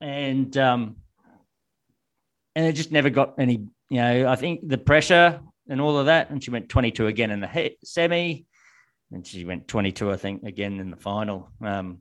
[0.00, 0.96] and um,
[2.54, 3.66] and it just never got any.
[3.88, 7.30] You know, I think the pressure and all of that, and she went 22 again
[7.30, 8.46] in the semi,
[9.12, 11.50] and she went 22, I think, again in the final.
[11.60, 11.98] Um,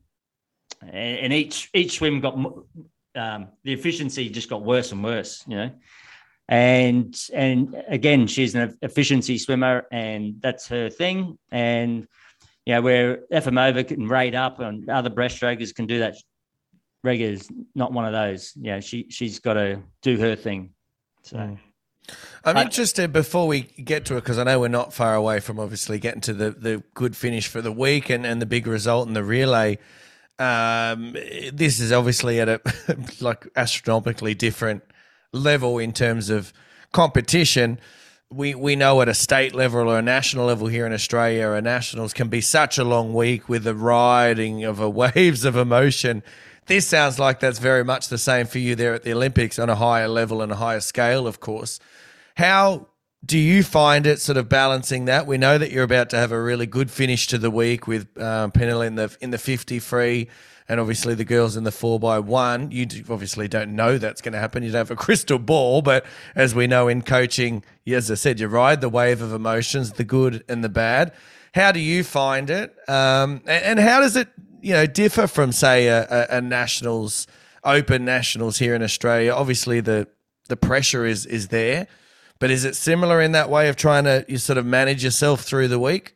[0.82, 5.44] and, and each each swim got um, the efficiency just got worse and worse.
[5.48, 5.72] You know,
[6.48, 12.08] and and again she's an efficiency swimmer and that's her thing and
[12.66, 16.16] you know where Efimova can rate up and other breaststrokers can do that
[17.06, 20.72] Rikke is not one of those know she she's got to do her thing
[21.24, 21.58] so mm.
[22.44, 25.60] I'm interested before we get to it because I know we're not far away from
[25.60, 29.08] obviously getting to the, the good finish for the week and, and the big result
[29.08, 29.80] in the relay.
[30.38, 31.14] Um,
[31.54, 32.62] this is obviously at a
[33.22, 34.84] like astronomically different
[35.32, 36.54] level in terms of
[36.92, 37.80] competition.
[38.32, 41.62] We we know at a state level or a national level here in Australia, a
[41.62, 46.22] nationals can be such a long week with the riding of a waves of emotion.
[46.68, 49.70] This sounds like that's very much the same for you there at the Olympics on
[49.70, 51.80] a higher level and a higher scale, of course.
[52.38, 52.88] How
[53.26, 55.28] do you find it sort of balancing that?
[55.28, 58.20] We know that you're about to have a really good finish to the week with
[58.22, 60.28] um, in the in the 50 free
[60.68, 62.72] and obviously the girls in the four by one.
[62.72, 64.64] You obviously don't know that's going to happen.
[64.64, 68.40] You don't have a crystal ball, but as we know in coaching, as I said,
[68.40, 71.14] you ride the wave of emotions, the good and the bad.
[71.54, 74.28] How do you find it, um, and, and, how does it,
[74.66, 77.28] you know, differ from say a, a, nationals,
[77.64, 79.32] open nationals here in Australia?
[79.32, 80.08] Obviously, the
[80.50, 81.86] the pressure is is there,
[82.40, 85.42] but is it similar in that way of trying to you sort of manage yourself
[85.42, 86.16] through the week?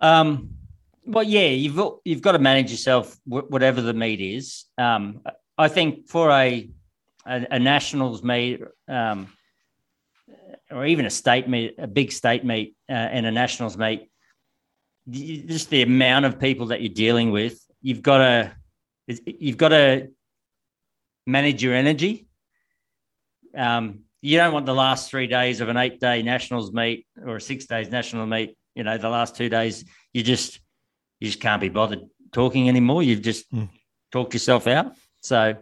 [0.00, 0.54] Um,
[1.04, 4.64] well, yeah, you've you've got to manage yourself, whatever the meet is.
[4.78, 5.20] Um,
[5.58, 6.66] I think for a
[7.26, 9.30] a, a nationals meet, um,
[10.70, 14.08] or even a state meet, a big state meet, uh, and a nationals meet,
[15.08, 18.52] just the amount of people that you're dealing with, you've got to
[19.26, 20.08] you've got to
[21.26, 22.28] manage your energy.
[23.56, 27.36] Um, you don't want the last three days of an eight day nationals meet or
[27.36, 28.56] a six days national meet.
[28.74, 30.60] You know, the last two days you just
[31.20, 33.02] you just can't be bothered talking anymore.
[33.02, 33.68] You've just mm.
[34.10, 34.94] talked yourself out.
[35.20, 35.56] So,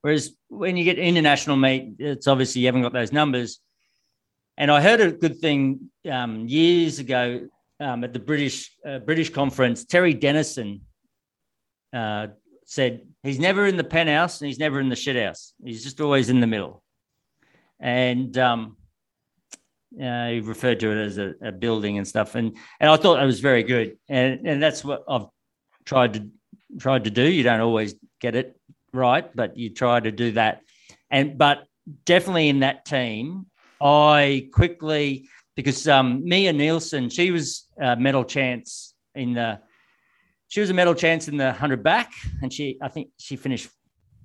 [0.00, 3.60] whereas when you get international meet, it's obviously you haven't got those numbers.
[4.58, 7.48] And I heard a good thing um, years ago
[7.80, 9.84] um, at the British uh, British conference.
[9.84, 10.82] Terry Dennison
[11.92, 12.28] uh,
[12.64, 15.52] said he's never in the penthouse and he's never in the shithouse.
[15.64, 16.82] He's just always in the middle.
[17.78, 18.76] And um,
[20.00, 23.22] uh, he referred to it as a, a, building and stuff, and and I thought
[23.22, 25.26] it was very good, and and that's what I've
[25.84, 26.28] tried to
[26.78, 27.22] tried to do.
[27.22, 28.58] You don't always get it
[28.92, 30.62] right, but you try to do that,
[31.10, 31.66] and but
[32.04, 33.46] definitely in that team,
[33.80, 39.60] I quickly because um, Mia Nielsen, she was a medal chance in the
[40.48, 43.68] she was a medal chance in the hundred back, and she I think she finished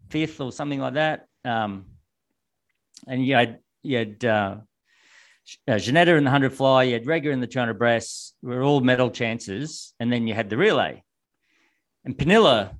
[0.09, 1.25] fifth or something like that.
[1.43, 1.85] Um,
[3.07, 4.57] and you had you had uh,
[5.67, 8.81] uh, Jeanette in the 100 fly, you had Rikke in the 200 breasts, were all
[8.81, 9.93] medal chances.
[9.99, 11.03] And then you had the relay.
[12.05, 12.75] And Pernille,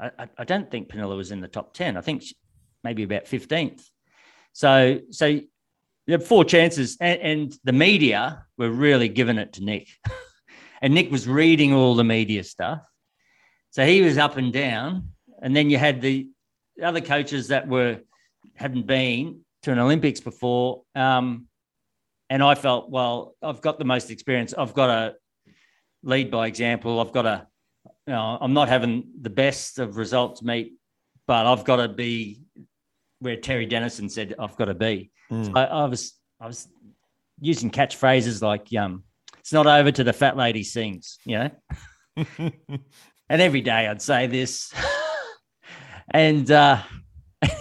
[0.00, 1.96] I, I don't think Pernille was in the top 10.
[1.96, 2.34] I think she,
[2.82, 3.82] maybe about 15th.
[4.52, 5.40] So, so
[6.10, 9.88] had four chances, and, and the media were really giving it to Nick.
[10.82, 12.80] and Nick was reading all the media stuff.
[13.70, 15.10] So he was up and down.
[15.40, 16.28] And then you had the
[16.82, 18.00] other coaches that were
[18.54, 20.82] hadn't been to an Olympics before.
[20.94, 21.46] Um,
[22.28, 24.54] and I felt, well, I've got the most experience.
[24.56, 25.14] I've got to
[26.02, 27.00] lead by example.
[27.00, 27.46] I've got to,
[28.06, 30.74] you know, I'm not having the best of results meet,
[31.26, 32.42] but I've got to be
[33.20, 35.12] where Terry Dennison said I've got to be.
[35.32, 35.46] Mm.
[35.46, 36.68] So I, I, was, I was
[37.40, 39.04] using catchphrases like, um,
[39.38, 41.50] it's not over to the fat lady sings, you know?
[43.28, 44.72] and every day I'd say this.
[46.10, 46.82] and uh,
[47.42, 47.58] anyway,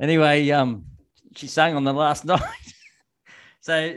[0.00, 0.84] anyway, um,
[1.36, 2.40] she sang on the last night.
[3.60, 3.94] so,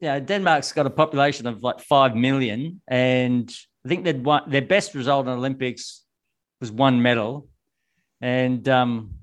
[0.00, 2.82] yeah, Denmark's got a population of like 5 million.
[2.88, 3.54] And
[3.86, 6.02] I think they'd won, their best result in Olympics
[6.60, 7.48] was one medal.
[8.20, 9.14] And um,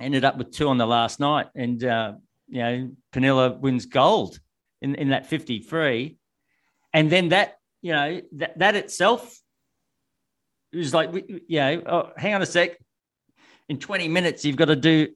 [0.00, 1.46] ended up with two on the last night.
[1.54, 2.14] And, uh,
[2.48, 4.38] you know, Pernille wins gold
[4.82, 6.16] in, in that 53.
[6.92, 9.40] And then that, you know, that, that itself
[10.72, 12.78] was like, you know, oh, hang on a sec.
[13.68, 15.08] In 20 minutes, you've got to do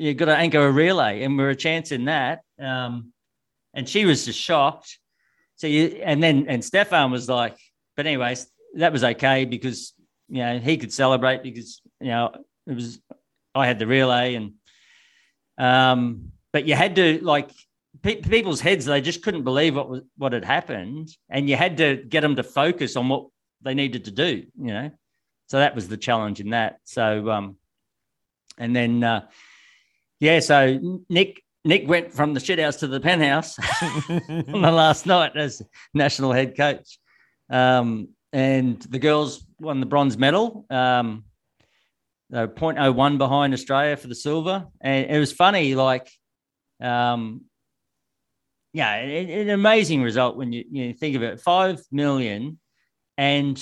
[0.00, 2.40] you've got to anchor a relay, and we're a chance in that.
[2.58, 3.12] Um,
[3.74, 4.98] and she was just shocked.
[5.56, 7.56] So you, and then and Stefan was like,
[7.96, 9.92] but anyways, that was okay because
[10.28, 12.32] you know he could celebrate because you know
[12.66, 13.00] it was
[13.54, 14.54] I had the relay and
[15.58, 17.50] um, but you had to like
[18.02, 21.76] pe- people's heads they just couldn't believe what was what had happened, and you had
[21.76, 23.26] to get them to focus on what
[23.60, 24.46] they needed to do.
[24.58, 24.90] You know,
[25.48, 26.78] so that was the challenge in that.
[26.84, 27.56] So um,
[28.58, 29.04] and then.
[29.04, 29.26] Uh,
[30.20, 33.58] yeah, so Nick Nick went from the shithouse to the penthouse
[34.10, 35.62] on the last night as
[35.92, 36.98] national head coach.
[37.48, 40.66] Um, and the girls won the bronze medal.
[40.70, 41.24] Um,
[42.30, 44.66] were 0.01 behind Australia for the silver.
[44.80, 46.10] And it was funny, like,
[46.82, 47.42] um,
[48.72, 51.40] yeah, an amazing result when you, you think of it.
[51.40, 52.58] Five million.
[53.18, 53.60] And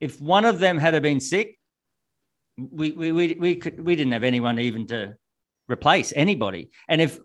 [0.00, 1.58] if one of them had been sick,
[2.56, 5.14] we, we, we, we, could, we didn't have anyone even to
[5.70, 6.70] replace anybody.
[6.88, 7.18] And if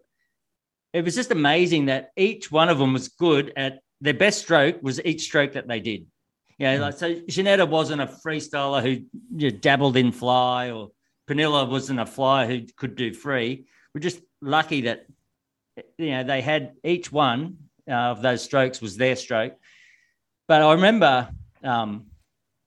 [0.93, 4.81] it was just amazing that each one of them was good at their best stroke
[4.81, 6.05] was each stroke that they did.
[6.57, 6.81] You know, mm.
[6.81, 10.91] like so Jeanette wasn't a freestyler who you know, dabbled in fly, or
[11.27, 13.65] Pernille wasn't a flyer who could do free.
[13.93, 15.05] We're just lucky that
[15.97, 17.57] you know they had each one
[17.89, 19.53] uh, of those strokes was their stroke.
[20.47, 21.29] But I remember
[21.63, 22.07] um,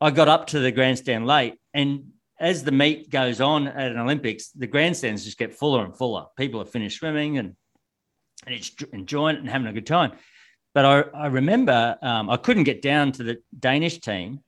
[0.01, 3.99] I got up to the grandstand late, and as the meet goes on at an
[3.99, 6.27] Olympics, the grandstands just get fuller and fuller.
[6.37, 7.57] People have finished swimming and,
[8.47, 10.13] and it's enjoying it and having a good time.
[10.75, 14.41] But I, I remember um, I couldn't get down to the Danish team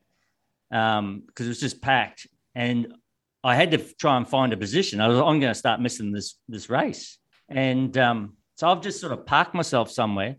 [0.69, 2.27] because um, it was just packed.
[2.55, 2.95] And
[3.43, 5.01] I had to try and find a position.
[5.01, 7.19] I was, I'm going to start missing this, this race.
[7.49, 10.37] And um, so I've just sort of parked myself somewhere.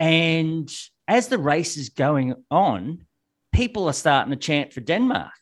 [0.00, 0.70] And
[1.06, 3.06] as the race is going on,
[3.52, 5.32] people are starting to chant for Denmark.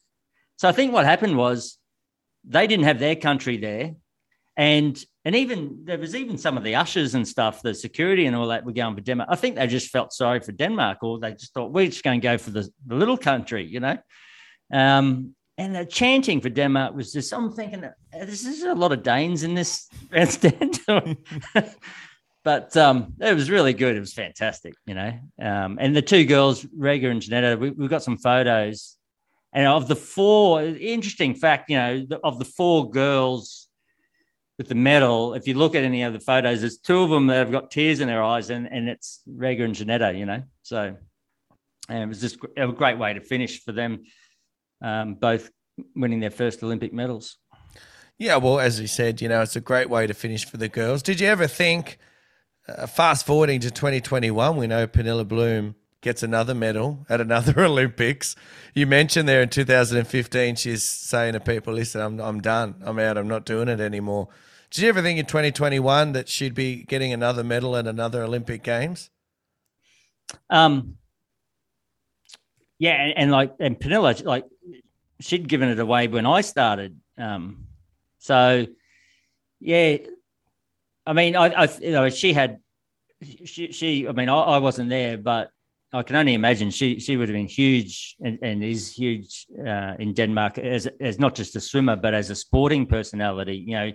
[0.56, 1.78] So I think what happened was
[2.44, 3.94] they didn't have their country there.
[4.56, 8.36] And and even there was even some of the ushers and stuff, the security and
[8.36, 9.28] all that were going for Denmark.
[9.28, 12.20] I think they just felt sorry for Denmark, or they just thought we're just going
[12.20, 13.98] to go for the, the little country, you know.
[14.72, 17.82] Um, and the chanting for Denmark was just I'm thinking
[18.12, 20.78] this is a lot of Danes in this bandstand.
[22.44, 23.96] but um, it was really good.
[23.96, 25.12] It was fantastic, you know.
[25.42, 28.96] Um, and the two girls, Rikke and Jeanette, we, have got some photos
[29.52, 33.65] and of the four, interesting fact, you know, of the four girls
[34.58, 37.26] with the medal, if you look at any of the photos, there's two of them
[37.26, 40.42] that have got tears in their eyes, and, and it's Rikke and Jeanette, you know.
[40.62, 40.96] So
[41.88, 44.04] and it was just a great way to finish for them,
[44.82, 45.50] um, both
[45.94, 47.36] winning their first Olympic medals.
[48.18, 50.68] Yeah, well, as we said, you know, it's a great way to finish for the
[50.68, 51.02] girls.
[51.02, 51.98] Did you ever think,
[52.66, 55.74] uh, fast forwarding to 2021, we know Pernille Blume
[56.06, 58.36] gets another medal at another Olympics.
[58.74, 62.76] You mentioned there in 2015, she's saying to people, listen, I'm, I'm done.
[62.82, 63.18] I'm out.
[63.18, 64.28] I'm not doing it anymore.
[64.70, 68.62] Did you ever think in 2021 that she'd be getting another medal at another Olympic
[68.62, 69.10] Games?
[70.48, 70.96] Um,
[72.78, 74.44] yeah, and, and like, and Pernille, like,
[75.18, 77.00] she'd given it away when I started.
[77.18, 77.66] Um,
[78.20, 78.64] so,
[79.58, 79.96] yeah,
[81.04, 82.60] I mean, I, I, you know, she had,
[83.44, 85.50] she, she, I mean, I, I wasn't there, but
[85.96, 89.94] I can only imagine she she would have been huge and, and is huge uh,
[89.98, 93.64] in Denmark as as not just a swimmer but as a sporting personality.
[93.66, 93.94] You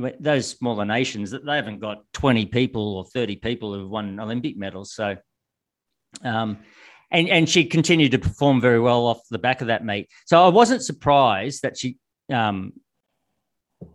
[0.00, 4.18] know, those smaller nations that they haven't got twenty people or thirty people who've won
[4.18, 4.94] Olympic medals.
[4.94, 5.16] So,
[6.22, 6.58] um,
[7.10, 10.08] and and she continued to perform very well off the back of that meet.
[10.24, 11.98] So I wasn't surprised that she,
[12.32, 12.72] um,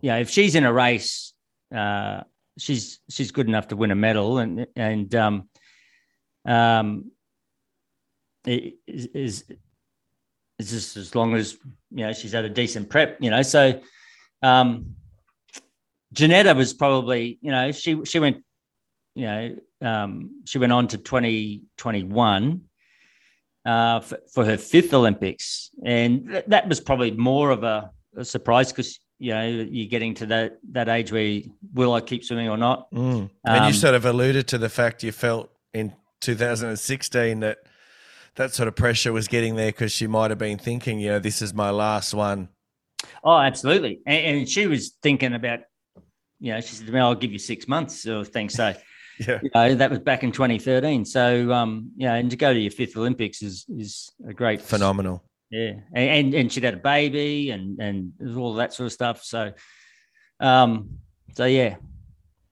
[0.00, 1.34] you know, if she's in a race,
[1.74, 2.20] uh,
[2.56, 5.48] she's she's good enough to win a medal and and um,
[6.46, 7.10] um,
[8.46, 9.44] is, is
[10.58, 11.56] is just as long as
[11.90, 13.42] you know she's had a decent prep, you know.
[13.42, 13.80] So
[14.42, 14.96] um
[16.12, 18.44] Jeanette was probably, you know, she she went,
[19.14, 22.60] you know, um, she went on to 2021
[23.64, 25.70] uh, for, for her fifth Olympics.
[25.84, 30.14] And th- that was probably more of a, a surprise because you know you're getting
[30.14, 32.90] to that that age where you, will I keep swimming or not?
[32.92, 33.30] Mm.
[33.44, 37.58] And um, you sort of alluded to the fact you felt in 2016 that
[38.36, 41.18] that sort of pressure was getting there because she might have been thinking, you know,
[41.18, 42.48] this is my last one.
[43.24, 44.00] Oh, absolutely.
[44.06, 45.60] And, and she was thinking about
[46.42, 48.54] you know, she said to me, "I'll give you six months." So thanks.
[48.54, 48.74] So,
[49.20, 49.38] Yeah.
[49.42, 51.04] you know, that was back in 2013.
[51.04, 54.60] So, um, you know, and to go to your fifth Olympics is is a great
[54.60, 55.24] Phenomenal.
[55.50, 59.22] Yeah, and and, and she'd had a baby and and all that sort of stuff.
[59.22, 59.52] So,
[60.40, 60.98] um,
[61.36, 61.76] so yeah,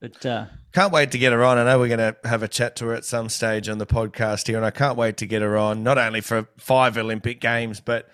[0.01, 1.57] but uh, Can't wait to get her on.
[1.59, 3.85] I know we're going to have a chat to her at some stage on the
[3.85, 7.39] podcast here, and I can't wait to get her on, not only for five Olympic
[7.39, 8.09] Games, but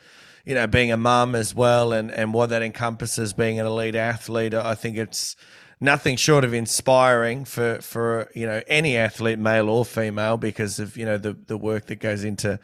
[0.45, 3.95] you know, being a mum as well, and and what that encompasses being an elite
[3.95, 4.53] athlete.
[4.53, 5.35] I think it's
[5.79, 10.97] nothing short of inspiring for for you know any athlete, male or female, because of
[10.97, 12.59] you know the the work that goes into.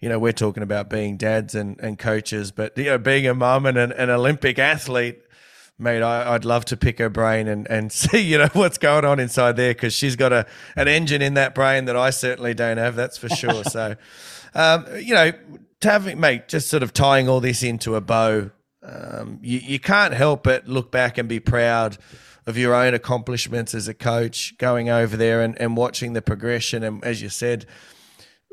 [0.00, 3.34] You know, we're talking about being dads and, and coaches, but you know, being a
[3.34, 5.23] mum and an, an Olympic athlete,
[5.78, 9.04] mate, I, I'd love to pick her brain and, and see, you know, what's going
[9.04, 10.46] on inside there because she's got a
[10.76, 12.96] an engine in that brain that I certainly don't have.
[12.96, 13.64] That's for sure.
[13.64, 13.96] so,
[14.54, 15.32] um, you know,
[15.80, 18.50] to have mate, just sort of tying all this into a bow,
[18.82, 21.98] um, you, you can't help but look back and be proud
[22.46, 26.82] of your own accomplishments as a coach, going over there and, and watching the progression.
[26.82, 27.64] And as you said,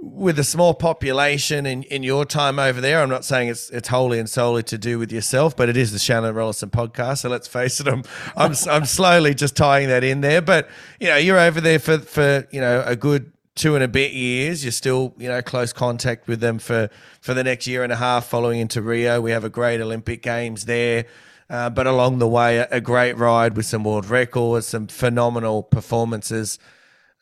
[0.02, 3.88] with a small population in, in your time over there, I'm not saying it's it's
[3.88, 7.20] wholly and solely to do with yourself, but it is the Shannon Rollason podcast.
[7.20, 8.04] So let's face it, I'm
[8.36, 10.42] I'm I'm slowly just tying that in there.
[10.42, 13.88] But you know, you're over there for for you know a good two and a
[13.88, 14.64] bit years.
[14.66, 16.90] You're still you know close contact with them for
[17.22, 19.22] for the next year and a half following into Rio.
[19.22, 21.06] We have a great Olympic Games there.
[21.48, 25.62] Uh, but along the way, a, a great ride with some world records, some phenomenal
[25.62, 26.58] performances.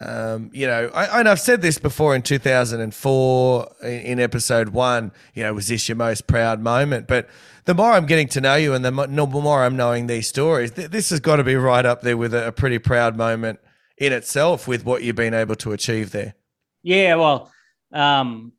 [0.01, 5.11] Um, you know, I, and I've said this before in 2004 in, episode one.
[5.33, 7.07] You know, was this your most proud moment?
[7.07, 7.27] But
[7.65, 10.71] the more I'm getting to know you, and the the more I'm knowing these stories,
[10.71, 13.59] th- this has got to be right up there with a, a pretty proud moment
[13.97, 16.35] in itself with what you've been able to achieve there.
[16.81, 17.51] yeah, well,
[17.91, 18.53] um,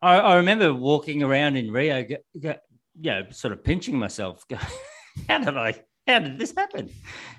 [0.00, 2.54] I, I remember walking around in Rio, go, go,
[3.00, 4.46] you know, sort of pinching myself.
[4.48, 4.56] Go,
[5.28, 5.82] how did I?
[6.06, 6.90] How did this happen?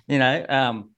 [0.08, 0.90] You know, um,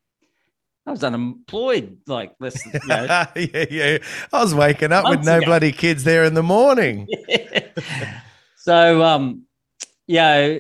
[0.88, 2.66] I was unemployed like this.
[2.66, 3.04] You know,
[3.36, 3.98] yeah, yeah.
[4.32, 5.46] I was waking up with no ago.
[5.48, 7.08] bloody kids there in the morning.
[8.56, 9.44] so um
[10.08, 10.58] yeah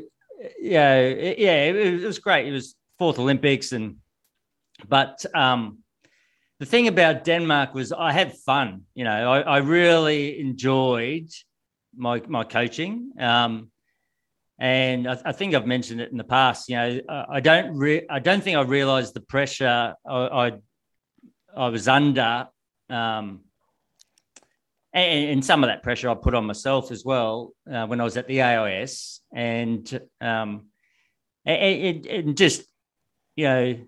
[0.61, 3.97] yeah it- yeah it, it was great it was fourth olympics and
[4.87, 5.79] but um
[6.59, 11.27] the thing about denmark was i had fun you know i, I really enjoyed
[11.95, 13.71] my my coaching um
[14.59, 16.69] and I, I think I've mentioned it in the past.
[16.69, 20.51] You know, I, I don't re- I don't think I realised the pressure I, I
[21.55, 22.47] I was under,
[22.89, 23.41] um,
[24.93, 28.03] and, and some of that pressure I put on myself as well uh, when I
[28.03, 30.67] was at the AIS, and um,
[31.45, 32.63] just
[33.35, 33.79] you know,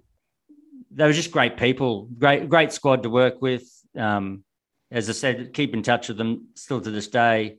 [0.91, 3.63] they were just great people, great great squad to work with.
[3.97, 4.43] Um,
[4.91, 7.57] as I said, keep in touch with them still to this day,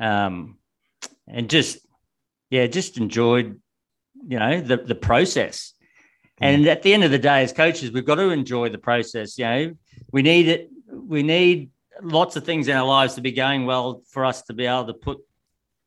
[0.00, 0.58] um,
[1.28, 1.85] and just
[2.50, 3.60] yeah, just enjoyed
[4.26, 5.72] you know the the process.
[6.38, 9.38] And at the end of the day, as coaches, we've got to enjoy the process.
[9.38, 9.74] You know,
[10.12, 10.70] we need it.
[10.86, 11.70] We need
[12.02, 14.86] lots of things in our lives to be going well for us to be able
[14.86, 15.18] to put,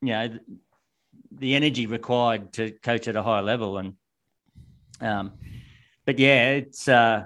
[0.01, 0.39] you know,
[1.31, 3.77] the energy required to coach at a high level.
[3.77, 3.93] And,
[4.99, 5.33] um,
[6.03, 7.25] but yeah, it's uh,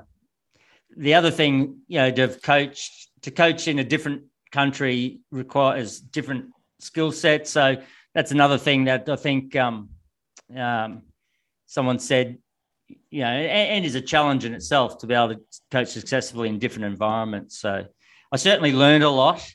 [0.97, 1.77] the other thing.
[1.87, 6.47] You know, to have coached to coach in a different country requires different
[6.79, 7.51] skill sets.
[7.51, 7.77] So
[8.13, 9.89] that's another thing that I think um,
[10.55, 11.03] um,
[11.65, 12.37] someone said
[13.09, 16.49] you know, and, and is a challenge in itself to be able to coach successfully
[16.49, 17.59] in different environments.
[17.59, 17.85] So
[18.31, 19.45] I certainly learned a lot,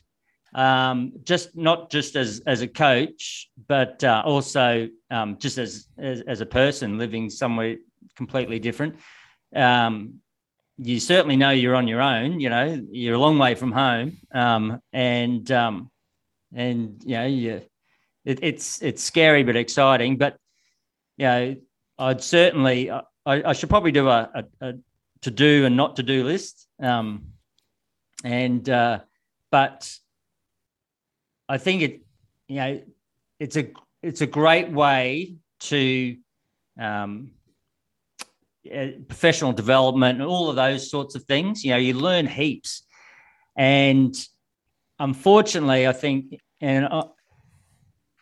[0.55, 6.21] um, just not just as as a coach, but uh, also um, just as, as
[6.21, 7.77] as a person living somewhere
[8.15, 8.95] completely different.
[9.55, 10.21] Um,
[10.77, 12.39] you certainly know you're on your own.
[12.39, 15.51] You know, you're a long way from home, um, and
[16.55, 17.61] and you know, you,
[18.29, 20.17] it, it's it's scary but exciting.
[20.17, 20.37] But
[21.17, 21.55] you know,
[21.97, 22.91] I'd certainly.
[22.91, 24.73] I, I should probably do a, a, a,
[25.21, 26.67] to do and not to do list.
[26.81, 27.25] Um,
[28.23, 28.99] and uh,
[29.51, 29.93] but
[31.47, 32.01] I think it,
[32.47, 32.81] you know,
[33.39, 36.17] it's a it's a great way to
[36.79, 37.31] um,
[39.07, 41.63] professional development and all of those sorts of things.
[41.63, 42.83] You know, you learn heaps,
[43.55, 44.15] and
[44.99, 46.87] unfortunately, I think and.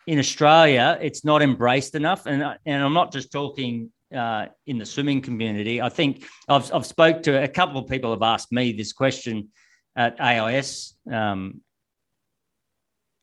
[0.08, 4.78] Uh, in Australia, it's not embraced enough, and and I'm not just talking uh, in
[4.78, 5.80] the swimming community.
[5.82, 9.48] I think I've I've spoke to a couple of people have asked me this question
[9.96, 10.94] at AIS.
[11.10, 11.60] Um,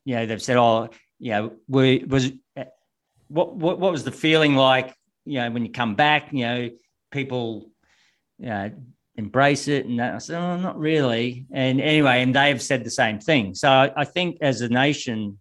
[0.04, 2.30] you know, they've said, "Oh, you know, we, was
[3.28, 4.94] what, what what was the feeling like?
[5.24, 6.70] You know, when you come back, you know,
[7.10, 7.70] people,
[8.38, 8.70] you know,
[9.16, 13.18] embrace it." And I said, "Oh, not really." And anyway, and they've said the same
[13.18, 13.54] thing.
[13.54, 15.38] So I, I think as a nation,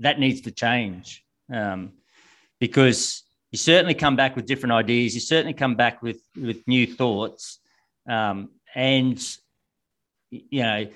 [0.00, 1.92] that needs to change um,
[2.58, 5.14] because you certainly come back with different ideas.
[5.14, 7.58] You certainly come back with with new thoughts,
[8.08, 9.20] um, and
[10.30, 10.86] you know,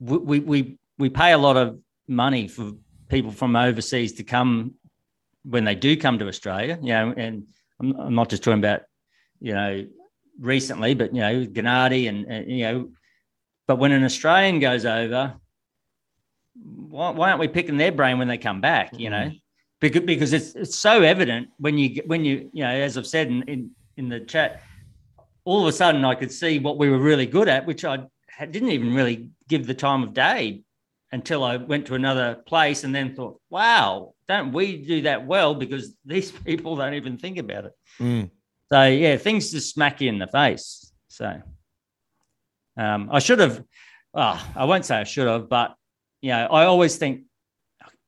[0.00, 1.78] we we we pay a lot of
[2.08, 2.72] money for
[3.08, 4.74] people from overseas to come
[5.44, 6.78] when they do come to Australia.
[6.82, 7.46] You know, and
[7.80, 8.82] I'm, I'm not just talking about
[9.40, 9.86] you know
[10.38, 12.90] recently, but you know, Gennady and, and you know,
[13.66, 15.34] but when an Australian goes over,
[16.54, 18.98] why, why, aren't we picking their brain when they come back?
[18.98, 19.36] You know, mm-hmm.
[19.80, 23.28] because because it's it's so evident when you when you you know, as I've said
[23.28, 24.62] in in, in the chat,
[25.44, 28.04] all of a sudden I could see what we were really good at, which I
[28.38, 30.62] didn't even really give the time of day
[31.12, 35.54] until I went to another place and then thought, wow, don't we do that well?
[35.54, 37.72] Because these people don't even think about it.
[38.00, 38.30] Mm.
[38.72, 40.92] So yeah, things just smack you in the face.
[41.08, 41.42] So
[42.76, 43.62] um, I should have.
[44.14, 45.74] Oh, I won't say I should have, but
[46.22, 47.22] you know, I always think,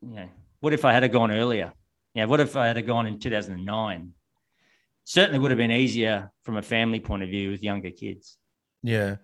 [0.00, 0.28] you know,
[0.60, 1.72] what if I had gone earlier?
[2.14, 4.12] Yeah, what if I had gone in 2009?
[5.04, 8.38] Certainly would have been easier from a family point of view with younger kids.
[8.82, 9.16] Yeah.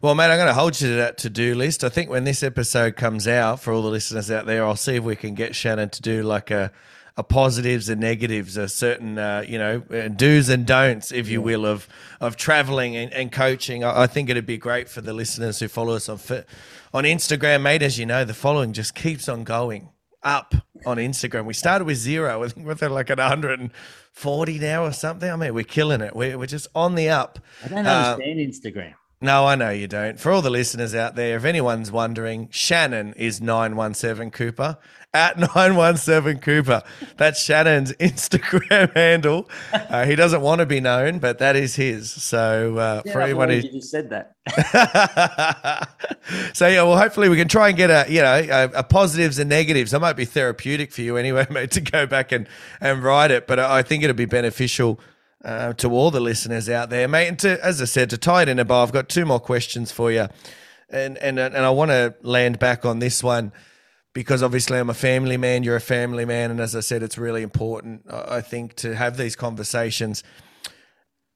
[0.00, 1.84] Well, mate, I'm going to hold you to that to do list.
[1.84, 4.96] I think when this episode comes out for all the listeners out there, I'll see
[4.96, 6.72] if we can get Shannon to do like a
[7.18, 9.80] a positives and negatives, a certain uh, you know
[10.16, 11.88] do's and don'ts, if you will, of
[12.20, 13.82] of traveling and, and coaching.
[13.82, 16.20] I, I, think it'd be great for the listeners who follow us on
[16.94, 17.82] on Instagram, mate.
[17.82, 19.88] As you know, the following just keeps on going
[20.22, 20.54] up
[20.86, 21.44] on Instagram.
[21.44, 22.44] We started with zero.
[22.44, 25.30] I think we're like at 140 now or something.
[25.30, 26.14] I mean, we're killing it.
[26.14, 27.40] We're, we're just on the up.
[27.64, 28.94] I don't understand uh, Instagram.
[29.20, 30.20] No, I know you don't.
[30.20, 34.78] For all the listeners out there, if anyone's wondering, Shannon is 917 Cooper
[35.12, 36.82] at 917 Cooper.
[37.16, 39.48] That's Shannon's Instagram handle.
[39.72, 42.10] Uh, he doesn't want to be known, but that is his.
[42.10, 44.36] So uh, yeah, for anyone who you said that.
[46.54, 49.40] so yeah, well, hopefully we can try and get a you know a, a, positives
[49.40, 49.90] and negatives.
[49.90, 52.46] That might be therapeutic for you anyway, mate, to go back and
[52.80, 53.48] and write it.
[53.48, 55.00] But I think it'll be beneficial.
[55.44, 58.42] Uh, to all the listeners out there, mate, and to, as I said, to tie
[58.42, 60.26] it in a bow, I've got two more questions for you,
[60.90, 63.52] and and and I want to land back on this one
[64.18, 66.50] because obviously I'm a family man, you're a family man.
[66.50, 70.24] And as I said, it's really important, I think, to have these conversations.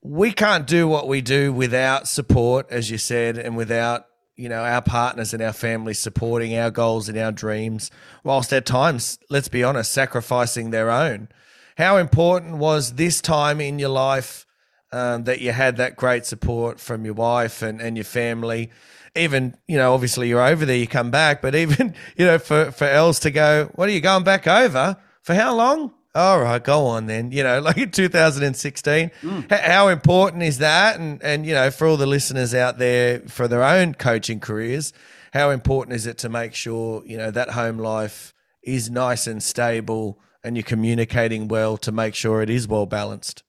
[0.03, 4.65] We can't do what we do without support, as you said, and without you know
[4.65, 7.91] our partners and our families supporting our goals and our dreams
[8.25, 11.29] whilst at times let's be honest sacrificing their own
[11.77, 14.47] how important was this time in your life
[14.93, 18.71] um, that you had that great support from your wife and, and your family?
[19.15, 22.71] Even you know obviously you're over there you come back but even you know for
[22.73, 24.97] for els to go what are you going back over?
[25.23, 25.93] For how long?
[26.15, 29.53] All right go on then you know like in 2016 mm.
[29.53, 30.99] H- how important is that?
[30.99, 34.93] And and you know for all the listeners out there for their own coaching careers
[35.33, 39.43] how important is it to make sure you know that home life is nice and
[39.43, 43.43] stable and you're communicating well to make sure it is well balanced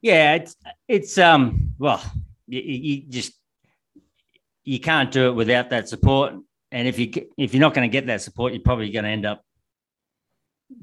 [0.00, 0.56] yeah it's
[0.86, 2.00] it's um well
[2.46, 3.32] you, you just
[4.68, 6.34] you can't do it without that support.
[6.70, 9.10] And if you if you're not going to get that support, you're probably going to
[9.10, 9.42] end up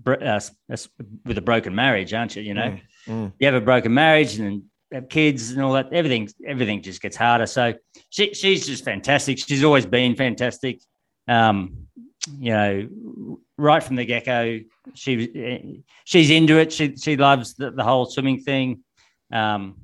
[0.08, 0.40] uh,
[1.24, 2.42] with a broken marriage, aren't you?
[2.42, 3.34] You know, mm, mm.
[3.38, 5.94] you have a broken marriage and have kids and all that.
[5.94, 7.46] Everything everything just gets harder.
[7.46, 7.76] So
[8.10, 9.38] she she's just fantastic.
[9.38, 10.82] She's always been fantastic.
[11.28, 11.85] Um,
[12.40, 14.60] you know, right from the get go,
[14.94, 16.74] she she's into it.
[16.74, 18.84] She she loves the, the whole swimming thing.
[19.32, 19.82] Um,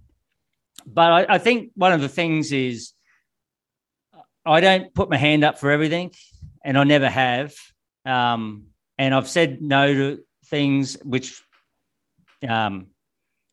[0.85, 2.93] but I, I think one of the things is
[4.45, 6.11] I don't put my hand up for everything,
[6.63, 7.53] and I never have.
[8.05, 11.41] Um, and I've said no to things which,
[12.47, 12.87] um,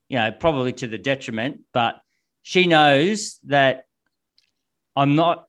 [0.09, 1.61] you know, probably to the detriment.
[1.73, 2.01] But
[2.43, 3.85] she knows that
[4.97, 5.47] I'm not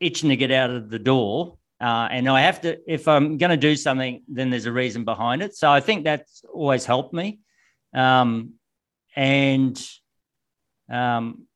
[0.00, 2.78] itching to get out of the door, uh, and I have to.
[2.86, 5.54] If I'm going to do something, then there's a reason behind it.
[5.54, 7.40] So I think that's always helped me.
[7.94, 8.54] Um,
[9.14, 9.82] and
[10.90, 11.46] um,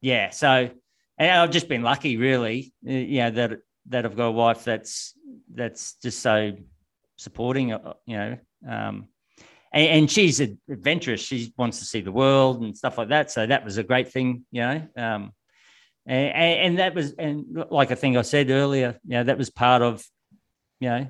[0.00, 0.70] yeah, so
[1.18, 2.72] and I've just been lucky, really.
[2.86, 3.58] Uh, you know that
[3.88, 5.14] that I've got a wife that's
[5.52, 6.52] that's just so
[7.16, 7.72] supporting.
[7.72, 9.08] Uh, you know, um,
[9.72, 11.20] and, and, she's adventurous.
[11.20, 13.30] She wants to see the world and stuff like that.
[13.30, 14.44] So that was a great thing.
[14.50, 15.32] You know, um,
[16.06, 19.50] and, and that was and like I think I said earlier, you know, that was
[19.50, 20.04] part of
[20.80, 21.08] you know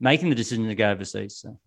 [0.00, 1.36] making the decision to go overseas.
[1.36, 1.58] So.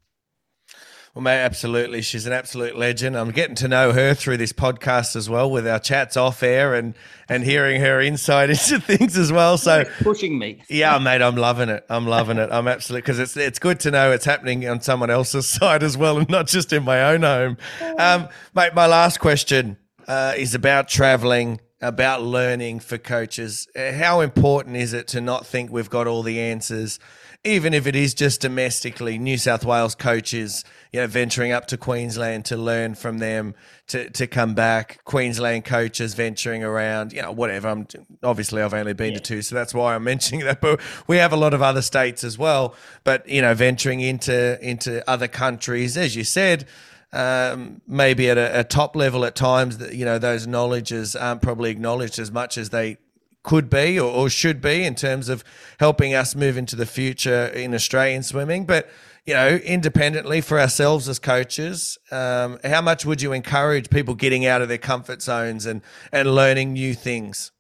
[1.14, 2.02] Well, mate, absolutely.
[2.02, 3.16] She's an absolute legend.
[3.16, 6.74] I'm getting to know her through this podcast as well, with our chats off air
[6.74, 6.96] and
[7.30, 9.60] and hearing her insight into things as well.
[9.60, 10.64] So pushing me.
[10.70, 11.86] Yeah, mate, I'm loving it.
[11.88, 12.50] I'm loving it.
[12.52, 15.96] I'm absolutely because it's it's good to know it's happening on someone else's side as
[15.96, 17.58] well, and not just in my own home.
[18.00, 19.78] Um, mate, my last question
[20.08, 23.68] uh, is about traveling about learning for coaches.
[23.76, 26.98] How important is it to not think we've got all the answers,
[27.44, 29.18] even if it is just domestically?
[29.18, 30.64] New South Wales coaches,
[30.94, 33.54] you know, venturing up to Queensland to learn from them,
[33.88, 35.04] to, to come back.
[35.04, 37.68] Queensland coaches venturing around, you know, whatever.
[37.68, 37.86] I'm
[38.24, 39.20] obviously I've only been yeah.
[39.20, 40.62] to two, so that's why I'm mentioning that.
[40.62, 42.76] But we have a lot of other states as well.
[43.04, 46.66] But you know, venturing into into other countries, as you said
[47.14, 51.44] um, maybe at a, a, top level at times that you know those knowledges aren't
[51.44, 52.98] probably acknowledged as much as they
[53.44, 55.44] could be or, or, should be in terms of
[55.80, 58.66] helping us move into the future in Australian swimming.
[58.66, 58.90] But
[59.26, 64.46] you know, independently for ourselves as coaches, um, how much would you encourage people getting
[64.46, 67.52] out of their comfort zones and and learning new things?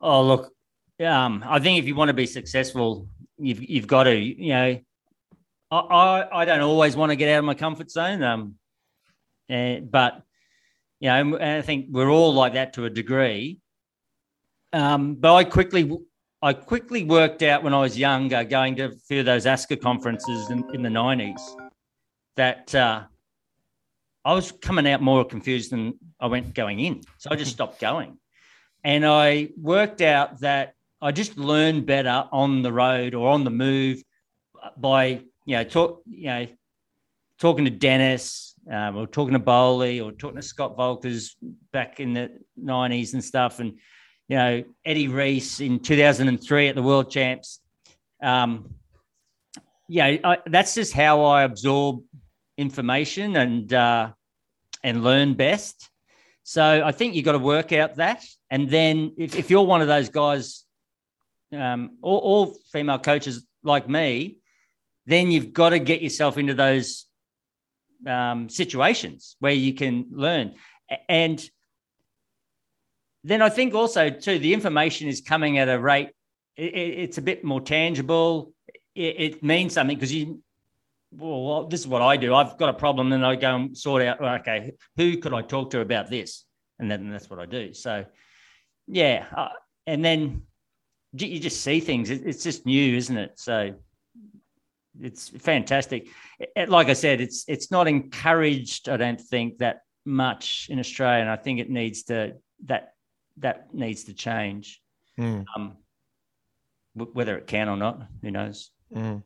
[0.00, 0.52] Oh, look,
[1.04, 3.08] um, I think if you want to be successful,
[3.38, 4.80] you've you've got to, you know,
[5.70, 8.22] I, I, don't always want to get out of my comfort zone.
[8.22, 8.54] Um,
[9.48, 10.22] and, eh, but
[11.00, 13.60] you know, and I think we're all like that to a degree.
[14.72, 15.90] Um, but I quickly,
[16.42, 19.80] I quickly worked out when I was younger, going to a few of those ASCA
[19.80, 21.40] conferences in, in the nineties,
[22.36, 23.04] that uh,
[24.24, 27.02] I was coming out more confused than I went going in.
[27.18, 28.18] So I just stopped going,
[28.84, 33.50] and I worked out that I just learned better on the road or on the
[33.50, 34.02] move
[34.76, 36.46] by you know, talk, you know,
[37.40, 41.36] talking to Dennis, um, or talking to Bowley, or talking to Scott Volkers
[41.72, 43.78] back in the '90s and stuff, and
[44.28, 47.60] you know, Eddie Reese in 2003 at the World Champs.
[48.22, 48.74] Um,
[49.88, 52.02] yeah, I, that's just how I absorb
[52.58, 54.10] information and uh,
[54.84, 55.88] and learn best.
[56.42, 59.80] So I think you've got to work out that, and then if, if you're one
[59.80, 60.66] of those guys,
[61.56, 64.37] um, all, all female coaches like me,
[65.08, 67.06] then you've got to get yourself into those
[68.06, 70.54] um, situations where you can learn.
[71.08, 71.42] And
[73.24, 76.10] then I think also too, the information is coming at a rate.
[76.56, 78.52] It, it's a bit more tangible.
[78.94, 80.42] It, it means something because you.
[81.10, 82.34] Well, this is what I do.
[82.34, 84.22] I've got a problem, and I go and sort out.
[84.40, 86.44] Okay, who could I talk to about this?
[86.78, 87.72] And then that's what I do.
[87.72, 88.04] So,
[88.86, 89.48] yeah, uh,
[89.86, 90.42] and then
[91.14, 92.10] you just see things.
[92.10, 93.32] It, it's just new, isn't it?
[93.36, 93.74] So
[95.00, 96.08] it's fantastic.
[96.66, 98.88] Like I said, it's it's not encouraged.
[98.88, 102.94] I don't think that much in Australia, and I think it needs to that
[103.38, 104.80] that needs to change.
[105.18, 105.44] Mm.
[105.56, 105.76] Um,
[106.96, 108.70] w- whether it can or not, who knows?
[108.94, 109.22] Mm.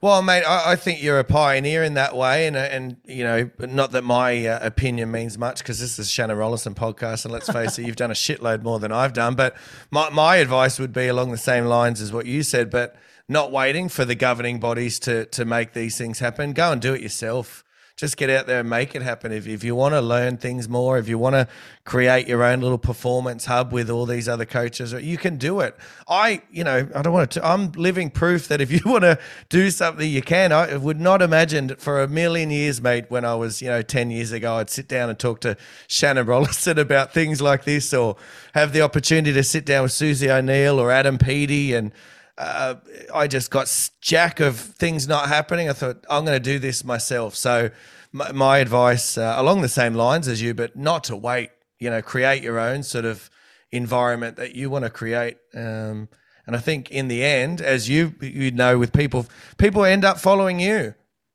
[0.00, 3.50] Well, mate, I, I, think you're a pioneer in that way, and and you know,
[3.58, 7.50] not that my uh, opinion means much because this is Shannon Rollason podcast, and let's
[7.50, 9.34] face it, you've done a shitload more than I've done.
[9.34, 9.56] But
[9.90, 12.96] my my advice would be along the same lines as what you said, but
[13.32, 16.52] not waiting for the governing bodies to to make these things happen.
[16.52, 17.64] Go and do it yourself.
[17.94, 19.32] Just get out there and make it happen.
[19.32, 21.46] If, if you want to learn things more, if you want to
[21.84, 25.60] create your own little performance hub with all these other coaches, uh, you can do
[25.60, 25.76] it.
[26.08, 29.18] I, you know, I don't want to, I'm living proof that if you want to
[29.50, 30.52] do something, you can.
[30.52, 34.10] I would not imagine for a million years, mate, when I was, you know, 10
[34.10, 38.16] years ago, I'd sit down and talk to Shannon Rollason about things like this or
[38.54, 41.92] have the opportunity to sit down with Susie O'Neill or Adam Peaty and,
[42.38, 42.76] uh,
[43.14, 45.68] I just got jack of things not happening.
[45.68, 47.34] I thought I'm going to do this myself.
[47.36, 47.70] So
[48.12, 51.50] my, my advice uh, along the same lines as you, but not to wait.
[51.78, 53.28] You know, create your own sort of
[53.72, 55.38] environment that you want to create.
[55.54, 56.08] Um,
[56.46, 59.26] and I think in the end, as you you know, with people,
[59.58, 60.94] people end up following you.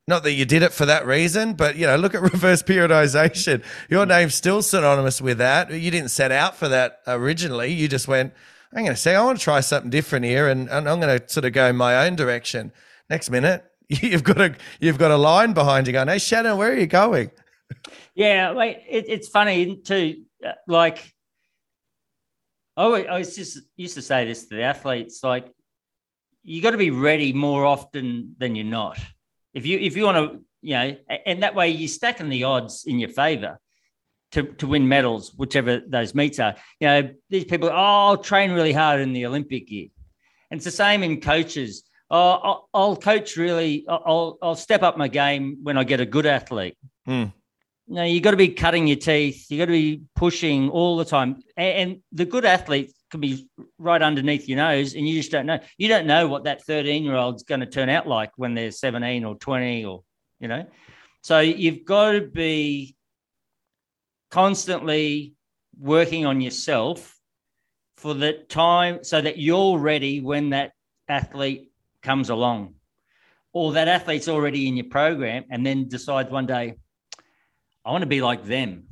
[0.09, 3.63] Not that you did it for that reason, but you know, look at reverse periodization.
[3.89, 5.71] Your name's still synonymous with that.
[5.71, 7.73] You didn't set out for that originally.
[7.73, 8.33] You just went,
[8.73, 11.19] I'm going to say, I want to try something different here, and, and I'm going
[11.19, 12.71] to sort of go in my own direction.
[13.09, 16.71] Next minute, you've got a you've got a line behind you going, "Hey, Shannon, where
[16.71, 17.31] are you going?"
[18.15, 20.23] Yeah, wait, it, it's funny too.
[20.43, 21.13] Uh, like,
[22.77, 22.87] I
[23.17, 25.51] was just used to say this to the athletes, like,
[26.43, 28.97] you got to be ready more often than you're not.
[29.53, 32.85] If you if you want to, you know, and that way you're stacking the odds
[32.85, 33.59] in your favor
[34.31, 36.55] to, to win medals, whichever those meets are.
[36.79, 39.87] You know, these people, oh, I'll train really hard in the Olympic year.
[40.51, 41.83] And it's the same in coaches.
[42.09, 46.05] Oh, I'll, I'll coach really, I'll, I'll step up my game when I get a
[46.05, 46.77] good athlete.
[47.07, 47.33] Mm.
[47.89, 49.45] No, you've got to be cutting your teeth.
[49.49, 51.41] You've got to be pushing all the time.
[51.55, 55.45] And, and the good athlete can be right underneath your nose, and you just don't
[55.45, 55.59] know.
[55.77, 58.71] You don't know what that 13 year old's going to turn out like when they're
[58.71, 60.03] 17 or 20 or,
[60.41, 60.65] you know.
[61.21, 62.96] So you've got to be
[64.29, 65.33] constantly
[65.79, 67.15] working on yourself
[67.97, 70.71] for the time so that you're ready when that
[71.07, 72.75] athlete comes along
[73.53, 76.75] or that athlete's already in your program and then decides one day
[77.85, 78.87] i want to be like them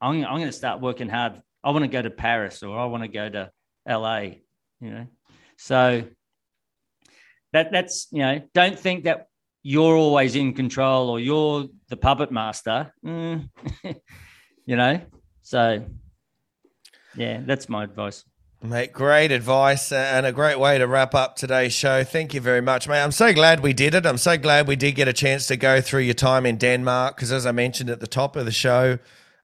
[0.00, 1.40] I'm, I'm going to start working hard.
[1.64, 3.50] I want to go to Paris or I want to go to
[3.88, 4.20] LA,
[4.80, 5.06] you know.
[5.56, 6.04] So
[7.52, 9.28] that that's you know, don't think that
[9.66, 12.94] you're always in control or you're the puppet master.
[13.04, 13.50] Mm.
[14.64, 15.00] you know,
[15.42, 15.84] so
[17.16, 18.24] yeah, that's my advice.
[18.62, 22.04] Mate, great advice and a great way to wrap up today's show.
[22.04, 23.02] Thank you very much, mate.
[23.02, 24.06] I'm so glad we did it.
[24.06, 27.16] I'm so glad we did get a chance to go through your time in Denmark
[27.16, 29.00] because, as I mentioned at the top of the show,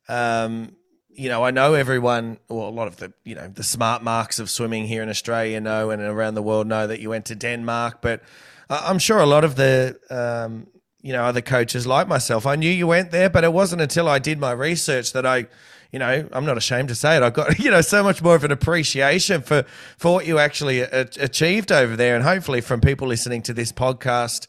[0.08, 0.76] um,
[1.08, 4.38] you know, I know everyone, well, a lot of the, you know, the smart marks
[4.38, 7.34] of swimming here in Australia know and around the world know that you went to
[7.34, 8.22] Denmark, but
[8.84, 10.66] I'm sure a lot of the, um,
[11.02, 14.08] you know, other coaches like myself, I knew you went there, but it wasn't until
[14.08, 15.46] I did my research that I,
[15.90, 17.22] you know, I'm not ashamed to say it.
[17.22, 19.64] I got, you know, so much more of an appreciation for
[19.98, 23.72] for what you actually a- achieved over there, and hopefully, from people listening to this
[23.72, 24.46] podcast,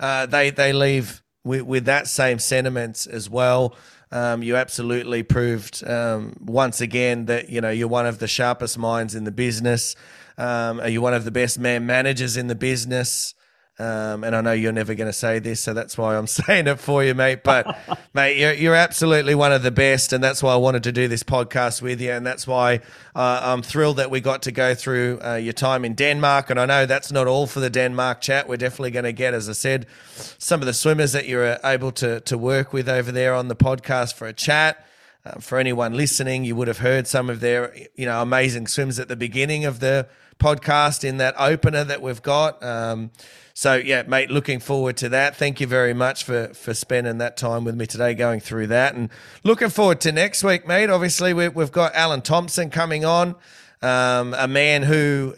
[0.00, 3.76] uh, they they leave with, with that same sentiments as well.
[4.12, 8.78] Um, you absolutely proved um, once again that you know you're one of the sharpest
[8.78, 9.96] minds in the business.
[10.38, 13.34] Um, are you one of the best man managers in the business?
[13.78, 16.66] Um, and I know you're never going to say this, so that's why I'm saying
[16.66, 17.42] it for you, mate.
[17.44, 17.78] But,
[18.14, 21.08] mate, you're, you're absolutely one of the best, and that's why I wanted to do
[21.08, 22.76] this podcast with you, and that's why
[23.14, 26.48] uh, I'm thrilled that we got to go through uh, your time in Denmark.
[26.48, 28.48] And I know that's not all for the Denmark chat.
[28.48, 29.86] We're definitely going to get, as I said,
[30.38, 33.56] some of the swimmers that you're able to to work with over there on the
[33.56, 34.86] podcast for a chat.
[35.26, 38.98] Uh, for anyone listening, you would have heard some of their, you know, amazing swims
[39.00, 40.06] at the beginning of the
[40.38, 42.62] podcast in that opener that we've got.
[42.62, 43.10] Um,
[43.58, 45.34] so yeah, mate, looking forward to that.
[45.34, 48.94] Thank you very much for for spending that time with me today, going through that,
[48.94, 49.08] and
[49.44, 50.90] looking forward to next week, mate.
[50.90, 53.34] Obviously, we, have got Alan Thompson coming on,
[53.80, 55.34] um, a man who.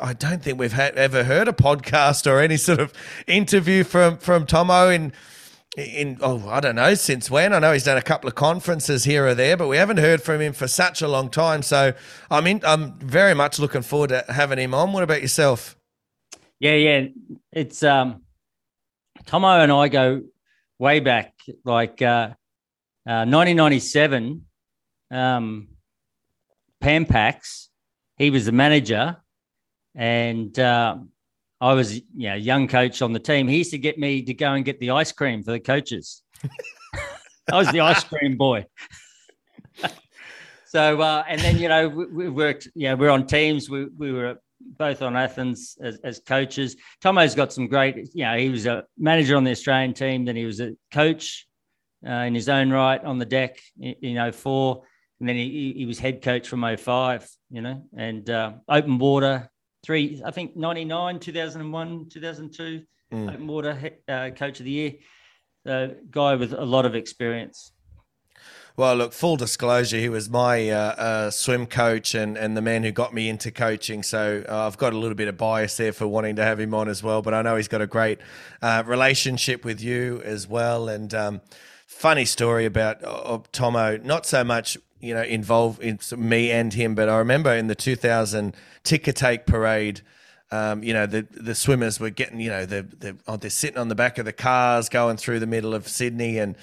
[0.00, 2.92] I don't think we've had, ever heard a podcast or any sort of
[3.26, 5.12] interview from from Tomo in
[5.76, 7.52] in oh I don't know since when.
[7.52, 10.22] I know he's done a couple of conferences here or there, but we haven't heard
[10.22, 11.62] from him for such a long time.
[11.62, 11.92] So
[12.30, 14.92] I'm in, I'm very much looking forward to having him on.
[14.92, 15.74] What about yourself?
[16.60, 17.06] Yeah, yeah.
[17.52, 18.22] It's um
[19.26, 20.22] Tomo and I go
[20.78, 22.34] way back, like uh,
[23.06, 24.44] uh 1997.
[25.10, 25.68] Um
[26.80, 27.68] Pan Pacs,
[28.16, 29.16] he was the manager,
[29.94, 30.96] and uh,
[31.60, 33.48] I was you know, young coach on the team.
[33.48, 36.22] He used to get me to go and get the ice cream for the coaches.
[37.52, 38.66] I was the ice cream boy.
[40.66, 42.68] so uh, and then you know we, we worked.
[42.74, 43.68] Yeah, we we're on teams.
[43.68, 44.38] We we were
[44.76, 46.76] both on Athens as, as coaches.
[47.02, 50.36] Tomo's got some great, you know, he was a manager on the Australian team, then
[50.36, 51.46] he was a coach
[52.06, 54.82] uh, in his own right on the deck in, in 04.
[55.20, 59.50] And then he, he was head coach from 05, you know, and uh, open water,
[59.84, 62.82] three, I think 99, 2001, 2002,
[63.12, 63.34] mm.
[63.34, 64.92] open water uh, coach of the year.
[65.66, 67.72] So, guy with a lot of experience.
[68.78, 72.84] Well, look, full disclosure, he was my uh, uh, swim coach and, and the man
[72.84, 74.04] who got me into coaching.
[74.04, 76.72] So uh, I've got a little bit of bias there for wanting to have him
[76.72, 77.20] on as well.
[77.20, 78.20] But I know he's got a great
[78.62, 80.88] uh, relationship with you as well.
[80.88, 81.40] And um,
[81.88, 86.94] funny story about uh, Tomo, not so much you know involved in me and him,
[86.94, 90.02] but I remember in the 2000 ticker take parade
[90.50, 93.76] um, you know, the the swimmers were getting, you know, they're, they're, oh, they're sitting
[93.76, 96.56] on the back of the cars going through the middle of Sydney, and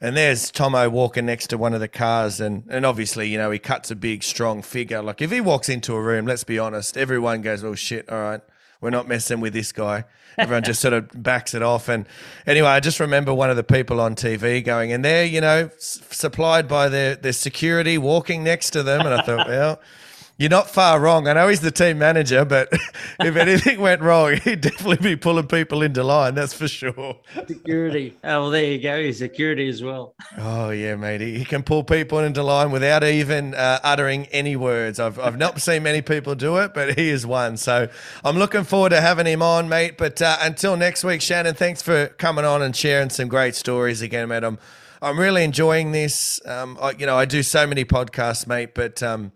[0.00, 3.50] and there's Tomo walking next to one of the cars, and and obviously, you know,
[3.50, 5.02] he cuts a big, strong figure.
[5.02, 8.20] Like if he walks into a room, let's be honest, everyone goes, "Oh shit, all
[8.20, 8.40] right."
[8.80, 10.04] We're not messing with this guy.
[10.36, 11.88] Everyone just sort of backs it off.
[11.88, 12.06] And
[12.46, 15.70] anyway, I just remember one of the people on TV going, and they're, you know,
[15.74, 19.00] s- supplied by their, their security walking next to them.
[19.06, 19.80] And I thought, well,
[20.36, 21.28] you're not far wrong.
[21.28, 22.68] I know he's the team manager, but
[23.20, 26.34] if anything went wrong, he'd definitely be pulling people into line.
[26.34, 27.20] That's for sure.
[27.46, 28.16] Security.
[28.24, 29.00] Oh, well, there you go.
[29.00, 30.16] He's security as well.
[30.36, 31.20] Oh yeah, mate.
[31.20, 34.98] He can pull people into line without even uh, uttering any words.
[34.98, 37.56] I've I've not seen many people do it, but he is one.
[37.56, 37.88] So
[38.24, 39.96] I'm looking forward to having him on, mate.
[39.96, 44.02] But uh, until next week, Shannon, thanks for coming on and sharing some great stories
[44.02, 44.42] again, mate.
[44.42, 44.58] I'm
[45.00, 46.40] I'm really enjoying this.
[46.44, 49.30] Um, I, you know, I do so many podcasts, mate, but um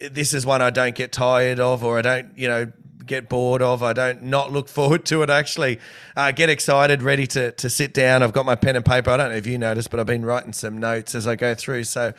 [0.00, 2.72] this is one I don't get tired of, or I don't, you know,
[3.06, 3.82] get bored of.
[3.82, 5.30] I don't not look forward to it.
[5.30, 5.78] Actually,
[6.16, 8.22] uh, get excited, ready to to sit down.
[8.22, 9.10] I've got my pen and paper.
[9.10, 11.54] I don't know if you noticed, but I've been writing some notes as I go
[11.54, 11.84] through.
[11.84, 12.12] So,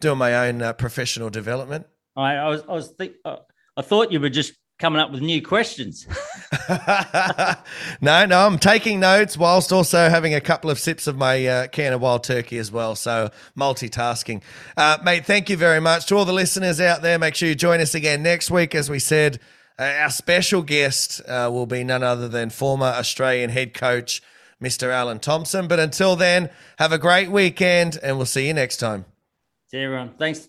[0.00, 1.86] doing my own uh, professional development.
[2.16, 3.36] I, I was, I was, think, uh,
[3.76, 6.06] I thought you were just coming up with new questions.
[8.00, 11.66] no, no, I'm taking notes whilst also having a couple of sips of my uh,
[11.68, 12.96] can of wild turkey as well.
[12.96, 14.42] So multitasking.
[14.76, 16.06] Uh, mate, thank you very much.
[16.06, 18.74] To all the listeners out there, make sure you join us again next week.
[18.74, 19.38] As we said,
[19.78, 24.22] uh, our special guest uh, will be none other than former Australian head coach,
[24.62, 24.90] Mr.
[24.90, 25.68] Alan Thompson.
[25.68, 29.04] But until then, have a great weekend and we'll see you next time.
[29.68, 30.14] See you everyone.
[30.18, 30.48] Thanks.